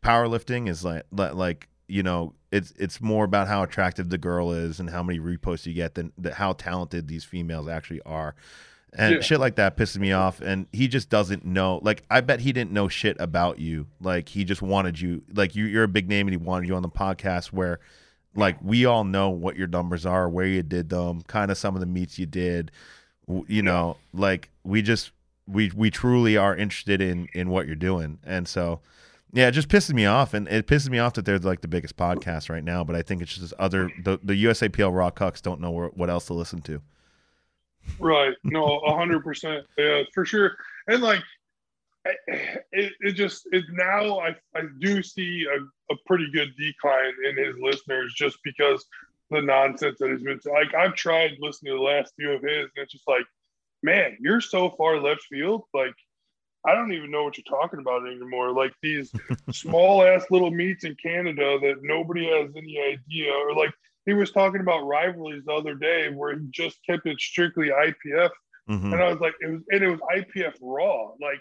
powerlifting 0.03 0.69
is 0.69 0.85
like 0.85 1.05
like 1.13 1.69
you 1.89 2.03
know 2.03 2.35
it's 2.51 2.73
it's 2.77 3.01
more 3.01 3.25
about 3.25 3.49
how 3.49 3.63
attractive 3.63 4.09
the 4.09 4.19
girl 4.19 4.53
is 4.53 4.81
and 4.81 4.91
how 4.91 5.03
many 5.03 5.19
reposts 5.19 5.67
you 5.67 5.73
get 5.75 5.95
than, 5.95 6.13
than 6.19 6.33
how 6.33 6.53
talented 6.53 7.09
these 7.09 7.25
females 7.25 7.69
actually 7.69 8.01
are 8.03 8.35
and 8.95 9.15
Yeah. 9.17 9.21
shit 9.23 9.41
like 9.41 9.57
that 9.57 9.77
pisses 9.77 9.97
me 9.99 10.13
off. 10.13 10.43
And 10.43 10.67
he 10.71 10.87
just 10.87 11.09
doesn't 11.09 11.47
know. 11.47 11.81
Like 11.83 12.03
I 12.11 12.21
bet 12.21 12.41
he 12.41 12.53
didn't 12.53 12.73
know 12.73 12.89
shit 12.89 13.17
about 13.19 13.59
you. 13.59 13.87
Like 14.03 14.29
he 14.29 14.45
just 14.45 14.61
wanted 14.61 15.01
you. 15.01 15.23
Like 15.33 15.57
you, 15.57 15.65
you're 15.65 15.85
a 15.85 15.89
big 15.89 16.11
name, 16.11 16.27
and 16.29 16.35
he 16.35 16.37
wanted 16.37 16.69
you 16.69 16.75
on 16.77 16.83
the 16.83 16.91
podcast. 16.91 17.47
Where, 17.47 17.81
like, 18.35 18.57
we 18.63 18.85
all 18.85 19.05
know 19.05 19.31
what 19.31 19.57
your 19.57 19.69
numbers 19.69 20.07
are, 20.07 20.29
where 20.29 20.47
you 20.47 20.63
did 20.63 20.89
them, 20.89 21.23
kind 21.23 21.51
of 21.51 21.59
some 21.59 21.75
of 21.75 21.81
the 21.81 21.87
meets 21.87 22.19
you 22.19 22.27
did. 22.27 22.71
You 23.47 23.63
know, 23.63 23.97
like 24.13 24.51
we 24.65 24.83
just 24.83 25.13
we 25.47 25.71
we 25.75 25.91
truly 25.91 26.37
are 26.37 26.57
interested 26.57 27.01
in 27.01 27.29
in 27.33 27.51
what 27.51 27.67
you're 27.67 27.77
doing, 27.77 28.19
and 28.25 28.47
so. 28.49 28.81
Yeah, 29.35 29.49
it 29.49 29.53
just 29.53 29.69
pisses 29.69 29.95
me 29.95 30.05
off, 30.05 30.35
and 30.35 30.47
it 30.47 30.67
pisses 30.67 30.91
me 30.91 30.99
off 30.99 31.15
that 31.15 31.25
they're 31.25 31.39
like 31.39 31.63
the 31.63 31.69
biggest 31.69 31.97
podcast 31.97 32.51
right 32.51 32.63
now. 32.63 32.85
But 32.85 32.97
I 32.97 33.01
think 33.01 33.23
it's 33.23 33.35
just 33.35 33.55
other 33.55 33.91
the 34.05 34.19
the 34.23 34.45
USAPL 34.45 34.95
raw 34.95 35.11
cucks 35.11 35.41
don't 35.41 35.59
know 35.59 35.71
where, 35.71 35.87
what 35.89 36.11
else 36.11 36.27
to 36.27 36.35
listen 36.35 36.61
to. 36.63 36.83
Right. 37.99 38.35
No, 38.45 38.79
a 38.81 38.95
hundred 38.95 39.25
percent. 39.25 39.65
Yeah, 39.79 40.03
for 40.13 40.27
sure. 40.27 40.57
And 40.87 41.03
like, 41.03 41.23
eh, 42.07 42.11
eh, 42.29 42.57
it, 42.73 42.93
it 43.01 43.13
just 43.13 43.47
it 43.53 43.65
now 43.73 44.19
I 44.19 44.37
I 44.55 44.65
do 44.81 45.03
see 45.03 45.47
a, 45.47 45.59
a 45.93 45.97
pretty 46.07 46.31
good 46.33 46.51
decline 46.57 47.13
in 47.29 47.37
his 47.37 47.57
listeners 47.61 48.13
just 48.17 48.39
because 48.45 48.85
the 49.31 49.41
nonsense 49.41 49.99
that 49.99 50.11
he's 50.11 50.23
been 50.23 50.41
like 50.53 50.75
I've 50.75 50.95
tried 50.95 51.33
listening 51.41 51.73
to 51.73 51.79
the 51.79 51.83
last 51.83 52.13
few 52.17 52.33
of 52.33 52.43
his 52.43 52.65
and 52.65 52.83
it's 52.83 52.93
just 52.93 53.09
like, 53.09 53.25
man, 53.83 54.17
you're 54.21 54.41
so 54.41 54.71
far 54.71 55.01
left 55.01 55.23
field. 55.31 55.63
Like, 55.73 55.95
I 56.67 56.75
don't 56.75 56.93
even 56.93 57.11
know 57.11 57.25
what 57.25 57.37
you're 57.39 57.59
talking 57.61 57.81
about 57.81 58.07
anymore. 58.07 58.53
Like 58.53 58.73
these 58.83 59.13
small 59.53 60.03
ass 60.05 60.25
little 60.31 60.51
meets 60.51 60.85
in 60.85 60.95
Canada 61.03 61.59
that 61.61 61.77
nobody 61.83 62.27
has 62.29 62.51
any 62.57 62.79
idea, 62.81 63.33
or 63.33 63.55
like 63.55 63.73
he 64.07 64.13
was 64.15 64.31
talking 64.33 64.61
about 64.61 64.87
rivalries 64.87 65.45
the 65.45 65.53
other 65.53 65.75
day 65.75 66.11
where 66.11 66.37
he 66.39 66.47
just 66.51 66.79
kept 66.89 67.07
it 67.07 67.19
strictly 67.21 67.71
IPF, 67.71 68.31
Mhm. 68.69 68.93
and 68.93 69.03
I 69.03 69.11
was 69.11 69.21
like, 69.21 69.35
it 69.41 69.49
was 69.51 69.63
and 69.73 69.83
it 69.83 69.89
was 69.91 70.01
IPF 70.15 70.55
raw. 70.61 71.13
Like 71.21 71.41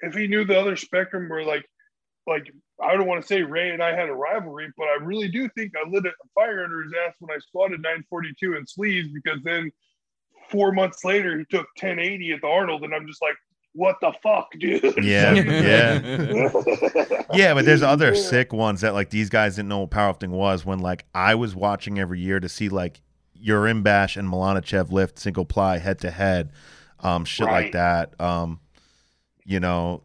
if 0.00 0.14
he 0.14 0.26
knew 0.26 0.44
the 0.44 0.58
other 0.58 0.74
spectrum 0.76 1.28
were 1.28 1.44
like, 1.44 1.64
like 2.26 2.50
I 2.82 2.94
don't 2.94 3.06
want 3.06 3.22
to 3.22 3.26
say 3.26 3.42
Ray 3.42 3.70
and 3.70 3.82
I 3.82 3.94
had 3.94 4.08
a 4.08 4.14
rivalry, 4.14 4.68
but 4.76 4.84
I 4.84 4.96
really 5.02 5.28
do 5.28 5.48
think 5.50 5.72
I 5.76 5.88
lit 5.88 6.04
a 6.06 6.10
fire 6.34 6.62
under 6.64 6.82
his 6.82 6.92
ass 7.06 7.14
when 7.20 7.34
I 7.34 7.38
squatted 7.40 7.80
942 7.82 8.56
in 8.56 8.66
sleeves 8.66 9.08
because 9.12 9.42
then 9.42 9.70
four 10.50 10.72
months 10.72 11.04
later 11.04 11.38
he 11.38 11.44
took 11.46 11.66
1080 11.80 12.32
at 12.32 12.40
the 12.42 12.46
Arnold, 12.46 12.84
and 12.84 12.94
I'm 12.94 13.06
just 13.06 13.22
like, 13.22 13.34
what 13.72 13.96
the 14.00 14.12
fuck, 14.22 14.48
dude? 14.58 14.82
Yeah, 15.04 15.34
yeah. 16.00 16.50
Yeah, 17.32 17.54
but 17.54 17.64
there's 17.64 17.82
other 17.82 18.14
Yeah. 18.14 18.20
sick 18.20 18.52
ones 18.52 18.80
that 18.82 18.94
like 18.94 19.10
these 19.10 19.28
guys 19.28 19.56
didn't 19.56 19.68
know 19.68 19.80
what 19.80 19.90
powerlifting 19.90 20.30
was 20.30 20.64
when 20.64 20.78
like 20.78 21.04
I 21.14 21.34
was 21.34 21.54
watching 21.54 21.98
every 21.98 22.20
year 22.20 22.40
to 22.40 22.48
see 22.48 22.68
like 22.68 23.00
Urim 23.34 23.82
Bash 23.82 24.16
and 24.16 24.28
Milanachev 24.28 24.90
lift 24.92 25.18
single 25.18 25.44
ply 25.44 25.78
head 25.78 25.98
to 26.00 26.10
head, 26.10 26.52
um, 27.00 27.24
shit 27.24 27.46
like 27.46 27.72
that. 27.72 28.18
Um, 28.20 28.60
you 29.44 29.60
know, 29.60 30.02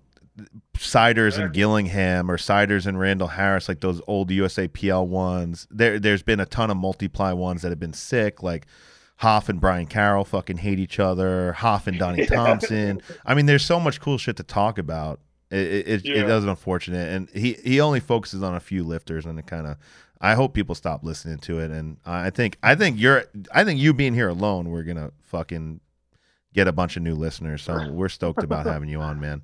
Siders 0.78 1.38
and 1.38 1.54
Gillingham 1.54 2.30
or 2.32 2.38
Siders 2.38 2.88
and 2.88 3.00
Randall 3.00 3.28
Harris, 3.28 3.68
like 3.68 3.82
those 3.82 4.02
old 4.08 4.30
USAPL 4.30 5.08
ones. 5.08 5.68
There, 5.70 6.00
there's 6.00 6.24
been 6.24 6.40
a 6.40 6.46
ton 6.46 6.72
of 6.72 6.78
multiply 6.78 7.34
ones 7.34 7.62
that 7.62 7.70
have 7.70 7.80
been 7.80 7.94
sick, 7.94 8.42
like 8.42 8.66
Hoff 9.18 9.50
and 9.50 9.60
Brian 9.62 9.86
Carroll 9.86 10.26
fucking 10.26 10.58
hate 10.58 10.80
each 10.80 11.00
other. 11.00 11.54
Hoff 11.54 11.88
and 11.88 12.00
Donnie 12.00 12.26
Thompson. 12.28 13.02
I 13.26 13.34
mean, 13.36 13.46
there's 13.46 13.64
so 13.66 13.80
much 13.80 14.00
cool 14.00 14.18
shit 14.18 14.38
to 14.38 14.44
talk 14.44 14.78
about. 14.78 15.20
It 15.52 15.58
it, 15.60 15.88
it, 15.88 16.06
Yeah. 16.06 16.22
it 16.24 16.30
is 16.30 16.46
unfortunate, 16.46 17.14
and 17.14 17.30
he 17.30 17.54
he 17.64 17.82
only 17.82 18.00
focuses 18.00 18.42
on 18.42 18.56
a 18.56 18.60
few 18.60 18.84
lifters, 18.84 19.26
and 19.26 19.38
it 19.38 19.46
kind 19.48 19.68
of. 19.68 19.78
I 20.24 20.36
hope 20.36 20.54
people 20.54 20.76
stop 20.76 21.04
listening 21.04 21.40
to 21.40 21.60
it, 21.60 21.72
and 21.72 21.98
I 22.06 22.30
think 22.30 22.58
I 22.64 22.76
think 22.76 23.00
you're 23.00 23.26
I 23.54 23.64
think 23.66 23.80
you 23.80 23.92
being 23.94 24.14
here 24.14 24.30
alone, 24.30 24.70
we're 24.70 24.84
gonna 24.84 25.12
fucking 25.24 25.82
get 26.54 26.68
a 26.68 26.72
bunch 26.72 26.96
of 26.96 27.02
new 27.04 27.16
listeners. 27.16 27.64
So 27.64 27.92
we're 27.92 28.08
stoked 28.08 28.44
about 28.44 28.66
having 28.68 28.88
you 28.88 29.02
on, 29.02 29.20
man. 29.20 29.42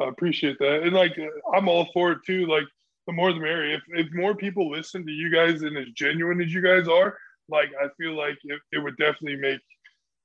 I 0.00 0.08
appreciate 0.08 0.58
that. 0.58 0.82
And 0.82 0.92
like, 0.92 1.16
I'm 1.54 1.68
all 1.68 1.88
for 1.92 2.12
it 2.12 2.18
too. 2.26 2.46
Like, 2.46 2.64
the 3.06 3.12
more 3.12 3.32
the 3.32 3.40
merrier. 3.40 3.76
If, 3.76 4.06
if 4.06 4.12
more 4.12 4.34
people 4.34 4.70
listen 4.70 5.06
to 5.06 5.12
you 5.12 5.30
guys 5.30 5.62
and 5.62 5.76
as 5.76 5.88
genuine 5.94 6.40
as 6.40 6.52
you 6.52 6.60
guys 6.60 6.88
are, 6.88 7.16
like, 7.48 7.70
I 7.80 7.88
feel 7.96 8.16
like 8.16 8.36
it, 8.44 8.60
it 8.72 8.78
would 8.78 8.96
definitely 8.96 9.36
make 9.36 9.60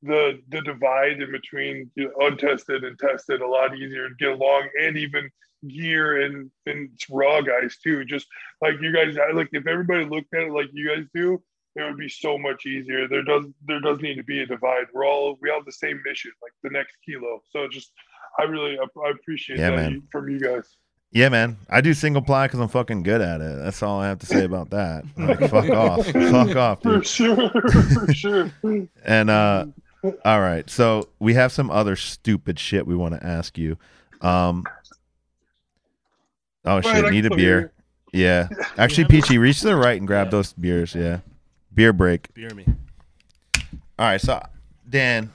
the 0.04 0.42
the 0.50 0.62
divide 0.62 1.22
in 1.22 1.32
between 1.32 1.92
you 1.96 2.06
know, 2.06 2.28
untested 2.28 2.84
and 2.84 2.98
tested 2.98 3.42
a 3.42 3.48
lot 3.48 3.78
easier 3.78 4.10
to 4.10 4.16
get 4.16 4.32
along, 4.32 4.68
and 4.82 4.98
even 4.98 5.30
gear 5.68 6.24
and 6.24 6.50
and 6.66 6.90
raw 7.10 7.40
guys 7.42 7.78
too. 7.84 8.04
Just 8.04 8.28
like 8.62 8.82
you 8.82 8.92
guys, 8.92 9.16
like 9.34 9.50
if 9.52 9.68
everybody 9.68 10.06
looked 10.06 10.34
at 10.34 10.44
it 10.44 10.52
like 10.52 10.70
you 10.74 10.90
guys 10.90 11.06
do, 11.14 11.42
it 11.76 11.84
would 11.84 11.98
be 11.98 12.10
so 12.10 12.38
much 12.38 12.66
easier. 12.66 13.08
There 13.08 13.24
does 13.24 13.46
there 13.66 13.80
does 13.80 14.00
need 14.00 14.16
to 14.16 14.24
be 14.24 14.42
a 14.42 14.46
divide. 14.46 14.88
We're 14.94 15.06
all 15.06 15.38
we 15.42 15.50
all 15.50 15.58
have 15.58 15.66
the 15.66 15.72
same 15.72 16.02
mission, 16.04 16.32
like 16.42 16.54
the 16.64 16.72
next 16.72 16.96
kilo. 17.06 17.42
So 17.52 17.68
just 17.68 17.92
I 18.40 18.44
really 18.44 18.78
I 18.80 19.10
appreciate 19.12 19.60
Yeah, 19.60 19.72
that 19.72 19.76
man. 19.76 20.04
from 20.12 20.30
you 20.30 20.40
guys. 20.40 20.78
Yeah, 21.14 21.28
man. 21.28 21.58
I 21.70 21.82
do 21.82 21.94
single 21.94 22.22
ply 22.22 22.48
because 22.48 22.60
I'm 22.62 22.70
fucking 22.70 23.04
good 23.04 23.20
at 23.20 23.42
it. 23.42 23.60
That's 23.60 23.84
all 23.84 24.00
I 24.00 24.08
have 24.08 24.20
to 24.20 24.26
say 24.26 24.46
about 24.46 24.70
that. 24.70 25.04
Like, 25.18 25.40
fuck 25.50 25.70
off, 25.70 26.06
fuck 26.08 26.56
off, 26.56 26.82
For 26.84 27.04
sure, 27.04 27.50
for 27.72 28.14
sure. 28.14 28.50
And 29.04 29.30
uh, 29.30 29.66
all 30.24 30.40
right, 30.40 30.70
so 30.70 31.10
we 31.20 31.34
have 31.34 31.52
some 31.52 31.70
other 31.70 31.96
stupid 31.98 32.58
shit 32.60 32.88
we 32.88 32.96
want 32.96 33.14
to 33.16 33.26
ask 33.26 33.58
you. 33.58 33.78
Um, 34.22 34.64
oh 36.66 36.80
shit, 36.82 37.04
can 37.04 37.12
need 37.14 37.26
a 37.26 37.36
beer. 37.36 37.72
hear 38.14 38.48
Yeah, 38.50 38.64
actually, 38.78 39.06
Peachy, 39.06 39.38
reach 39.38 39.60
to 39.62 39.68
the 39.68 39.76
right 39.76 39.98
and 39.98 40.08
grab 40.08 40.28
Yeah. 40.28 40.32
those 40.32 40.54
beers. 40.54 40.96
Yeah, 40.96 41.20
beer 41.74 41.92
break. 41.94 42.34
Beer 42.34 42.54
me. 42.54 42.66
All 44.00 44.08
right, 44.08 44.22
so 44.22 44.42
Dan, 44.90 45.32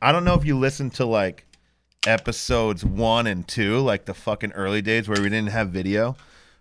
I 0.00 0.10
don't 0.12 0.24
know 0.24 0.34
if 0.34 0.44
you 0.44 0.58
listen 0.58 0.90
to 0.90 1.06
like 1.06 1.46
episodes 2.06 2.84
one 2.84 3.26
and 3.26 3.46
two, 3.46 3.78
like 3.80 4.04
the 4.06 4.14
fucking 4.14 4.52
early 4.52 4.82
days 4.82 5.08
where 5.08 5.20
we 5.20 5.28
didn't 5.28 5.50
have 5.50 5.70
video, 5.70 6.16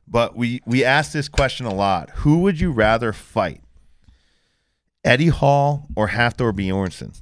but 0.08 0.36
we 0.36 0.62
we 0.66 0.84
asked 0.84 1.14
this 1.14 1.28
question 1.30 1.66
a 1.66 1.74
lot. 1.74 2.10
Who 2.18 2.40
would 2.42 2.60
you 2.60 2.72
rather 2.72 3.14
fight, 3.14 3.62
Eddie 5.04 5.28
Hall 5.30 5.88
or 5.96 6.10
Hafthor 6.10 6.52
Bjornsson? 6.54 7.22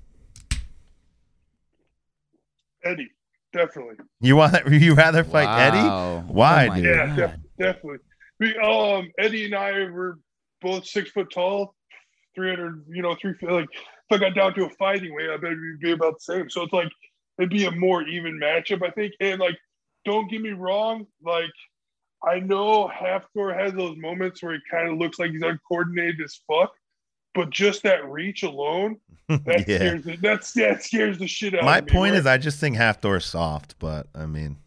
Eddie, 2.84 3.10
definitely. 3.54 3.96
You 4.22 4.36
want 4.36 4.56
you 4.72 4.94
rather 4.94 5.24
fight 5.24 5.48
Eddie? 5.68 6.32
Why, 6.32 6.70
Oh 6.72 6.76
dude? 6.76 6.86
Yeah, 6.86 7.08
God. 7.08 7.16
def- 7.16 7.36
definitely. 7.60 8.00
We 8.40 8.58
um 8.58 9.12
Eddie 9.20 9.46
and 9.46 9.56
I 9.56 9.72
were 9.90 10.18
both 10.62 10.86
six 10.86 11.12
foot 11.12 11.28
tall, 11.34 11.76
three 12.36 12.50
hundred, 12.50 12.86
you 12.90 13.02
know, 13.02 13.16
three 13.22 13.34
feet. 13.36 13.50
Like 13.50 13.68
if 13.74 14.12
I 14.12 14.18
got 14.18 14.34
down 14.36 14.54
to 14.56 14.66
a 14.66 14.70
fighting 14.72 15.14
weight, 15.14 15.30
I 15.30 15.38
bet 15.38 15.52
we'd 15.52 15.80
be 15.82 15.92
about 15.92 16.14
the 16.16 16.34
same. 16.34 16.50
So 16.50 16.64
it's 16.64 16.74
like 16.74 16.88
it'd 17.40 17.50
be 17.50 17.66
a 17.66 17.72
more 17.72 18.04
even 18.04 18.40
matchup, 18.40 18.86
I 18.86 18.92
think. 18.92 19.14
And 19.20 19.40
like, 19.40 19.58
don't 20.06 20.30
get 20.30 20.42
me 20.42 20.52
wrong, 20.52 21.08
like 21.24 21.50
I 22.24 22.40
know 22.40 22.90
Hafthor 22.94 23.58
has 23.58 23.74
those 23.74 23.98
moments 23.98 24.44
where 24.44 24.54
he 24.54 24.60
kind 24.70 24.90
of 24.90 24.98
looks 24.98 25.20
like 25.20 25.32
he's 25.32 25.42
uncoordinated 25.42 26.22
as 26.22 26.42
fuck, 26.48 26.72
but 27.34 27.50
just 27.50 27.84
that 27.84 28.06
reach 28.10 28.44
alone, 28.44 28.98
that 29.30 29.68
yeah. 29.68 29.78
scares 29.78 30.04
the, 30.04 30.18
that's 30.18 30.52
that 30.54 30.84
scares 30.84 31.18
the 31.18 31.28
shit 31.28 31.56
out 31.56 31.64
My 31.64 31.80
of 31.80 31.86
me. 31.86 31.92
point 31.92 32.16
is, 32.16 32.26
I 32.26 32.38
just 32.38 32.60
think 32.60 32.76
is 32.76 33.20
soft, 33.20 33.76
but 33.80 34.08
I 34.14 34.26
mean, 34.26 34.58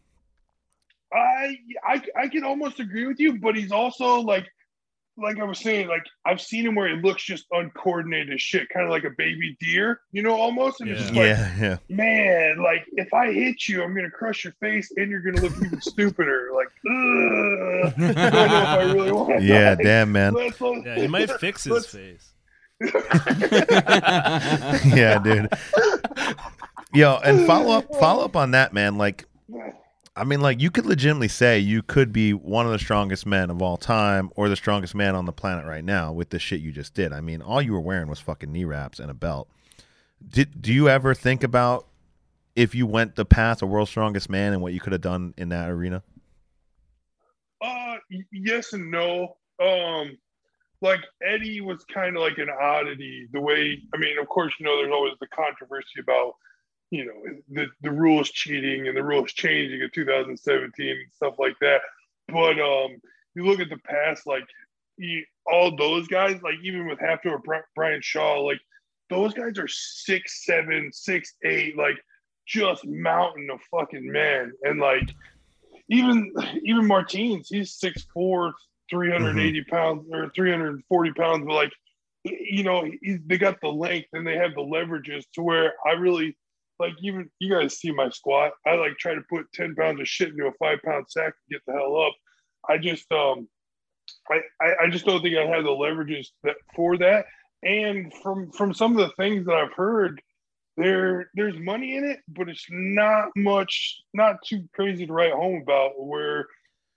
I, 1.12 1.57
I 1.85 2.03
I 2.18 2.29
can 2.29 2.45
almost 2.45 2.81
agree 2.81 3.07
with 3.07 3.20
you, 3.20 3.39
but 3.39 3.55
he's 3.55 3.73
also 3.73 4.20
like 4.20 4.49
like 5.19 5.39
I 5.39 5.45
was 5.45 5.59
saying, 5.59 5.89
like 5.89 6.05
I've 6.25 6.41
seen 6.41 6.67
him 6.67 6.75
where 6.75 6.89
he 6.89 7.03
looks 7.03 7.23
just 7.23 7.45
uncoordinated 7.53 8.33
as 8.33 8.41
shit, 8.41 8.69
kind 8.71 8.85
of 8.87 8.91
like 8.91 9.05
a 9.05 9.11
baby 9.19 9.57
deer, 9.61 10.01
you 10.13 10.23
know, 10.23 10.35
almost. 10.35 10.81
And 10.81 10.91
it's 10.91 11.01
just 11.03 11.13
like, 11.15 11.27
yeah, 11.27 11.55
yeah. 11.61 11.77
man, 11.89 12.63
like 12.63 12.85
if 12.93 13.13
I 13.13 13.33
hit 13.33 13.69
you, 13.69 13.83
I'm 13.83 13.95
gonna 13.95 14.11
crush 14.11 14.45
your 14.45 14.55
face 14.61 14.91
and 14.97 15.11
you're 15.11 15.21
gonna 15.21 15.41
look 15.43 15.53
even 15.65 15.81
stupider. 15.81 16.51
Like. 16.55 16.69
I 16.87 16.89
don't 17.91 17.99
know 17.99 18.11
if 18.11 18.17
I 18.19 18.83
really 18.93 19.13
want 19.13 19.39
to 19.41 19.45
Yeah, 19.45 19.75
die. 19.75 19.83
damn, 19.83 20.13
man. 20.13 20.33
Let's- 20.35 20.61
let's- 20.61 20.87
Yeah, 20.87 20.97
you 21.03 21.09
might 21.09 21.31
fix 21.41 21.65
his 21.65 21.73
let's- 21.73 21.87
face. 21.87 22.29
yeah, 24.95 25.19
dude. 25.23 25.49
Yo, 26.95 27.17
and 27.25 27.47
follow 27.47 27.79
up 27.79 27.95
follow 27.97 28.25
up 28.25 28.35
on 28.37 28.51
that, 28.53 28.73
man. 28.73 28.99
Like 28.99 29.27
I 30.15 30.25
mean, 30.25 30.41
like 30.41 30.61
you 30.61 30.71
could 30.71 30.85
legitimately 30.85 31.29
say 31.29 31.59
you 31.59 31.83
could 31.83 32.13
be 32.13 32.35
one 32.35 32.67
of 32.67 32.73
the 32.73 32.79
strongest 32.79 33.25
men 33.25 33.51
of 33.51 33.63
all 33.63 33.79
time 33.79 34.31
or 34.37 34.49
the 34.49 34.57
strongest 34.57 34.95
man 34.95 35.15
on 35.15 35.25
the 35.25 35.33
planet 35.33 35.65
right 35.65 35.85
now 35.85 36.13
with 36.13 36.29
the 36.29 36.39
shit 36.39 36.61
you 36.61 36.71
just 36.71 36.93
did. 36.93 37.13
I 37.13 37.23
mean, 37.23 37.41
all 37.41 37.63
you 37.63 37.73
were 37.73 37.81
wearing 37.81 38.09
was 38.09 38.21
fucking 38.21 38.53
knee 38.53 38.65
wraps 38.65 38.99
and 38.99 39.11
a 39.11 39.15
belt. 39.15 39.49
Did 40.29 40.61
do 40.61 40.73
you 40.73 40.89
ever 40.89 41.15
think 41.15 41.43
about 41.43 41.87
if 42.55 42.75
you 42.75 42.87
went 42.87 43.17
the 43.17 43.25
path 43.25 43.63
of 43.63 43.71
world's 43.71 43.91
strongest 43.91 44.29
man 44.29 44.53
and 44.53 44.61
what 44.61 44.75
you 44.75 44.81
could 44.81 44.93
have 44.93 45.01
done 45.01 45.33
in 45.39 45.49
that 45.49 45.71
arena? 45.71 46.03
Uh, 47.63 47.97
yes 48.31 48.75
and 48.75 48.91
no. 48.91 49.37
Um, 49.63 50.19
like 50.83 51.01
Eddie 51.23 51.61
was 51.61 51.85
kind 51.85 52.17
of 52.17 52.23
like 52.23 52.39
an 52.39 52.51
oddity. 52.51 53.29
The 53.33 53.41
way, 53.41 53.81
I 53.95 53.97
mean, 53.97 54.19
of 54.19 54.29
course, 54.29 54.53
you 54.59 54.67
know, 54.67 54.77
there's 54.77 54.93
always 54.93 55.15
the 55.21 55.29
controversy 55.29 56.01
about, 56.01 56.35
you 56.93 57.07
know, 57.07 57.22
the 57.51 57.66
the 57.80 57.90
rules 57.90 58.30
cheating 58.30 58.86
and 58.86 58.95
the 58.95 59.03
rules 59.03 59.32
changing 59.32 59.80
in 59.80 59.90
2017 59.95 60.90
and 60.90 60.99
stuff 61.14 61.34
like 61.38 61.57
that. 61.62 61.80
But 62.28 62.61
um, 62.61 63.01
you 63.34 63.47
look 63.47 63.61
at 63.61 63.70
the 63.70 63.78
past, 63.78 64.26
like 64.26 64.45
all 65.51 65.74
those 65.74 66.07
guys, 66.07 66.43
like 66.43 66.57
even 66.62 66.86
with 66.86 66.99
Hafthor 66.99 67.40
Brian 67.74 68.03
Shaw, 68.03 68.40
like 68.40 68.61
those 69.09 69.32
guys 69.32 69.59
are 69.59 69.68
six 69.68 70.45
seven, 70.45 70.90
six 70.93 71.34
eight, 71.45 71.78
like 71.78 71.97
just 72.47 72.86
mountain 72.86 73.49
of 73.51 73.61
fucking 73.70 74.12
men. 74.12 74.53
And 74.62 74.78
like 74.78 75.09
even 75.88 76.30
even 76.62 76.86
Martins, 76.86 77.49
he's 77.49 77.72
six 77.72 78.07
four, 78.12 78.53
380 78.90 79.61
mm-hmm. 79.61 79.74
pounds 79.74 80.07
or 80.12 80.30
340 80.34 81.12
pounds, 81.14 81.47
but 81.47 81.55
like 81.55 81.72
you 82.24 82.64
know, 82.64 82.86
he's 83.01 83.18
they 83.26 83.38
got 83.38 83.62
the 83.62 83.68
length 83.68 84.11
and 84.12 84.26
they 84.26 84.36
have 84.36 84.55
the 84.55 84.61
leverages 84.61 85.24
to 85.34 85.43
where 85.43 85.72
I 85.86 85.93
really 85.93 86.36
like 86.83 86.95
even 87.01 87.30
you 87.39 87.55
guys 87.55 87.78
see 87.78 87.93
my 87.93 88.11
squat. 88.11 88.53
I 88.66 88.74
like 88.74 88.99
try 88.99 89.14
to 89.14 89.22
put 89.30 89.53
10 89.55 89.74
pounds 89.74 90.01
of 90.01 90.09
shit 90.09 90.30
into 90.30 90.47
a 90.47 90.53
five 90.59 90.80
pound 90.85 91.07
sack 91.09 91.33
and 91.33 91.51
get 91.51 91.62
the 91.66 91.72
hell 91.72 91.97
up. 91.97 92.12
I 92.68 92.78
just 92.78 93.11
um 93.12 93.49
I, 94.30 94.41
I 94.83 94.91
just 94.91 95.07
don't 95.07 95.22
think 95.22 95.37
I 95.37 95.47
have 95.47 95.64
the 95.64 95.70
leverages 95.70 96.28
that 96.43 96.57
for 96.74 96.99
that. 96.99 97.26
And 97.62 98.12
from 98.22 98.51
from 98.53 98.74
some 98.74 98.93
of 98.93 98.99
the 98.99 99.14
things 99.16 99.47
that 99.47 99.55
I've 99.55 99.72
heard, 99.72 100.20
there 100.76 101.30
there's 101.35 101.59
money 101.59 101.97
in 101.97 102.05
it, 102.05 102.20
but 102.28 102.49
it's 102.49 102.66
not 102.70 103.28
much, 103.37 104.01
not 104.14 104.37
too 104.45 104.68
crazy 104.74 105.07
to 105.07 105.12
write 105.12 105.33
home 105.33 105.62
about. 105.62 105.93
Where 105.97 106.47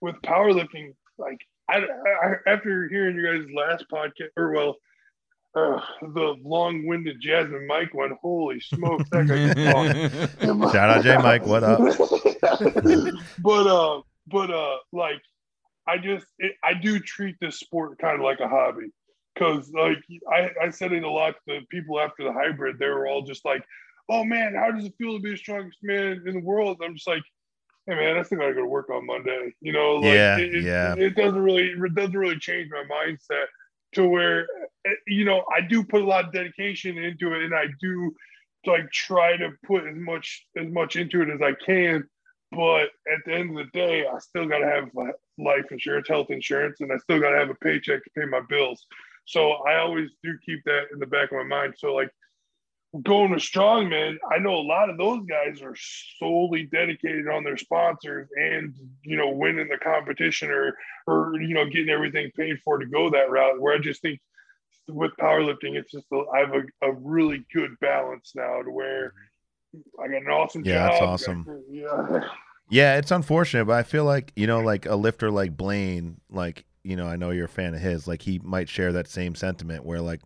with 0.00 0.16
powerlifting, 0.22 0.94
like 1.18 1.38
I, 1.70 1.78
I 1.78 2.34
after 2.48 2.88
hearing 2.88 3.16
you 3.16 3.24
guys' 3.24 3.54
last 3.54 3.84
podcast, 3.92 4.30
or 4.36 4.52
well, 4.52 4.76
uh, 5.56 5.80
the 6.02 6.36
long-winded 6.44 7.20
Jasmine 7.20 7.66
Mike 7.66 7.94
one. 7.94 8.16
Holy 8.20 8.60
smokes, 8.60 9.08
that 9.10 9.26
guy 9.26 10.72
Shout 10.72 10.90
out 10.90 11.02
J 11.02 11.16
Mike, 11.16 11.46
what 11.46 11.64
up? 11.64 11.80
but 13.38 13.66
uh, 13.66 14.02
but 14.26 14.50
uh, 14.50 14.76
like 14.92 15.22
I 15.88 15.96
just 15.98 16.26
it, 16.38 16.52
I 16.62 16.74
do 16.74 17.00
treat 17.00 17.36
this 17.40 17.58
sport 17.58 17.98
kind 17.98 18.16
of 18.16 18.22
like 18.22 18.40
a 18.40 18.48
hobby. 18.48 18.90
Because 19.34 19.70
like 19.72 19.98
I, 20.30 20.50
I 20.62 20.70
said 20.70 20.92
it 20.92 21.02
a 21.02 21.10
lot 21.10 21.34
to 21.48 21.60
people 21.70 22.00
after 22.00 22.24
the 22.24 22.32
hybrid. 22.32 22.78
They 22.78 22.88
were 22.88 23.06
all 23.06 23.22
just 23.22 23.44
like 23.44 23.64
oh 24.08 24.24
man 24.24 24.54
how 24.54 24.70
does 24.70 24.84
it 24.84 24.94
feel 24.98 25.14
to 25.14 25.20
be 25.20 25.30
the 25.30 25.36
strongest 25.36 25.78
man 25.82 26.22
in 26.26 26.34
the 26.34 26.40
world? 26.40 26.80
I'm 26.84 26.94
just 26.94 27.08
like 27.08 27.22
hey 27.86 27.94
man 27.94 28.16
i 28.16 28.22
still 28.22 28.38
gotta 28.38 28.52
go 28.52 28.60
to 28.60 28.66
work 28.66 28.90
on 28.90 29.06
monday. 29.06 29.54
You 29.60 29.72
know 29.72 29.96
like 29.96 30.12
yeah 30.12 30.36
it, 30.38 30.62
yeah. 30.62 30.92
it, 30.92 30.98
it 30.98 31.16
doesn't 31.16 31.40
really 31.40 31.68
it 31.70 31.94
doesn't 31.94 32.16
really 32.16 32.38
change 32.38 32.70
my 32.70 32.84
mindset 32.92 33.46
to 33.96 34.08
where 34.08 34.46
eh, 34.86 34.90
you 35.06 35.24
know 35.24 35.44
i 35.54 35.60
do 35.60 35.82
put 35.84 36.02
a 36.02 36.06
lot 36.06 36.24
of 36.24 36.32
dedication 36.32 36.96
into 36.96 37.34
it 37.34 37.42
and 37.42 37.54
i 37.54 37.66
do 37.80 38.14
like 38.66 38.90
try 38.90 39.36
to 39.36 39.50
put 39.64 39.86
as 39.86 39.96
much 39.96 40.46
as 40.56 40.66
much 40.68 40.96
into 40.96 41.22
it 41.22 41.28
as 41.28 41.42
i 41.42 41.52
can 41.64 42.04
but 42.52 42.88
at 43.12 43.18
the 43.26 43.32
end 43.32 43.50
of 43.50 43.56
the 43.56 43.70
day 43.72 44.06
i 44.06 44.18
still 44.18 44.46
gotta 44.46 44.66
have 44.66 44.88
life 45.38 45.64
insurance 45.70 46.08
health 46.08 46.30
insurance 46.30 46.80
and 46.80 46.92
i 46.92 46.96
still 46.98 47.20
gotta 47.20 47.36
have 47.36 47.50
a 47.50 47.54
paycheck 47.56 48.02
to 48.04 48.10
pay 48.16 48.24
my 48.24 48.40
bills 48.48 48.86
so 49.26 49.52
I 49.66 49.78
always 49.78 50.10
do 50.22 50.38
keep 50.44 50.64
that 50.64 50.84
in 50.92 51.00
the 51.00 51.06
back 51.06 51.32
of 51.32 51.38
my 51.38 51.42
mind. 51.42 51.74
So 51.76 51.92
like 51.92 52.10
going 53.02 53.30
to 53.32 53.36
strongman, 53.36 54.16
I 54.30 54.38
know 54.38 54.54
a 54.54 54.62
lot 54.62 54.90
of 54.90 54.98
those 54.98 55.24
guys 55.26 55.62
are 55.62 55.74
solely 56.18 56.64
dedicated 56.64 57.28
on 57.28 57.44
their 57.44 57.56
sponsors 57.56 58.28
and 58.36 58.74
you 59.02 59.16
know 59.16 59.30
winning 59.30 59.68
the 59.68 59.78
competition 59.78 60.50
or 60.50 60.76
or 61.06 61.40
you 61.40 61.54
know 61.54 61.64
getting 61.66 61.90
everything 61.90 62.30
paid 62.36 62.58
for 62.64 62.78
to 62.78 62.86
go 62.86 63.10
that 63.10 63.30
route. 63.30 63.60
Where 63.60 63.74
I 63.74 63.78
just 63.78 64.02
think 64.02 64.20
with 64.88 65.12
powerlifting, 65.20 65.74
it's 65.74 65.92
just 65.92 66.06
a, 66.12 66.24
I 66.34 66.40
have 66.40 66.54
a, 66.54 66.62
a 66.86 66.92
really 66.92 67.44
good 67.52 67.78
balance 67.80 68.32
now 68.34 68.62
to 68.62 68.70
where 68.70 69.12
I 70.02 70.08
got 70.08 70.22
an 70.22 70.28
awesome 70.28 70.64
yeah, 70.64 70.74
job. 70.74 70.90
that's 70.90 71.02
awesome. 71.02 71.64
Yeah. 71.70 72.20
Yeah, 72.68 72.96
it's 72.96 73.12
unfortunate, 73.12 73.66
but 73.66 73.74
I 73.74 73.84
feel 73.84 74.04
like 74.04 74.32
you 74.34 74.48
know, 74.48 74.58
like 74.58 74.86
a 74.86 74.96
lifter 74.96 75.30
like 75.30 75.56
Blaine, 75.56 76.20
like 76.28 76.64
you 76.82 76.96
know, 76.96 77.06
I 77.06 77.14
know 77.14 77.30
you're 77.30 77.44
a 77.44 77.48
fan 77.48 77.74
of 77.74 77.80
his. 77.80 78.08
Like 78.08 78.22
he 78.22 78.40
might 78.42 78.68
share 78.68 78.92
that 78.92 79.08
same 79.08 79.36
sentiment 79.36 79.84
where 79.84 80.00
like, 80.00 80.20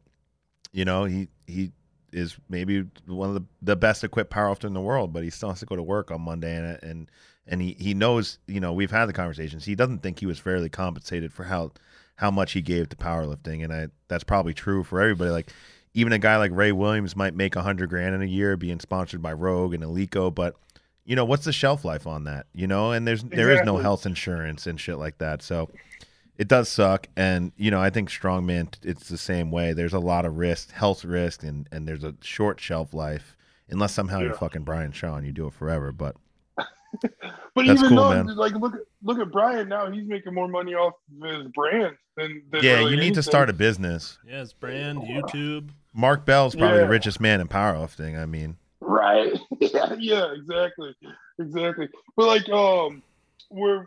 you 0.73 0.87
know, 0.87 1.05
he 1.05 1.29
he 1.47 1.73
is 2.13 2.37
maybe 2.49 2.85
one 3.07 3.29
of 3.29 3.35
the, 3.35 3.45
the 3.63 3.77
best 3.77 4.05
equipped 4.05 4.33
powerlifter 4.33 4.65
in 4.65 4.75
the 4.75 4.81
world, 4.81 5.13
but 5.13 5.23
he 5.23 5.31
still 5.31 5.51
has 5.51 5.61
to 5.61 5.67
go 5.67 5.77
to 5.77 5.83
work 5.83 6.11
on 6.11 6.21
Monday 6.21 6.57
and 6.57 6.83
and 6.83 7.11
and 7.47 7.61
he, 7.61 7.77
he 7.81 7.95
knows, 7.95 8.39
you 8.47 8.61
know, 8.61 8.73
we've 8.73 8.93
had 8.93 9.07
the 9.07 9.13
conversations. 9.13 9.65
He 9.65 9.75
doesn't 9.75 10.03
think 10.03 10.21
he 10.21 10.27
was 10.27 10.39
fairly 10.39 10.69
compensated 10.69 11.33
for 11.33 11.45
how 11.45 11.73
how 12.17 12.31
much 12.31 12.53
he 12.53 12.61
gave 12.61 12.89
to 12.91 12.97
powerlifting, 12.97 13.65
and 13.65 13.73
I 13.73 13.89
that's 14.09 14.25
probably 14.25 14.55
true 14.55 14.85
for 14.85 15.01
everybody. 15.01 15.31
Like 15.31 15.53
even 15.95 16.13
a 16.13 16.19
guy 16.19 16.37
like 16.37 16.53
Ray 16.55 16.73
Williams 16.73 17.17
might 17.17 17.35
make 17.35 17.57
a 17.57 17.63
hundred 17.63 17.89
grand 17.89 18.15
in 18.15 18.23
a 18.23 18.27
year 18.27 18.57
being 18.57 18.79
sponsored 18.79 19.23
by 19.23 19.33
Rogue 19.33 19.75
and 19.75 19.83
Eleiko, 19.83 20.33
but 20.33 20.55
you 21.05 21.17
know 21.17 21.25
what's 21.25 21.45
the 21.45 21.53
shelf 21.53 21.85
life 21.85 22.07
on 22.07 22.25
that? 22.25 22.47
You 22.55 22.67
know, 22.67 22.93
and 22.93 23.07
there's 23.07 23.21
exactly. 23.21 23.37
there 23.37 23.51
is 23.53 23.65
no 23.65 23.79
health 23.79 24.07
insurance 24.07 24.67
and 24.67 24.79
shit 24.79 24.99
like 24.99 25.19
that. 25.19 25.43
So 25.43 25.71
it 26.41 26.49
does 26.49 26.71
suck 26.71 27.07
and 27.17 27.53
you 27.59 27.71
know 27.71 27.81
i 27.81 27.91
think 27.91 28.09
strongman 28.09 28.67
it's 28.83 29.11
the 29.11 29.19
same 29.19 29.51
way 29.51 29.75
there's 29.75 29.93
a 29.93 29.99
lot 29.99 30.25
of 30.25 30.39
risk 30.39 30.73
health 30.73 31.05
risk 31.05 31.43
and 31.43 31.69
and 31.71 31.87
there's 31.87 32.03
a 32.03 32.15
short 32.23 32.59
shelf 32.59 32.95
life 32.95 33.37
unless 33.69 33.93
somehow 33.93 34.19
yeah. 34.19 34.25
you're 34.25 34.35
fucking 34.35 34.63
brian 34.63 34.91
shaw 34.91 35.17
and 35.17 35.27
you 35.27 35.33
do 35.33 35.47
it 35.47 35.53
forever 35.53 35.93
but 35.93 36.17
but 37.55 37.67
even 37.67 37.77
cool, 37.77 37.97
though 37.97 38.25
man. 38.25 38.37
like 38.37 38.55
look 38.55 38.75
at 38.75 38.81
look 39.03 39.19
at 39.19 39.31
brian 39.31 39.69
now 39.69 39.91
he's 39.91 40.09
making 40.09 40.33
more 40.33 40.49
money 40.49 40.75
off 40.75 40.95
his 41.23 41.47
brand 41.49 41.95
than, 42.17 42.43
than 42.51 42.65
yeah 42.65 42.79
really 42.79 42.85
you 42.85 42.97
need 42.97 43.03
anything. 43.03 43.15
to 43.15 43.23
start 43.23 43.51
a 43.51 43.53
business 43.53 44.19
yeah 44.27 44.41
his 44.41 44.55
brand 44.55 45.03
youtube 45.03 45.69
mark 45.93 46.25
bell's 46.25 46.55
probably 46.57 46.79
yeah. 46.79 46.85
the 46.85 46.89
richest 46.89 47.21
man 47.21 47.43
in 47.43 47.49
powerlifting 47.49 48.19
i 48.19 48.25
mean 48.25 48.57
right 48.81 49.39
yeah 49.61 49.95
yeah 49.99 50.33
exactly 50.33 50.97
exactly 51.39 51.87
but 52.17 52.27
like 52.27 52.49
um 52.49 53.03
we're 53.51 53.87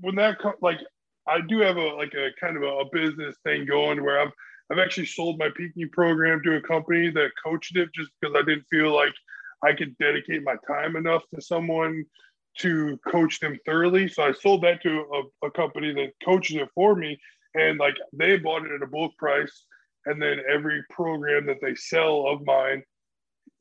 when 0.00 0.16
that 0.16 0.36
like 0.60 0.80
I 1.26 1.40
do 1.40 1.60
have 1.60 1.76
a 1.76 1.94
like 1.94 2.14
a 2.14 2.30
kind 2.40 2.56
of 2.56 2.62
a, 2.62 2.66
a 2.66 2.84
business 2.92 3.36
thing 3.44 3.66
going 3.66 4.02
where 4.02 4.20
I've 4.20 4.32
I've 4.70 4.78
actually 4.78 5.06
sold 5.06 5.38
my 5.38 5.48
peaking 5.54 5.90
program 5.90 6.42
to 6.44 6.56
a 6.56 6.62
company 6.62 7.10
that 7.10 7.30
coached 7.44 7.76
it 7.76 7.90
just 7.94 8.10
because 8.20 8.34
I 8.36 8.44
didn't 8.44 8.66
feel 8.70 8.94
like 8.94 9.12
I 9.62 9.72
could 9.74 9.96
dedicate 9.98 10.42
my 10.42 10.56
time 10.66 10.96
enough 10.96 11.22
to 11.34 11.40
someone 11.40 12.04
to 12.58 12.98
coach 13.06 13.40
them 13.40 13.58
thoroughly. 13.64 14.08
So 14.08 14.22
I 14.24 14.32
sold 14.32 14.62
that 14.62 14.82
to 14.82 15.04
a, 15.12 15.46
a 15.46 15.50
company 15.50 15.92
that 15.94 16.12
coaches 16.24 16.56
it 16.56 16.68
for 16.74 16.94
me, 16.94 17.18
and 17.54 17.78
like 17.78 17.96
they 18.12 18.38
bought 18.38 18.64
it 18.64 18.72
at 18.72 18.82
a 18.82 18.86
bulk 18.86 19.16
price. 19.16 19.64
And 20.06 20.20
then 20.20 20.40
every 20.52 20.82
program 20.90 21.46
that 21.46 21.58
they 21.62 21.76
sell 21.76 22.26
of 22.26 22.44
mine, 22.44 22.82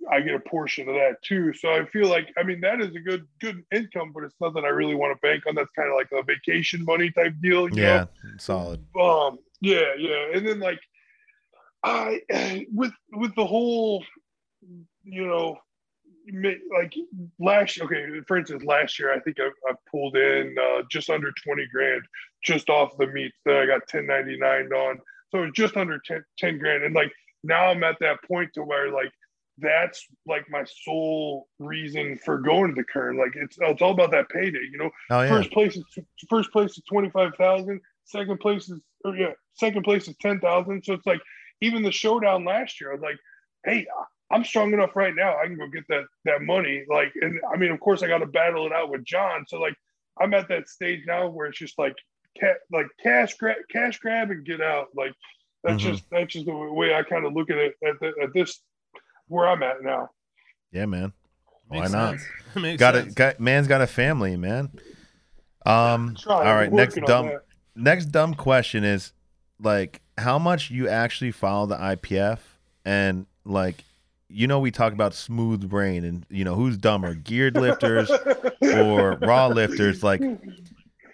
I 0.09 0.21
get 0.21 0.35
a 0.35 0.39
portion 0.39 0.87
of 0.87 0.95
that 0.95 1.21
too. 1.23 1.53
So 1.53 1.69
I 1.69 1.85
feel 1.85 2.07
like 2.07 2.31
I 2.37 2.43
mean 2.43 2.61
that 2.61 2.81
is 2.81 2.95
a 2.95 2.99
good 2.99 3.27
good 3.39 3.63
income, 3.71 4.11
but 4.13 4.23
it's 4.23 4.35
nothing 4.41 4.65
I 4.65 4.69
really 4.69 4.95
want 4.95 5.15
to 5.15 5.19
bank 5.21 5.43
on. 5.47 5.55
That's 5.55 5.71
kind 5.71 5.89
of 5.89 5.95
like 5.95 6.09
a 6.11 6.23
vacation 6.23 6.83
money 6.85 7.11
type 7.11 7.33
deal. 7.41 7.69
yeah, 7.69 7.97
know? 7.97 8.07
solid. 8.37 8.83
Um, 8.99 9.39
yeah, 9.59 9.93
yeah, 9.97 10.35
and 10.35 10.47
then 10.47 10.59
like 10.59 10.79
I 11.83 12.21
with 12.73 12.93
with 13.11 13.35
the 13.35 13.45
whole, 13.45 14.03
you 15.03 15.27
know, 15.27 15.57
like 16.75 16.93
last 17.39 17.79
okay, 17.81 18.05
for 18.27 18.37
instance, 18.37 18.63
last 18.63 18.99
year 18.99 19.13
I 19.13 19.19
think 19.19 19.37
I, 19.39 19.49
I 19.69 19.73
pulled 19.89 20.15
in 20.15 20.55
uh, 20.57 20.83
just 20.89 21.09
under 21.09 21.31
twenty 21.43 21.67
grand 21.71 22.01
just 22.43 22.69
off 22.69 22.97
the 22.97 23.07
meets 23.07 23.37
that 23.45 23.57
I 23.57 23.65
got 23.65 23.87
ten 23.87 24.07
ninety 24.07 24.37
nine 24.37 24.71
on, 24.73 24.99
so 25.31 25.49
just 25.51 25.77
under 25.77 25.99
10, 25.99 26.23
10 26.37 26.57
grand, 26.57 26.83
and 26.83 26.93
like 26.93 27.11
now 27.43 27.67
I'm 27.67 27.83
at 27.83 27.97
that 28.01 28.21
point 28.27 28.53
to 28.53 28.63
where 28.63 28.91
like 28.91 29.11
that's 29.61 30.05
like 30.25 30.49
my 30.49 30.63
sole 30.83 31.47
reason 31.59 32.17
for 32.25 32.39
going 32.39 32.69
to 32.69 32.75
the 32.75 32.83
Kern. 32.83 33.17
Like 33.17 33.33
it's 33.35 33.57
it's 33.59 33.81
all 33.81 33.91
about 33.91 34.11
that 34.11 34.29
payday, 34.29 34.67
you 34.71 34.77
know. 34.77 34.89
Oh, 35.09 35.21
yeah. 35.21 35.29
First 35.29 35.51
place 35.51 35.75
is 35.77 35.85
first 36.29 36.51
place 36.51 36.71
is 36.71 36.83
twenty 36.89 37.09
five 37.09 37.33
thousand. 37.37 37.79
Second 38.05 38.39
place 38.39 38.69
is 38.69 38.79
or 39.05 39.15
yeah, 39.15 39.31
second 39.53 39.83
place 39.83 40.07
is 40.07 40.15
ten 40.19 40.39
thousand. 40.39 40.83
So 40.83 40.93
it's 40.93 41.05
like 41.05 41.21
even 41.61 41.83
the 41.83 41.91
showdown 41.91 42.43
last 42.43 42.81
year, 42.81 42.91
I 42.91 42.95
was 42.95 43.01
like, 43.01 43.17
hey, 43.65 43.85
I'm 44.31 44.43
strong 44.43 44.73
enough 44.73 44.95
right 44.95 45.15
now. 45.15 45.37
I 45.37 45.45
can 45.45 45.57
go 45.57 45.67
get 45.67 45.87
that 45.89 46.05
that 46.25 46.41
money. 46.41 46.83
Like, 46.89 47.13
and 47.21 47.39
I 47.53 47.57
mean, 47.57 47.71
of 47.71 47.79
course, 47.79 48.01
I 48.01 48.07
got 48.07 48.19
to 48.19 48.25
battle 48.25 48.65
it 48.65 48.73
out 48.73 48.89
with 48.89 49.05
John. 49.05 49.45
So 49.47 49.59
like, 49.59 49.75
I'm 50.19 50.33
at 50.33 50.47
that 50.49 50.67
stage 50.69 51.03
now 51.05 51.29
where 51.29 51.47
it's 51.47 51.59
just 51.59 51.77
like, 51.77 51.95
ca- 52.39 52.61
like 52.71 52.87
cash 53.03 53.35
grab, 53.37 53.57
cash 53.69 53.99
grab, 53.99 54.31
and 54.31 54.45
get 54.45 54.61
out. 54.61 54.87
Like, 54.95 55.13
that's 55.63 55.81
mm-hmm. 55.81 55.91
just 55.91 56.03
that's 56.09 56.33
just 56.33 56.45
the 56.45 56.53
way 56.53 56.95
I 56.95 57.03
kind 57.03 57.25
of 57.25 57.33
look 57.33 57.49
at 57.49 57.57
it 57.57 57.75
at, 57.85 57.99
the, 57.99 58.13
at 58.23 58.33
this 58.33 58.59
where 59.31 59.47
I'm 59.47 59.63
at 59.63 59.81
now. 59.81 60.09
Yeah, 60.71 60.85
man. 60.85 61.13
Why 61.67 61.79
Makes 61.79 61.91
not? 61.91 62.15
Makes 62.55 62.79
got 62.79 62.95
sense. 62.95 63.07
it. 63.11 63.15
Got 63.15 63.39
man's 63.39 63.67
got 63.67 63.81
a 63.81 63.87
family, 63.87 64.35
man. 64.35 64.71
Um. 65.65 66.17
All 66.27 66.41
right. 66.43 66.71
Next 66.71 66.99
dumb. 67.05 67.31
Next 67.75 68.07
dumb 68.07 68.33
question 68.33 68.83
is 68.83 69.13
like 69.59 70.01
how 70.17 70.37
much 70.37 70.69
you 70.69 70.87
actually 70.89 71.31
follow 71.31 71.65
the 71.65 71.77
IPF 71.77 72.39
and 72.85 73.25
like 73.45 73.83
you 74.27 74.47
know 74.47 74.59
we 74.59 74.71
talk 74.71 74.93
about 74.93 75.13
smooth 75.13 75.69
brain 75.69 76.03
and 76.03 76.25
you 76.29 76.43
know 76.43 76.55
who's 76.55 76.77
dumber 76.77 77.13
geared 77.13 77.55
lifters 77.57 78.11
or 78.61 79.17
raw 79.21 79.47
lifters 79.47 80.03
like 80.03 80.21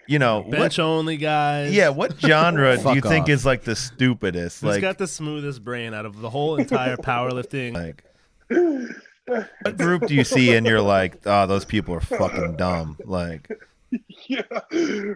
you 0.06 0.18
know 0.18 0.40
what, 0.40 0.50
bench 0.50 0.78
only 0.78 1.16
guys. 1.16 1.72
yeah 1.74 1.88
what 1.88 2.18
genre 2.20 2.76
do 2.76 2.82
Fuck 2.82 2.94
you 2.94 3.00
think 3.00 3.28
is 3.28 3.44
like 3.44 3.64
the 3.64 3.76
stupidest 3.76 4.62
Who's 4.62 4.74
like 4.74 4.80
got 4.80 4.98
the 4.98 5.06
smoothest 5.06 5.62
brain 5.62 5.94
out 5.94 6.06
of 6.06 6.20
the 6.20 6.30
whole 6.30 6.56
entire 6.56 6.96
powerlifting? 6.98 7.74
like 7.74 8.04
what 8.48 9.76
group 9.76 10.06
do 10.06 10.14
you 10.14 10.24
see 10.24 10.54
and 10.54 10.66
you're 10.66 10.80
like 10.80 11.18
oh 11.26 11.46
those 11.46 11.64
people 11.64 11.94
are 11.94 12.00
fucking 12.00 12.56
dumb 12.56 12.96
like 13.04 13.48
yeah, 14.28 14.42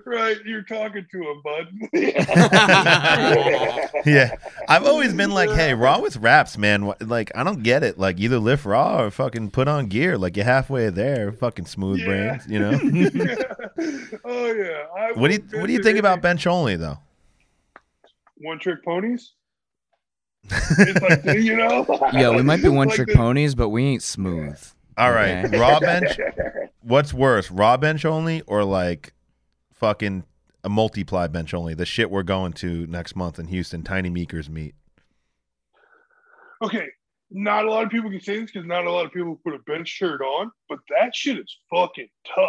right. 0.07 0.39
You're 0.47 0.63
talking 0.63 1.05
to 1.13 1.19
him, 1.19 1.43
bud. 1.45 1.67
yeah, 4.07 4.31
I've 4.67 4.87
always 4.87 5.13
been 5.13 5.31
like, 5.33 5.51
hey, 5.51 5.75
raw 5.75 6.01
with 6.01 6.17
wraps, 6.17 6.57
man. 6.57 6.91
Like, 7.01 7.31
I 7.35 7.45
don't 7.45 7.63
get 7.63 7.83
it. 7.83 7.99
Like, 7.99 8.19
either 8.19 8.39
lift 8.39 8.65
raw 8.65 9.03
or 9.03 9.11
fucking 9.11 9.51
put 9.51 9.69
on 9.69 9.89
gear. 9.89 10.17
Like, 10.17 10.37
you're 10.37 10.47
halfway 10.47 10.89
there. 10.89 11.33
Fucking 11.33 11.67
smooth 11.67 11.99
Yeah. 12.01 12.07
brains, 12.07 12.47
you 12.49 12.59
know. 12.61 12.71
oh 14.25 14.53
yeah. 14.53 14.87
I 14.99 15.13
what 15.17 15.29
do 15.31 15.35
you 15.35 15.45
What 15.61 15.67
do 15.67 15.73
you 15.75 15.83
think 15.83 15.99
about 15.99 16.23
bench 16.23 16.47
only 16.47 16.77
though? 16.77 16.97
one 18.39 18.59
trick 18.59 18.83
ponies? 18.85 19.33
It's 20.51 21.01
like 21.01 21.25
you 21.39 21.57
know. 21.57 21.87
Yeah, 22.13 22.31
we 22.31 22.43
might 22.43 22.63
be 22.63 22.69
one 22.69 22.89
Like 22.89 22.97
trick 22.97 23.09
the- 23.09 23.15
ponies, 23.15 23.55
but 23.55 23.69
we 23.71 23.85
ain't 23.85 24.03
smooth. 24.03 24.61
All 24.99 25.13
right, 25.13 25.45
Okay. 25.47 25.59
raw 25.59 25.81
bench. 25.81 26.19
What's 26.83 27.15
worse, 27.15 27.51
raw 27.51 27.77
bench 27.77 28.05
only 28.05 28.43
or 28.43 28.65
like 28.65 29.15
fucking 29.73 30.25
a 30.65 30.69
multiply 30.69 31.27
bench 31.29 31.55
only? 31.55 31.75
The 31.75 31.87
shit 31.87 32.11
we're 32.11 32.23
going 32.25 32.53
to 32.55 32.87
next 32.89 33.17
month 33.17 33.39
in 33.39 33.47
Houston, 33.49 33.83
Tiny 33.83 34.11
Meeker's 34.11 34.51
meet. 34.51 34.75
Okay, 36.63 36.87
not 37.31 37.65
a 37.65 37.71
lot 37.71 37.85
of 37.85 37.91
people 37.91 38.11
can 38.11 38.21
say 38.21 38.41
this 38.41 38.51
because 38.53 38.67
not 38.67 38.85
a 38.85 38.91
lot 38.91 39.07
of 39.07 39.13
people 39.13 39.41
put 39.45 39.55
a 39.55 39.59
bench 39.61 39.89
shirt 39.89 40.21
on, 40.21 40.51
but 40.69 40.79
that 40.91 41.15
shit 41.15 41.39
is 41.39 41.57
fucking 41.75 42.09
tough. 42.35 42.49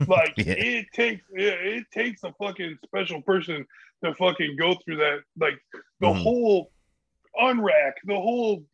Like 0.06 0.32
Yeah. 0.36 0.52
it 0.56 0.86
takes 0.94 1.22
it, 1.32 1.44
it 1.60 1.84
takes 1.92 2.22
a 2.22 2.32
fucking 2.40 2.78
special 2.84 3.20
person 3.22 3.66
to 4.04 4.14
fucking 4.14 4.56
go 4.56 4.76
through 4.84 4.98
that. 4.98 5.18
Like 5.40 5.54
the 6.00 6.06
Mhm. 6.06 6.22
whole 6.22 6.70
unrack, 7.40 7.92
the 8.04 8.14
whole 8.14 8.64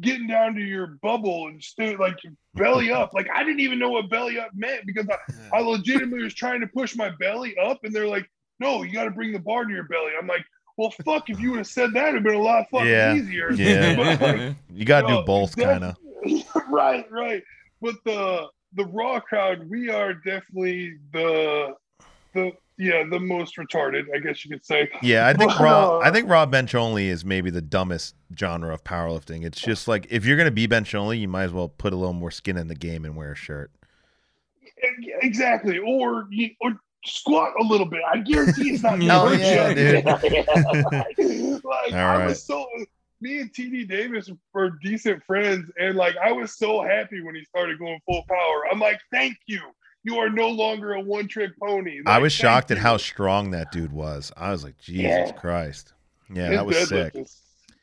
getting 0.00 0.26
down 0.26 0.54
to 0.54 0.60
your 0.60 0.98
bubble 1.02 1.48
and 1.48 1.62
stay 1.62 1.96
like 1.96 2.16
belly 2.54 2.90
up. 2.90 3.14
Like 3.14 3.28
I 3.32 3.44
didn't 3.44 3.60
even 3.60 3.78
know 3.78 3.90
what 3.90 4.08
belly 4.10 4.38
up 4.38 4.50
meant 4.54 4.84
because 4.86 5.06
I, 5.08 5.56
I 5.56 5.60
legitimately 5.60 6.24
was 6.24 6.34
trying 6.34 6.60
to 6.60 6.66
push 6.66 6.96
my 6.96 7.10
belly 7.20 7.56
up, 7.58 7.84
and 7.84 7.94
they're 7.94 8.08
like, 8.08 8.28
"No, 8.58 8.82
you 8.82 8.92
got 8.92 9.04
to 9.04 9.10
bring 9.10 9.32
the 9.32 9.38
bar 9.38 9.64
to 9.64 9.72
your 9.72 9.84
belly." 9.84 10.12
I'm 10.18 10.26
like, 10.26 10.44
"Well, 10.76 10.92
fuck! 11.04 11.28
If 11.30 11.40
you 11.40 11.50
would 11.50 11.58
have 11.58 11.66
said 11.66 11.92
that, 11.94 12.08
it'd 12.10 12.22
been 12.22 12.34
a 12.34 12.38
lot 12.42 12.66
fucking 12.70 12.88
Yeah. 12.88 13.14
easier." 13.14 13.52
Yeah. 13.52 13.96
But, 13.96 14.20
like, 14.20 14.56
You 14.72 14.84
got 14.84 15.02
to 15.02 15.08
no, 15.08 15.20
do 15.20 15.26
both, 15.26 15.56
kind 15.56 15.84
of. 15.84 15.96
right, 16.70 17.10
right. 17.10 17.42
But 17.80 17.96
the 18.04 18.46
the 18.74 18.86
raw 18.86 19.20
crowd, 19.20 19.68
we 19.68 19.90
are 19.90 20.14
definitely 20.14 20.94
the 21.12 21.74
the 22.34 22.52
yeah 22.78 23.04
the 23.10 23.20
most 23.20 23.56
retarded, 23.56 24.04
I 24.14 24.18
guess 24.18 24.44
you 24.44 24.50
could 24.50 24.64
say. 24.64 24.88
Yeah, 25.02 25.26
I 25.26 25.34
think 25.34 25.58
raw. 25.58 25.98
I 25.98 26.10
think 26.12 26.28
raw 26.28 26.46
bench 26.46 26.74
only 26.74 27.08
is 27.08 27.24
maybe 27.24 27.50
the 27.50 27.62
dumbest 27.62 28.14
genre 28.38 28.72
of 28.72 28.84
powerlifting. 28.84 29.44
It's 29.44 29.60
just 29.60 29.88
like 29.88 30.06
if 30.10 30.24
you're 30.24 30.36
gonna 30.36 30.50
be 30.50 30.66
bench 30.66 30.94
only, 30.94 31.18
you 31.18 31.28
might 31.28 31.44
as 31.44 31.52
well 31.52 31.68
put 31.68 31.92
a 31.92 31.96
little 31.96 32.12
more 32.12 32.30
skin 32.30 32.56
in 32.56 32.68
the 32.68 32.74
game 32.74 33.04
and 33.04 33.16
wear 33.16 33.32
a 33.32 33.36
shirt. 33.36 33.70
Exactly, 35.22 35.78
or 35.78 36.26
you, 36.30 36.50
or 36.60 36.78
squat 37.04 37.52
a 37.60 37.64
little 37.64 37.86
bit. 37.86 38.00
I 38.10 38.18
guarantee 38.18 38.70
it's 38.70 38.82
not. 38.82 38.98
Oh, 39.02 39.28
gonna 39.28 39.38
yeah, 39.38 40.04
hurt 40.04 40.24
you. 41.18 41.60
like 41.64 41.92
All 41.92 41.98
I 41.98 42.16
right. 42.18 42.26
was 42.26 42.44
so. 42.44 42.66
Me 43.20 43.38
and 43.38 43.52
TD 43.52 43.88
Davis 43.88 44.28
were 44.52 44.70
decent 44.82 45.22
friends, 45.24 45.70
and 45.78 45.94
like 45.94 46.16
I 46.16 46.32
was 46.32 46.58
so 46.58 46.82
happy 46.82 47.22
when 47.22 47.36
he 47.36 47.44
started 47.44 47.78
going 47.78 48.00
full 48.04 48.24
power. 48.28 48.64
I'm 48.70 48.80
like, 48.80 48.98
thank 49.12 49.36
you. 49.46 49.60
You 50.04 50.16
are 50.18 50.28
no 50.30 50.48
longer 50.48 50.94
a 50.94 51.00
one 51.00 51.28
trick 51.28 51.52
pony. 51.60 52.00
I 52.06 52.18
was 52.18 52.32
shocked 52.32 52.70
at 52.70 52.78
how 52.78 52.96
strong 52.96 53.52
that 53.52 53.70
dude 53.72 53.92
was. 53.92 54.32
I 54.36 54.50
was 54.50 54.64
like, 54.64 54.76
Jesus 54.78 55.02
Yeah. 55.04 55.32
Christ. 55.32 55.92
Yeah, 56.32 56.48
His 56.48 56.56
that 56.56 56.66
was 56.66 56.88
sick. 56.88 57.14
is 57.14 57.40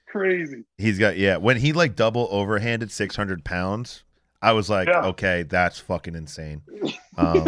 crazy. 0.07 0.63
He's 0.77 0.99
got 0.99 1.17
yeah. 1.17 1.37
When 1.37 1.57
he 1.57 1.71
like 1.73 1.95
double 1.95 2.27
overhanded 2.29 2.91
six 2.91 3.15
hundred 3.15 3.45
pounds, 3.45 4.03
I 4.41 4.51
was 4.53 4.69
like, 4.69 4.87
Yeah. 4.87 5.05
okay, 5.07 5.43
that's 5.43 5.79
fucking 5.79 6.15
insane. 6.15 6.61
Um, 7.17 7.45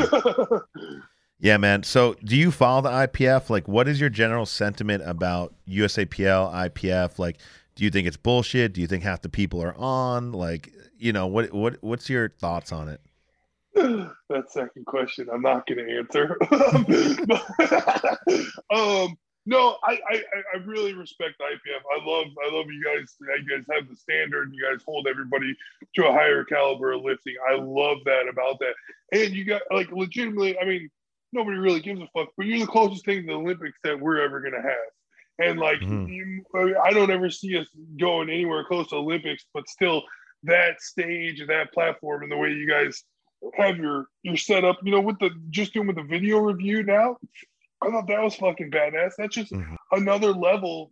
yeah, 1.39 1.55
man. 1.55 1.83
So, 1.83 2.15
do 2.25 2.35
you 2.35 2.51
follow 2.51 2.81
the 2.81 2.89
IPF? 2.89 3.49
Like, 3.49 3.69
what 3.69 3.87
is 3.87 4.01
your 4.01 4.09
general 4.09 4.45
sentiment 4.45 5.01
about 5.05 5.53
USAPL, 5.67 6.53
IPF? 6.69 7.17
Like, 7.17 7.37
do 7.75 7.85
you 7.85 7.89
think 7.89 8.05
it's 8.05 8.17
bullshit? 8.17 8.73
Do 8.73 8.81
you 8.81 8.87
think 8.87 9.03
half 9.03 9.21
the 9.21 9.29
people 9.29 9.63
are 9.63 9.73
on? 9.77 10.33
Like, 10.33 10.73
you 10.97 11.13
know, 11.13 11.25
what 11.27 11.53
what 11.53 11.77
what's 11.81 12.09
your 12.09 12.29
thoughts 12.29 12.73
on 12.73 12.89
it? 12.89 12.99
that 14.29 14.45
second 14.49 14.85
question 14.85 15.27
I'm 15.31 15.41
not 15.41 15.65
going 15.65 15.85
to 15.85 15.97
answer. 15.97 16.37
um, 18.73 19.15
no, 19.45 19.77
I, 19.83 19.99
I 20.09 20.21
I- 20.53 20.57
really 20.65 20.93
respect 20.93 21.39
IPF. 21.41 21.81
I 21.99 22.05
love 22.05 22.27
I 22.47 22.55
love 22.55 22.67
you 22.67 22.83
guys. 22.83 23.15
You 23.19 23.57
guys 23.57 23.65
have 23.71 23.89
the 23.89 23.95
standard. 23.95 24.51
You 24.53 24.69
guys 24.69 24.83
hold 24.85 25.07
everybody 25.07 25.55
to 25.95 26.07
a 26.07 26.11
higher 26.11 26.43
caliber 26.43 26.91
of 26.91 27.01
lifting. 27.01 27.35
I 27.49 27.55
love 27.55 27.97
that 28.05 28.27
about 28.29 28.59
that. 28.59 28.73
And 29.11 29.33
you 29.33 29.45
got 29.45 29.63
like 29.71 29.91
legitimately. 29.91 30.59
I 30.59 30.65
mean, 30.65 30.89
nobody 31.33 31.57
really 31.57 31.79
gives 31.79 32.01
a 32.01 32.07
fuck, 32.15 32.29
but 32.37 32.45
you're 32.45 32.59
the 32.59 32.67
closest 32.67 33.05
thing 33.05 33.21
to 33.21 33.27
the 33.27 33.33
Olympics 33.33 33.79
that 33.83 33.99
we're 33.99 34.21
ever 34.21 34.41
going 34.41 34.53
to 34.53 34.61
have. 34.61 34.75
And 35.39 35.59
like, 35.59 35.79
Mhm. 35.79 36.07
you, 36.07 36.43
I 36.83 36.91
don't 36.91 37.09
ever 37.09 37.31
see 37.31 37.57
us 37.57 37.67
going 37.99 38.29
anywhere 38.29 38.63
close 38.65 38.89
to 38.89 38.97
Olympics, 38.97 39.43
but 39.55 39.67
still, 39.67 40.03
that 40.43 40.81
stage 40.81 41.39
and 41.39 41.49
that 41.49 41.71
platform 41.73 42.21
and 42.23 42.31
the 42.31 42.37
way 42.37 42.49
you 42.51 42.67
guys 42.67 43.03
have 43.55 43.77
your 43.77 44.07
your 44.23 44.37
setup, 44.37 44.77
you 44.83 44.91
know, 44.91 45.01
with 45.01 45.19
the 45.19 45.31
just 45.49 45.73
doing 45.73 45.87
with 45.87 45.95
the 45.95 46.03
video 46.03 46.39
review 46.39 46.83
now, 46.83 47.17
I 47.81 47.89
thought 47.89 48.07
that 48.07 48.21
was 48.21 48.35
fucking 48.35 48.71
badass. 48.71 49.13
That's 49.17 49.35
just 49.35 49.51
Mhm. 49.51 49.75
another 49.91 50.31
level 50.31 50.91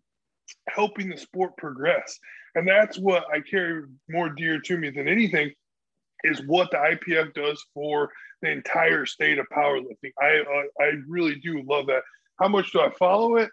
helping 0.67 1.09
the 1.09 1.17
sport 1.17 1.55
progress, 1.57 2.19
and 2.55 2.67
that's 2.67 2.97
what 2.97 3.25
I 3.33 3.41
carry 3.41 3.83
more 4.09 4.29
dear 4.29 4.59
to 4.59 4.77
me 4.77 4.89
than 4.89 5.07
anything 5.07 5.53
is 6.23 6.41
what 6.47 6.69
the 6.71 6.77
IPF 6.77 7.33
does 7.33 7.63
for 7.73 8.11
the 8.41 8.49
entire 8.49 9.05
state 9.05 9.37
of 9.37 9.47
powerlifting. 9.49 10.11
I 10.19 10.39
uh, 10.39 10.83
I 10.83 10.93
really 11.07 11.35
do 11.35 11.61
love 11.63 11.87
that. 11.87 12.03
How 12.39 12.47
much 12.47 12.71
do 12.71 12.81
I 12.81 12.89
follow 12.91 13.35
it? 13.37 13.49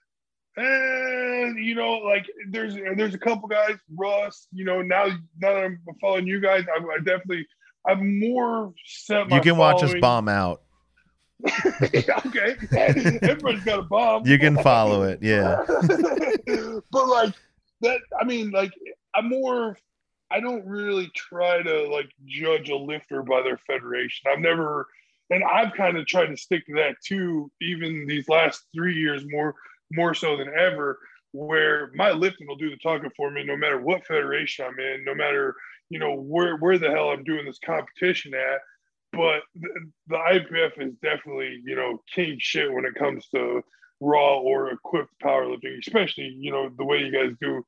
And 0.57 1.63
you 1.63 1.75
know, 1.75 1.99
like 1.99 2.27
there's 2.49 2.75
there's 2.75 3.15
a 3.15 3.19
couple 3.19 3.47
guys, 3.49 3.77
Russ. 3.95 4.49
You 4.53 4.65
know, 4.65 4.81
now 4.81 5.07
now 5.39 5.55
that 5.55 5.65
I'm 5.65 5.81
following 6.01 6.27
you 6.27 6.41
guys, 6.41 6.65
I, 6.75 6.83
I 6.83 6.99
definitely 6.99 7.47
I'm 7.89 8.21
more 8.21 8.75
set. 8.85 9.31
You 9.31 9.41
can 9.41 9.57
watch 9.57 9.83
us 9.83 9.95
bomb 10.01 10.29
out. 10.29 10.63
okay, 11.47 12.57
everybody's 12.73 13.65
got 13.65 13.79
a 13.79 13.83
bomb. 13.83 14.27
You 14.27 14.39
can 14.39 14.57
follow 14.63 15.03
it. 15.03 15.19
Yeah. 15.23 15.63
but 16.91 17.09
like 17.09 17.35
that, 17.83 17.99
I 18.19 18.25
mean, 18.25 18.51
like 18.51 18.73
I'm 19.15 19.29
more. 19.29 19.79
I 20.29 20.41
don't 20.41 20.67
really 20.67 21.09
try 21.15 21.63
to 21.63 21.89
like 21.89 22.11
judge 22.25 22.69
a 22.71 22.77
lifter 22.77 23.23
by 23.23 23.43
their 23.43 23.59
federation. 23.59 24.29
I've 24.33 24.41
never, 24.41 24.89
and 25.31 25.45
I've 25.45 25.73
kind 25.75 25.97
of 25.97 26.07
tried 26.07 26.27
to 26.27 26.37
stick 26.37 26.67
to 26.67 26.75
that 26.75 26.97
too. 27.05 27.51
Even 27.61 28.07
these 28.09 28.29
last 28.29 28.65
three 28.75 28.97
years, 28.97 29.23
more 29.29 29.55
more 29.93 30.15
so 30.15 30.37
than 30.37 30.49
ever, 30.59 30.99
where 31.33 31.93
my 31.95 32.11
lifting 32.11 32.47
will 32.49 32.57
do 32.57 32.71
the 32.71 32.77
talking 32.79 33.11
for 33.17 33.31
me, 33.31 33.45
no 33.45 33.57
matter 33.57 33.81
what 33.81 34.07
federation 34.07 34.65
I'm 34.65 34.79
in, 34.81 35.05
no 35.05 35.15
matter 35.15 35.55
you 35.91 35.99
know 35.99 36.15
where 36.17 36.57
where 36.57 36.79
the 36.79 36.91
hell 36.91 37.11
I'm 37.11 37.25
doing 37.25 37.45
this 37.47 37.59
competition 37.65 38.35
at. 38.35 38.61
But 39.13 39.43
the, 39.55 39.69
the 40.09 40.17
IPF 40.17 40.73
is 40.89 40.95
definitely 41.03 41.61
you 41.65 41.77
know 41.77 42.03
king 42.15 42.37
shit 42.39 42.73
when 42.73 42.85
it 42.85 42.95
comes 42.95 43.27
to 43.35 43.63
raw 44.01 44.39
or 44.39 44.71
equipped 44.73 45.15
powerlifting, 45.23 45.79
especially 45.87 46.35
you 46.39 46.51
know 46.53 46.69
the 46.77 46.85
way 46.85 46.99
you 46.99 47.13
guys 47.13 47.35
do 47.41 47.63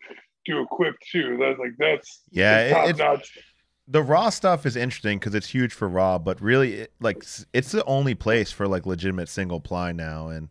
do 0.45 0.61
equipped 0.63 1.05
too. 1.11 1.37
That's 1.41 1.59
like 1.59 1.73
that's 1.79 2.23
Yeah, 2.31 2.61
it- 2.61 2.71
top 2.73 2.89
it's- 2.89 2.99
notch. 2.99 3.39
the 3.87 4.03
raw 4.03 4.29
stuff 4.31 4.67
is 4.67 4.77
interesting 4.77 5.19
because 5.19 5.35
it's 5.35 5.47
huge 5.49 5.73
for 5.73 5.89
raw, 5.89 6.19
but 6.19 6.41
really, 6.43 6.75
it, 6.75 6.93
like, 7.01 7.25
it's 7.55 7.73
the 7.73 7.83
only 7.87 8.15
place 8.15 8.53
for 8.53 8.69
like 8.69 8.85
legitimate 8.85 9.29
single 9.31 9.61
ply 9.61 9.93
now. 9.93 10.29
And 10.29 10.49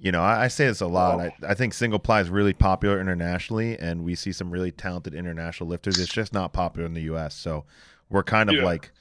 you 0.00 0.12
know, 0.12 0.22
I, 0.22 0.44
I 0.44 0.48
say 0.48 0.66
this 0.66 0.80
a 0.80 0.86
lot. 0.86 1.20
I, 1.20 1.32
I 1.42 1.54
think 1.54 1.74
single 1.74 1.98
ply 1.98 2.20
is 2.20 2.30
really 2.30 2.52
popular 2.52 3.00
internationally, 3.00 3.78
and 3.78 4.04
we 4.04 4.14
see 4.14 4.32
some 4.32 4.50
really 4.50 4.70
talented 4.72 5.14
international 5.14 5.68
lifters. 5.68 5.98
It's 5.98 6.12
just 6.12 6.32
not 6.32 6.52
popular 6.52 6.86
in 6.86 6.94
the 6.94 7.02
U.S. 7.02 7.34
So 7.34 7.64
we're 8.08 8.22
kind 8.22 8.50
of 8.50 8.56
Yeah. 8.56 8.62
like, 8.62 8.92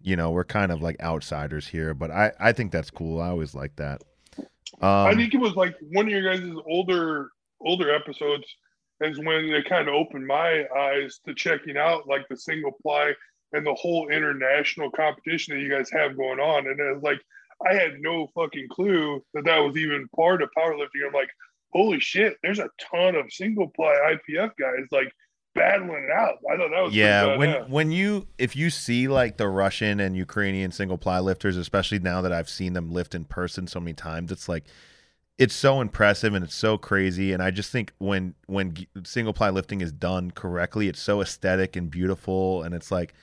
you 0.00 0.16
know, 0.16 0.30
we're 0.30 0.44
kind 0.44 0.72
of 0.72 0.82
like 0.82 1.00
outsiders 1.00 1.68
here. 1.68 1.94
But 1.94 2.10
I, 2.10 2.32
I 2.40 2.52
think 2.52 2.72
that's 2.72 2.90
cool. 2.90 3.20
I 3.20 3.28
always 3.28 3.54
like 3.54 3.76
that. 3.76 4.02
Um, 4.80 4.88
I 5.04 5.14
think 5.14 5.34
it 5.34 5.38
was 5.38 5.54
like 5.54 5.74
one 5.80 6.06
of 6.06 6.10
your 6.12 6.22
guys' 6.22 6.50
older 6.66 7.30
older 7.60 7.94
episodes 7.94 8.44
is 9.00 9.18
when 9.18 9.44
it 9.46 9.68
kind 9.68 9.88
of 9.88 9.94
opened 9.94 10.26
my 10.26 10.64
eyes 10.76 11.20
to 11.26 11.34
checking 11.34 11.76
out 11.76 12.06
like 12.06 12.26
the 12.28 12.36
single 12.36 12.72
ply 12.82 13.12
and 13.52 13.66
the 13.66 13.74
whole 13.74 14.08
international 14.08 14.90
competition 14.90 15.54
that 15.56 15.62
you 15.62 15.70
guys 15.70 15.90
have 15.90 16.16
going 16.16 16.40
on. 16.40 16.66
And 16.66 16.78
it 16.78 16.94
was 16.94 17.02
like 17.02 17.20
I 17.68 17.74
had 17.74 18.00
no 18.00 18.28
fucking 18.34 18.68
clue 18.70 19.24
that 19.34 19.44
that 19.44 19.58
was 19.58 19.76
even 19.76 20.08
part 20.14 20.42
of 20.42 20.50
powerlifting. 20.56 21.06
I'm 21.06 21.12
like, 21.12 21.30
holy 21.72 22.00
shit, 22.00 22.36
there's 22.42 22.58
a 22.58 22.70
ton 22.78 23.16
of 23.16 23.32
single 23.32 23.68
ply 23.68 24.16
IPF 24.28 24.52
guys 24.58 24.86
like 24.90 25.12
battling 25.54 26.04
it 26.04 26.10
out. 26.10 26.38
I 26.50 26.56
thought 26.56 26.70
that 26.70 26.82
was 26.82 26.94
yeah 26.94 27.36
when 27.36 27.70
when 27.70 27.92
you 27.92 28.26
if 28.38 28.56
you 28.56 28.70
see 28.70 29.08
like 29.08 29.36
the 29.36 29.48
russian 29.48 30.00
and 30.00 30.16
ukrainian 30.16 30.72
single 30.72 30.98
ply 30.98 31.20
lifters 31.20 31.56
especially 31.56 31.98
now 32.00 32.20
that 32.20 32.32
i've 32.32 32.48
seen 32.48 32.72
them 32.72 32.92
lift 32.92 33.14
in 33.14 33.24
person 33.24 33.66
so 33.66 33.78
many 33.80 33.94
times 33.94 34.32
it's 34.32 34.48
like 34.48 34.64
it's 35.38 35.54
so 35.54 35.80
impressive 35.80 36.34
and 36.34 36.44
it's 36.44 36.54
so 36.54 36.76
crazy 36.76 37.32
and 37.32 37.42
i 37.42 37.50
just 37.50 37.70
think 37.70 37.92
when 37.98 38.34
when 38.46 38.74
single 39.04 39.32
ply 39.32 39.50
lifting 39.50 39.80
is 39.80 39.92
done 39.92 40.30
correctly 40.30 40.88
it's 40.88 41.00
so 41.00 41.20
aesthetic 41.20 41.76
and 41.76 41.90
beautiful 41.90 42.62
and 42.62 42.74
it's 42.74 42.90
like 42.90 43.14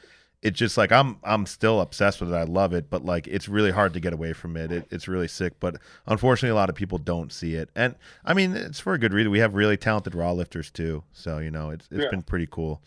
it's 0.41 0.57
just 0.57 0.77
like 0.77 0.91
I'm 0.91 1.17
I'm 1.23 1.45
still 1.45 1.81
obsessed 1.81 2.19
with 2.21 2.31
it. 2.31 2.35
I 2.35 2.43
love 2.43 2.73
it, 2.73 2.89
but 2.89 3.05
like 3.05 3.27
it's 3.27 3.47
really 3.47 3.71
hard 3.71 3.93
to 3.93 3.99
get 3.99 4.11
away 4.13 4.33
from 4.33 4.57
it. 4.57 4.71
it. 4.71 4.87
It's 4.91 5.07
really 5.07 5.27
sick, 5.27 5.53
but 5.59 5.75
unfortunately, 6.07 6.51
a 6.51 6.55
lot 6.55 6.69
of 6.69 6.75
people 6.75 6.97
don't 6.97 7.31
see 7.31 7.53
it. 7.55 7.69
And 7.75 7.95
I 8.25 8.33
mean, 8.33 8.55
it's 8.55 8.79
for 8.79 8.93
a 8.93 8.97
good 8.97 9.13
reason. 9.13 9.31
We 9.31 9.39
have 9.39 9.53
really 9.53 9.77
talented 9.77 10.15
raw 10.15 10.31
lifters 10.31 10.71
too, 10.71 11.03
so 11.13 11.37
you 11.39 11.51
know, 11.51 11.69
it's 11.69 11.87
it's 11.91 12.03
Yeah. 12.03 12.09
been 12.09 12.23
pretty 12.23 12.47
cool. 12.49 12.81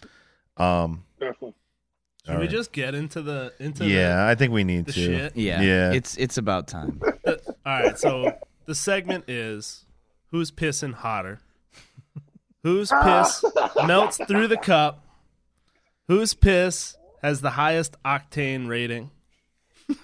Um, 0.57 1.05
Definitely. 1.21 1.55
Should 2.25 2.31
all 2.33 2.37
we 2.39 2.43
right. 2.47 2.51
just 2.51 2.73
get 2.73 2.95
into 2.95 3.21
the 3.21 3.53
into 3.61 3.87
yeah, 3.87 4.27
I 4.27 4.35
think 4.35 4.53
we 4.53 4.65
need 4.65 4.87
to. 4.87 4.93
shit? 4.93 5.37
Yeah, 5.37 5.61
Yeah. 5.61 5.93
It's 5.93 6.17
it's 6.17 6.39
about 6.39 6.67
time. 6.69 7.01
All 7.27 7.37
right, 7.67 7.99
so 7.99 8.33
the 8.65 8.75
segment 8.75 9.29
is 9.29 9.85
who's 10.31 10.51
pissing 10.51 10.95
hotter? 10.95 11.41
Whose 12.63 12.91
piss 13.03 13.45
melts 13.87 14.19
through 14.27 14.49
the 14.49 14.57
cup? 14.57 15.05
Whose 16.09 16.33
piss 16.35 16.97
has 17.25 17.41
the 17.41 17.51
highest 17.51 17.97
octane 18.05 18.69
rating? 18.69 19.11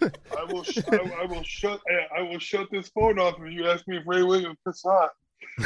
I 0.01 0.45
will. 0.51 0.63
Sh- 0.63 0.79
I, 0.91 0.97
I 1.23 1.25
will 1.27 1.43
shut. 1.43 1.81
Eh, 1.91 2.19
I 2.19 2.23
will 2.23 2.39
shut 2.39 2.69
this 2.71 2.89
phone 2.89 3.19
off 3.19 3.37
if 3.41 3.53
you 3.53 3.69
ask 3.69 3.87
me 3.89 3.97
if 3.99 4.03
Ray 4.07 4.23
Williams 4.23 4.59
is 4.67 4.83
hot. 4.85 5.11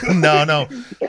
no, 0.14 0.44
no. 0.44 0.68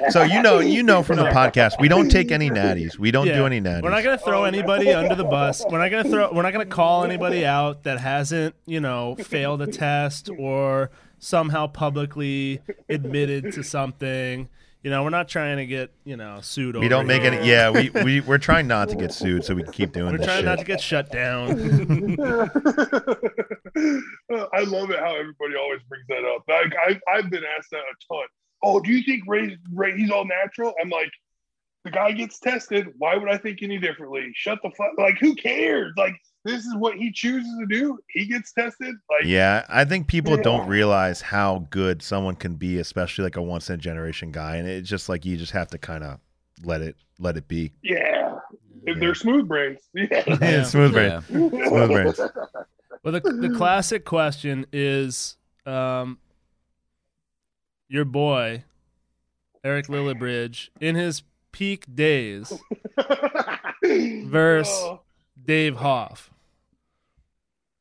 So 0.09 0.23
you 0.23 0.41
know, 0.41 0.59
you 0.59 0.81
know 0.84 1.03
from 1.03 1.17
the 1.17 1.26
podcast, 1.26 1.80
we 1.80 1.88
don't 1.88 2.09
take 2.09 2.31
any 2.31 2.49
natties. 2.49 2.97
We 2.97 3.11
don't 3.11 3.27
Yeah. 3.27 3.38
do 3.38 3.45
any 3.45 3.61
natties. 3.61 3.84
We're 3.84 3.89
not 3.91 4.03
gonna 4.03 4.17
throw 4.17 4.43
anybody 4.43 4.91
under 4.91 5.15
the 5.15 5.23
bus. 5.23 5.63
We're 5.69 5.80
not 5.80 5.89
gonna 5.89 6.09
throw. 6.09 6.31
We're 6.34 6.41
not 6.43 6.51
gonna 6.53 6.65
call 6.65 7.03
anybody 7.03 7.45
out 7.45 7.84
that 7.84 7.99
hasn't, 7.99 8.55
you 8.65 8.80
know, 8.80 9.15
failed 9.15 9.61
a 9.61 9.67
test 9.67 10.30
or 10.38 10.89
somehow 11.19 11.67
publicly 11.67 12.61
admitted 12.89 13.53
to 13.53 13.63
something. 13.63 14.49
You 14.86 14.91
know, 14.91 15.03
we're 15.03 15.10
not 15.10 15.28
trying 15.28 15.57
to 15.57 15.66
get 15.66 15.90
you 16.03 16.16
know 16.16 16.41
sued. 16.41 16.76
we 16.76 16.88
don't 16.88 17.07
make 17.07 17.24
here. 17.24 17.32
any. 17.34 17.49
Yeah, 17.49 17.72
we 17.72 17.90
we 18.03 18.22
we're 18.28 18.38
trying 18.38 18.68
not 18.68 18.88
to 18.90 18.95
get 18.95 19.12
sued, 19.12 19.44
so 19.44 19.56
we 19.56 19.64
can 19.64 19.74
keep 19.74 19.91
doing 19.91 20.12
We're 20.12 20.20
this 20.20 20.28
trying 20.28 20.38
shit. 20.38 20.45
not 20.45 20.60
to 20.60 20.64
get 20.64 20.80
shut 20.80 21.12
down. 21.12 21.49
I 24.53 24.60
love 24.62 24.91
it 24.91 24.99
how 24.99 25.16
everybody 25.16 25.56
always 25.60 25.82
brings 25.90 26.06
that 26.10 26.24
up. 26.24 26.44
Like 26.48 26.72
I, 26.80 26.99
I've 27.12 27.32
been 27.32 27.41
asked 27.57 27.72
that 27.72 27.80
a 27.80 28.14
ton. 28.14 28.28
Oh, 28.62 28.80
do 28.80 28.91
you 28.91 29.02
think 29.02 29.24
Ray, 29.26 29.57
Ray 29.74 29.98
he's 29.98 30.12
all 30.12 30.24
natural? 30.24 30.76
I'm 30.80 30.91
like, 30.91 31.10
the 31.84 31.90
guy 31.90 32.12
gets 32.12 32.38
tested. 32.38 32.86
Why 32.99 33.16
would 33.18 33.28
I 33.28 33.40
think 33.40 33.64
any 33.64 33.80
differently? 33.80 34.34
Shut 34.36 34.60
the 34.62 34.70
fuck. 34.78 34.91
Like, 34.99 35.18
who 35.20 35.34
cares? 35.34 35.94
Like, 35.98 36.14
this 36.45 36.65
is 36.65 36.76
what 36.77 36.95
he 36.95 37.11
chooses 37.11 37.51
to 37.59 37.65
do. 37.65 37.99
He 38.09 38.26
gets 38.26 38.53
tested. 38.53 38.95
Like, 39.09 39.26
Yeah, 39.26 39.65
I 39.67 39.84
think 39.84 40.07
people 40.07 40.38
don't 40.38 40.67
realize 40.67 41.19
how 41.22 41.67
good 41.72 42.01
someone 42.01 42.35
can 42.35 42.55
be, 42.55 42.77
especially 42.77 43.23
like 43.23 43.35
a 43.35 43.41
once 43.41 43.69
in 43.69 43.76
a 43.76 43.77
generation 43.77 44.31
guy, 44.31 44.55
and 44.57 44.67
it's 44.67 44.88
just 44.89 45.09
like 45.09 45.26
you 45.26 45.35
just 45.35 45.51
have 45.51 45.67
to 45.72 45.77
kind 45.77 46.03
of 46.03 46.19
let 46.63 46.81
it 46.81 46.95
let 47.19 47.35
it 47.35 47.47
be. 47.47 47.72
yeah. 47.84 48.35
If 48.88 48.95
Yeah. 48.97 48.99
they're 48.99 49.15
smooth 49.15 49.47
brains. 49.47 49.81
Yeah. 49.93 50.23
Yeah. 50.41 50.63
Smooth 50.63 50.93
brain. 50.93 51.09
Yeah. 51.11 51.19
Smooth 51.22 51.89
brains. 51.91 52.19
Well, 53.03 53.11
the 53.11 53.19
the 53.19 53.53
classic 53.55 54.03
question 54.05 54.65
is, 54.73 55.38
um, 55.67 56.17
your 57.88 58.03
boy 58.05 58.63
Eric 59.63 59.88
Lilliebridge 59.88 60.69
in 60.81 60.95
his 60.95 61.22
peak 61.51 61.85
days, 61.93 62.51
versus. 63.84 64.73
Oh, 64.84 65.01
Dave 65.43 65.76
Hoff. 65.76 66.31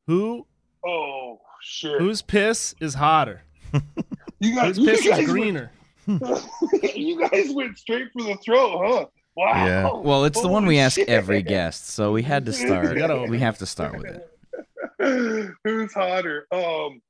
Who 0.07 0.45
oh, 0.85 1.39
shit. 1.61 1.99
whose 1.99 2.21
piss 2.21 2.75
is 2.79 2.93
hotter? 2.93 3.41
you 4.39 4.55
guys, 4.55 4.77
Whose 4.77 4.85
you 4.85 4.85
piss 4.91 5.07
guys 5.07 5.19
is 5.19 5.25
went- 5.25 5.27
greener? 5.29 5.71
you 6.95 7.19
guys 7.27 7.51
went 7.53 7.77
straight 7.77 8.07
for 8.13 8.23
the 8.23 8.35
throat, 8.43 8.79
huh? 8.85 9.05
Wow. 9.35 9.65
Yeah. 9.65 9.91
Well, 9.93 10.23
it's 10.25 10.39
the 10.41 10.47
one 10.47 10.65
we 10.65 10.77
ask 10.79 10.95
shit. 10.95 11.09
every 11.09 11.41
guest, 11.41 11.89
so 11.89 12.11
we 12.11 12.21
had 12.23 12.45
to 12.45 12.53
start. 12.53 13.29
We 13.29 13.39
have 13.39 13.57
to 13.57 13.65
start 13.65 13.97
with 13.97 14.05
it. 14.05 15.51
Who's 15.63 15.93
hotter? 15.93 16.47
Um, 16.51 17.01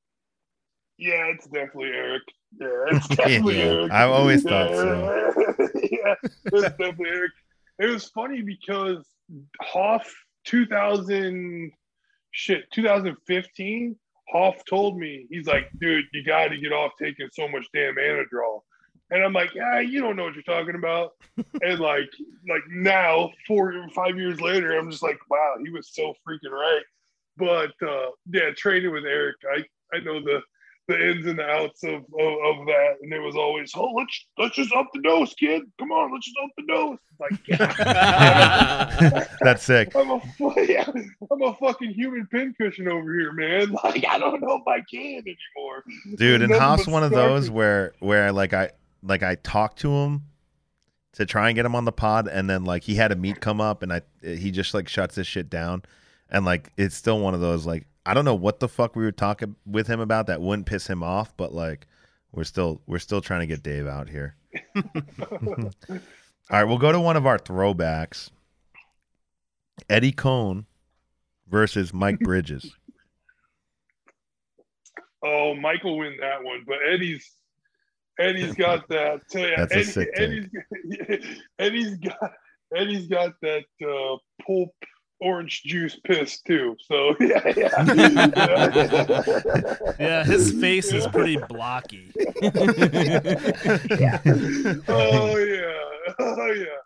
yeah, 0.97 1.25
it's 1.27 1.45
definitely 1.47 1.89
Eric. 1.89 2.23
Yeah, 2.59 2.67
it's 2.91 3.07
definitely 3.09 3.57
Yeah, 3.59 3.65
Eric. 3.65 3.91
I've 3.91 4.09
always 4.09 4.43
thought 4.43 4.69
so. 4.69 5.33
yeah, 5.83 6.15
it's 6.23 6.41
definitely 6.45 7.09
Eric. 7.09 7.31
It 7.79 7.87
was 7.87 8.05
funny 8.09 8.41
because 8.41 9.05
Hoff 9.61 10.11
2000 10.45 11.71
shit 12.35 12.69
2015. 12.71 13.95
Hoff 14.31 14.65
told 14.65 14.97
me 14.97 15.25
he's 15.29 15.47
like, 15.47 15.69
dude, 15.79 16.05
you 16.13 16.23
got 16.23 16.49
to 16.49 16.57
get 16.57 16.73
off 16.73 16.91
taking 16.99 17.29
so 17.31 17.47
much 17.47 17.65
damn 17.73 17.95
Anadrol. 17.95 18.61
And 19.11 19.23
I'm 19.23 19.33
like, 19.33 19.53
yeah, 19.53 19.79
you 19.79 20.01
don't 20.01 20.15
know 20.15 20.23
what 20.23 20.33
you're 20.33 20.43
talking 20.43 20.75
about. 20.75 21.11
and 21.61 21.79
like, 21.79 22.09
like 22.49 22.63
now, 22.69 23.31
four 23.47 23.73
or 23.73 23.89
five 23.89 24.17
years 24.17 24.41
later, 24.41 24.77
I'm 24.77 24.89
just 24.89 25.03
like, 25.03 25.19
wow, 25.29 25.55
he 25.63 25.69
was 25.69 25.91
so 25.93 26.13
freaking 26.27 26.51
right. 26.51 26.81
But 27.37 27.73
uh, 27.87 28.09
yeah, 28.31 28.49
training 28.55 28.91
with 28.91 29.05
Eric, 29.05 29.35
I 29.53 29.63
I 29.95 29.99
know 29.99 30.19
the 30.19 30.41
the 30.87 31.11
ins 31.11 31.25
and 31.25 31.39
outs 31.39 31.83
of, 31.83 31.93
of 31.93 32.01
of 32.59 32.65
that, 32.67 32.95
and 33.01 33.11
it 33.11 33.19
was 33.19 33.35
always, 33.35 33.71
oh, 33.75 33.91
let's 33.91 34.25
let's 34.37 34.55
just 34.55 34.71
up 34.73 34.87
the 34.93 35.01
dose, 35.01 35.33
kid. 35.33 35.63
Come 35.79 35.91
on, 35.91 36.13
let's 36.13 36.25
just 36.25 36.37
up 36.43 36.51
the 36.57 36.63
dose. 36.67 36.99
Like, 37.19 37.47
yeah, 37.47 39.25
That's 39.41 39.63
sick. 39.63 39.95
I'm 39.95 40.11
a 40.11 40.21
yeah, 40.63 40.85
I'm 41.31 41.41
a 41.41 41.53
fucking 41.55 41.91
human 41.91 42.27
pincushion 42.27 42.87
over 42.87 43.13
here, 43.13 43.31
man. 43.31 43.75
Like, 43.83 44.05
I 44.07 44.17
don't 44.17 44.41
know 44.41 44.55
if 44.55 44.67
I 44.67 44.81
can 44.89 45.23
anymore, 45.23 45.83
dude 46.15 46.41
and 46.41 46.49
Nothing 46.49 46.61
Hoff's 46.61 46.85
but 46.85 46.91
one 46.93 47.03
of 47.03 47.11
those 47.11 47.49
snarky. 47.49 47.53
where 47.53 47.93
where 47.99 48.31
like 48.31 48.53
i 48.53 48.71
like 49.03 49.21
i 49.21 49.35
talked 49.35 49.79
to 49.79 49.91
him 49.91 50.23
to 51.13 51.25
try 51.25 51.49
and 51.49 51.55
get 51.55 51.65
him 51.65 51.75
on 51.75 51.85
the 51.85 51.91
pod 51.91 52.27
and 52.27 52.49
then 52.49 52.63
like 52.63 52.83
he 52.83 52.95
had 52.95 53.11
a 53.11 53.15
meet 53.15 53.39
come 53.41 53.61
up 53.61 53.83
and 53.83 53.93
i 53.93 54.01
he 54.23 54.49
just 54.49 54.73
like 54.73 54.87
shuts 54.89 55.15
this 55.15 55.27
shit 55.27 55.49
down 55.49 55.83
and 56.29 56.45
like 56.45 56.71
it's 56.77 56.95
still 56.95 57.19
one 57.19 57.33
of 57.33 57.41
those 57.41 57.65
like 57.65 57.85
i 58.05 58.13
don't 58.13 58.25
know 58.25 58.35
what 58.35 58.59
the 58.59 58.67
fuck 58.67 58.95
we 58.95 59.03
were 59.03 59.11
talking 59.11 59.55
with 59.65 59.87
him 59.87 59.99
about 59.99 60.27
that 60.27 60.41
wouldn't 60.41 60.65
piss 60.65 60.87
him 60.87 61.03
off 61.03 61.35
but 61.37 61.53
like 61.53 61.87
we're 62.31 62.43
still 62.43 62.81
we're 62.85 62.99
still 62.99 63.21
trying 63.21 63.41
to 63.41 63.47
get 63.47 63.63
dave 63.63 63.87
out 63.87 64.09
here 64.09 64.35
all 64.75 65.71
right 66.51 66.63
we'll 66.63 66.77
go 66.77 66.91
to 66.91 66.99
one 66.99 67.17
of 67.17 67.25
our 67.25 67.37
throwbacks 67.37 68.29
eddie 69.89 70.11
coan 70.13 70.65
versus 71.47 71.93
mike 71.93 72.19
bridges 72.19 72.75
Oh, 75.25 75.55
Michael 75.55 75.97
win 75.97 76.17
that 76.21 76.43
one, 76.43 76.63
but 76.67 76.77
Eddie's 76.87 77.27
Eddie's 78.19 78.53
got 78.53 78.87
that. 78.89 79.21
Tell 79.29 79.41
ya, 79.49 79.55
That's 79.57 79.75
a 79.75 79.83
sick. 79.83 80.09
Eddie's, 80.15 80.47
Eddie's 81.57 81.95
got 81.97 82.31
Eddie's 82.75 83.07
got 83.07 83.33
that 83.41 83.63
uh, 83.83 84.17
pulp 84.45 84.73
orange 85.21 85.63
juice 85.63 85.99
piss 86.03 86.41
too. 86.41 86.75
So 86.81 87.15
yeah, 87.19 87.53
yeah. 87.55 89.23
Yeah, 89.99 90.23
his 90.23 90.51
face 90.59 90.91
is 90.91 91.07
pretty 91.07 91.37
blocky. 91.37 92.11
oh 94.87 95.37
yeah, 95.37 95.77
oh 96.19 96.51
yeah. 96.51 96.79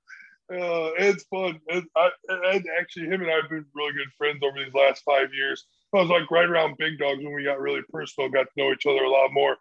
Uh, 0.51 0.89
it's 0.97 1.25
fun. 1.25 1.59
Ed, 1.69 1.83
I, 1.95 2.09
Ed, 2.51 2.63
actually, 2.79 3.05
him 3.05 3.21
and 3.21 3.29
I 3.29 3.35
have 3.35 3.49
been 3.49 3.65
really 3.75 3.93
good 3.93 4.11
friends 4.17 4.39
over 4.43 4.57
these 4.57 4.73
last 4.73 5.03
five 5.03 5.31
years. 5.33 5.65
I 5.93 5.97
was 5.97 6.09
like 6.09 6.31
right 6.31 6.49
around 6.49 6.77
Big 6.77 6.97
Dogs 6.97 7.23
when 7.23 7.35
we 7.35 7.43
got 7.43 7.59
really 7.59 7.81
personal, 7.91 8.29
got 8.29 8.43
to 8.43 8.49
know 8.57 8.71
each 8.71 8.87
other 8.87 9.03
a 9.03 9.09
lot 9.09 9.31
more. 9.31 9.57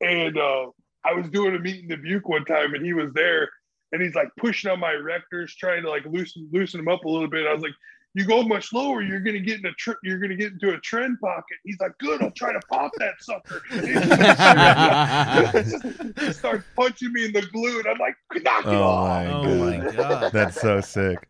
And 0.00 0.38
uh, 0.38 0.66
I 1.04 1.14
was 1.14 1.28
doing 1.30 1.56
a 1.56 1.58
meet 1.58 1.82
in 1.82 1.88
Dubuque 1.88 2.28
one 2.28 2.44
time, 2.44 2.74
and 2.74 2.84
he 2.84 2.92
was 2.92 3.12
there, 3.14 3.50
and 3.90 4.00
he's 4.00 4.14
like 4.14 4.28
pushing 4.36 4.70
on 4.70 4.78
my 4.78 4.92
rectors, 4.92 5.56
trying 5.56 5.82
to 5.82 5.90
like 5.90 6.04
loosen 6.06 6.48
loosen 6.52 6.78
them 6.78 6.88
up 6.88 7.04
a 7.04 7.08
little 7.08 7.28
bit. 7.28 7.46
I 7.46 7.52
was 7.52 7.62
like, 7.62 7.74
"You 8.18 8.26
go 8.26 8.42
much 8.42 8.72
lower, 8.72 9.00
you're 9.00 9.20
gonna 9.20 9.38
get 9.38 9.60
in 9.60 9.66
a 9.66 9.72
tr- 9.72 9.92
you're 10.02 10.18
gonna 10.18 10.34
get 10.34 10.52
into 10.52 10.74
a 10.74 10.80
tren 10.80 11.18
pocket." 11.20 11.56
He's 11.64 11.78
like, 11.80 11.96
"Good, 11.98 12.20
I'll 12.22 12.30
try 12.32 12.52
to 12.52 12.60
pop 12.68 12.90
that 12.98 13.14
sucker." 13.20 13.62
he 16.20 16.32
starts 16.40 16.64
punching 16.76 17.12
me 17.12 17.24
in 17.26 17.32
the 17.32 17.40
glute. 17.42 17.78
and 17.80 17.88
I'm 17.88 17.98
like, 17.98 18.16
"Knock 18.42 18.64
it 18.66 18.68
Oh 18.68 18.82
off!" 18.82 19.08
my 19.08 19.26
Oh 19.32 19.42
god 19.44 19.58
my 19.84 19.92
god. 19.92 20.32
that's 20.32 20.60
so 20.60 20.80
sick 20.80 21.28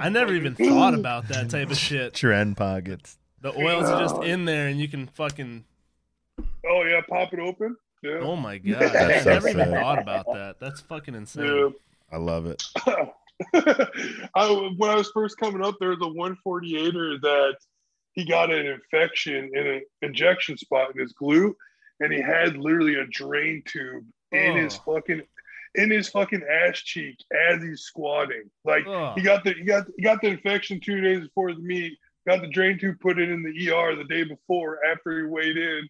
I 0.00 0.08
never 0.08 0.32
even 0.34 0.54
thought 0.54 0.94
about 0.94 1.28
that 1.28 1.50
type 1.50 1.70
of 1.70 1.76
shit. 1.76 2.14
tren 2.14 2.56
pockets 2.56 3.18
The 3.40 3.52
oils 3.58 3.88
are 3.90 4.00
just 4.00 4.22
in 4.22 4.44
there 4.46 4.68
and 4.68 4.80
you 4.80 4.88
can 4.88 5.06
fucking 5.08 5.64
Oh 6.66 6.84
yeah, 6.84 7.00
pop 7.08 7.32
it 7.32 7.38
open. 7.40 7.76
Yeah. 8.02 8.18
Oh 8.20 8.36
my 8.36 8.58
god. 8.58 8.82
I 8.82 8.88
That's 8.88 9.24
so 9.24 9.30
never 9.30 9.48
even 9.48 9.70
thought 9.70 9.98
about 10.00 10.26
that. 10.32 10.60
That's 10.60 10.80
fucking 10.82 11.14
insane. 11.14 11.44
Yeah. 11.46 11.68
i 12.12 12.16
love 12.16 12.46
it 12.46 12.62
I, 13.54 14.72
when 14.76 14.90
I 14.90 14.94
was 14.96 15.10
first 15.12 15.36
coming 15.38 15.64
up, 15.64 15.76
there 15.80 15.90
was 15.90 16.00
a 16.00 16.04
148er 16.04 17.20
that 17.22 17.56
he 18.12 18.24
got 18.24 18.50
an 18.52 18.66
infection 18.66 19.50
in 19.54 19.66
an 19.66 19.82
injection 20.02 20.56
spot 20.58 20.90
in 20.94 21.00
his 21.00 21.14
glute, 21.14 21.54
and 22.00 22.12
he 22.12 22.20
had 22.20 22.56
literally 22.56 22.94
a 22.96 23.06
drain 23.06 23.62
tube 23.66 24.04
in 24.32 24.56
his 24.56 24.78
Oh. 24.86 24.94
fucking 24.94 25.22
in 25.74 25.90
his 25.90 26.08
fucking 26.08 26.42
ass 26.50 26.78
cheek 26.80 27.16
as 27.50 27.62
he's 27.62 27.82
squatting. 27.82 28.50
Like 28.64 28.84
Ugh. 28.86 29.16
he 29.16 29.22
got 29.22 29.44
the 29.44 29.52
he 29.52 29.62
got 29.64 29.86
he 29.96 30.02
got 30.02 30.20
the 30.20 30.28
infection 30.28 30.80
two 30.80 31.00
days 31.00 31.20
before 31.20 31.52
the 31.52 31.60
meet. 31.60 31.92
Got 32.26 32.40
the 32.42 32.48
drain 32.48 32.78
tube 32.78 32.96
put 33.00 33.18
in 33.18 33.30
in 33.30 33.42
the 33.42 33.70
ER 33.70 33.94
the 33.96 34.04
day 34.04 34.24
before 34.24 34.84
after 34.84 35.16
he 35.18 35.24
weighed 35.26 35.56
in, 35.56 35.88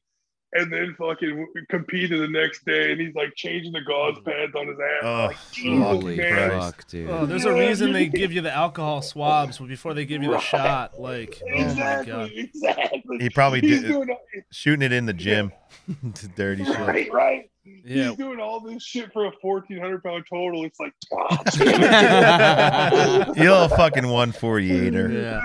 and 0.52 0.72
then 0.72 0.94
fucking 0.98 1.46
competed 1.68 2.20
the 2.20 2.28
next 2.28 2.64
day, 2.64 2.92
and 2.92 3.00
he's 3.00 3.14
like 3.14 3.34
changing 3.36 3.72
the 3.72 3.82
gauze 3.82 4.16
oh. 4.18 4.22
pads 4.22 4.54
on 4.54 4.68
his 4.68 4.78
ass. 4.78 5.02
Oh, 5.02 5.26
like, 5.26 5.36
Holy 5.82 6.16
man. 6.16 6.50
fuck, 6.60 6.86
dude. 6.88 7.10
Oh, 7.10 7.26
there's 7.26 7.44
a 7.44 7.52
reason 7.52 7.92
they 7.92 8.06
give 8.06 8.32
you 8.32 8.40
the 8.40 8.52
alcohol 8.54 9.02
swabs 9.02 9.58
before 9.58 9.94
they 9.94 10.06
give 10.06 10.22
you 10.22 10.28
the 10.28 10.34
Right. 10.34 10.42
shot. 10.42 11.00
Like, 11.00 11.42
oh 11.44 11.50
my 11.50 11.62
Exactly, 11.62 12.12
god. 12.12 12.30
exactly. 12.34 13.18
He 13.20 13.30
probably 13.30 13.60
He's 13.60 13.82
did 13.82 13.88
doing 13.88 14.16
shooting 14.50 14.82
it 14.82 14.92
in 14.92 15.06
the 15.06 15.12
gym. 15.12 15.52
Dirty 16.36 16.64
shit. 16.64 16.78
right, 16.78 17.12
right. 17.12 17.50
Yeah. 17.84 18.08
He's 18.08 18.16
doing 18.16 18.40
all 18.40 18.60
this 18.60 18.82
shit 18.82 19.12
for 19.12 19.26
a 19.26 19.32
fourteen 19.40 19.78
hundred 19.78 20.02
pound 20.02 20.24
total. 20.28 20.64
It's 20.64 20.78
like, 20.78 20.92
you're 23.36 23.52
a 23.52 23.68
fucking 23.68 24.04
148er. 24.04 25.14
Yeah. 25.14 25.40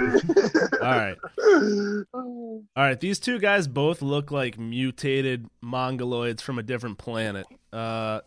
All 0.81 0.97
right. 0.97 1.17
All 2.13 2.63
right. 2.75 2.99
These 2.99 3.19
two 3.19 3.39
guys 3.39 3.67
both 3.67 4.01
look 4.01 4.31
like 4.31 4.57
mutated 4.59 5.47
mongoloids 5.63 6.41
from 6.41 6.59
a 6.59 6.63
different 6.63 6.97
planet. 6.97 7.45
Uh, 7.71 8.21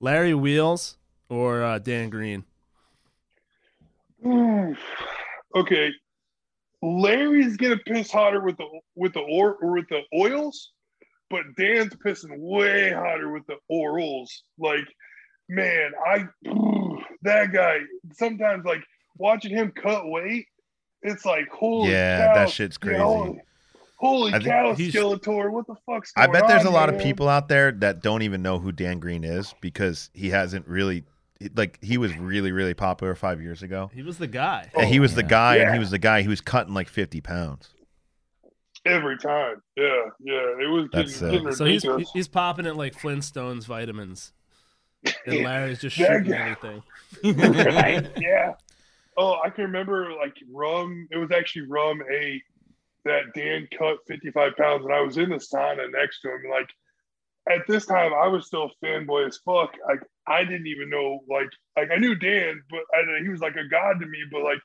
Larry 0.00 0.34
Wheels 0.34 0.98
or 1.28 1.62
uh, 1.62 1.78
Dan 1.78 2.10
Green. 2.10 2.44
Oof. 4.26 4.78
okay, 5.56 5.90
Larry's 6.82 7.56
gonna 7.56 7.78
piss 7.78 8.10
hotter 8.10 8.40
with 8.40 8.56
the 8.56 8.66
with 8.94 9.14
the 9.14 9.20
or, 9.20 9.54
or 9.56 9.72
with 9.72 9.88
the 9.88 10.02
oils, 10.14 10.70
but 11.30 11.42
Dan's 11.56 11.94
pissing 11.94 12.38
way 12.38 12.92
hotter 12.92 13.30
with 13.30 13.46
the 13.46 13.56
orals. 13.70 14.28
Like, 14.58 14.86
man, 15.48 15.92
I 16.06 16.24
that 17.22 17.52
guy 17.52 17.78
sometimes 18.12 18.64
like 18.64 18.82
watching 19.16 19.56
him 19.56 19.72
cut 19.72 20.08
weight. 20.08 20.46
It's 21.02 21.24
like 21.24 21.48
holy 21.48 21.92
Yeah, 21.92 22.26
cow, 22.26 22.34
that 22.34 22.50
shit's 22.50 22.78
you 22.84 22.92
know, 22.92 23.22
crazy. 23.22 23.40
holy, 23.96 24.32
holy 24.32 24.34
I 24.34 24.38
cow, 24.40 24.74
Skeletor! 24.74 25.50
What 25.50 25.66
the 25.66 25.76
fuck's 25.86 26.12
I 26.16 26.26
bet 26.26 26.46
there's 26.46 26.64
a 26.64 26.68
on, 26.68 26.74
lot 26.74 26.92
of 26.92 27.00
people 27.00 27.28
out 27.28 27.48
there 27.48 27.72
that 27.72 28.02
don't 28.02 28.22
even 28.22 28.42
know 28.42 28.58
who 28.58 28.72
Dan 28.72 28.98
Green 28.98 29.24
is 29.24 29.54
because 29.62 30.10
he 30.12 30.28
hasn't 30.28 30.66
really 30.68 31.04
like 31.54 31.78
he 31.80 31.96
was 31.96 32.14
really 32.18 32.52
really 32.52 32.74
popular 32.74 33.14
five 33.14 33.40
years 33.40 33.62
ago. 33.62 33.90
He 33.94 34.02
was 34.02 34.18
the 34.18 34.26
guy. 34.26 34.70
and 34.76 34.88
he 34.88 34.98
oh, 34.98 35.02
was 35.02 35.14
the 35.14 35.22
yeah. 35.22 35.28
guy, 35.28 35.56
and 35.56 35.72
he 35.72 35.78
was 35.78 35.90
the 35.90 35.98
guy 35.98 36.22
who 36.22 36.28
was 36.28 36.40
cutting 36.42 36.74
like 36.74 36.88
fifty 36.88 37.20
pounds. 37.22 37.70
Every 38.86 39.18
time. 39.18 39.62
Yeah, 39.76 40.04
yeah, 40.20 40.54
it 40.58 40.70
was 40.70 40.88
That's, 40.92 41.22
uh, 41.22 41.30
getting 41.30 41.52
So 41.52 41.64
he's 41.66 41.84
he's 42.14 42.28
popping 42.28 42.64
it 42.66 42.76
like 42.76 42.94
Flintstones 42.94 43.66
vitamins, 43.66 44.32
and 45.26 45.44
Larry's 45.44 45.80
just 45.80 45.98
That 45.98 46.24
shooting 46.24 46.32
guy- 46.32 46.56
anything. 47.22 47.74
right? 47.74 48.10
Yeah. 48.20 48.54
Oh, 49.18 49.38
I 49.44 49.50
can 49.50 49.64
remember 49.64 50.12
like 50.14 50.34
RUM. 50.50 51.08
It 51.10 51.18
was 51.18 51.30
actually 51.30 51.66
RUM 51.66 52.00
eight 52.10 52.42
that 53.04 53.34
Dan 53.34 53.68
cut 53.76 53.98
55 54.08 54.56
pounds, 54.56 54.84
and 54.86 54.94
I 54.94 55.00
was 55.02 55.18
in 55.18 55.28
the 55.30 55.36
sauna 55.36 55.90
next 55.92 56.20
to 56.22 56.28
him. 56.28 56.42
Like 56.50 56.70
at 57.50 57.66
this 57.66 57.84
time, 57.84 58.12
I 58.14 58.28
was 58.28 58.46
still 58.46 58.70
fanboy 58.82 59.26
as 59.28 59.38
fuck. 59.44 59.74
Like 59.86 60.00
I 60.26 60.44
didn't 60.44 60.68
even 60.68 60.88
know 60.88 61.20
like 61.28 61.48
like 61.76 61.90
I 61.90 61.96
knew 61.98 62.14
Dan, 62.14 62.62
but 62.70 62.80
I, 62.94 63.02
he 63.22 63.28
was 63.28 63.40
like 63.40 63.56
a 63.56 63.68
god 63.68 64.00
to 64.00 64.06
me. 64.06 64.18
But 64.32 64.42
like 64.42 64.60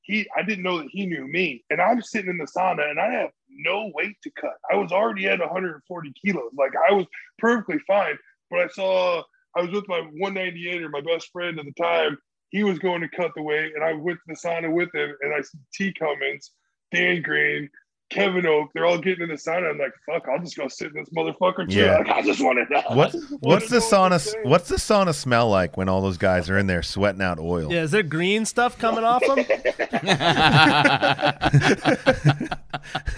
he, 0.00 0.26
I 0.34 0.42
didn't 0.42 0.64
know 0.64 0.78
that 0.78 0.88
he 0.90 1.04
knew 1.04 1.26
me. 1.28 1.64
And 1.68 1.82
I'm 1.82 2.00
sitting 2.00 2.30
in 2.30 2.38
the 2.38 2.46
sauna, 2.56 2.88
and 2.88 2.98
I 2.98 3.10
have 3.12 3.30
no 3.58 3.90
weight 3.94 4.16
to 4.22 4.30
cut. 4.40 4.54
I 4.72 4.76
was 4.76 4.92
already 4.92 5.26
at 5.26 5.40
140 5.40 6.12
kilos. 6.24 6.52
Like 6.56 6.72
I 6.88 6.92
was 6.92 7.06
perfectly 7.38 7.78
fine. 7.86 8.16
But 8.50 8.60
I 8.60 8.68
saw 8.68 9.22
I 9.56 9.62
was 9.62 9.70
with 9.70 9.88
my 9.88 10.00
198 10.00 10.82
or 10.82 10.88
my 10.88 11.00
best 11.00 11.30
friend 11.32 11.58
at 11.58 11.64
the 11.64 11.72
time. 11.72 12.18
He 12.50 12.64
was 12.64 12.78
going 12.78 13.02
to 13.02 13.08
cut 13.08 13.32
the 13.36 13.42
weight, 13.42 13.74
and 13.74 13.84
I 13.84 13.92
went 13.92 14.18
to 14.18 14.24
the 14.26 14.34
sauna 14.34 14.72
with 14.72 14.94
him, 14.94 15.14
and 15.20 15.34
I 15.34 15.42
see 15.42 15.58
T 15.74 15.92
Cummins, 15.92 16.52
Dan 16.94 17.20
Green, 17.20 17.68
Kevin 18.10 18.46
Oak. 18.46 18.70
They're 18.72 18.86
all 18.86 18.96
getting 18.96 19.24
in 19.24 19.28
the 19.28 19.34
sauna. 19.34 19.68
I'm 19.70 19.78
like, 19.78 19.92
fuck, 20.06 20.26
I'll 20.28 20.38
just 20.38 20.56
go 20.56 20.66
sit 20.66 20.88
in 20.88 20.94
this 20.94 21.10
motherfucker 21.10 21.70
chair. 21.70 21.92
Yeah. 21.92 21.98
Like, 21.98 22.08
I 22.08 22.22
just 22.22 22.42
want 22.42 22.66
to 22.66 22.72
know. 22.72 22.80
What 22.96 23.08
I 23.08 23.10
just 23.10 23.30
wanna 23.30 23.38
what's 23.42 23.68
the 23.68 23.80
sauna? 23.80 24.34
What's 24.44 24.70
the 24.70 24.76
sauna 24.76 25.14
smell 25.14 25.50
like 25.50 25.76
when 25.76 25.90
all 25.90 26.00
those 26.00 26.16
guys 26.16 26.48
are 26.48 26.56
in 26.56 26.66
there 26.66 26.82
sweating 26.82 27.20
out 27.20 27.38
oil? 27.38 27.70
Yeah, 27.70 27.82
is 27.82 27.90
there 27.90 28.02
green 28.02 28.46
stuff 28.46 28.78
coming 28.78 29.04
off 29.04 29.22
him? 29.22 29.44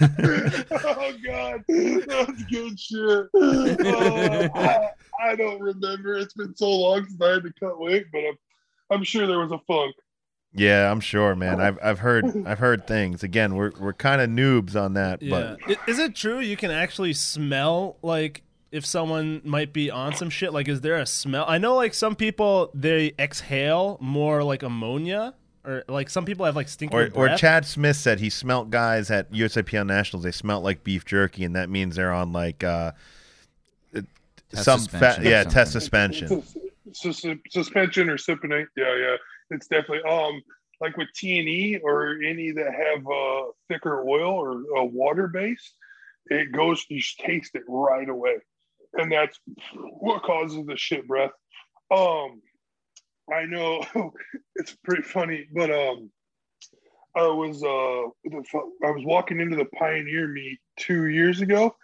oh 0.01 1.13
god, 1.25 1.63
that's 1.67 2.43
good 2.49 2.79
shit. 2.79 3.27
Oh, 3.33 4.47
I, 4.55 4.89
I 5.21 5.35
don't 5.35 5.59
remember. 5.59 6.15
It's 6.17 6.33
been 6.33 6.55
so 6.55 6.69
long 6.69 7.05
since 7.05 7.21
I 7.21 7.29
had 7.33 7.43
to 7.43 7.53
cut 7.59 7.79
weight, 7.79 8.05
but 8.11 8.19
I'm, 8.19 8.37
I'm 8.91 9.03
sure 9.03 9.27
there 9.27 9.39
was 9.39 9.51
a 9.51 9.59
funk. 9.67 9.95
Yeah, 10.53 10.91
I'm 10.91 10.99
sure, 10.99 11.35
man. 11.35 11.61
Oh. 11.61 11.63
I've 11.65 11.79
I've 11.81 11.99
heard 11.99 12.25
I've 12.45 12.59
heard 12.59 12.85
things. 12.87 13.23
Again, 13.23 13.55
we're 13.55 13.71
we're 13.79 13.93
kind 13.93 14.21
of 14.21 14.29
noobs 14.29 14.75
on 14.75 14.93
that, 14.95 15.21
Yeah. 15.21 15.55
I- 15.67 15.77
Is 15.87 15.97
it 15.99 16.15
true 16.15 16.39
you 16.39 16.57
can 16.57 16.71
actually 16.71 17.13
smell 17.13 17.97
like 18.01 18.43
if 18.71 18.85
someone 18.85 19.41
might 19.45 19.71
be 19.73 19.89
on 19.91 20.13
some 20.15 20.29
shit? 20.29 20.51
Like, 20.53 20.67
is 20.67 20.81
there 20.81 20.97
a 20.97 21.05
smell? 21.05 21.45
I 21.47 21.57
know, 21.57 21.75
like 21.75 21.93
some 21.93 22.15
people 22.15 22.69
they 22.73 23.13
exhale 23.17 23.97
more 24.01 24.43
like 24.43 24.63
ammonia, 24.63 25.35
or 25.65 25.83
like 25.87 26.09
some 26.09 26.25
people 26.25 26.45
have 26.45 26.55
like 26.55 26.69
stinky 26.69 26.95
or 26.95 27.09
or. 27.13 27.35
Chad 27.35 27.65
Smith 27.65 27.95
said 27.97 28.19
he 28.19 28.29
smelt 28.29 28.69
guys 28.69 29.11
at 29.11 29.31
USAPL 29.31 29.85
Nationals. 29.85 30.23
They 30.23 30.31
smelt 30.31 30.63
like 30.63 30.83
beef 30.83 31.05
jerky, 31.05 31.43
and 31.43 31.55
that 31.55 31.69
means 31.69 31.95
they're 31.95 32.11
on 32.11 32.33
like 32.33 32.63
uh, 32.63 32.91
Test 34.51 34.65
some 34.65 34.79
suspension 34.79 35.23
fat, 35.23 35.29
yeah, 35.29 35.43
test 35.43 35.71
suspension. 35.71 36.43
Sus- 36.93 37.21
sus- 37.21 37.35
suspension 37.49 38.09
or 38.09 38.17
cypionate. 38.17 38.67
Yeah, 38.75 38.95
yeah. 38.97 39.15
It's 39.49 39.67
definitely 39.67 40.03
um 40.09 40.41
like 40.81 40.97
with 40.97 41.07
T 41.15 41.39
and 41.39 41.47
E 41.47 41.79
or 41.83 42.17
any 42.21 42.51
that 42.51 42.73
have 42.73 43.07
uh, 43.07 43.51
thicker 43.69 44.01
oil 44.01 44.31
or 44.31 44.63
a 44.77 44.85
water 44.85 45.27
base, 45.27 45.73
it 46.25 46.51
goes. 46.51 46.83
You 46.89 46.99
just 46.99 47.19
taste 47.19 47.51
it 47.53 47.63
right 47.67 48.09
away, 48.09 48.37
and 48.93 49.11
that's 49.11 49.39
what 49.75 50.23
causes 50.23 50.65
the 50.65 50.75
shit 50.75 51.07
breath. 51.07 51.31
Um, 51.91 52.41
I 53.31 53.45
know 53.45 53.83
it's 54.55 54.75
pretty 54.83 55.03
funny, 55.03 55.47
but 55.53 55.71
um, 55.71 56.11
I 57.15 57.27
was 57.27 57.63
uh 57.63 58.09
the 58.23 58.43
I 58.85 58.91
was 58.91 59.03
walking 59.05 59.39
into 59.39 59.55
the 59.55 59.65
Pioneer 59.65 60.27
meet 60.27 60.59
two 60.77 61.07
years 61.07 61.41
ago, 61.41 61.75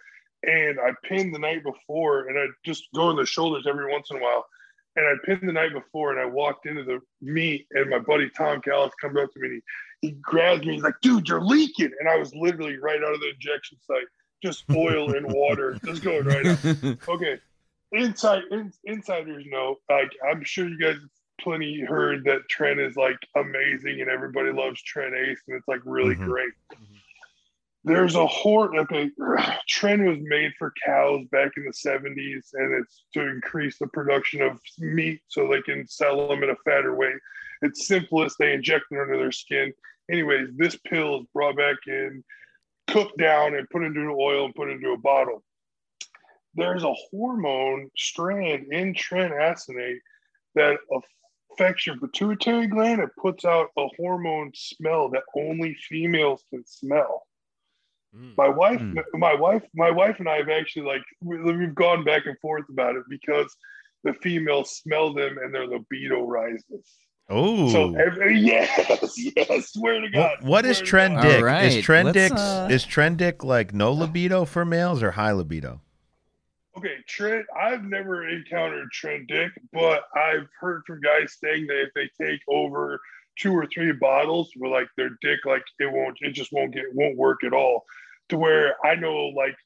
and 0.42 0.78
I 0.80 0.92
pinned 1.04 1.34
the 1.34 1.38
night 1.38 1.62
before, 1.64 2.28
and 2.28 2.38
I 2.38 2.46
just 2.64 2.84
go 2.94 3.10
in 3.10 3.16
the 3.16 3.26
shoulders 3.26 3.66
every 3.68 3.90
once 3.90 4.08
in 4.10 4.18
a 4.18 4.20
while. 4.20 4.46
And 4.96 5.06
I 5.06 5.14
pinned 5.24 5.48
the 5.48 5.52
night 5.52 5.72
before, 5.72 6.10
and 6.10 6.20
I 6.20 6.24
walked 6.24 6.66
into 6.66 6.82
the 6.82 6.98
meet, 7.20 7.66
and 7.70 7.88
my 7.88 8.00
buddy 8.00 8.28
Tom 8.30 8.60
Callis 8.60 8.92
comes 9.00 9.16
up 9.16 9.32
to 9.32 9.38
me, 9.38 9.46
and 9.48 9.62
he, 10.00 10.08
he 10.08 10.12
grabs 10.14 10.66
me. 10.66 10.74
He's 10.74 10.82
like, 10.82 11.00
"Dude, 11.02 11.28
you're 11.28 11.42
leaking!" 11.42 11.92
And 12.00 12.08
I 12.08 12.16
was 12.16 12.34
literally 12.34 12.78
right 12.78 13.00
out 13.02 13.14
of 13.14 13.20
the 13.20 13.30
injection 13.30 13.78
site, 13.86 14.06
just 14.42 14.64
oil 14.74 15.14
and 15.14 15.26
water, 15.32 15.78
just 15.84 16.02
going 16.02 16.24
right 16.24 16.46
out. 16.46 17.08
Okay, 17.08 17.38
inside 17.92 18.42
in, 18.50 18.72
insiders 18.84 19.44
know. 19.46 19.76
Like, 19.88 20.10
I'm 20.28 20.42
sure 20.42 20.66
you 20.68 20.78
guys 20.78 20.96
plenty 21.40 21.80
heard 21.80 22.24
that 22.24 22.48
Tren 22.48 22.84
is 22.84 22.96
like 22.96 23.18
amazing, 23.36 24.00
and 24.00 24.10
everybody 24.10 24.52
loves 24.52 24.82
Tren 24.82 25.14
Ace, 25.14 25.40
and 25.46 25.56
it's 25.56 25.68
like 25.68 25.80
really 25.84 26.14
Mhm. 26.16 26.24
great. 26.26 26.52
There's 27.84 28.16
a 28.16 28.26
horde. 28.26 28.76
Okay, 28.76 29.10
Tren 29.70 30.06
was 30.06 30.18
made 30.20 30.52
for 30.58 30.72
cows 30.84 31.24
back 31.30 31.52
in 31.56 31.64
the 31.64 31.72
70s, 31.72 32.52
and 32.54 32.74
it's 32.74 33.04
to 33.14 33.22
increase 33.22 33.78
the 33.78 33.86
production 33.86 34.42
of 34.42 34.60
meat 34.78 35.22
so 35.28 35.46
they 35.46 35.62
can 35.62 35.86
sell 35.86 36.28
them 36.28 36.42
at 36.42 36.50
a 36.50 36.56
fatter 36.64 36.94
weight. 36.94 37.16
It's 37.62 37.86
simplest. 37.86 38.36
They 38.38 38.52
inject 38.52 38.86
it 38.90 39.00
under 39.00 39.16
their 39.16 39.32
skin. 39.32 39.72
Anyways, 40.10 40.48
this 40.56 40.76
pill 40.76 41.20
is 41.20 41.26
brought 41.32 41.56
back 41.56 41.76
in, 41.86 42.24
cooked 42.88 43.18
down, 43.18 43.54
and 43.54 43.68
put 43.70 43.84
into 43.84 44.00
oil 44.10 44.46
and 44.46 44.54
put 44.54 44.70
into 44.70 44.92
a 44.92 44.98
bottle. 44.98 45.44
There's 46.54 46.84
a 46.84 46.94
hormone 46.94 47.90
strand 47.96 48.72
in 48.72 48.94
trinacinate 48.94 50.00
that 50.54 50.80
affects 51.58 51.86
your 51.86 51.96
pituitary 51.98 52.66
gland. 52.66 53.00
It 53.00 53.10
puts 53.20 53.44
out 53.44 53.68
a 53.76 53.86
hormone 53.98 54.52
smell 54.54 55.08
that 55.10 55.22
only 55.36 55.74
females 55.88 56.44
can 56.50 56.64
smell. 56.66 57.22
Mm. 58.16 58.36
My 58.36 58.48
wife, 58.48 58.80
Hmm. 58.80 58.98
my 59.14 59.34
wife, 59.34 59.62
my 59.74 59.90
wife 59.90 60.16
and 60.18 60.28
I 60.28 60.36
have 60.36 60.48
actually 60.48 60.86
like 60.86 61.02
we- 61.22 61.40
we've 61.40 61.74
gone 61.74 62.04
back 62.04 62.26
and 62.26 62.38
forth 62.40 62.64
about 62.70 62.96
it 62.96 63.02
because 63.08 63.54
the 64.04 64.14
females 64.14 64.76
smell 64.78 65.12
them 65.12 65.36
and 65.38 65.54
their 65.54 65.66
libido 65.66 66.22
rises. 66.26 66.96
Oh, 67.30 67.68
So 67.70 67.94
every, 67.96 68.38
yes, 68.52 69.14
yes, 69.36 69.72
swear 69.72 70.00
to 70.00 70.08
God. 70.08 70.38
what, 70.40 70.44
what 70.44 70.64
is 70.64 70.80
tren 70.80 71.20
dick? 71.20 71.38
All 71.40 71.42
right, 71.44 71.64
Is 71.64 71.84
tren 71.84 72.04
let's, 72.04 72.14
dick 72.14 72.32
uh, 72.34 72.68
is 72.70 72.86
tren 72.86 73.16
dick 73.18 73.44
like 73.44 73.74
no 73.74 73.92
libido 73.92 74.46
for 74.46 74.64
males 74.64 75.02
or 75.02 75.10
high 75.10 75.32
libido? 75.32 75.82
Okay, 76.78 76.94
Tren. 77.08 77.42
I've 77.60 77.84
never 77.84 78.28
encountered 78.28 78.88
Tren 78.94 79.26
Dick, 79.26 79.50
but 79.72 80.04
I've 80.14 80.46
heard 80.60 80.82
from 80.86 81.00
guys 81.00 81.36
saying 81.42 81.66
that 81.66 81.82
if 81.82 81.90
they 81.94 82.08
take 82.24 82.40
over 82.48 83.00
two 83.38 83.52
or 83.52 83.66
three 83.66 83.92
bottles, 83.92 84.50
where 84.56 84.70
like 84.70 84.88
their 84.96 85.10
dick, 85.20 85.40
like 85.44 85.62
it 85.80 85.90
won't, 85.92 86.16
it 86.20 86.32
just 86.32 86.52
won't 86.52 86.72
get, 86.72 86.84
won't 86.92 87.16
work 87.16 87.38
at 87.44 87.52
all. 87.52 87.84
To 88.28 88.36
where 88.38 88.74
I 88.84 88.94
know, 88.94 89.32
like 89.36 89.56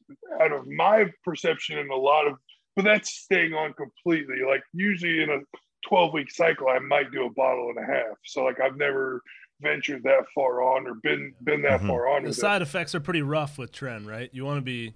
out 0.41 0.53
of 0.53 0.67
my 0.69 1.07
perception, 1.25 1.79
and 1.79 1.91
a 1.91 1.97
lot 1.97 2.27
of, 2.27 2.35
but 2.77 2.85
that's 2.85 3.11
staying 3.13 3.55
on 3.55 3.73
completely. 3.75 4.37
Like 4.49 4.63
usually 4.73 5.23
in 5.23 5.31
a 5.31 5.41
twelve 5.87 6.13
week 6.13 6.31
cycle, 6.31 6.69
I 6.69 6.79
might 6.79 7.11
do 7.13 7.27
a 7.27 7.31
bottle 7.31 7.71
and 7.77 7.79
a 7.79 7.87
half. 7.93 8.17
So 8.25 8.45
like 8.45 8.61
I've 8.61 8.77
never 8.77 9.21
ventured 9.61 10.03
that 10.05 10.25
far 10.35 10.63
on 10.63 10.87
or 10.87 10.95
been 11.03 11.35
been 11.43 11.63
that 11.63 11.81
Mhm. 11.81 11.89
far 11.89 12.09
on. 12.09 12.23
The 12.23 12.29
with 12.29 12.39
it. 12.39 12.41
side 12.41 12.63
effects 12.63 12.95
are 12.95 13.01
pretty 13.01 13.23
rough 13.23 13.59
with 13.59 13.73
Tren, 13.73 14.07
right? 14.07 14.31
You 14.33 14.45
want 14.45 14.59
to 14.59 14.63
be 14.63 14.95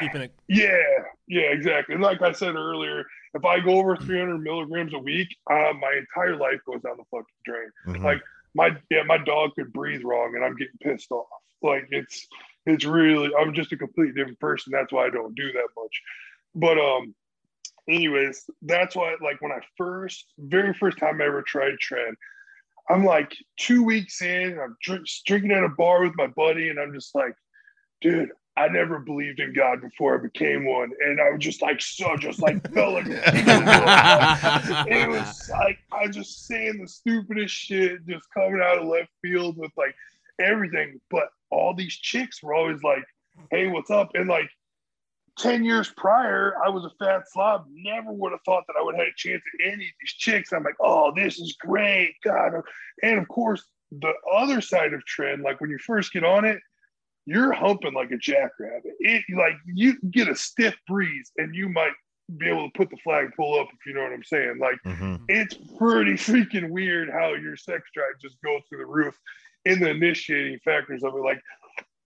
keeping 0.00 0.22
it. 0.22 0.34
Yeah, 0.48 0.82
yeah, 1.28 1.42
exactly. 1.42 1.94
And 1.94 2.02
like 2.02 2.22
I 2.22 2.32
said 2.32 2.54
earlier, 2.54 3.04
if 3.34 3.44
I 3.44 3.60
go 3.60 3.78
over 3.78 3.96
300 3.96 4.38
milligrams 4.38 4.92
a 4.94 4.98
week, 4.98 5.28
uh, 5.50 5.72
my 5.80 5.94
entire 5.98 6.36
life 6.36 6.60
goes 6.66 6.82
down 6.82 6.96
the 6.96 7.04
fucking 7.10 7.24
drain. 7.44 7.70
Mhm. 7.86 8.04
Like 8.04 8.22
my 8.54 8.76
yeah, 8.90 9.02
my 9.04 9.18
dog 9.18 9.54
could 9.54 9.72
breathe 9.72 10.02
wrong, 10.04 10.34
and 10.34 10.44
I'm 10.44 10.56
getting 10.56 10.76
pissed 10.82 11.10
off. 11.12 11.26
Like 11.62 11.86
it's 11.90 12.26
it's 12.66 12.84
really 12.84 13.30
I'm 13.38 13.54
just 13.54 13.72
a 13.72 13.76
completely 13.76 14.14
different 14.14 14.40
person. 14.40 14.72
That's 14.72 14.92
why 14.92 15.06
I 15.06 15.10
don't 15.10 15.34
do 15.34 15.52
that 15.52 15.68
much. 15.76 16.02
But 16.54 16.78
um, 16.78 17.14
anyways, 17.88 18.44
that's 18.62 18.96
why 18.96 19.16
like 19.22 19.40
when 19.40 19.52
I 19.52 19.60
first 19.76 20.26
very 20.38 20.74
first 20.74 20.98
time 20.98 21.20
I 21.20 21.26
ever 21.26 21.42
tried 21.42 21.74
Tren, 21.74 22.14
I'm 22.88 23.04
like 23.04 23.36
two 23.56 23.84
weeks 23.84 24.20
in, 24.20 24.58
I'm 24.58 24.76
drink, 24.82 25.06
drinking 25.26 25.52
at 25.52 25.62
a 25.62 25.68
bar 25.68 26.02
with 26.02 26.16
my 26.16 26.26
buddy, 26.26 26.70
and 26.70 26.80
I'm 26.80 26.92
just 26.92 27.14
like, 27.14 27.34
dude. 28.00 28.30
I 28.56 28.68
never 28.68 28.98
believed 28.98 29.40
in 29.40 29.54
God 29.54 29.80
before 29.80 30.18
I 30.18 30.22
became 30.22 30.66
one, 30.66 30.90
and 31.00 31.20
I 31.20 31.30
was 31.30 31.40
just 31.40 31.62
like 31.62 31.80
so, 31.80 32.16
just 32.16 32.42
like 32.42 32.72
felt 32.72 32.94
like 32.94 33.06
a 33.06 33.30
king 33.30 33.48
of 33.48 33.64
the 33.64 34.72
world 34.76 34.86
it 34.88 35.08
was 35.08 35.48
like 35.50 35.78
I 35.92 36.06
was 36.06 36.16
just 36.16 36.46
saying 36.46 36.78
the 36.80 36.88
stupidest 36.88 37.54
shit, 37.54 38.04
just 38.06 38.26
coming 38.34 38.60
out 38.62 38.78
of 38.78 38.88
left 38.88 39.10
field 39.22 39.56
with 39.56 39.70
like 39.76 39.94
everything. 40.40 41.00
But 41.10 41.28
all 41.50 41.74
these 41.74 41.94
chicks 41.94 42.42
were 42.42 42.54
always 42.54 42.82
like, 42.82 43.04
"Hey, 43.50 43.68
what's 43.68 43.90
up?" 43.90 44.10
And 44.14 44.28
like 44.28 44.50
ten 45.38 45.64
years 45.64 45.92
prior, 45.96 46.54
I 46.62 46.68
was 46.68 46.84
a 46.84 47.04
fat 47.04 47.22
slob. 47.30 47.66
Never 47.70 48.12
would 48.12 48.32
have 48.32 48.42
thought 48.44 48.64
that 48.66 48.76
I 48.78 48.82
would 48.82 48.94
have 48.96 49.04
had 49.04 49.12
a 49.12 49.16
chance 49.16 49.42
at 49.60 49.66
any 49.72 49.84
of 49.84 49.94
these 50.00 50.12
chicks. 50.18 50.52
I'm 50.52 50.64
like, 50.64 50.76
"Oh, 50.80 51.12
this 51.14 51.38
is 51.38 51.56
great, 51.58 52.14
God!" 52.24 52.52
And 53.02 53.18
of 53.18 53.28
course, 53.28 53.64
the 53.92 54.12
other 54.34 54.60
side 54.60 54.92
of 54.92 55.02
tren, 55.04 55.42
like 55.42 55.60
when 55.60 55.70
you 55.70 55.78
first 55.78 56.12
get 56.12 56.24
on 56.24 56.44
it. 56.44 56.60
You're 57.30 57.52
humping 57.52 57.94
like 57.94 58.10
a 58.10 58.16
jackrabbit. 58.16 58.92
It 58.98 59.22
like 59.36 59.54
you 59.64 59.94
get 60.10 60.26
a 60.28 60.34
stiff 60.34 60.74
breeze, 60.88 61.30
and 61.36 61.54
you 61.54 61.68
might 61.68 61.92
be 62.38 62.48
able 62.48 62.68
to 62.68 62.72
put 62.76 62.90
the 62.90 62.96
flagpole 63.04 63.60
up 63.60 63.68
if 63.72 63.86
you 63.86 63.94
know 63.94 64.02
what 64.02 64.12
I'm 64.12 64.24
saying. 64.24 64.58
Like 64.58 64.82
Mhm. 64.84 65.24
it's 65.28 65.54
pretty 65.78 66.12
freaking 66.14 66.70
weird 66.70 67.08
how 67.08 67.34
your 67.34 67.56
sex 67.56 67.82
drive 67.94 68.18
just 68.20 68.40
goes 68.42 68.62
through 68.68 68.78
the 68.78 68.86
roof 68.86 69.16
in 69.64 69.78
the 69.78 69.90
initiating 69.90 70.58
factors 70.64 71.04
of 71.04 71.14
it. 71.14 71.18
Like 71.18 71.40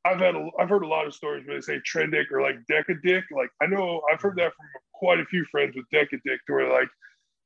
I've 0.05 0.20
had 0.20 0.34
a, 0.34 0.51
I've 0.59 0.68
heard 0.68 0.82
a 0.82 0.86
lot 0.86 1.06
of 1.06 1.14
stories 1.14 1.46
where 1.46 1.56
they 1.56 1.62
say 1.62 1.80
tren 1.80 2.10
dick 2.10 2.30
or 2.30 2.42
like 2.42 2.56
deca 2.70 3.01
dick. 3.02 3.24
Like 3.30 3.51
I 3.62 3.66
know 3.66 4.02
I've 4.12 4.20
heard 4.20 4.36
that 4.36 4.52
from 4.55 4.66
quite 4.92 5.20
a 5.20 5.24
few 5.26 5.46
friends 5.46 5.74
with 5.74 5.88
deca 5.90 6.20
dick 6.22 6.40
to 6.46 6.52
where 6.52 6.70
like 6.70 6.88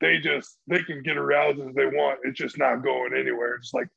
they 0.01 0.19
just 0.19 0.59
they 0.67 0.83
can 0.83 1.03
get 1.05 1.17
aroused 1.17 1.61
as 1.61 1.75
they 1.75 1.87
want. 1.87 2.19
It's 2.25 2.39
just 2.39 2.59
not 2.59 2.83
going 2.83 3.15
anywhere. 3.15 3.55
It's 3.55 3.73
like 3.73 3.89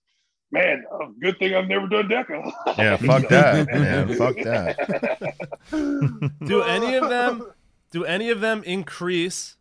man, 0.51 0.83
a 0.91 1.07
good 1.19 1.37
thing 1.39 1.53
I've 1.55 1.67
never 1.67 1.87
done 1.87 2.07
deca. 2.09 2.51
Yeah, 2.77 2.97
fuck 3.05 3.27
that, 3.29 3.67
man. 3.67 4.13
Fuck 4.17 4.35
that. 4.37 5.35
Do 6.45 6.61
any 6.63 6.95
of 6.95 7.09
them? 7.09 7.51
Do 7.91 8.05
any 8.05 8.29
of 8.29 8.39
them 8.41 8.63
increase 8.63 9.57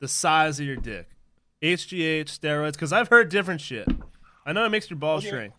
the 0.00 0.08
size 0.08 0.60
of 0.60 0.66
your 0.66 0.76
dick? 0.76 1.08
HGH, 1.62 2.26
steroids? 2.26 2.72
Because 2.72 2.92
I've 2.92 3.08
heard 3.08 3.28
different 3.28 3.60
shit. 3.60 3.88
I 4.44 4.52
know 4.52 4.64
it 4.64 4.70
makes 4.70 4.88
your 4.90 4.98
balls 4.98 5.24
Okay. 5.24 5.30
shrink. 5.30 5.54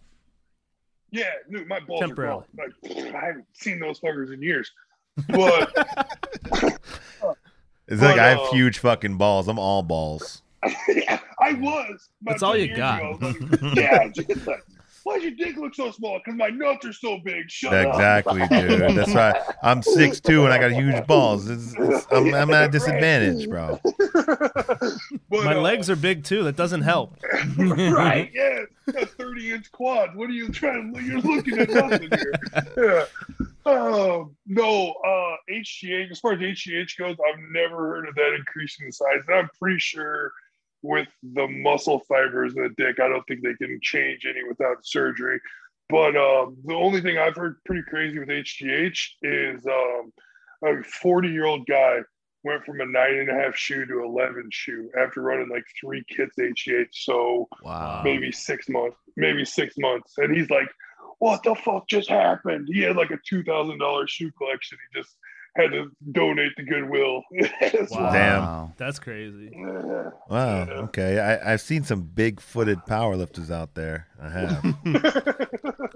Yeah, 1.11 1.23
no, 1.49 1.63
my 1.65 1.79
balls 1.79 2.01
Temporarily. 2.01 2.43
are 2.59 2.67
gone. 2.67 2.95
Like 3.05 3.15
I 3.15 3.25
haven't 3.27 3.45
seen 3.53 3.79
those 3.79 3.99
fuckers 3.99 4.33
in 4.33 4.41
years. 4.41 4.71
But 5.29 5.73
It's 7.87 8.01
like 8.01 8.19
I 8.19 8.29
have 8.29 8.39
uh, 8.39 8.51
huge 8.51 8.79
fucking 8.79 9.17
balls. 9.17 9.47
I'm 9.47 9.57
all 9.57 9.81
balls. 9.83 10.41
I 10.63 11.06
was. 11.61 12.09
That's 12.21 12.43
all 12.43 12.55
you 12.55 12.75
got. 12.75 13.01
ago. 13.01 13.33
Like, 13.61 13.75
yeah, 13.75 14.09
like, 14.45 14.63
why'd 15.07 15.23
your 15.23 15.31
dick 15.31 15.55
look 15.55 15.73
so 15.73 15.89
small? 15.91 16.19
Because 16.19 16.37
my 16.37 16.49
nuts 16.49 16.85
are 16.85 16.93
so 16.93 17.17
big. 17.23 17.49
Shut 17.49 17.73
up. 17.73 17.93
Exactly, 17.93 18.41
dude. 18.47 18.95
That's 18.95 19.13
right. 19.13 19.41
I'm 19.63 19.81
six 19.81 20.19
6'2 20.19 20.43
and 20.43 20.53
I 20.53 20.57
got 20.57 20.71
huge 20.71 21.05
balls. 21.07 21.49
It's, 21.49 21.73
it's, 21.77 22.07
I'm, 22.11 22.33
I'm 22.33 22.51
at 22.51 22.65
a 22.65 22.69
disadvantage, 22.69 23.49
bro. 23.49 23.79
But, 25.29 25.45
My 25.45 25.55
uh, 25.55 25.61
legs 25.61 25.89
are 25.89 25.95
big 25.95 26.23
too. 26.23 26.43
That 26.43 26.57
doesn't 26.57 26.81
help. 26.81 27.17
right. 27.57 28.29
Yeah, 28.33 28.59
got 28.91 29.09
30 29.09 29.51
inch 29.51 29.71
quads. 29.71 30.11
What 30.15 30.29
are 30.29 30.33
you 30.33 30.49
trying 30.49 30.93
to? 30.93 31.01
You're 31.01 31.21
looking 31.21 31.57
at 31.59 31.69
nothing 31.69 32.09
here. 32.09 32.33
Yeah. 32.77 33.05
Um, 33.67 34.35
no, 34.45 34.93
uh, 35.05 35.35
HGH, 35.51 36.11
as 36.11 36.19
far 36.19 36.33
as 36.33 36.39
HGH 36.39 36.97
goes, 36.97 37.17
I've 37.27 37.39
never 37.51 37.75
heard 37.89 38.07
of 38.07 38.15
that 38.15 38.33
increasing 38.37 38.85
the 38.85 38.93
size. 38.93 39.19
And 39.27 39.37
I'm 39.37 39.49
pretty 39.59 39.79
sure 39.79 40.31
with 40.81 41.07
the 41.23 41.47
muscle 41.47 41.99
fibers 42.07 42.55
in 42.55 42.63
the 42.63 42.69
dick, 42.77 42.99
I 42.99 43.07
don't 43.09 43.23
think 43.27 43.41
they 43.43 43.53
can 43.55 43.79
change 43.81 44.25
any 44.25 44.47
without 44.47 44.85
surgery. 44.85 45.39
But 45.89 46.15
um, 46.17 46.57
the 46.65 46.75
only 46.75 47.01
thing 47.01 47.17
I've 47.17 47.35
heard 47.35 47.57
pretty 47.65 47.83
crazy 47.89 48.19
with 48.19 48.27
HGH 48.29 48.99
is 49.23 49.65
um, 49.65 50.13
a 50.63 50.83
40 50.83 51.29
year 51.29 51.45
old 51.45 51.65
guy 51.65 51.99
went 52.43 52.63
from 52.65 52.79
a 52.81 52.85
nine 52.85 53.15
and 53.19 53.29
a 53.29 53.33
half 53.33 53.55
shoe 53.55 53.85
to 53.85 54.03
11 54.03 54.49
shoe 54.51 54.89
after 54.97 55.21
running 55.21 55.49
like 55.49 55.63
three 55.79 56.03
kits 56.09 56.35
HGH. 56.37 56.89
So 56.91 57.47
Wow. 57.61 58.01
maybe 58.03 58.31
six 58.31 58.69
months, 58.69 58.97
maybe 59.15 59.43
six 59.45 59.75
months. 59.77 60.13
And 60.17 60.35
he's 60.35 60.49
like, 60.49 60.69
what 61.19 61.41
the 61.43 61.55
fuck 61.55 61.87
just 61.89 62.09
happened? 62.09 62.67
He 62.71 62.81
had 62.81 62.95
like 62.95 63.11
a 63.11 63.17
$2,000 63.33 64.07
shoe 64.09 64.31
collection. 64.37 64.77
He 64.93 64.99
just 65.01 65.15
had 65.57 65.71
to 65.71 65.85
donate 66.11 66.51
to 66.57 66.63
Goodwill. 66.63 67.21
Wow. 67.91 68.11
Damn. 68.11 68.73
That's 68.77 68.99
crazy. 68.99 69.51
yeah. 69.53 70.09
Wow. 70.29 70.65
Yeah. 70.67 70.73
Okay. 70.85 71.19
I, 71.19 71.53
I've 71.53 71.61
seen 71.61 71.83
some 71.83 72.01
big 72.01 72.39
footed 72.39 72.79
powerlifters 72.87 73.49
out 73.51 73.73
there. 73.75 74.07
I 74.21 74.29
have. 74.29 74.65
All 74.85 74.91
right, 74.93 75.05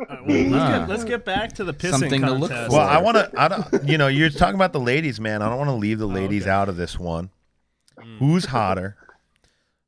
well, 0.09 0.21
let's, 0.27 0.49
Nah. 0.49 0.79
get, 0.79 0.89
let's 0.89 1.03
get 1.03 1.25
back 1.25 1.53
to 1.53 1.63
the 1.63 1.73
pissing 1.73 1.91
Something 1.99 2.21
to 2.21 2.31
look 2.31 2.49
contest. 2.51 2.71
Well, 2.71 2.87
I 2.87 2.99
want 2.99 3.17
to. 3.17 3.31
I 3.37 3.47
don't. 3.47 3.87
You 3.87 3.97
know, 3.97 4.07
you're 4.07 4.29
talking 4.29 4.55
about 4.55 4.73
the 4.73 4.79
ladies, 4.79 5.19
man. 5.19 5.41
I 5.41 5.49
don't 5.49 5.57
want 5.57 5.69
to 5.69 5.75
leave 5.75 5.99
the 5.99 6.07
Oh, 6.07 6.11
ladies 6.11 6.43
okay. 6.43 6.51
out 6.51 6.69
of 6.69 6.77
this 6.77 6.97
one. 6.99 7.29
Mm. 7.99 8.17
Who's 8.19 8.45
hotter, 8.45 8.95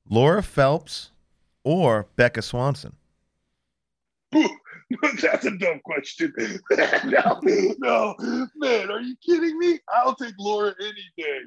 Laura 0.10 0.44
Phelps 0.44 1.12
or 1.64 2.08
Becca 2.16 2.42
Swanson? 2.42 2.96
That's 5.22 5.46
a 5.46 5.58
dumb 5.58 5.80
question. 5.84 6.34
no, 7.06 7.40
no, 7.80 8.16
man, 8.56 8.92
are 8.92 9.02
you 9.02 9.16
kidding 9.26 9.58
me? 9.58 9.80
I'll 9.94 10.16
take 10.16 10.34
Laura 10.40 10.74
any 10.82 11.06
day. 11.18 11.40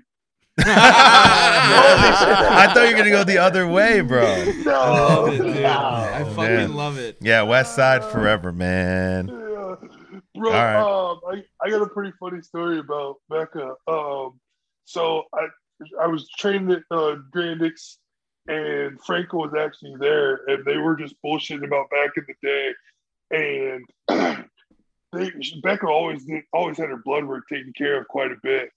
I 0.59 2.71
thought 2.73 2.85
you 2.89 2.93
were 2.93 2.99
gonna 2.99 3.11
go 3.11 3.25
the 3.25 3.39
other 3.39 3.67
way, 3.67 4.01
bro. 4.01 4.45
No, 4.65 4.73
love 4.73 5.29
it, 5.35 5.43
dude. 5.43 5.57
no. 5.63 6.11
I 6.15 6.25
fucking 6.35 6.71
Yeah. 6.71 6.77
love 6.77 6.99
it. 6.99 7.17
Yeah, 7.21 7.43
West 7.43 7.75
Side 7.77 8.05
forever, 8.05 8.53
man. 8.53 9.29
Yeah. 9.29 9.75
Bro, 10.35 10.53
right. 10.53 10.77
um, 10.77 11.21
I, 11.31 11.45
I 11.67 11.71
got 11.71 11.83
a 11.83 11.87
pretty 11.89 12.13
funny 12.21 12.43
story 12.43 12.79
about 12.79 13.17
Becca. 13.31 13.75
Um, 13.89 14.39
so 14.85 15.25
I 15.35 15.47
I 16.03 16.07
was 16.07 16.29
trained 16.39 16.71
at 16.73 16.83
uh, 16.91 17.17
Grandix, 17.35 17.97
and 18.49 18.99
Franco 19.05 19.39
was 19.39 19.53
actually 19.59 19.95
there, 19.99 20.41
and 20.47 20.65
they 20.65 20.77
were 20.79 20.97
just 20.97 21.15
bullshitting 21.25 21.65
about 21.67 21.91
back 21.91 22.11
in 22.17 22.25
the 22.29 22.35
day, 22.47 22.71
and 23.31 23.85
they 25.13 25.33
Becca 25.63 25.87
always 25.87 26.25
did, 26.25 26.45
always 26.53 26.79
had 26.79 26.89
her 26.89 27.03
blood 27.05 27.25
work 27.25 27.45
taken 27.49 27.73
care 27.77 28.01
of 28.01 28.09
quite 28.09 28.33
a 28.33 28.37
bit, 28.43 28.71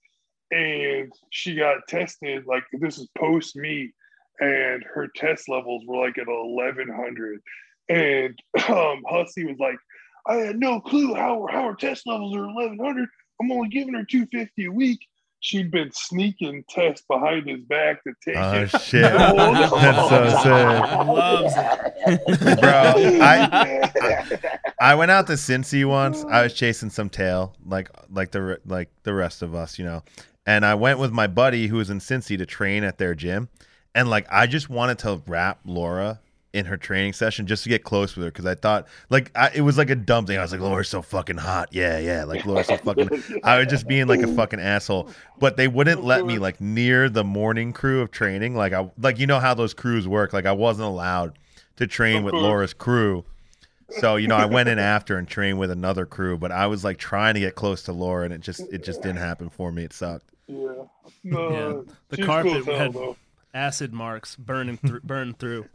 and 0.50 1.12
she 1.30 1.54
got 1.54 1.86
tested 1.88 2.46
like 2.46 2.64
this 2.72 2.98
is 2.98 3.08
post 3.18 3.56
meet, 3.56 3.92
and 4.40 4.84
her 4.84 5.08
test 5.14 5.48
levels 5.48 5.84
were 5.86 6.06
like 6.06 6.18
at 6.18 6.28
eleven 6.28 6.88
hundred, 6.88 7.40
and 7.88 8.38
um, 8.68 9.02
Hussey 9.08 9.44
was 9.44 9.58
like. 9.58 9.76
I 10.26 10.34
had 10.34 10.60
no 10.60 10.82
clue 10.82 11.14
how, 11.14 11.48
how 11.50 11.68
her 11.68 11.74
test 11.74 12.06
levels 12.06 12.36
are 12.36 12.46
1100. 12.46 13.08
I'm 13.40 13.50
only 13.50 13.70
giving 13.70 13.94
her 13.94 14.04
250 14.04 14.66
a 14.66 14.70
week. 14.70 15.00
She'd 15.42 15.70
been 15.70 15.90
sneaking 15.92 16.64
tests 16.68 17.04
behind 17.08 17.48
his 17.48 17.60
back 17.62 18.04
to 18.04 18.12
take 18.24 18.36
Oh 18.36 18.52
it. 18.62 18.68
shit, 18.80 19.02
that's 19.12 20.08
so 20.10 20.28
sad, 20.42 21.06
Loves 21.06 21.54
it. 21.56 22.60
bro. 22.60 22.70
I 23.22 24.60
I 24.80 24.94
went 24.94 25.10
out 25.10 25.26
to 25.28 25.34
Cincy 25.34 25.86
once. 25.86 26.24
I 26.24 26.42
was 26.42 26.52
chasing 26.54 26.90
some 26.90 27.08
tail, 27.08 27.56
like 27.64 27.88
like 28.10 28.30
the 28.32 28.60
like 28.66 28.90
the 29.04 29.14
rest 29.14 29.40
of 29.42 29.54
us, 29.54 29.78
you 29.78 29.84
know. 29.84 30.02
And 30.46 30.64
I 30.66 30.74
went 30.74 30.98
with 30.98 31.12
my 31.12 31.26
buddy 31.26 31.66
who 31.68 31.76
was 31.76 31.90
in 31.90 31.98
Cincy 32.00 32.36
to 32.38 32.44
train 32.46 32.84
at 32.84 32.98
their 32.98 33.14
gym, 33.14 33.48
and 33.94 34.10
like 34.10 34.26
I 34.30 34.46
just 34.46 34.68
wanted 34.68 34.98
to 35.00 35.22
wrap 35.26 35.60
Laura 35.64 36.20
in 36.52 36.66
her 36.66 36.76
training 36.76 37.12
session 37.12 37.46
just 37.46 37.62
to 37.62 37.68
get 37.68 37.84
close 37.84 38.16
with 38.16 38.24
her 38.24 38.30
because 38.30 38.46
I 38.46 38.56
thought 38.56 38.88
like 39.08 39.30
I, 39.36 39.50
it 39.54 39.60
was 39.60 39.78
like 39.78 39.90
a 39.90 39.94
dumb 39.94 40.26
thing. 40.26 40.38
I 40.38 40.42
was 40.42 40.50
like, 40.52 40.60
Laura's 40.60 40.88
so 40.88 41.00
fucking 41.02 41.36
hot, 41.36 41.68
yeah, 41.70 41.98
yeah. 41.98 42.24
Like 42.24 42.44
Laura's 42.44 42.66
so 42.66 42.76
fucking. 42.76 43.08
I 43.44 43.58
was 43.58 43.68
just 43.68 43.86
being 43.86 44.06
like 44.08 44.20
a 44.20 44.26
fucking 44.34 44.58
asshole, 44.60 45.10
but 45.38 45.56
they 45.56 45.68
wouldn't 45.68 46.04
let 46.04 46.26
me 46.26 46.38
like 46.38 46.60
near 46.60 47.08
the 47.08 47.22
morning 47.24 47.72
crew 47.72 48.00
of 48.00 48.10
training. 48.10 48.56
Like 48.56 48.72
I 48.72 48.90
like 48.98 49.18
you 49.18 49.26
know 49.26 49.38
how 49.38 49.54
those 49.54 49.74
crews 49.74 50.08
work. 50.08 50.32
Like 50.32 50.46
I 50.46 50.52
wasn't 50.52 50.88
allowed 50.88 51.38
to 51.76 51.86
train 51.86 52.24
with 52.24 52.34
Laura's 52.34 52.74
crew. 52.74 53.24
So 53.98 54.16
you 54.16 54.26
know, 54.28 54.36
I 54.36 54.46
went 54.46 54.68
in 54.68 54.78
after 54.78 55.18
and 55.18 55.28
trained 55.28 55.58
with 55.58 55.70
another 55.70 56.06
crew, 56.06 56.36
but 56.38 56.50
I 56.52 56.66
was 56.66 56.84
like 56.84 56.98
trying 56.98 57.34
to 57.34 57.40
get 57.40 57.54
close 57.54 57.82
to 57.84 57.92
Laura, 57.92 58.24
and 58.24 58.34
it 58.34 58.40
just 58.40 58.60
it 58.72 58.82
just 58.84 59.02
didn't 59.02 59.18
happen 59.18 59.50
for 59.50 59.70
me. 59.70 59.84
It 59.84 59.92
sucked. 59.92 60.30
Yeah. 60.48 60.68
No, 61.22 61.50
Yeah. 61.52 61.92
The 62.08 62.24
carpet 62.24 62.64
cool 62.64 62.76
had- 62.76 62.92
though. 62.92 63.16
Acid 63.54 63.92
marks 63.92 64.36
burning 64.36 64.76
through. 64.76 65.00
Burn 65.04 65.34
through. 65.34 65.66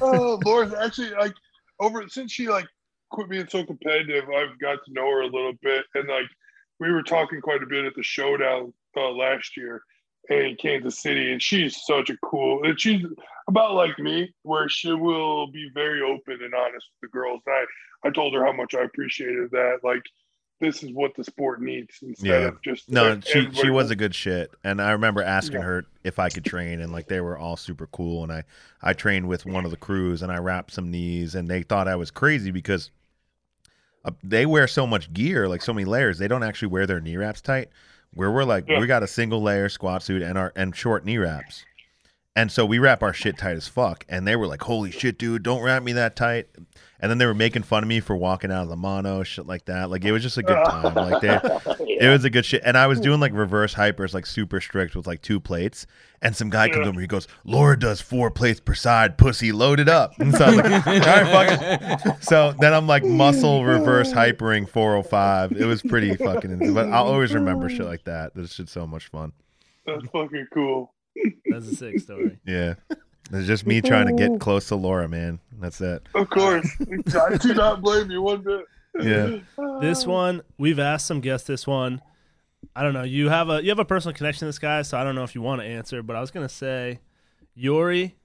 oh, 0.00 0.40
Laura's 0.44 0.74
actually 0.74 1.10
like 1.10 1.34
over 1.80 2.08
since 2.08 2.32
she 2.32 2.48
like 2.48 2.66
quit 3.10 3.28
being 3.28 3.48
so 3.48 3.64
competitive, 3.64 4.24
I've 4.24 4.58
got 4.58 4.84
to 4.84 4.92
know 4.92 5.08
her 5.10 5.22
a 5.22 5.26
little 5.26 5.52
bit, 5.62 5.84
and 5.94 6.08
like 6.08 6.26
we 6.80 6.90
were 6.90 7.02
talking 7.02 7.40
quite 7.40 7.62
a 7.62 7.66
bit 7.66 7.84
at 7.84 7.94
the 7.94 8.02
showdown 8.02 8.72
uh, 8.96 9.10
last 9.10 9.56
year 9.56 9.82
in 10.28 10.56
Kansas 10.60 11.00
City, 11.00 11.32
and 11.32 11.42
she's 11.42 11.84
such 11.84 12.10
a 12.10 12.16
cool, 12.24 12.64
and 12.64 12.80
she's 12.80 13.04
about 13.48 13.74
like 13.74 13.98
me, 13.98 14.34
where 14.42 14.68
she 14.68 14.92
will 14.92 15.46
be 15.46 15.70
very 15.74 16.00
open 16.00 16.38
and 16.42 16.54
honest 16.54 16.86
with 17.00 17.02
the 17.02 17.08
girls. 17.08 17.40
And 17.46 17.54
I, 17.54 18.08
I 18.08 18.10
told 18.10 18.34
her 18.34 18.44
how 18.44 18.52
much 18.52 18.74
I 18.74 18.82
appreciated 18.82 19.50
that. 19.52 19.78
Like, 19.82 20.02
this 20.62 20.82
is 20.82 20.92
what 20.92 21.14
the 21.14 21.24
sport 21.24 21.60
needs 21.60 21.98
instead 22.02 22.26
Yeah. 22.28 22.48
of 22.48 22.62
just 22.62 22.88
No, 22.88 23.20
she 23.20 23.50
she 23.52 23.68
was 23.68 23.90
a 23.90 23.96
good 23.96 24.14
shit, 24.14 24.50
and 24.64 24.80
I 24.80 24.92
remember 24.92 25.22
asking 25.22 25.58
Yeah. 25.60 25.66
her 25.66 25.84
if 26.04 26.18
I 26.18 26.30
could 26.30 26.44
train, 26.44 26.80
and 26.80 26.90
like 26.92 27.08
they 27.08 27.20
were 27.20 27.36
all 27.36 27.56
super 27.58 27.86
cool, 27.88 28.22
and 28.22 28.32
I 28.32 28.44
I 28.80 28.94
trained 28.94 29.28
with 29.28 29.44
one 29.44 29.64
of 29.66 29.70
the 29.72 29.76
crews, 29.76 30.22
and 30.22 30.32
I 30.32 30.38
wrapped 30.38 30.72
some 30.72 30.90
knees, 30.90 31.34
and 31.34 31.48
they 31.50 31.62
thought 31.62 31.88
I 31.88 31.96
was 31.96 32.10
crazy 32.10 32.50
because 32.50 32.90
uh, 34.04 34.12
they 34.22 34.46
wear 34.46 34.66
so 34.66 34.86
much 34.86 35.12
gear, 35.12 35.48
like 35.48 35.62
so 35.62 35.72
many 35.74 35.84
layers, 35.84 36.18
they 36.18 36.28
don't 36.28 36.42
actually 36.42 36.68
wear 36.68 36.86
their 36.86 37.00
knee 37.00 37.16
wraps 37.16 37.40
tight. 37.40 37.68
Where 38.14 38.30
we're 38.30 38.44
like, 38.44 38.68
Yeah. 38.68 38.78
we 38.80 38.86
got 38.86 39.02
a 39.02 39.06
single 39.06 39.42
layer 39.42 39.68
squat 39.68 40.02
suit 40.02 40.22
and 40.22 40.36
our 40.38 40.52
and 40.56 40.74
short 40.76 41.04
knee 41.04 41.18
wraps. 41.18 41.64
And 42.34 42.50
so 42.50 42.64
we 42.64 42.78
wrap 42.78 43.02
our 43.02 43.12
shit 43.12 43.36
tight 43.36 43.56
as 43.56 43.68
fuck. 43.68 44.06
And 44.08 44.26
they 44.26 44.36
were 44.36 44.46
like, 44.46 44.62
holy 44.62 44.90
shit, 44.90 45.18
dude, 45.18 45.42
don't 45.42 45.62
wrap 45.62 45.82
me 45.82 45.92
that 45.92 46.16
tight. 46.16 46.46
And 46.98 47.10
then 47.10 47.18
they 47.18 47.26
were 47.26 47.34
making 47.34 47.64
fun 47.64 47.82
of 47.82 47.88
me 47.88 48.00
for 48.00 48.16
walking 48.16 48.50
out 48.50 48.62
of 48.62 48.68
the 48.68 48.76
mono, 48.76 49.22
shit 49.22 49.44
like 49.44 49.64
that. 49.66 49.90
Like 49.90 50.04
it 50.04 50.12
was 50.12 50.22
just 50.22 50.38
a 50.38 50.42
good 50.42 50.64
time. 50.64 50.94
Like 50.94 51.20
they 51.20 51.38
it 52.00 52.08
was 52.08 52.24
a 52.24 52.30
good 52.30 52.46
shit. 52.46 52.62
And 52.64 52.78
I 52.78 52.86
was 52.86 53.00
doing 53.00 53.20
like 53.20 53.32
reverse 53.34 53.74
hypers, 53.74 54.14
like 54.14 54.24
super 54.24 54.60
strict 54.60 54.94
with 54.94 55.06
like 55.06 55.20
two 55.20 55.40
plates. 55.40 55.86
And 56.22 56.34
some 56.34 56.48
guy 56.48 56.68
comes 56.68 56.86
over, 56.86 57.00
he 57.00 57.08
goes, 57.08 57.26
Laura 57.44 57.76
does 57.76 58.00
four 58.00 58.30
plates 58.30 58.60
per 58.60 58.74
side, 58.74 59.18
pussy, 59.18 59.50
loaded 59.50 59.88
up. 59.88 60.12
And 60.20 60.32
so 60.32 60.44
I 60.44 60.48
was 60.48 60.56
like, 60.56 60.86
all 60.86 60.92
right, 60.92 61.98
fuck 62.00 62.06
it. 62.06 62.24
So 62.24 62.54
then 62.60 62.72
I'm 62.72 62.86
like 62.86 63.04
muscle 63.04 63.64
reverse 63.64 64.12
hypering 64.12 64.68
405. 64.68 65.52
It 65.52 65.66
was 65.66 65.82
pretty 65.82 66.14
fucking, 66.14 66.72
but 66.72 66.88
I'll 66.90 67.08
always 67.08 67.34
remember 67.34 67.68
shit 67.68 67.84
like 67.84 68.04
that. 68.04 68.34
This 68.36 68.52
shit's 68.52 68.70
so 68.70 68.86
much 68.86 69.08
fun. 69.08 69.32
That's 69.84 70.04
fucking 70.12 70.46
cool. 70.54 70.91
That's 71.46 71.68
a 71.68 71.76
sick 71.76 72.00
story. 72.00 72.38
Yeah. 72.46 72.74
It's 73.32 73.46
just 73.46 73.66
me 73.66 73.80
trying 73.80 74.08
to 74.08 74.12
get 74.12 74.40
close 74.40 74.68
to 74.68 74.76
Laura, 74.76 75.08
man. 75.08 75.38
That's 75.58 75.80
it. 75.80 76.06
Of 76.14 76.28
course, 76.28 76.68
I 77.14 77.36
do 77.38 77.54
not 77.54 77.80
blame 77.80 78.10
you 78.10 78.20
one 78.20 78.42
bit. 78.42 78.66
Yeah. 79.00 79.38
This 79.80 80.04
ah. 80.04 80.10
one, 80.10 80.42
we've 80.58 80.78
asked 80.78 81.06
some 81.06 81.20
guests 81.20 81.46
this 81.46 81.66
one. 81.66 82.02
I 82.76 82.82
don't 82.82 82.92
know. 82.92 83.04
You 83.04 83.28
have 83.30 83.48
a 83.48 83.62
you 83.62 83.70
have 83.70 83.78
a 83.78 83.84
personal 83.84 84.14
connection 84.14 84.40
to 84.40 84.46
this 84.46 84.58
guy, 84.58 84.82
so 84.82 84.98
I 84.98 85.04
don't 85.04 85.14
know 85.14 85.24
if 85.24 85.34
you 85.34 85.40
want 85.40 85.62
to 85.62 85.66
answer, 85.66 86.02
but 86.02 86.14
I 86.14 86.20
was 86.20 86.30
gonna 86.30 86.48
say 86.48 87.00
Yuri 87.54 88.16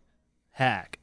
Haack. 0.60 0.96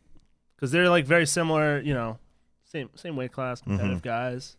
Because 0.54 0.70
they're 0.70 0.88
like 0.88 1.06
very 1.06 1.26
similar, 1.26 1.80
you 1.80 1.94
know, 1.94 2.18
same 2.64 2.90
same 2.94 3.16
weight 3.16 3.32
class, 3.32 3.60
mm-hmm. 3.60 3.70
competitive 3.70 4.02
guys. 4.02 4.56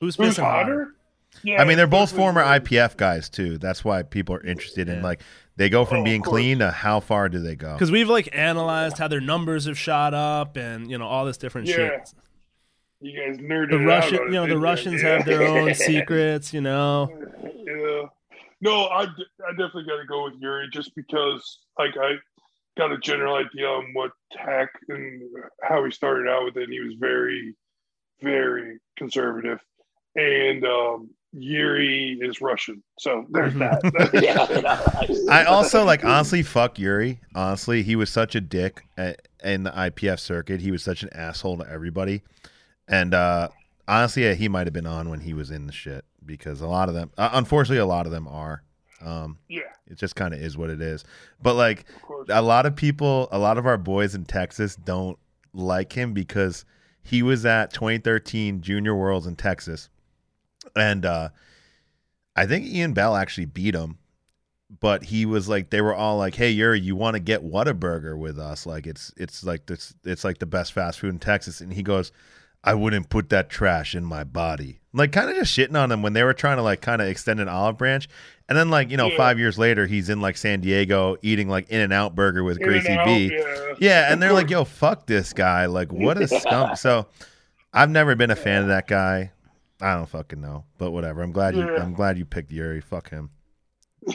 Who's 0.00 0.16
Who's 0.16 0.36
hotter? 0.36 0.58
hotter? 0.58 0.94
Yeah, 1.42 1.62
I 1.62 1.64
mean, 1.64 1.76
they're 1.76 1.86
both 1.86 2.12
former 2.12 2.42
IPF 2.42 2.96
guys 2.96 3.28
too. 3.28 3.56
That's 3.58 3.84
why 3.84 4.02
people 4.02 4.34
are 4.34 4.44
interested 4.44 4.88
in 4.88 5.02
like 5.02 5.22
they 5.56 5.68
go 5.68 5.84
from 5.84 5.98
Oh, 5.98 6.04
being 6.04 6.22
clean 6.22 6.58
to 6.60 6.70
how 6.70 7.00
far 7.00 7.28
do 7.28 7.38
they 7.40 7.54
go? 7.54 7.72
Because 7.74 7.90
we've 7.90 8.08
like 8.08 8.28
analyzed 8.32 8.98
how 8.98 9.08
their 9.08 9.20
numbers 9.20 9.66
have 9.66 9.78
shot 9.78 10.14
up 10.14 10.56
and 10.56 10.90
you 10.90 10.98
know 10.98 11.06
all 11.06 11.24
this 11.26 11.36
different 11.36 11.68
Yeah. 11.68 11.74
shit. 11.76 12.14
You 13.00 13.18
guys 13.20 13.38
nerded 13.38 13.70
The 13.70 13.78
out 13.78 13.84
Russian, 13.86 14.18
on 14.18 14.22
it, 14.22 14.26
you 14.26 14.32
know, 14.34 14.46
the? 14.46 14.58
Russians 14.58 15.02
Yeah. 15.02 15.08
have 15.16 15.24
their 15.26 15.42
own 15.42 15.74
secrets. 15.74 16.54
You 16.54 16.60
know, 16.60 17.08
Yeah. 17.66 18.02
No, 18.60 18.84
I, 18.84 19.02
I 19.02 19.50
definitely 19.50 19.84
got 19.86 19.96
to 20.00 20.06
go 20.08 20.22
with 20.24 20.34
Yuri 20.40 20.68
just 20.72 20.94
because, 20.94 21.58
like, 21.80 21.96
I 22.00 22.12
got 22.78 22.92
a 22.92 22.98
general 22.98 23.34
idea 23.34 23.66
on 23.66 23.90
what 23.92 24.12
Haack 24.38 24.68
and 24.88 25.20
how 25.64 25.84
he 25.84 25.90
started 25.90 26.28
out 26.28 26.44
with 26.44 26.56
it. 26.56 26.62
And 26.64 26.72
he 26.72 26.78
was 26.78 26.94
very, 26.96 27.56
very 28.22 28.78
conservative. 28.96 29.58
And 30.14 30.64
um, 30.64 31.10
Yuri 31.32 32.18
is 32.20 32.40
Russian. 32.40 32.82
So 32.98 33.26
there's 33.30 33.54
that. 33.54 33.80
I 35.30 35.44
also 35.44 35.84
like 35.84 36.04
honestly 36.04 36.42
fuck 36.42 36.78
Yuri. 36.78 37.20
Honestly, 37.34 37.82
he 37.82 37.96
was 37.96 38.10
such 38.10 38.34
a 38.34 38.40
dick 38.40 38.84
at, 38.96 39.28
in 39.42 39.62
the 39.62 39.70
IPF 39.70 40.20
circuit. 40.20 40.60
He 40.60 40.70
was 40.70 40.82
such 40.82 41.02
an 41.02 41.08
asshole 41.12 41.58
to 41.58 41.68
everybody. 41.68 42.22
And 42.86 43.14
uh 43.14 43.48
honestly, 43.88 44.24
yeah, 44.24 44.34
he 44.34 44.48
might 44.48 44.66
have 44.66 44.74
been 44.74 44.86
on 44.86 45.08
when 45.08 45.20
he 45.20 45.34
was 45.34 45.50
in 45.50 45.66
the 45.66 45.72
shit 45.72 46.04
because 46.24 46.60
a 46.60 46.66
lot 46.66 46.88
of 46.88 46.94
them, 46.94 47.10
uh, 47.18 47.30
unfortunately, 47.32 47.78
a 47.78 47.86
lot 47.86 48.06
of 48.06 48.12
them 48.12 48.28
are. 48.28 48.62
Um, 49.00 49.38
yeah, 49.48 49.62
it 49.88 49.98
just 49.98 50.14
kind 50.14 50.32
of 50.32 50.40
is 50.40 50.56
what 50.56 50.70
it 50.70 50.80
is. 50.80 51.04
But 51.42 51.54
like 51.54 51.86
a 52.28 52.42
lot 52.42 52.66
of 52.66 52.76
people, 52.76 53.28
a 53.32 53.38
lot 53.38 53.58
of 53.58 53.66
our 53.66 53.78
boys 53.78 54.14
in 54.14 54.24
Texas 54.24 54.76
don't 54.76 55.18
like 55.52 55.92
him 55.92 56.12
because 56.12 56.64
he 57.02 57.22
was 57.22 57.44
at 57.44 57.72
2013 57.72 58.60
Junior 58.60 58.94
Worlds 58.94 59.26
in 59.26 59.34
Texas, 59.34 59.88
and 60.76 61.04
uh, 61.06 61.28
I 62.36 62.46
think 62.46 62.66
Ian 62.66 62.92
Bell 62.92 63.16
actually 63.16 63.46
beat 63.46 63.74
him. 63.74 63.98
But 64.80 65.04
he 65.04 65.26
was 65.26 65.50
like, 65.50 65.68
they 65.68 65.82
were 65.82 65.94
all 65.94 66.16
like, 66.16 66.34
"Hey, 66.34 66.50
Yuri, 66.50 66.80
you 66.80 66.96
want 66.96 67.14
to 67.14 67.20
get 67.20 67.42
Whataburger 67.44 68.16
with 68.16 68.38
us? 68.38 68.64
Like, 68.64 68.86
it's 68.86 69.12
it's 69.18 69.44
like 69.44 69.66
this, 69.66 69.94
it's 70.02 70.24
like 70.24 70.38
the 70.38 70.46
best 70.46 70.72
fast 70.72 70.98
food 71.00 71.10
in 71.10 71.18
Texas." 71.18 71.60
And 71.60 71.74
he 71.74 71.82
goes, 71.82 72.10
"I 72.64 72.72
wouldn't 72.72 73.10
put 73.10 73.28
that 73.28 73.50
trash 73.50 73.94
in 73.94 74.02
my 74.02 74.24
body." 74.24 74.80
Like, 74.94 75.12
kind 75.12 75.28
of 75.28 75.36
just 75.36 75.56
shitting 75.56 75.78
on 75.78 75.90
them 75.90 76.00
when 76.00 76.14
they 76.14 76.22
were 76.22 76.32
trying 76.32 76.56
to 76.56 76.62
like 76.62 76.80
kind 76.80 77.02
of 77.02 77.08
extend 77.08 77.38
an 77.38 77.48
olive 77.50 77.76
branch. 77.76 78.08
And 78.48 78.56
then 78.56 78.70
like 78.70 78.90
you 78.90 78.96
know, 78.96 79.08
Yeah. 79.08 79.16
five 79.18 79.38
years 79.38 79.58
later, 79.58 79.86
he's 79.86 80.08
in 80.08 80.22
like 80.22 80.38
San 80.38 80.62
Diego 80.62 81.16
eating 81.20 81.50
like 81.50 81.68
In 81.68 81.80
and 81.82 81.92
Out 81.92 82.14
Burger 82.14 82.42
with 82.42 82.58
Gracie 82.58 82.96
B. 83.04 83.30
yeah. 83.30 83.74
Yeah, 83.78 84.10
and 84.12 84.22
they're 84.22 84.32
like, 84.32 84.48
"Yo, 84.48 84.64
fuck 84.64 85.04
this 85.06 85.34
guy! 85.34 85.66
Like, 85.66 85.92
what 85.92 86.16
a 86.16 86.26
scum!" 86.40 86.76
So, 86.76 87.08
I've 87.74 87.90
never 87.90 88.14
been 88.14 88.30
a 88.30 88.36
fan 88.36 88.62
of 88.62 88.68
that 88.68 88.86
guy. 88.88 89.32
I 89.82 89.94
don't 89.94 90.08
fucking 90.08 90.40
know, 90.40 90.64
but 90.78 90.92
whatever. 90.92 91.22
I'm 91.22 91.32
glad 91.32 91.56
you. 91.56 91.66
Yeah. 91.66 91.82
I'm 91.82 91.92
glad 91.92 92.16
you 92.16 92.24
picked 92.24 92.52
Yuri. 92.52 92.80
Fuck 92.80 93.10
him. 93.10 93.30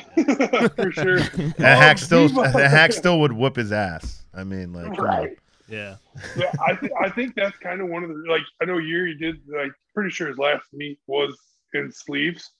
for 0.76 0.92
sure. 0.92 1.18
And 1.38 1.54
Haack 1.58 2.00
still, 2.00 2.28
Viva. 2.30 2.52
Haack 2.70 2.94
still 2.94 3.20
would 3.20 3.34
whoop 3.34 3.58
his 3.58 3.72
ass. 3.72 4.24
I 4.34 4.44
mean, 4.44 4.74
like, 4.74 4.98
right. 4.98 5.38
yeah. 5.68 5.98
yeah, 6.36 6.52
I, 6.66 6.74
th- 6.74 6.92
I 7.02 7.10
think 7.10 7.36
that's 7.36 7.58
kind 7.58 7.82
of 7.82 7.88
one 7.90 8.04
of 8.04 8.10
the 8.10 8.24
like 8.30 8.44
I 8.62 8.66
know 8.66 8.78
Yuri 8.78 9.18
did 9.18 9.38
like 9.48 9.72
pretty 9.94 10.10
sure 10.12 10.28
his 10.28 10.38
last 10.38 10.64
meet 10.74 11.00
was 11.08 11.38
in 11.74 11.92
sleeves, 11.92 12.52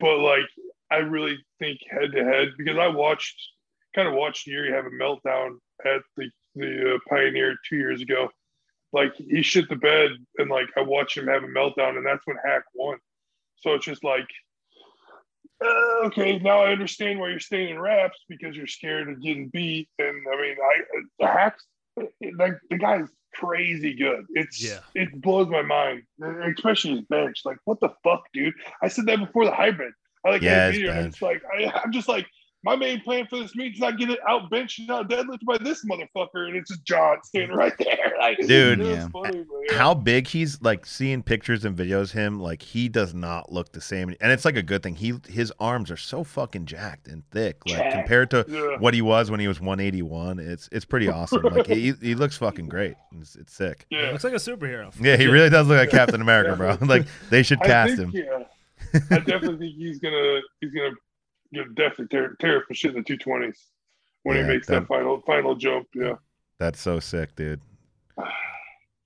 but 0.00 0.18
like 0.18 0.48
I 0.90 0.96
really 0.96 1.38
think 1.58 1.80
head 1.90 2.12
to 2.12 2.24
head 2.24 2.48
because 2.56 2.78
I 2.78 2.88
watched 2.88 3.36
kind 3.94 4.08
of 4.08 4.14
watched 4.14 4.46
Yuri 4.46 4.72
have 4.72 4.86
a 4.86 4.90
meltdown 4.90 5.56
at 5.84 6.02
the 6.16 6.30
the 6.54 6.94
uh, 6.94 6.98
Pioneer 7.08 7.56
two 7.68 7.76
years 7.76 8.00
ago. 8.00 8.30
Like 8.92 9.14
he 9.16 9.42
shit 9.42 9.68
the 9.68 9.76
bed 9.76 10.10
and 10.38 10.50
like 10.50 10.68
I 10.76 10.80
watched 10.82 11.16
him 11.16 11.26
have 11.26 11.44
a 11.44 11.46
meltdown 11.46 11.96
and 11.96 12.06
that's 12.06 12.26
when 12.26 12.36
Haack 12.46 12.62
won. 12.74 12.98
So 13.56 13.74
it's 13.74 13.84
just 13.84 14.04
like. 14.04 14.28
Uh, 15.60 16.06
okay, 16.06 16.38
now 16.38 16.60
I 16.60 16.70
understand 16.70 17.18
why 17.18 17.30
you're 17.30 17.40
staying 17.40 17.70
in 17.70 17.80
wraps 17.80 18.16
because 18.28 18.56
you're 18.56 18.68
scared 18.68 19.08
of 19.08 19.20
getting 19.20 19.48
beat. 19.48 19.88
And 19.98 20.24
I 20.32 20.40
mean, 20.40 20.56
I 20.62 21.00
the 21.18 21.26
hacks 21.26 21.64
like 22.36 22.54
the 22.70 22.78
guy's 22.78 23.08
crazy 23.34 23.94
good. 23.94 24.24
It's 24.34 24.62
Yeah. 24.62 24.80
it 24.94 25.20
blows 25.20 25.48
my 25.48 25.62
mind, 25.62 26.04
especially 26.56 26.92
his 26.92 27.02
bench. 27.02 27.40
Like, 27.44 27.58
what 27.64 27.80
the 27.80 27.90
fuck, 28.04 28.22
dude? 28.32 28.54
I 28.82 28.88
said 28.88 29.06
that 29.06 29.18
before 29.18 29.44
the 29.44 29.50
hybrid. 29.50 29.92
I 30.24 30.30
like 30.30 30.42
Yeah, 30.42 30.70
video, 30.70 30.92
and 30.92 31.06
it's 31.06 31.22
like 31.22 31.42
I, 31.52 31.72
I'm 31.84 31.92
just 31.92 32.08
like 32.08 32.26
my 32.64 32.74
main 32.76 33.00
plan 33.00 33.26
for 33.28 33.38
this 33.38 33.54
meet 33.54 33.74
is 33.74 33.80
not 33.80 33.98
get 33.98 34.10
it 34.10 34.18
out 34.28 34.50
benched 34.50 34.80
and 34.80 34.90
out 34.90 35.08
deadlift 35.08 35.44
by 35.44 35.56
this 35.58 35.84
motherfucker, 35.84 36.46
and 36.48 36.56
it's 36.56 36.70
just 36.70 36.84
John 36.84 37.22
standing 37.22 37.56
right 37.56 37.72
there, 37.78 38.14
like 38.18 38.36
Dude, 38.38 38.80
it 38.80 38.86
yeah. 38.86 39.08
funny, 39.08 39.44
but 39.48 39.58
yeah. 39.70 39.78
How 39.78 39.94
big 39.94 40.26
he's 40.26 40.60
like 40.60 40.84
seeing 40.84 41.22
pictures 41.22 41.64
and 41.64 41.76
videos 41.76 42.10
him 42.12 42.40
like 42.40 42.62
he 42.62 42.88
does 42.88 43.14
not 43.14 43.52
look 43.52 43.72
the 43.72 43.80
same 43.80 44.14
and 44.20 44.32
it's 44.32 44.44
like 44.44 44.56
a 44.56 44.62
good 44.62 44.82
thing 44.82 44.96
he 44.96 45.14
his 45.28 45.52
arms 45.60 45.90
are 45.90 45.96
so 45.96 46.24
fucking 46.24 46.64
jacked 46.66 47.06
and 47.06 47.22
thick 47.30 47.58
like 47.66 47.78
Jacked. 47.78 47.94
compared 47.94 48.30
to 48.30 48.44
Yeah. 48.48 48.76
what 48.78 48.92
he 48.94 49.02
was 49.02 49.30
when 49.30 49.40
he 49.40 49.46
was 49.48 49.60
181 49.60 50.38
it's 50.40 50.68
it's 50.72 50.84
pretty 50.84 51.08
awesome 51.10 51.42
like 51.42 51.66
he, 51.66 51.92
he 52.00 52.14
looks 52.14 52.36
fucking 52.38 52.68
great 52.68 52.94
it's, 53.20 53.36
it's 53.36 53.52
sick 53.52 53.86
yeah. 53.90 54.10
Looks 54.10 54.24
like 54.24 54.32
a 54.32 54.36
superhero. 54.36 54.92
Yeah, 55.00 55.16
he 55.16 55.26
really 55.26 55.50
does 55.50 55.66
look 55.68 55.78
like 55.78 55.90
Captain 55.90 56.20
America, 56.20 56.56
bro. 56.56 56.76
Like 56.80 57.06
they 57.30 57.42
should 57.42 57.60
I 57.62 57.66
cast 57.66 57.96
think, 57.96 58.14
him. 58.14 58.24
Yeah, 58.92 58.98
I 59.10 59.18
definitely 59.20 59.58
think 59.58 59.76
he's 59.76 59.98
gonna 59.98 60.40
he's 60.60 60.72
gonna 60.72 60.90
you 61.50 61.64
know, 61.64 61.68
definitely 61.74 62.06
tear, 62.08 62.36
tear 62.40 62.64
the 62.68 62.74
shit 62.74 62.90
in 62.92 62.98
the 62.98 63.02
two 63.02 63.16
twenties 63.16 63.58
when 64.22 64.36
Yeah, 64.36 64.42
he 64.42 64.48
makes 64.48 64.66
that- 64.68 64.80
that 64.80 64.88
final 64.88 65.20
final 65.26 65.54
jump. 65.54 65.86
Yeah. 65.94 66.14
That's 66.58 66.80
so 66.80 67.00
sick, 67.00 67.34
dude. 67.36 67.60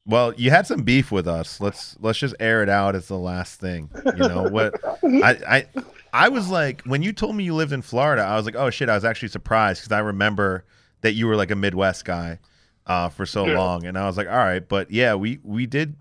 Well, 0.05 0.35
you 0.35 0.51
had 0.51 0.67
some 0.67 0.83
beef 0.83 1.13
with 1.13 1.29
us. 1.29 1.61
Let's 1.61 1.97
let's 2.01 2.19
just 2.19 2.35
air 2.41 2.61
it 2.65 2.69
out 2.69 2.97
as 2.97 3.07
the 3.07 3.17
last 3.19 3.61
thing. 3.61 3.89
You 4.17 4.29
know 4.29 4.43
what? 4.51 4.75
I 5.05 5.37
I 5.49 5.67
I 6.13 6.29
was 6.29 6.49
like 6.49 6.83
when 6.83 7.03
you 7.05 7.13
told 7.13 7.37
me 7.37 7.45
you 7.45 7.55
lived 7.55 7.73
in 7.73 7.83
Florida, 7.83 8.23
I 8.23 8.35
was 8.35 8.45
like, 8.45 8.57
oh 8.57 8.69
shit. 8.69 8.89
I 8.89 8.97
was 8.97 9.05
actually 9.05 9.29
surprised 9.29 9.81
because 9.83 9.93
I 9.93 10.01
remember 10.01 10.65
that 11.03 11.13
you 11.13 11.29
were 11.29 11.37
like 11.37 11.53
a 11.53 11.57
Midwest 11.57 12.05
guy 12.05 12.41
uh, 12.89 13.11
for 13.11 13.25
so 13.25 13.47
Yeah. 13.47 13.57
long, 13.59 13.87
and 13.87 13.97
I 13.97 14.07
was 14.07 14.17
like, 14.17 14.27
all 14.27 14.35
right, 14.35 14.67
but 14.69 14.91
yeah, 14.91 15.15
we 15.15 15.39
we 15.45 15.67
did 15.67 15.95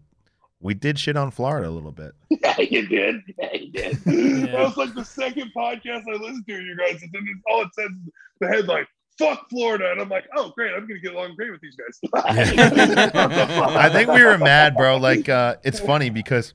we 0.61 0.73
did 0.73 0.99
shit 0.99 1.17
on 1.17 1.31
Florida 1.31 1.67
a 1.67 1.71
little 1.71 1.91
bit. 1.91 2.13
Yeah, 2.41 2.59
you 2.59 2.87
did. 2.87 3.15
Yeah, 3.37 3.53
you 3.53 3.71
did. 3.71 3.99
Yeah. 4.05 4.51
That 4.51 4.59
was 4.59 4.77
like 4.77 4.93
the 4.93 5.05
second 5.05 5.51
podcast 5.55 6.03
I 6.07 6.17
listened 6.17 6.45
to, 6.47 6.61
you 6.61 6.75
guys. 6.75 7.01
And 7.01 7.11
then 7.11 7.25
it's, 7.27 7.41
all 7.49 7.61
it 7.61 7.69
says 7.75 7.89
is 7.89 8.13
the 8.39 8.47
headline 8.47 8.85
fuck 9.21 9.49
Florida. 9.49 9.91
And 9.91 10.01
I'm 10.01 10.09
like, 10.09 10.25
oh, 10.35 10.51
great. 10.55 10.73
I'm 10.73 10.87
going 10.87 10.99
to 10.99 11.07
get 11.07 11.13
along 11.13 11.35
great 11.35 11.51
with 11.51 11.61
these 11.61 11.75
guys. 11.75 11.99
I 12.25 13.89
think 13.89 14.09
we 14.09 14.23
were 14.23 14.37
mad, 14.37 14.75
bro. 14.75 14.97
Like, 14.97 15.29
uh, 15.29 15.55
it's 15.63 15.79
funny 15.79 16.09
because, 16.09 16.53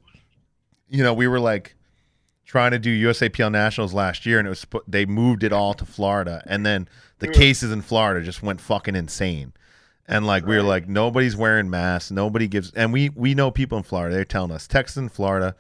you 0.89 1.03
know, 1.03 1.15
we 1.15 1.29
were 1.29 1.41
like 1.41 1.75
trying 2.45 2.73
to 2.73 2.79
do 2.79 3.09
USAPL 3.09 3.51
Nationals 3.51 3.93
last 3.95 4.27
year, 4.27 4.39
and 4.39 4.47
it 4.47 4.51
was 4.51 4.67
they 4.87 5.07
moved 5.07 5.43
it 5.43 5.53
all 5.53 5.75
to 5.75 5.85
Florida, 5.85 6.43
and 6.47 6.65
then 6.65 6.89
the 7.19 7.29
cases 7.29 7.73
in 7.73 7.83
Florida 7.83 8.25
just 8.25 8.43
went 8.43 8.61
fucking 8.61 8.95
insane. 8.95 9.53
And 10.09 10.27
like 10.27 10.47
we 10.47 10.55
were 10.57 10.63
like, 10.63 10.89
nobody's 10.89 11.37
wearing 11.37 11.69
masks, 11.69 12.11
nobody 12.11 12.47
gives, 12.47 12.71
and 12.73 12.93
we 12.93 13.09
we 13.11 13.35
know 13.35 13.51
people 13.51 13.77
in 13.79 13.85
Florida. 13.85 14.15
They're 14.15 14.25
telling 14.25 14.53
us 14.53 14.67
Texas 14.69 14.97
and 14.99 15.11
Florida, 15.11 15.57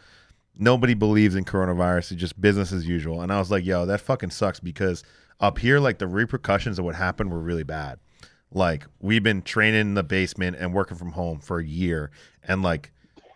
nobody 0.56 0.94
believes 0.94 1.34
in 1.34 1.44
coronavirus. 1.44 2.12
It's 2.12 2.20
just 2.20 2.40
business 2.40 2.72
as 2.72 2.86
usual. 2.86 3.22
And 3.22 3.32
I 3.32 3.38
was 3.38 3.50
like, 3.50 3.64
yo, 3.64 3.86
that 3.86 4.00
fucking 4.00 4.30
sucks 4.30 4.60
because 4.60 5.02
up 5.40 5.58
here, 5.58 5.80
like 5.80 5.98
the 5.98 6.06
repercussions 6.06 6.78
of 6.78 6.84
what 6.84 6.94
happened 6.94 7.32
were 7.32 7.40
really 7.40 7.64
bad. 7.64 7.98
Like 8.52 8.86
we've 9.00 9.22
been 9.22 9.42
training 9.42 9.80
in 9.80 9.94
the 9.94 10.04
basement 10.04 10.56
and 10.60 10.72
working 10.72 10.96
from 10.96 11.12
home 11.12 11.40
for 11.40 11.58
a 11.58 11.64
year, 11.66 12.12
and 12.46 12.62
like 12.62 12.92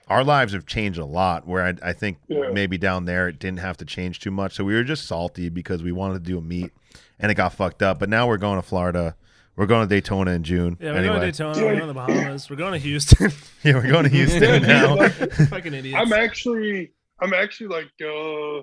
our 0.07 0.23
lives 0.23 0.53
have 0.53 0.66
changed 0.66 0.99
a 1.01 1.05
lot. 1.05 1.45
Where 1.47 1.65
I, 1.66 1.74
I 1.91 1.93
think 1.93 2.19
Yeah. 2.28 2.51
maybe 2.53 2.78
down 2.78 3.05
there 3.07 3.27
it 3.28 3.41
didn't 3.41 3.59
have 3.59 3.77
to 3.78 3.85
change 3.85 4.20
too 4.20 4.31
much. 4.31 4.55
So 4.55 4.62
we 4.65 4.74
were 4.74 4.85
just 4.85 5.07
salty 5.09 5.49
because 5.49 5.82
we 5.82 5.91
wanted 5.91 6.15
to 6.24 6.31
do 6.31 6.39
a 6.39 6.41
meet, 6.41 6.70
and 7.19 7.32
it 7.32 7.35
got 7.35 7.53
fucked 7.53 7.82
up. 7.82 7.99
But 7.99 8.09
now 8.09 8.28
we're 8.28 8.37
going 8.39 8.61
to 8.62 8.66
Florida. 8.66 9.16
We're 9.61 9.66
going 9.66 9.87
to 9.87 9.95
Daytona 9.95 10.31
in 10.31 10.43
June. 10.43 10.78
Yeah, 10.81 10.93
we're 10.93 10.97
anyway. 11.01 11.16
going 11.16 11.20
to 11.20 11.27
Daytona. 11.32 11.59
We're 11.59 11.65
going 11.65 11.81
to 11.81 11.87
the 11.89 11.93
Bahamas. 11.93 12.49
We're 12.49 12.57
going 12.57 12.73
to 12.73 12.78
Houston. 12.78 13.31
Yeah, 13.62 13.74
we're 13.74 13.91
going 13.91 14.05
to 14.05 14.09
Houston 14.09 14.62
now. 14.66 15.07
Fucking 15.51 15.74
idiots. 15.74 15.99
I'm 16.01 16.15
actually, 16.15 16.93
I'm 17.20 17.35
actually 17.35 17.66
like, 17.66 17.91
uh, 18.03 18.62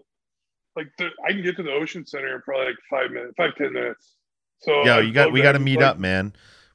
like 0.75 0.87
the, 0.97 1.09
I 1.23 1.33
can 1.33 1.43
get 1.43 1.55
to 1.57 1.61
the 1.61 1.69
Ocean 1.69 2.03
Center 2.03 2.33
in 2.33 2.41
probably 2.41 2.65
like 2.65 2.77
five 2.89 3.11
minutes, 3.11 3.35
five 3.37 3.53
ten 3.59 3.73
minutes. 3.73 4.15
So 4.61 4.85
Yo, 4.85 4.95
I 4.97 5.01
you 5.01 5.13
got 5.13 5.31
we 5.31 5.43
got 5.43 5.51
to 5.51 5.59
meet 5.59 5.77
Like, 5.77 5.85
up, 5.85 5.99
man. 5.99 6.33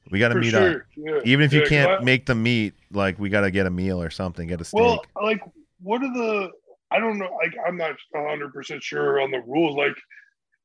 We 0.09 0.19
got 0.19 0.29
to 0.29 0.35
for 0.35 0.39
meet 0.39 0.53
up. 0.53 0.83
Yeah. 0.95 1.19
Even 1.25 1.43
if 1.43 1.51
you 1.51 1.63
can't 1.63 1.91
I- 1.91 2.03
make 2.05 2.25
the 2.25 2.35
meet, 2.35 2.75
like 2.93 3.19
we 3.19 3.27
got 3.27 3.41
to 3.41 3.51
get 3.51 3.65
a 3.65 3.69
meal 3.69 4.01
or 4.01 4.09
something, 4.09 4.47
get 4.47 4.61
a 4.61 4.63
steak. 4.63 4.79
Well, 4.79 5.03
like, 5.21 5.41
what 5.81 6.01
are 6.01 6.13
the? 6.13 6.49
I 6.91 6.99
don't 6.99 7.17
know. 7.17 7.29
Like, 7.43 7.55
I'm 7.67 7.75
not 7.75 7.95
100 8.11 8.53
percent 8.53 8.81
sure 8.81 9.19
on 9.19 9.31
the 9.31 9.41
rules. 9.45 9.75
Like, 9.75 9.97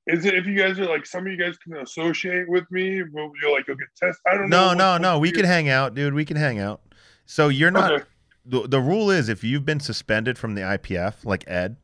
is 0.09 0.24
it 0.24 0.35
if 0.35 0.47
you 0.47 0.56
guys 0.56 0.78
are 0.80 0.86
like 0.86 1.06
some 1.06 1.26
of 1.26 1.32
you 1.32 1.39
guys 1.39 1.56
can 1.59 1.76
associate 1.76 2.48
with 2.48 2.64
me? 2.70 3.02
Will 3.02 3.30
you 3.43 3.52
like 3.52 3.66
go 3.66 3.74
get 3.74 3.89
tested? 3.97 4.20
I 4.26 4.35
don't 4.36 4.48
no, 4.48 4.68
know. 4.68 4.74
no, 4.74 4.93
what- 4.93 5.01
no. 5.02 5.12
what 5.14 5.20
We 5.20 5.28
you- 5.28 5.35
can 5.35 5.44
hang 5.44 5.68
out, 5.68 5.94
dude. 5.94 6.14
We 6.14 6.24
can 6.24 6.36
hang 6.36 6.59
out. 6.59 6.80
So 7.26 7.48
you're 7.48 7.70
not. 7.70 7.93
Okay. 7.93 8.05
The, 8.47 8.66
the 8.66 8.80
rule 8.80 9.10
is 9.10 9.28
if 9.28 9.44
you've 9.44 9.66
been 9.66 9.80
suspended 9.80 10.39
from 10.39 10.55
the 10.55 10.62
IPF, 10.62 11.24
like 11.24 11.44
Ed, 11.47 11.76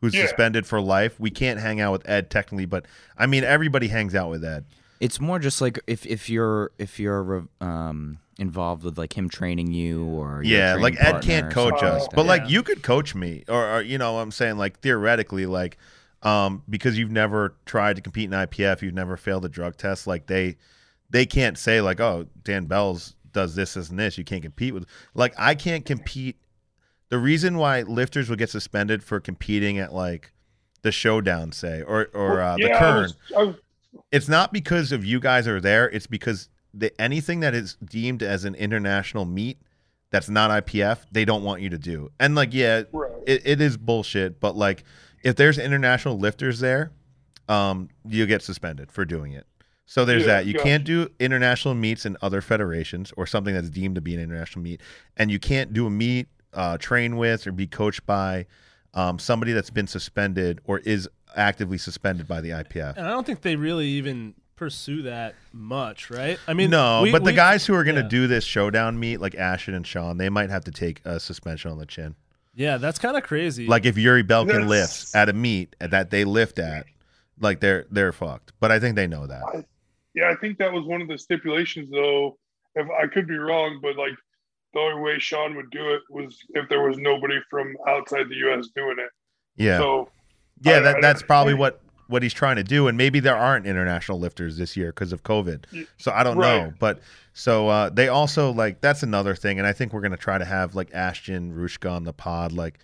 who's 0.00 0.14
Yeah. 0.14 0.22
suspended 0.22 0.64
for 0.66 0.80
life, 0.80 1.18
we 1.18 1.30
can't 1.30 1.58
hang 1.58 1.80
out 1.80 1.90
with 1.92 2.08
Ed 2.08 2.30
technically. 2.30 2.66
But 2.66 2.86
I 3.18 3.26
mean, 3.26 3.42
everybody 3.42 3.88
hangs 3.88 4.14
out 4.14 4.30
with 4.30 4.44
Ed. 4.44 4.64
It's 5.00 5.18
more 5.20 5.38
just 5.40 5.60
like 5.60 5.80
if 5.88 6.06
if 6.06 6.30
you're 6.30 6.70
if 6.78 7.00
you're 7.00 7.48
um 7.60 8.18
involved 8.38 8.84
with 8.84 8.96
like 8.96 9.16
him 9.18 9.28
training 9.28 9.72
you 9.72 10.04
or 10.04 10.42
Yeah, 10.44 10.76
like 10.76 10.94
Ed 11.02 11.20
can't 11.22 11.50
coach 11.52 11.82
us, 11.82 12.02
like 12.02 12.10
but 12.12 12.22
that. 12.22 12.28
like 12.28 12.48
you 12.48 12.62
could 12.62 12.82
coach 12.82 13.14
me, 13.14 13.44
or, 13.48 13.66
or 13.78 13.82
you 13.82 13.98
know, 13.98 14.12
what 14.14 14.20
I'm 14.20 14.30
saying 14.30 14.56
like 14.58 14.78
theoretically, 14.80 15.46
like 15.46 15.76
um, 16.22 16.62
because 16.68 16.98
you've 16.98 17.10
never 17.10 17.56
tried 17.66 17.96
to 17.96 18.02
compete 18.02 18.24
in 18.24 18.30
IPF, 18.30 18.82
you've 18.82 18.94
never 18.94 19.16
failed 19.16 19.44
a 19.44 19.48
drug 19.48 19.76
test, 19.76 20.06
like 20.06 20.26
they 20.26 20.56
they 21.10 21.26
can't 21.26 21.58
say 21.58 21.80
like, 21.80 22.00
oh, 22.00 22.26
Dan 22.44 22.66
Bell's 22.66 23.16
does 23.32 23.54
this, 23.54 23.74
this, 23.74 23.90
and 23.90 23.98
this. 23.98 24.16
You 24.18 24.24
can't 24.24 24.42
compete 24.42 24.74
with. 24.74 24.86
Like 25.14 25.34
I 25.38 25.54
can't 25.54 25.84
compete. 25.84 26.36
The 27.08 27.18
reason 27.18 27.58
why 27.58 27.82
lifters 27.82 28.30
would 28.30 28.38
get 28.38 28.50
suspended 28.50 29.02
for 29.02 29.18
competing 29.18 29.78
at 29.78 29.92
like 29.92 30.32
the 30.82 30.92
showdown, 30.92 31.52
say, 31.52 31.82
or 31.82 32.08
or 32.14 32.40
uh, 32.40 32.56
the 32.56 32.68
yeah, 32.68 32.76
I 32.76 32.78
Kern, 32.78 33.02
was, 33.02 33.16
I 33.36 33.42
was, 33.42 33.56
it's 34.12 34.28
not 34.28 34.52
because 34.52 34.92
of 34.92 35.04
you 35.04 35.20
guys 35.20 35.48
are 35.48 35.60
there. 35.60 35.88
It's 35.90 36.06
because 36.06 36.48
the, 36.72 36.98
anything 37.00 37.40
that 37.40 37.54
is 37.54 37.76
deemed 37.84 38.22
as 38.22 38.44
an 38.44 38.54
international 38.54 39.24
meet 39.24 39.58
that's 40.10 40.28
not 40.28 40.50
IPF, 40.50 40.98
they 41.12 41.24
don't 41.24 41.44
want 41.44 41.62
you 41.62 41.70
to 41.70 41.78
do. 41.78 42.10
And 42.18 42.34
like, 42.34 42.52
yeah, 42.52 42.82
right. 42.92 43.12
it, 43.26 43.42
it 43.44 43.60
is 43.60 43.76
bullshit. 43.76 44.40
But 44.40 44.56
like, 44.56 44.84
if 45.22 45.36
there's 45.36 45.58
international 45.58 46.18
lifters 46.18 46.60
there, 46.60 46.90
um, 47.48 47.88
you 48.08 48.26
get 48.26 48.42
suspended 48.42 48.90
for 48.92 49.04
doing 49.04 49.32
it. 49.32 49.46
So 49.86 50.04
there's 50.04 50.22
Yeah, 50.22 50.28
that. 50.28 50.46
You 50.46 50.52
gotcha. 50.54 50.64
can't 50.64 50.84
do 50.84 51.08
international 51.18 51.74
meets 51.74 52.06
in 52.06 52.16
other 52.22 52.40
federations 52.40 53.12
or 53.16 53.26
something 53.26 53.52
that's 53.54 53.70
deemed 53.70 53.96
to 53.96 54.00
be 54.00 54.14
an 54.14 54.20
international 54.20 54.62
meet, 54.62 54.80
and 55.16 55.30
you 55.30 55.38
can't 55.40 55.72
do 55.72 55.86
a 55.86 55.90
meet, 55.90 56.28
uh, 56.52 56.78
train 56.78 57.16
with, 57.16 57.46
or 57.46 57.52
be 57.52 57.66
coached 57.66 58.06
by 58.06 58.46
um, 58.94 59.18
somebody 59.18 59.52
that's 59.52 59.70
been 59.70 59.86
suspended 59.86 60.60
or 60.64 60.78
is 60.80 61.08
actively 61.36 61.78
suspended 61.78 62.26
by 62.26 62.40
the 62.40 62.50
IPF. 62.50 62.96
and 62.96 63.06
I 63.06 63.10
don't 63.10 63.24
think 63.26 63.42
they 63.42 63.54
really 63.56 63.86
even 63.86 64.34
pursue 64.56 65.02
that 65.02 65.34
much, 65.52 66.10
right? 66.10 66.38
I 66.46 66.54
mean, 66.54 66.70
no, 66.70 67.02
we- 67.02 67.12
but 67.12 67.24
the 67.24 67.32
guys 67.32 67.66
who 67.66 67.74
are 67.74 67.82
going 67.84 67.96
to 67.96 68.02
yeah. 68.02 68.08
do 68.08 68.26
this 68.26 68.44
showdown 68.44 68.98
meet, 69.00 69.20
like 69.20 69.34
Ashton 69.34 69.74
and 69.74 69.86
Sean, 69.86 70.18
they 70.18 70.28
might 70.28 70.50
have 70.50 70.64
to 70.64 70.70
take 70.70 71.00
a 71.04 71.18
suspension 71.20 71.70
on 71.70 71.78
the 71.78 71.86
chin. 71.86 72.14
Yeah, 72.54 72.76
that's 72.78 72.98
kind 72.98 73.16
of 73.16 73.22
crazy. 73.22 73.66
Like 73.66 73.86
if 73.86 73.96
Yuri 73.96 74.24
Belkin 74.24 74.48
That's- 74.48 74.68
lifts 74.68 75.14
at 75.14 75.28
a 75.28 75.32
meet 75.32 75.76
that 75.80 76.10
they 76.10 76.24
lift 76.24 76.58
at, 76.58 76.86
like 77.38 77.60
they're 77.60 77.86
they're 77.90 78.12
fucked. 78.12 78.52
But 78.60 78.70
I 78.72 78.78
think 78.80 78.96
they 78.96 79.06
know 79.06 79.26
that. 79.26 79.64
Yeah, 80.14 80.30
I 80.30 80.34
think 80.34 80.58
that 80.58 80.72
was 80.72 80.84
one 80.84 81.00
of 81.00 81.08
the 81.08 81.16
stipulations, 81.16 81.88
though. 81.90 82.36
If 82.74 82.86
I 82.90 83.06
could 83.06 83.26
be 83.28 83.36
wrong, 83.36 83.78
but 83.80 83.96
like 83.96 84.14
the 84.74 84.80
only 84.80 85.00
way 85.02 85.18
Sean 85.18 85.54
would 85.56 85.70
do 85.70 85.92
it 85.94 86.02
was 86.10 86.38
if 86.50 86.68
there 86.68 86.82
was 86.82 86.98
nobody 86.98 87.36
from 87.48 87.74
outside 87.88 88.28
the 88.28 88.36
U.S. 88.36 88.68
doing 88.74 88.96
it. 88.98 89.10
Yeah, 89.56 89.78
So 89.78 90.08
yeah, 90.62 90.76
I- 90.76 90.80
that 90.80 90.96
I- 90.96 91.00
that's 91.00 91.22
probably 91.22 91.54
what 91.54 91.80
what 92.10 92.22
he's 92.22 92.34
trying 92.34 92.56
to 92.56 92.64
do. 92.64 92.88
And 92.88 92.98
maybe 92.98 93.20
there 93.20 93.36
aren't 93.36 93.66
international 93.66 94.18
lifters 94.18 94.56
this 94.56 94.76
year 94.76 94.88
because 94.88 95.12
of 95.12 95.22
COVID. 95.22 95.64
So 95.98 96.12
I 96.12 96.22
don't 96.22 96.36
right. 96.36 96.64
know. 96.64 96.74
But 96.78 97.00
so 97.32 97.68
uh, 97.68 97.90
they 97.90 98.08
also 98.08 98.52
like 98.52 98.80
that's 98.80 99.02
another 99.02 99.34
thing, 99.34 99.58
and 99.58 99.66
I 99.66 99.72
think 99.72 99.92
we're 99.92 100.00
gonna 100.00 100.16
try 100.16 100.38
to 100.38 100.44
have 100.44 100.74
like 100.74 100.92
Ashton 100.92 101.54
Rouska 101.54 101.90
on 101.90 102.04
the 102.04 102.12
pod, 102.12 102.52
like 102.52 102.78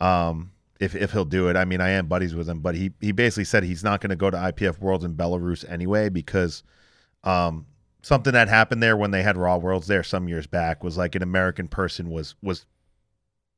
um 0.00 0.50
if 0.80 0.94
if 0.94 1.12
he'll 1.12 1.24
do 1.24 1.48
it. 1.48 1.56
I 1.56 1.64
mean, 1.64 1.80
I 1.80 1.90
am 1.90 2.06
buddies 2.06 2.34
with 2.34 2.48
him, 2.48 2.60
but 2.60 2.74
he 2.74 2.92
he 3.00 3.12
basically 3.12 3.44
said 3.44 3.62
he's 3.62 3.84
not 3.84 4.00
gonna 4.00 4.16
go 4.16 4.30
to 4.30 4.36
IPF 4.36 4.78
Worlds 4.78 5.04
in 5.04 5.14
Belarus 5.14 5.70
anyway 5.70 6.08
because 6.08 6.62
um 7.22 7.66
something 8.02 8.32
that 8.32 8.48
happened 8.48 8.82
there 8.82 8.96
when 8.96 9.10
they 9.10 9.22
had 9.22 9.36
Raw 9.36 9.56
Worlds 9.56 9.86
there 9.86 10.02
some 10.02 10.28
years 10.28 10.46
back 10.46 10.82
was 10.82 10.96
like 10.96 11.14
an 11.14 11.22
American 11.22 11.68
person 11.68 12.10
was 12.10 12.34
was 12.42 12.66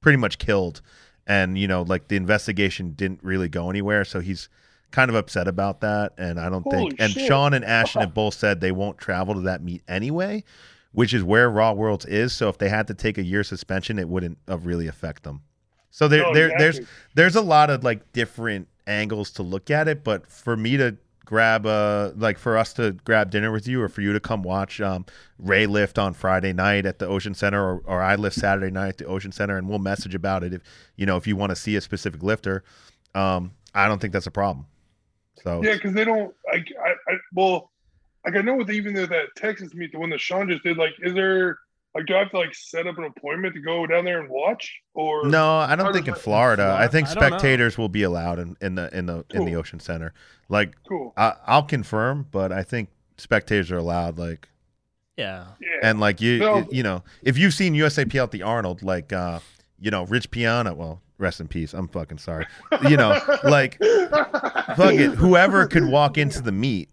pretty 0.01 0.19
much 0.19 0.39
killed 0.39 0.83
and 1.27 1.59
you 1.59 1.66
know 1.66 1.83
like 1.83 2.09
the 2.09 2.16
investigation 2.16 2.93
didn't 2.93 3.23
really 3.23 3.49
go 3.49 3.70
anywhere 3.70 4.05
so 4.05 4.20
he's 4.20 4.49
kind 4.97 5.10
of 5.10 5.14
upset 5.14 5.47
about 5.47 5.82
that 5.82 6.14
and 6.16 6.40
i 6.40 6.48
don't 6.48 6.62
Holy 6.62 6.89
think 6.89 7.01
and 7.01 7.12
shit. 7.12 7.28
sean 7.28 7.52
and 7.52 7.62
ashton 7.66 8.01
have 8.01 8.14
both 8.14 8.32
said 8.32 8.62
they 8.62 8.73
won't 8.73 8.97
travel 8.97 9.35
to 9.35 9.43
that 9.43 9.62
meet 9.62 9.82
anyway 9.86 10.43
which 10.93 11.12
is 11.12 11.23
where 11.23 11.51
raw 11.51 11.70
worlds 11.73 12.06
is 12.06 12.32
so 12.32 12.48
if 12.48 12.56
they 12.56 12.70
had 12.70 12.86
to 12.86 12.94
take 12.94 13.18
a 13.18 13.23
year 13.23 13.44
suspension 13.44 13.98
it 13.98 14.09
wouldn't 14.09 14.39
uh, 14.48 14.56
really 14.56 14.86
affect 14.86 15.23
them 15.23 15.43
so 15.90 16.09
there, 16.09 16.23
No, 16.23 16.32
there 16.32 16.48
there's 16.56 16.78
exactly. 16.78 16.97
there's 17.14 17.36
a 17.36 17.43
lot 17.43 17.68
of 17.68 17.85
like 17.85 18.10
different 18.14 18.68
angles 18.86 19.31
to 19.32 19.43
look 19.43 19.70
at 19.70 19.86
it 19.86 20.02
but 20.02 20.27
for 20.31 20.56
me 20.56 20.78
to 20.78 20.97
grab 21.27 21.66
a 21.66 22.14
like 22.16 22.39
for 22.39 22.56
us 22.56 22.73
to 22.73 22.93
grab 23.05 23.31
dinner 23.31 23.52
with 23.52 23.68
you 23.68 23.82
or 23.82 23.90
for 23.90 24.01
you 24.01 24.14
to 24.14 24.20
come 24.20 24.43
watch 24.43 24.81
um 24.81 25.05
ray 25.39 25.66
lift 25.66 25.98
on 25.98 26.14
friday 26.14 26.55
night 26.55 26.86
at 26.86 26.98
the 27.01 27.06
ocean 27.06 27.35
center 27.35 27.62
or, 27.62 27.82
or 27.85 28.01
i 28.01 28.14
lift 28.14 28.36
saturday 28.36 28.70
night 28.70 28.89
at 28.89 28.97
the 28.97 29.05
ocean 29.05 29.31
center 29.31 29.59
and 29.59 29.68
we'll 29.68 29.78
message 29.78 30.14
about 30.14 30.43
it 30.43 30.55
if 30.55 30.62
you 30.97 31.05
know 31.05 31.18
if 31.18 31.27
you 31.27 31.36
want 31.36 31.51
to 31.51 31.56
see 31.56 31.77
a 31.77 31.82
specific 31.82 32.23
lifter 32.23 32.64
um 33.14 33.51
i 33.74 33.86
don't 33.86 34.01
think 34.01 34.14
that's 34.14 34.27
a 34.27 34.31
problem 34.31 34.64
so 35.47 35.62
yeah, 35.62 35.74
because 35.74 35.93
they 35.94 36.05
don't 36.05 36.35
like 36.52 36.68
I, 36.85 36.90
I 37.12 37.16
well, 37.32 37.70
like 38.24 38.36
I 38.36 38.40
know 38.43 38.56
with 38.56 38.70
even 38.70 38.94
though 38.94 39.06
that 39.06 39.27
Texas 39.36 39.73
meet, 39.74 39.93
the 39.93 39.98
one 39.98 40.10
that 40.10 40.20
Sean 40.20 40.48
just 40.48 40.62
did, 40.64 40.77
like, 40.77 40.93
is 41.01 41.14
there 41.14 41.59
like 41.94 42.06
do 42.06 42.14
I 42.14 42.18
have 42.18 42.31
to 42.32 42.39
like 42.39 42.55
set 42.55 42.86
up 42.86 42.98
an 42.98 43.05
appointment 43.05 43.55
to 43.55 43.60
go 43.60 43.86
down 43.86 44.05
there 44.05 44.20
and 44.20 44.28
watch 44.28 44.81
or? 44.94 45.24
No 45.27 45.56
i 45.59 45.74
don't 45.77 45.93
think 45.94 46.09
in 46.09 46.14
that- 46.14 46.20
florida. 46.20 46.77
i 46.78 46.86
think 46.89 47.06
I 47.09 47.10
spectators 47.12 47.78
will 47.78 47.89
be 47.89 48.02
allowed 48.02 48.39
in, 48.39 48.56
in 48.60 48.74
the 48.74 48.94
in 48.97 49.06
the 49.06 49.24
in 49.32 49.44
the 49.47 49.55
ocean 49.56 49.81
center. 49.81 50.12
Like 50.48 50.74
Cool. 50.89 51.12
I, 51.16 51.35
i'll 51.47 51.62
confirm 51.62 52.27
but 52.31 52.52
i 52.52 52.62
think 52.62 52.89
spectators 53.16 53.70
are 53.73 53.78
allowed 53.78 54.18
like 54.18 54.48
yeah, 55.16 55.47
Yeah. 55.60 55.68
and 55.82 55.98
like 55.98 56.20
you 56.20 56.39
No. 56.39 56.68
you 56.70 56.82
know 56.82 57.02
if 57.23 57.39
you've 57.39 57.55
seen 57.55 57.73
usapl 57.74 58.23
at 58.24 58.31
the 58.31 58.43
arnold 58.43 58.82
like 58.82 59.12
uh 59.14 59.39
you 59.81 59.90
know 59.90 60.05
rich 60.05 60.31
piana 60.31 60.74
well 60.74 61.01
rest 61.18 61.40
in 61.40 61.48
peace. 61.48 61.72
I'm 61.72 61.88
fucking 61.88 62.18
sorry. 62.18 62.47
You 62.88 62.97
know 62.97 63.18
like 63.44 63.78
fuck 63.80 64.94
it. 64.94 65.14
Whoever 65.14 65.66
could 65.66 65.84
walk 65.86 66.18
into 66.18 66.43
the 66.43 66.52
meet 66.52 66.90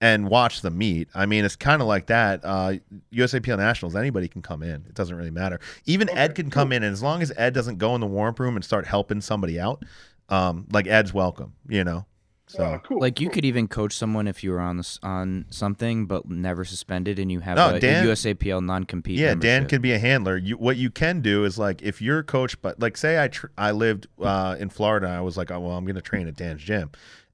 and 0.00 0.28
watch 0.28 0.60
the 0.60 0.70
meet 0.70 1.08
i 1.14 1.24
mean 1.24 1.42
it's 1.42 1.56
kind 1.56 1.80
of 1.80 1.88
like 1.88 2.04
that 2.08 2.44
uh 2.44 2.74
usapl 3.14 3.56
nationals 3.56 3.96
anybody 3.96 4.28
can 4.28 4.42
come 4.42 4.62
in. 4.62 4.84
It 4.86 4.94
doesn't 4.94 5.16
really 5.16 5.30
matter. 5.30 5.58
Even 5.86 6.10
ed 6.10 6.34
can 6.34 6.50
come 6.50 6.70
in 6.72 6.82
and 6.82 6.92
as 6.92 7.02
long 7.02 7.22
as 7.22 7.32
ed 7.36 7.54
doesn't 7.54 7.78
go 7.78 7.94
in 7.94 8.00
the 8.02 8.06
warm 8.06 8.34
room 8.38 8.56
and 8.56 8.64
start 8.64 8.86
helping 8.86 9.20
somebody 9.22 9.58
out 9.58 9.82
um 10.28 10.66
like 10.70 10.86
ed's 10.86 11.14
welcome 11.14 11.54
you 11.68 11.82
know 11.84 12.04
so 12.48 12.62
Ah, 12.64 12.78
cool. 12.78 13.00
Like 13.00 13.20
you 13.20 13.26
cool. 13.28 13.34
could 13.34 13.44
even 13.44 13.66
coach 13.68 13.92
someone 13.94 14.28
if 14.28 14.44
you 14.44 14.50
were 14.52 14.60
on 14.60 14.76
this 14.76 14.98
on 15.02 15.46
something 15.50 16.06
but 16.06 16.28
never 16.28 16.64
suspended 16.64 17.18
and 17.18 17.30
you 17.32 17.40
have 17.40 17.56
No, 17.56 17.70
a, 17.70 17.76
a 17.76 17.80
USAPL 17.80 18.64
non-compete. 18.64 19.18
Yeah, 19.18 19.34
Dan 19.34 19.66
could 19.66 19.82
be 19.82 19.92
a 19.92 19.98
handler. 19.98 20.36
You, 20.36 20.56
what 20.56 20.76
you 20.76 20.90
can 20.90 21.20
do 21.20 21.44
is 21.44 21.58
like 21.58 21.82
if 21.82 22.00
you're 22.00 22.22
coached, 22.22 22.62
but 22.62 22.78
like 22.80 22.96
say 22.96 23.22
I 23.22 23.28
tr- 23.28 23.48
I 23.58 23.72
lived 23.72 24.06
uh, 24.22 24.56
in 24.58 24.68
Florida, 24.70 25.08
I 25.08 25.20
was 25.20 25.36
like, 25.36 25.50
oh 25.50 25.60
well, 25.60 25.76
I'm 25.76 25.84
going 25.84 25.96
to 25.96 26.02
train 26.02 26.28
at 26.28 26.36
Dan's 26.36 26.62
gym, 26.62 26.90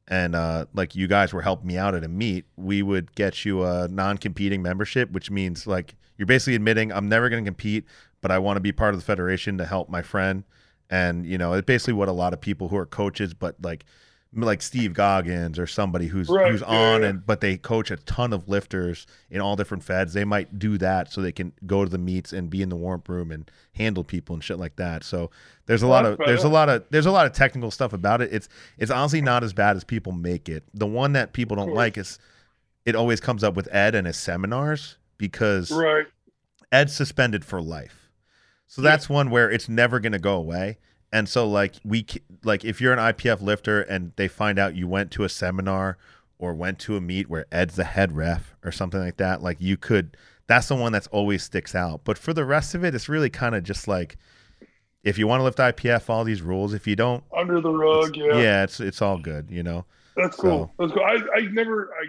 and 0.08 0.34
uh, 0.34 0.66
like 0.74 0.94
you 0.94 1.06
guys 1.08 1.32
were 1.32 1.42
helping 1.42 1.66
me 1.68 1.76
out 1.76 1.94
at 1.94 2.04
a 2.04 2.08
meet, 2.08 2.46
we 2.56 2.82
would 2.82 3.14
get 3.14 3.44
you 3.44 3.64
a 3.64 3.88
non-competing 3.88 4.62
membership, 4.62 5.10
which 5.12 5.30
means 5.30 5.66
like 5.66 5.94
you're 6.16 6.26
basically 6.26 6.54
admitting 6.54 6.90
I'm 6.92 7.08
never 7.08 7.28
going 7.28 7.44
to 7.44 7.48
compete, 7.48 7.84
but 8.20 8.30
I 8.30 8.38
want 8.38 8.56
to 8.56 8.60
be 8.60 8.72
part 8.72 8.94
of 8.94 9.00
the 9.00 9.04
federation 9.04 9.58
to 9.58 9.66
help 9.66 9.88
my 9.90 10.02
friend. 10.02 10.44
And 10.88 11.26
you 11.26 11.36
know, 11.38 11.52
it's 11.54 11.64
basically 11.66 11.94
what 11.94 12.08
a 12.08 12.12
lot 12.12 12.32
of 12.32 12.40
people 12.40 12.68
who 12.68 12.76
are 12.76 12.86
coaches, 12.86 13.34
but 13.34 13.56
like 13.62 13.84
like 14.34 14.62
Steve 14.62 14.94
Goggins 14.94 15.58
or 15.58 15.66
somebody 15.66 16.06
who's 16.06 16.28
Right, 16.28 16.50
who's 16.50 16.62
yeah, 16.62 16.66
on 16.66 17.02
yeah. 17.02 17.08
and 17.08 17.26
but 17.26 17.40
they 17.42 17.56
coach 17.58 17.90
a 17.90 17.96
ton 17.96 18.32
of 18.32 18.48
lifters 18.48 19.06
in 19.30 19.40
all 19.42 19.56
different 19.56 19.84
feds. 19.84 20.14
They 20.14 20.24
might 20.24 20.58
do 20.58 20.78
that 20.78 21.12
so 21.12 21.20
they 21.20 21.32
can 21.32 21.52
go 21.66 21.84
to 21.84 21.90
the 21.90 21.98
meets 21.98 22.32
and 22.32 22.48
be 22.48 22.62
in 22.62 22.70
the 22.70 22.76
warm 22.76 23.02
room 23.06 23.30
and 23.30 23.50
handle 23.74 24.04
people 24.04 24.34
and 24.34 24.42
shit 24.42 24.58
like 24.58 24.76
that. 24.76 25.04
So 25.04 25.30
there's 25.66 25.82
a 25.82 25.86
lot 25.86 26.06
of 26.06 26.18
there's 26.18 26.44
a 26.44 26.48
lot 26.48 26.68
of 26.70 26.84
there's 26.90 27.04
a 27.06 27.10
lot 27.10 27.26
of 27.26 27.32
technical 27.34 27.70
stuff 27.70 27.92
about 27.92 28.22
it. 28.22 28.32
It's 28.32 28.48
it's 28.78 28.90
honestly 28.90 29.20
not 29.20 29.44
as 29.44 29.52
bad 29.52 29.76
as 29.76 29.84
people 29.84 30.12
make 30.12 30.48
it. 30.48 30.64
The 30.72 30.86
one 30.86 31.12
that 31.12 31.34
people 31.34 31.56
don't 31.56 31.74
like 31.74 31.98
is 31.98 32.18
it 32.86 32.94
always 32.96 33.20
comes 33.20 33.44
up 33.44 33.54
with 33.54 33.68
Ed 33.70 33.94
and 33.94 34.06
his 34.06 34.16
seminars 34.16 34.96
because 35.18 35.70
Right. 35.70 36.06
Ed's 36.72 36.94
suspended 36.94 37.44
for 37.44 37.60
life. 37.60 38.08
So 38.66 38.80
Yeah. 38.82 38.90
that's 38.90 39.08
one 39.10 39.28
where 39.30 39.50
it's 39.50 39.68
never 39.68 40.00
going 40.00 40.12
to 40.14 40.18
go 40.18 40.34
away. 40.36 40.78
And 41.12 41.28
so 41.28 41.46
like 41.48 41.74
we 41.84 42.06
like 42.42 42.64
if 42.64 42.80
you're 42.80 42.92
an 42.92 42.98
IPF 42.98 43.40
lifter 43.42 43.82
and 43.82 44.12
they 44.16 44.28
find 44.28 44.58
out 44.58 44.74
you 44.74 44.88
went 44.88 45.10
to 45.12 45.24
a 45.24 45.28
seminar 45.28 45.98
or 46.38 46.54
went 46.54 46.78
to 46.80 46.96
a 46.96 47.00
meet 47.00 47.28
where 47.28 47.46
Ed's 47.52 47.76
the 47.76 47.84
head 47.84 48.12
ref 48.12 48.54
or 48.64 48.72
something 48.72 49.00
like 49.00 49.18
that, 49.18 49.42
like 49.42 49.60
you 49.60 49.76
could 49.76 50.16
that's 50.46 50.68
the 50.68 50.74
one 50.74 50.92
that's 50.92 51.06
always 51.08 51.42
sticks 51.42 51.74
out. 51.74 52.00
But 52.04 52.18
for 52.18 52.32
the 52.32 52.44
rest 52.44 52.74
of 52.74 52.84
it 52.84 52.94
it's 52.94 53.08
really 53.08 53.30
kind 53.30 53.54
of 53.54 53.62
just 53.62 53.86
like 53.86 54.16
if 55.04 55.18
you 55.18 55.26
want 55.26 55.40
to 55.40 55.44
lift 55.44 55.58
IPF 55.58 56.08
all 56.08 56.24
these 56.24 56.42
rules, 56.42 56.72
if 56.74 56.86
you 56.86 56.96
don't 56.96 57.24
Under 57.36 57.60
the 57.60 57.70
rug. 57.70 58.16
yeah. 58.16 58.38
Yeah. 58.38 58.62
it's 58.64 58.80
it's 58.80 59.02
all 59.02 59.18
good, 59.18 59.50
you 59.50 59.62
know. 59.62 59.84
That's 60.16 60.36
cool. 60.36 60.72
That's 60.78 60.92
cool. 60.92 61.02
I, 61.02 61.18
I 61.34 61.40
never, 61.52 61.90
I, 61.94 62.04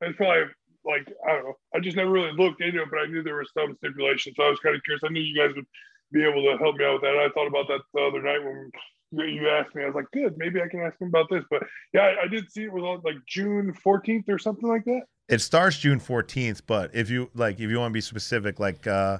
that's 0.00 0.16
probably 0.16 0.44
like, 0.84 1.06
I 1.26 1.32
don't 1.32 1.44
know. 1.44 1.54
I 1.74 1.80
just 1.80 1.96
never 1.96 2.10
really 2.10 2.32
looked 2.36 2.62
into 2.62 2.80
it, 2.80 2.88
but 2.90 3.00
I 3.00 3.06
knew 3.06 3.22
there 3.22 3.36
was 3.36 3.50
some 3.52 3.76
stipulations, 3.78 4.36
So 4.36 4.44
I 4.44 4.50
was 4.50 4.60
kind 4.60 4.74
of 4.76 4.82
curious. 4.84 5.02
I 5.04 5.08
knew 5.12 5.20
you 5.20 5.36
guys 5.36 5.54
would 5.56 5.66
be 6.12 6.22
able 6.22 6.42
to 6.42 6.56
help 6.58 6.76
me 6.76 6.84
out 6.84 6.94
with 6.94 7.02
that. 7.02 7.16
I 7.16 7.28
thought 7.34 7.46
about 7.46 7.66
that 7.68 7.80
the 7.94 8.00
other 8.00 8.22
night 8.22 8.42
when 8.42 8.70
you- 9.28 9.48
asked 9.48 9.74
me. 9.74 9.82
I 9.82 9.86
was 9.86 9.94
like, 9.96 10.10
good, 10.12 10.34
maybe 10.38 10.60
I 10.62 10.68
can 10.68 10.80
ask 10.82 11.00
him 11.00 11.08
about 11.08 11.26
this. 11.30 11.42
But 11.50 11.64
yeah, 11.92 12.02
I, 12.02 12.24
I 12.24 12.28
did 12.28 12.50
see 12.52 12.62
it 12.62 12.72
was 12.72 12.84
on 12.84 13.00
like 13.04 13.16
June 13.26 13.74
14th 13.84 14.28
or 14.28 14.38
something 14.38 14.68
like 14.68 14.84
that. 14.84 15.02
It 15.28 15.40
starts 15.40 15.78
June 15.78 15.98
14th, 16.00 16.62
but 16.66 16.90
if 16.94 17.10
you 17.10 17.30
like 17.34 17.58
if 17.58 17.70
you 17.70 17.78
want 17.78 17.90
to 17.90 17.94
be 17.94 18.00
specific 18.00 18.58
like 18.60 18.86
uh 18.86 19.18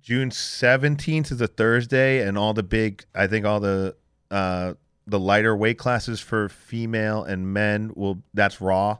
June 0.00 0.30
17th 0.30 1.30
is 1.32 1.40
a 1.40 1.46
Thursday 1.46 2.26
and 2.26 2.38
all 2.38 2.54
the 2.54 2.62
big 2.62 3.04
I 3.14 3.26
think 3.26 3.46
all 3.46 3.60
the 3.60 3.96
uh 4.30 4.74
the 5.06 5.18
lighter 5.20 5.56
weight 5.56 5.78
classes 5.78 6.20
for 6.20 6.48
female 6.48 7.22
and 7.24 7.52
men 7.52 7.92
will 7.94 8.22
that's 8.34 8.60
raw. 8.60 8.98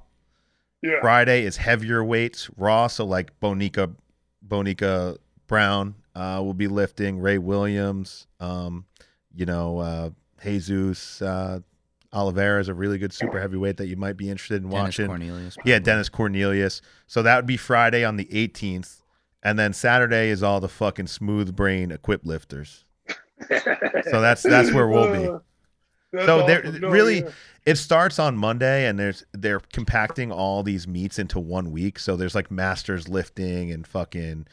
Yeah. 0.82 1.00
Friday 1.00 1.44
is 1.44 1.56
heavier 1.56 2.02
weights, 2.02 2.50
raw, 2.56 2.86
so 2.86 3.04
like 3.04 3.38
Bonica 3.40 3.94
Bonica 4.46 5.18
Brown 5.46 5.94
uh 6.14 6.40
will 6.44 6.54
be 6.54 6.68
lifting, 6.68 7.18
Ray 7.20 7.38
Williams, 7.38 8.26
um 8.40 8.84
you 9.34 9.46
know, 9.46 9.78
uh 9.78 10.10
Jesus 10.42 11.20
uh 11.22 11.60
Olivares 12.12 12.64
is 12.66 12.68
a 12.68 12.74
really 12.74 12.98
good 12.98 13.12
super 13.12 13.40
heavyweight 13.40 13.76
that 13.76 13.86
you 13.86 13.96
might 13.96 14.16
be 14.16 14.28
interested 14.28 14.62
in 14.64 14.68
Dennis 14.68 14.82
watching. 14.98 15.06
Cornelius. 15.06 15.56
Yeah. 15.64 15.78
Dennis 15.78 16.08
Cornelius. 16.08 16.82
So 17.06 17.22
that 17.22 17.36
would 17.36 17.46
be 17.46 17.56
Friday 17.56 18.04
on 18.04 18.16
the 18.16 18.24
18th. 18.26 19.02
And 19.42 19.58
then 19.58 19.72
Saturday 19.72 20.28
is 20.28 20.42
all 20.42 20.60
the 20.60 20.68
fucking 20.68 21.06
smooth 21.06 21.54
brain 21.54 21.90
equip 21.92 22.26
lifters. 22.26 22.84
So 23.48 24.20
that's 24.20 24.42
that's 24.42 24.72
where 24.72 24.88
we'll 24.88 25.12
be. 25.12 25.38
That's 26.12 26.26
So 26.26 26.44
there 26.44 26.66
awesome. 26.66 26.80
No, 26.80 26.88
really 26.90 27.20
yeah. 27.20 27.30
it 27.64 27.76
starts 27.76 28.18
on 28.18 28.36
Monday 28.36 28.86
and 28.86 28.98
there's 28.98 29.24
they're 29.32 29.60
compacting 29.72 30.32
all 30.32 30.64
these 30.64 30.88
meets 30.88 31.20
into 31.20 31.38
one 31.38 31.70
week. 31.70 32.00
So 32.00 32.16
there's 32.16 32.34
like 32.34 32.50
masters 32.50 33.08
lifting 33.08 33.70
and 33.70 33.86
fucking 33.86 34.48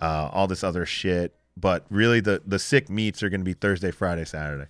uh, 0.00 0.30
all 0.32 0.46
this 0.46 0.64
other 0.64 0.86
shit. 0.86 1.34
But 1.56 1.86
really 1.90 2.20
the 2.20 2.42
the 2.46 2.58
sick 2.58 2.88
meets 2.88 3.22
are 3.22 3.28
gonna 3.28 3.44
be 3.44 3.54
Thursday, 3.54 3.90
Friday, 3.90 4.24
Saturday. 4.24 4.68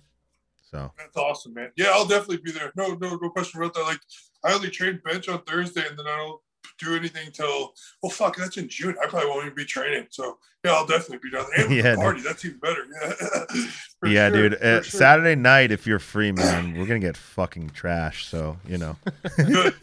So 0.71 0.91
That's 0.97 1.17
awesome, 1.17 1.53
man. 1.53 1.71
Yeah, 1.75 1.89
I'll 1.93 2.05
definitely 2.05 2.41
be 2.43 2.51
there. 2.51 2.71
No, 2.75 2.89
no, 3.01 3.17
no 3.21 3.29
question 3.29 3.61
about 3.61 3.73
that. 3.73 3.81
Like, 3.83 3.99
I 4.43 4.53
only 4.53 4.69
train 4.69 5.01
bench 5.03 5.27
on 5.27 5.41
Thursday, 5.43 5.85
and 5.87 5.97
then 5.97 6.05
I 6.05 6.17
don't 6.17 6.41
do 6.79 6.95
anything 6.95 7.31
till 7.31 7.73
well, 8.01 8.09
fuck, 8.09 8.35
that's 8.37 8.57
in 8.57 8.67
June. 8.69 8.95
I 9.03 9.07
probably 9.07 9.29
won't 9.29 9.45
even 9.45 9.55
be 9.55 9.65
training. 9.65 10.07
So 10.09 10.37
yeah, 10.63 10.71
I'll 10.71 10.85
definitely 10.85 11.19
be 11.29 11.31
down 11.35 11.45
there. 11.55 11.65
And 11.65 11.75
Yeah, 11.83 11.91
the 11.91 11.97
party, 11.97 12.21
that's 12.21 12.43
even 12.45 12.59
better. 12.59 12.85
Yeah, 14.01 14.09
yeah, 14.11 14.29
sure, 14.29 14.49
dude. 14.49 14.53
Uh, 14.63 14.81
sure. 14.81 14.97
Saturday 14.97 15.35
night, 15.35 15.71
if 15.73 15.85
you're 15.85 15.99
free, 15.99 16.31
man, 16.31 16.77
we're 16.77 16.85
gonna 16.85 16.99
get 16.99 17.17
fucking 17.17 17.71
trash. 17.71 18.27
So 18.27 18.55
you 18.65 18.77
know, 18.77 18.95
Good, 19.35 19.75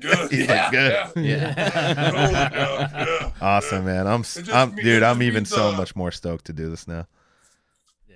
good. 0.00 0.30
He's 0.30 0.46
yeah, 0.46 0.62
like, 0.62 0.70
good. 0.70 1.24
Yeah. 1.24 1.54
Totally 1.54 2.32
down, 2.32 2.52
yeah. 2.92 3.30
awesome, 3.40 3.84
man. 3.84 4.06
I'm, 4.06 4.20
s- 4.20 4.36
It 4.36 4.42
just 4.44 4.56
I'm, 4.56 4.72
dude. 4.76 5.02
I'm 5.02 5.20
even 5.20 5.44
so 5.44 5.70
uh, 5.70 5.76
much 5.76 5.96
more 5.96 6.12
stoked 6.12 6.44
to 6.44 6.52
do 6.52 6.70
this 6.70 6.86
now. 6.86 7.08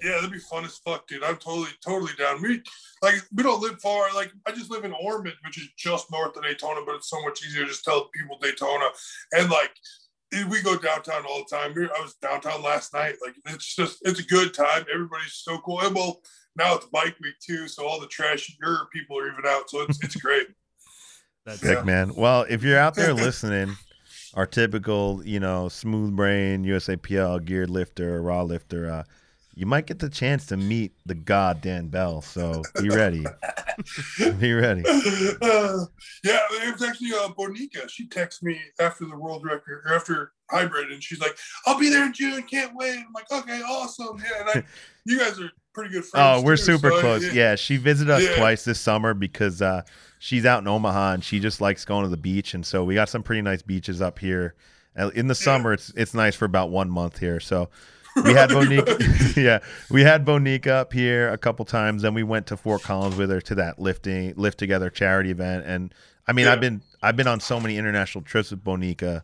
Yeah, 0.02 0.16
that'd 0.16 0.32
be 0.32 0.39
fun 0.39 0.64
as 0.64 0.78
fuck, 0.78 1.06
dude. 1.06 1.22
I'm 1.24 1.36
totally, 1.36 1.70
totally 1.85 2.12
down. 2.18 2.40
We 2.43 2.62
like 3.02 3.16
we 3.35 3.43
don't 3.43 3.60
live 3.60 3.81
far. 3.81 4.12
Like 4.14 4.32
I 4.47 4.52
just 4.52 4.70
live 4.70 4.85
in 4.85 4.93
Ormond, 4.93 5.35
which 5.44 5.59
is 5.59 5.68
just 5.77 6.10
north 6.10 6.36
of 6.36 6.43
Daytona, 6.43 6.81
but 6.86 6.97
it's 6.97 7.10
so 7.10 7.20
much 7.22 7.44
easier 7.44 7.62
to 7.62 7.68
just 7.68 7.85
tell 7.85 8.09
people 8.14 8.39
Daytona. 8.40 8.86
And 9.32 9.51
like 9.51 9.72
we 10.48 10.62
go 10.62 10.78
downtown 10.78 11.24
all 11.28 11.44
the 11.48 11.56
time. 11.56 11.72
We- 11.74 11.85
I 11.85 12.01
was 12.01 12.14
downtown 12.14 12.62
last 12.62 12.94
night. 12.94 13.16
Like 13.24 13.35
it's 13.47 13.74
just 13.74 13.98
it's 14.02 14.20
a 14.20 14.24
good 14.24 14.55
time. 14.55 14.85
Everybody's 14.93 15.35
so 15.35 15.59
cool. 15.59 15.81
And 15.81 15.94
well, 15.94 16.22
now 16.56 16.74
it's 16.77 16.86
bike 16.86 17.16
week 17.20 17.39
too, 17.40 17.68
so 17.68 17.86
all 17.86 18.01
the 18.01 18.06
trashier 18.06 18.89
people 18.93 19.18
are 19.18 19.27
even 19.27 19.44
out. 19.47 19.68
So 19.70 19.82
it's 19.82 20.02
it's 20.02 20.16
great. 20.16 20.48
That's 21.47 21.60
Sick, 21.60 21.85
man. 21.86 22.14
Well, 22.14 22.44
if 22.48 22.62
you're 22.62 22.78
out 22.78 22.94
there 22.94 23.14
listening, 23.27 23.74
our 24.35 24.47
typical, 24.47 25.22
you 25.24 25.40
know, 25.40 25.68
smooth 25.68 26.14
brain 26.14 26.64
USAPL 26.64 27.44
geared 27.44 27.70
lifter, 27.70 28.22
raw 28.22 28.43
lifter, 28.43 28.90
uh, 28.90 29.02
you 29.55 29.66
might 29.66 29.86
get 29.86 29.98
the 29.98 30.09
chance 30.09 30.47
to 30.47 30.56
meet 30.56 30.93
the 31.06 31.14
god 31.14 31.60
Dan 31.60 31.89
Bell. 31.89 32.20
So 32.22 32.62
be 32.81 32.89
ready. 32.89 33.24
be 34.39 34.52
ready. 34.52 34.82
Uh, 34.86 35.85
yeah, 36.24 36.39
it 36.51 36.72
was 36.72 36.82
actually 36.82 37.12
uh, 37.12 37.28
Bonica. 37.28 37.89
She 37.89 38.09
texted 38.09 38.43
me 38.44 38.60
after 38.78 39.05
the 39.05 39.16
world 39.16 39.44
record, 39.44 39.82
or 39.86 39.94
after 39.94 40.32
hybrid, 40.51 40.90
and 40.90 41.02
she's 41.02 41.20
like, 41.20 41.36
"I'll 41.66 41.78
be 41.78 41.90
there 41.90 42.06
in 42.06 42.12
June. 42.12 42.43
Can't 42.44 42.72
wait." 42.74 42.97
I'm 42.98 43.12
like, 43.14 43.31
"Okay, 43.32 43.60
awesome." 43.62 44.18
Yeah, 44.18 44.40
and 44.40 44.51
I, 44.51 44.68
you 45.05 45.18
guys 45.18 45.40
are 45.40 45.51
pretty 45.74 45.90
good 45.93 46.05
friends. 46.05 46.43
Oh, 46.43 46.44
we're 46.44 46.56
too, 46.56 46.62
super 46.64 46.90
so, 46.90 47.01
close. 47.01 47.35
Yeah. 47.35 47.55
she 47.56 47.77
visited 47.77 48.12
us 48.12 48.22
Yeah. 48.22 48.36
twice 48.36 48.64
this 48.64 48.81
summer 48.81 49.14
because 49.14 49.62
uh, 49.62 49.82
she's 50.18 50.44
out 50.44 50.62
in 50.62 50.68
Omaha 50.68 51.12
and 51.14 51.24
she 51.24 51.40
just 51.40 51.60
likes 51.60 51.85
going 51.85 52.02
to 52.05 52.09
the 52.09 52.16
beach. 52.16 52.55
And 52.55 52.64
so 52.66 52.85
we 52.85 52.94
got 52.94 53.09
some 53.09 53.22
pretty 53.22 53.43
nice 53.43 53.62
beaches 53.62 54.01
up 54.02 54.18
here. 54.18 54.55
Uh, 54.98 55.10
In 55.14 55.28
the 55.28 55.35
summer, 55.35 55.72
it's 55.72 55.93
it's 55.97 56.14
nice 56.14 56.35
for 56.35 56.44
about 56.44 56.70
one 56.70 56.90
month 56.90 57.18
here. 57.18 57.40
So 57.40 57.70
we 58.25 58.33
had 58.35 58.51
Bonica, 58.51 59.37
yeah, 59.43 59.61
we 59.91 60.03
had 60.03 60.25
Bonica 60.25 60.69
up 60.69 60.93
here 60.93 61.29
a 61.31 61.39
couple 61.39 61.65
times. 61.65 62.03
Then 62.03 62.15
we 62.15 62.23
went 62.23 62.47
to 62.49 62.57
Fort 62.57 62.83
Collins 62.83 63.17
with 63.17 63.31
her 63.31 63.41
to 63.43 63.55
that 63.57 63.79
lifting 63.79 64.35
lift 64.37 64.59
together 64.59 64.91
charity 64.91 65.31
event. 65.31 65.65
And 65.67 65.95
I 66.27 66.33
mean, 66.33 66.47
Yeah. 66.47 66.53
I've 66.53 66.61
been 66.61 66.83
I've 67.03 67.17
been 67.17 67.27
on 67.29 67.41
so 67.41 67.59
many 67.61 67.77
international 67.77 68.23
trips 68.25 68.51
with 68.51 68.63
Bonica. 68.65 69.23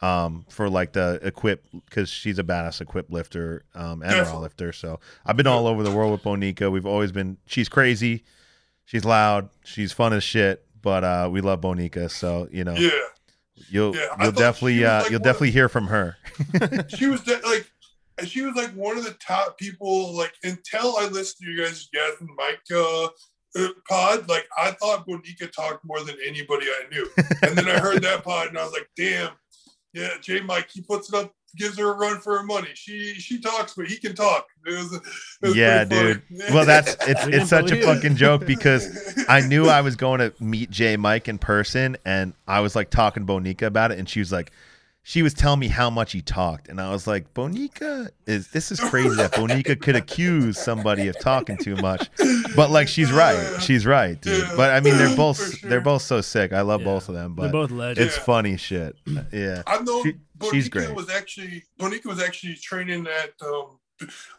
Um, 0.00 0.46
for 0.48 0.68
like 0.68 0.94
the 0.94 1.20
equip 1.22 1.64
because 1.72 2.08
she's 2.08 2.40
a 2.40 2.42
badass 2.42 2.80
equip 2.80 3.08
lifter 3.08 3.62
um, 3.72 4.02
and 4.02 4.10
raw 4.10 4.18
Definitely. 4.18 4.42
lifter. 4.42 4.72
So 4.72 4.98
I've 5.24 5.36
been 5.36 5.46
all 5.46 5.68
over 5.68 5.84
the 5.84 5.92
world 5.92 6.10
with 6.10 6.24
Bonica. 6.24 6.72
We've 6.72 6.86
always 6.86 7.12
been. 7.12 7.36
She's 7.46 7.68
crazy. 7.68 8.24
She's 8.84 9.04
loud. 9.04 9.48
She's 9.64 9.92
fun 9.92 10.12
as 10.12 10.24
shit. 10.24 10.66
But 10.82 11.04
uh, 11.04 11.28
we 11.30 11.40
love 11.40 11.60
Bonica. 11.60 12.10
So 12.10 12.48
you 12.50 12.64
know, 12.64 12.74
Yeah, 12.74 12.90
you'll 13.68 13.94
Yeah, 13.94 14.06
you'll 14.20 14.32
definitely 14.32 14.84
uh, 14.84 15.02
like 15.02 15.10
you'll 15.12 15.12
one 15.12 15.14
of- 15.14 15.22
definitely 15.22 15.50
hear 15.52 15.68
from 15.68 15.86
her. 15.86 16.16
she 16.88 17.06
was 17.06 17.20
de- 17.22 17.38
like, 17.46 17.70
and 18.18 18.28
she 18.28 18.42
was 18.42 18.54
like 18.54 18.72
one 18.74 18.98
of 18.98 19.04
the 19.04 19.16
top 19.24 19.58
people. 19.58 20.14
Like 20.14 20.34
until 20.44 20.96
I 20.96 21.06
listened 21.06 21.46
to 21.46 21.50
you 21.50 21.64
guys, 21.64 21.88
Jeff 21.92 22.20
and 22.20 22.30
Mike 22.36 22.60
uh, 22.72 23.08
uh, 23.58 23.68
pod, 23.88 24.28
like 24.28 24.46
I 24.56 24.72
thought 24.72 25.06
Bonica 25.06 25.50
talked 25.50 25.84
more 25.84 26.00
than 26.00 26.16
anybody 26.26 26.66
I 26.66 26.88
knew. 26.90 27.08
And 27.42 27.56
then 27.56 27.68
I 27.68 27.78
heard 27.80 28.02
that 28.02 28.22
pod, 28.22 28.48
and 28.48 28.58
I 28.58 28.64
was 28.64 28.72
like, 28.72 28.88
damn, 28.96 29.32
yeah, 29.92 30.10
J 30.20 30.40
Mike, 30.40 30.70
he 30.72 30.80
puts 30.80 31.08
it 31.08 31.14
up, 31.16 31.32
gives 31.56 31.78
her 31.78 31.92
a 31.92 31.96
run 31.96 32.20
for 32.20 32.38
her 32.38 32.44
money. 32.44 32.68
She 32.74 33.14
she 33.14 33.40
talks, 33.40 33.74
but 33.74 33.86
he 33.86 33.96
can 33.96 34.14
talk. 34.14 34.46
It 34.66 34.70
was, 34.72 34.92
it 34.94 35.02
was 35.42 35.56
yeah, 35.56 35.84
dude. 35.84 36.22
Well, 36.52 36.64
that's 36.64 36.96
it's 37.06 37.26
it's 37.26 37.50
such 37.50 37.72
a 37.72 37.82
fucking 37.82 38.16
joke 38.16 38.46
because 38.46 39.24
I 39.28 39.40
knew 39.46 39.66
I 39.66 39.80
was 39.80 39.96
going 39.96 40.20
to 40.20 40.32
meet 40.40 40.70
Jay 40.70 40.96
Mike 40.96 41.28
in 41.28 41.38
person, 41.38 41.96
and 42.04 42.32
I 42.46 42.60
was 42.60 42.76
like 42.76 42.90
talking 42.90 43.26
Bonica 43.26 43.62
about 43.62 43.92
it, 43.92 43.98
and 43.98 44.08
she 44.08 44.20
was 44.20 44.32
like, 44.32 44.52
she 45.04 45.22
was 45.22 45.34
telling 45.34 45.58
me 45.58 45.68
how 45.68 45.90
much 45.90 46.12
he 46.12 46.20
talked, 46.22 46.68
and 46.68 46.80
I 46.80 46.90
was 46.92 47.06
like, 47.08 47.34
Bonica 47.34 48.10
is 48.26 48.48
this 48.52 48.70
is 48.70 48.78
crazy 48.78 49.16
that 49.16 49.32
Bonica 49.32 49.80
could 49.80 49.96
accuse 49.96 50.56
somebody 50.58 51.08
of 51.08 51.18
talking 51.18 51.56
too 51.56 51.74
much, 51.76 52.08
but 52.54 52.70
like 52.70 52.86
she's 52.88 53.10
right, 53.12 53.60
she's 53.60 53.84
right, 53.84 54.20
dude. 54.20 54.42
Yeah. 54.44 54.52
But 54.56 54.70
I 54.70 54.80
mean, 54.80 54.96
they're 54.98 55.16
both 55.16 55.58
sure. 55.58 55.68
they're 55.68 55.80
both 55.80 56.02
so 56.02 56.20
sick. 56.20 56.52
I 56.52 56.60
love 56.60 56.80
Yeah. 56.82 56.86
both 56.86 57.08
of 57.08 57.14
them, 57.14 57.34
They're 57.36 57.46
but 57.48 57.52
both 57.52 57.70
legends. 57.72 58.08
it's 58.10 58.16
Yeah. 58.18 58.22
funny 58.24 58.56
shit. 58.56 58.94
Yeah, 59.32 59.62
I 59.66 59.80
know 59.82 60.02
She- 60.04 60.16
she's 60.50 60.68
Bonica 60.68 60.70
great. 60.70 60.94
was 60.94 61.10
actually 61.10 61.64
Bonica 61.80 62.04
was 62.06 62.22
actually 62.22 62.54
training 62.54 63.06
at 63.08 63.32
um, 63.46 63.78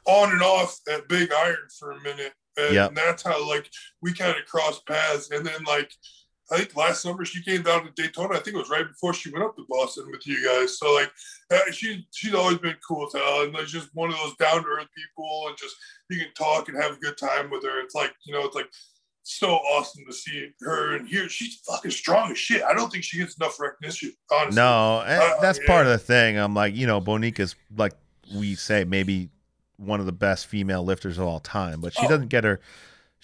on 0.06 0.31
and 0.31 0.41
off 0.41 0.80
at 0.91 1.07
Big 1.07 1.31
Iron 1.34 1.57
for 1.77 1.91
a 1.91 1.99
minute 2.02 2.34
and 2.57 2.73
Yep. 2.76 2.95
that's 2.95 3.23
how 3.23 3.45
like 3.48 3.69
we 4.02 4.14
kind 4.14 4.31
of 4.38 4.45
crossed 4.45 4.85
paths. 4.85 5.30
And 5.31 5.45
then 5.45 5.64
like 5.65 5.91
I 6.54 6.58
think 6.58 6.76
last 6.76 7.02
summer 7.02 7.26
she 7.26 7.42
came 7.44 7.64
down 7.64 7.84
to 7.86 7.92
Daytona. 8.02 8.36
I 8.36 8.40
think 8.40 8.56
it 8.56 8.60
was 8.60 8.70
right 8.70 8.88
before 8.88 9.14
she 9.14 9.32
went 9.32 9.44
up 9.44 9.56
to 9.56 9.66
Boston 9.68 10.06
with 10.12 10.26
you 10.28 10.46
guys. 10.46 10.78
So 10.78 10.94
like 10.94 11.12
uh, 11.52 11.72
she 11.72 12.08
she's 12.12 12.34
always 12.36 12.60
been 12.60 12.76
cool 12.88 13.08
as 13.08 13.14
hell, 13.20 13.42
and 13.42 13.54
like 13.54 13.66
just 13.66 13.90
one 13.94 14.10
of 14.12 14.16
those 14.18 14.36
down 14.36 14.62
to 14.64 14.68
earth 14.70 14.88
people, 14.96 15.46
and 15.48 15.58
just 15.58 15.76
you 16.10 16.20
can 16.20 16.32
talk 16.36 16.70
and 16.70 16.82
have 16.82 16.94
a 16.94 17.00
good 17.00 17.18
time 17.18 17.50
with 17.50 17.64
her. 17.64 17.80
It's 17.82 17.96
like 17.96 18.14
you 18.26 18.34
know, 18.34 18.46
it's 18.46 18.56
like 18.56 18.70
so 19.24 19.52
awesome 19.54 20.04
to 20.06 20.14
see 20.14 20.50
her 20.62 20.96
and 20.98 21.08
hear 21.08 21.30
she's 21.30 21.56
fucking 21.68 21.92
strong 21.92 22.32
as 22.32 22.38
shit. 22.38 22.62
I 22.62 22.74
don't 22.74 22.92
think 22.92 23.04
she 23.06 23.18
gets 23.18 23.38
enough 23.38 23.58
recognition. 23.60 24.12
Honestly, 24.32 24.56
No, 24.62 25.02
and 25.08 25.22
Uh, 25.24 25.42
that's 25.42 25.60
yeah. 25.60 25.68
part 25.68 25.86
of 25.88 25.94
the 25.94 25.98
thing. 25.98 26.38
I'm 26.38 26.54
like, 26.54 26.76
you 26.76 26.86
know, 26.88 27.00
Bonica's 27.00 27.56
like 27.76 27.94
we 28.36 28.56
say 28.56 28.84
maybe 28.84 29.30
one 29.78 30.00
of 30.00 30.06
the 30.06 30.12
best 30.12 30.46
female 30.48 30.84
lifters 30.84 31.18
of 31.18 31.26
all 31.26 31.40
time, 31.40 31.80
but 31.82 31.94
she 31.94 32.06
Oh. 32.06 32.10
doesn't 32.10 32.28
get 32.28 32.44
her 32.44 32.60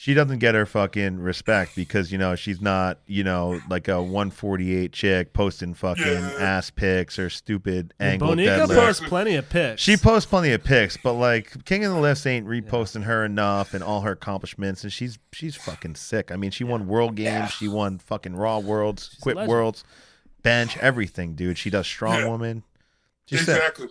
she 0.02 0.14
doesn't 0.14 0.40
get 0.40 0.56
her 0.56 0.66
fucking 0.66 1.20
respect 1.20 1.76
because 1.76 2.10
you 2.10 2.18
know 2.18 2.34
she's 2.34 2.62
not 2.62 3.00
you 3.06 3.22
know 3.22 3.60
like 3.70 3.90
a 3.90 4.02
148 4.02 4.94
chick 4.94 5.34
posting 5.34 5.74
fucking 5.74 6.06
Yeah. 6.06 6.36
ass 6.40 6.70
pics 6.70 7.20
or 7.20 7.30
stupid 7.30 7.94
And 8.00 8.14
angle 8.22 8.30
Bonica 8.30 8.66
deadlift. 8.66 8.76
posts 8.76 9.06
plenty 9.06 9.36
of 9.36 9.50
pics. 9.50 9.82
She 9.82 9.98
posts 9.98 10.30
plenty 10.30 10.54
of 10.54 10.64
pics, 10.64 10.96
but 10.96 11.14
like 11.14 11.66
King 11.66 11.84
of 11.84 11.92
the 11.94 12.00
Lifts 12.00 12.26
ain't 12.26 12.48
reposting 12.48 13.04
her 13.04 13.26
enough 13.26 13.74
and 13.74 13.84
all 13.84 14.00
her 14.02 14.12
accomplishments, 14.14 14.84
and 14.84 14.94
she's 14.94 15.20
she's 15.34 15.56
fucking 15.58 15.96
sick. 15.96 16.32
I 16.32 16.38
mean, 16.38 16.52
she 16.52 16.64
won 16.64 16.88
World 16.88 17.16
Games, 17.16 17.52
she 17.52 17.68
won 17.68 18.00
fucking 18.00 18.38
Raw 18.38 18.60
Worlds, 18.60 19.16
a 19.18 19.22
Quit. 19.22 19.36
Worlds, 19.48 19.84
bench, 20.44 20.78
everything, 20.78 21.36
dude. 21.36 21.58
She 21.58 21.70
does 21.70 21.88
strong 21.88 22.20
Yeah. 22.20 22.28
woman. 22.30 22.64
She's 23.26 23.46
sick. 23.46 23.58
exactly, 23.58 23.88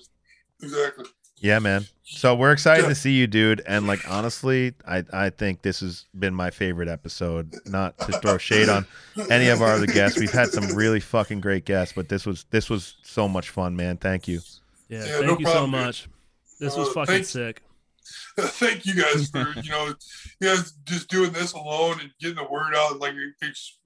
exactly. 0.62 1.04
Yeah, 1.40 1.58
man. 1.58 1.86
So 2.04 2.34
we're 2.34 2.52
excited 2.52 2.82
Yeah. 2.82 2.88
to 2.88 2.94
see 2.94 3.12
you, 3.12 3.26
dude. 3.26 3.62
And 3.66 3.86
like 3.86 4.08
honestly, 4.10 4.74
I 4.86 5.04
I 5.12 5.30
think 5.30 5.62
this 5.62 5.80
has 5.80 6.06
been 6.18 6.34
my 6.34 6.50
favorite 6.50 6.88
episode. 6.88 7.54
Not 7.66 7.98
to 7.98 8.12
throw 8.20 8.38
shade 8.38 8.68
on 8.68 8.86
any 9.30 9.48
of 9.48 9.60
our 9.62 9.72
other 9.74 9.86
guests. 9.86 10.18
We've 10.18 10.30
had 10.32 10.48
some 10.48 10.74
really 10.74 11.00
fucking 11.00 11.40
great 11.40 11.64
guests, 11.64 11.92
but 11.94 12.08
this 12.08 12.24
was 12.26 12.44
this 12.50 12.68
was 12.70 12.96
so 13.02 13.28
much 13.28 13.50
fun, 13.50 13.76
man. 13.76 13.98
Thank 13.98 14.26
you. 14.26 14.40
Yeah, 14.88 15.00
Yeah, 15.04 15.12
thank 15.12 15.26
no 15.26 15.38
you 15.38 15.44
problem, 15.44 15.70
so 15.72 15.76
dude. 15.76 15.86
much. 15.86 16.08
This 16.60 16.76
was 16.76 16.88
Uh, 16.88 16.92
fucking 16.92 17.14
thanks. 17.14 17.28
sick. 17.28 17.62
thank 18.40 18.86
you 18.86 18.94
guys 18.94 19.28
for 19.28 19.52
you 19.62 19.70
know 19.70 19.86
you 20.40 20.48
guys 20.48 20.72
just 20.84 21.08
doing 21.08 21.30
this 21.32 21.52
alone 21.52 22.00
and 22.00 22.10
getting 22.20 22.36
the 22.36 22.48
word 22.50 22.74
out 22.74 22.98
like 23.00 23.12
ex- 23.42 23.76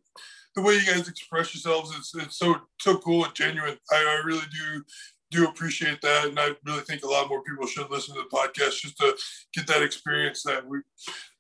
the 0.55 0.63
way 0.63 0.75
you 0.75 0.87
guys 0.87 1.09
express 1.09 1.53
yourselves 1.55 1.93
it's, 1.97 2.15
it's 2.15 2.37
so 2.39 2.55
so 2.81 2.97
cool 2.99 3.25
and 3.25 3.35
genuine 3.35 3.77
I, 3.91 3.97
I 3.97 4.23
really 4.25 4.45
do 4.53 4.85
do 5.33 5.47
appreciate 5.49 6.01
that 6.03 6.27
and 6.27 6.39
i 6.39 6.51
really 6.65 6.83
think 6.83 7.03
a 7.03 7.09
lot 7.09 7.29
more 7.29 7.43
people 7.43 7.67
should 7.67 7.91
listen 7.91 8.15
to 8.15 8.21
the 8.23 8.29
podcast 8.37 8.81
just 8.81 8.97
to 8.99 9.13
get 9.55 9.67
that 9.67 9.83
experience 9.83 10.43
that 10.45 10.65
we 10.67 10.79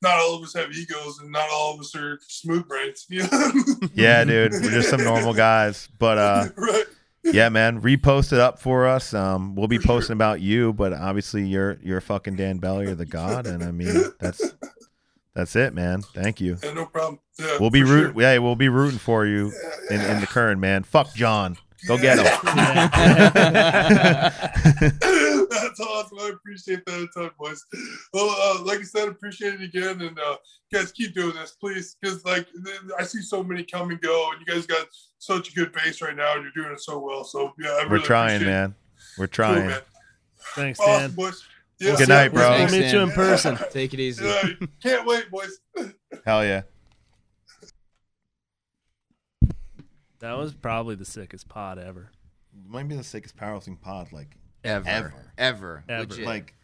not 0.00 0.18
all 0.18 0.34
of 0.34 0.42
us 0.42 0.54
have 0.54 0.72
egos 0.72 1.18
and 1.20 1.30
not 1.30 1.48
all 1.52 1.74
of 1.74 1.80
us 1.80 1.94
are 1.94 2.18
smooth 2.26 2.66
brains 2.66 3.06
you 3.10 3.22
know? 3.30 3.52
Yeah, 3.94 4.24
dude. 4.24 4.52
We're 4.52 4.70
just 4.70 4.90
some 4.90 5.04
normal 5.04 5.34
guys. 5.34 5.88
But 5.98 6.18
uh 6.18 6.48
right 6.56 6.84
yeah, 7.24 7.50
man, 7.50 7.80
repost 7.80 8.32
it 8.32 8.40
up 8.40 8.58
for 8.58 8.84
us. 8.84 9.14
Um, 9.14 9.54
we'll 9.54 9.68
be 9.68 9.76
For 9.76 9.82
sure. 9.82 9.96
posting 9.98 10.14
about 10.14 10.40
you, 10.40 10.72
but 10.72 10.92
obviously 10.92 11.46
you're 11.46 11.78
you're 11.80 12.00
fucking 12.00 12.34
Dan 12.34 12.58
Bell, 12.58 12.82
you're 12.82 12.96
the 12.96 13.06
god, 13.06 13.46
and 13.46 13.62
I 13.62 13.70
mean 13.70 14.12
that's 14.18 14.42
that's 15.34 15.54
it, 15.54 15.72
man. 15.72 16.02
Thank 16.02 16.40
you. 16.40 16.58
yeah, 16.64 16.72
no 16.72 16.86
problem 16.86 17.20
yeah, 17.38 17.58
We'll 17.60 17.70
be 17.70 17.82
for 17.82 17.86
sure. 17.86 17.96
rooting. 18.06 18.20
Yeah, 18.20 18.38
we'll 18.38 18.56
be 18.56 18.68
rooting 18.68 18.98
for 18.98 19.24
you 19.24 19.52
in, 19.88 20.00
in 20.00 20.20
the 20.20 20.26
Kern, 20.26 20.58
man. 20.60 20.82
Fuck 20.82 21.14
John. 21.14 21.56
Go 21.86 21.98
get 21.98 22.18
him. 22.18 22.24
That's 25.50 25.80
awesome. 25.80 26.18
I 26.20 26.30
appreciate 26.32 26.84
that 26.86 27.00
a 27.00 27.06
ton, 27.18 27.30
boys. 27.38 27.64
Well, 28.12 28.34
uh, 28.38 28.62
like 28.64 28.80
I 28.80 28.82
said, 28.82 29.08
appreciate 29.08 29.54
it 29.54 29.62
again, 29.62 30.00
and 30.00 30.18
uh, 30.18 30.36
guys 30.72 30.92
keep 30.92 31.14
doing 31.14 31.34
this, 31.34 31.52
please, 31.52 31.96
because 32.00 32.24
like 32.24 32.46
I 32.98 33.04
see 33.04 33.22
so 33.22 33.42
many 33.42 33.64
come 33.64 33.90
and 33.90 34.00
go, 34.00 34.30
and 34.32 34.40
you 34.40 34.46
guys 34.52 34.66
got 34.66 34.86
such 35.18 35.50
a 35.50 35.54
good 35.54 35.72
base 35.72 36.00
right 36.02 36.16
now, 36.16 36.34
and 36.34 36.42
you're 36.42 36.52
doing 36.64 36.72
it 36.74 36.80
so 36.80 36.98
well. 36.98 37.24
So 37.24 37.52
yeah, 37.58 37.70
I 37.70 37.86
We're 37.88 37.98
trying, 37.98 38.36
appreciate 38.36 38.42
it. 38.42 38.46
man. 38.50 38.74
We're 39.18 39.26
Cool, 39.26 39.32
trying. 39.32 39.66
man. 39.68 39.80
Thanks, 40.54 40.80
Awesome, 40.80 41.00
Dan. 41.08 41.10
boys. 41.12 41.42
Yeah, 41.78 41.96
Good 41.96 42.08
night, 42.10 42.32
bro. 42.32 42.50
We'll 42.50 42.70
meet 42.70 42.92
you 42.92 43.00
in 43.00 43.10
person. 43.10 43.58
Take 43.70 43.92
it 43.94 44.00
easy. 44.00 44.24
Yeah, 44.24 44.42
can't 44.82 45.06
wait, 45.06 45.30
boys. 45.30 45.58
Hell 46.24 46.44
yeah. 46.44 46.62
That 50.22 50.38
was 50.38 50.54
probably 50.54 50.94
the 50.94 51.04
sickest 51.04 51.48
pod 51.48 51.80
ever. 51.80 52.12
Might 52.68 52.86
be 52.86 52.94
the 52.94 53.02
sickest 53.02 53.36
powerlifting 53.36 53.80
pod, 53.80 54.12
like 54.12 54.36
Ever. 54.62 54.88
Ever. 54.88 55.14
Ever. 55.36 55.84
Ever. 55.88 56.00
Legit. 56.08 56.24
like 56.24 56.54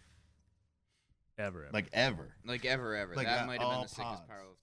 Ever. 1.36 1.64
ever. 1.64 1.70
like 1.72 1.88
ever. 1.92 2.34
like 2.46 2.64
ever, 2.64 2.94
ever. 2.94 3.14
Like 3.16 3.26
that 3.26 3.40
that 3.40 3.46
might 3.48 3.60
have 3.60 3.68
been 3.70 3.82
the 3.82 3.88
sickest 3.88 4.04
pods. 4.04 4.20
powerlifting 4.30 4.57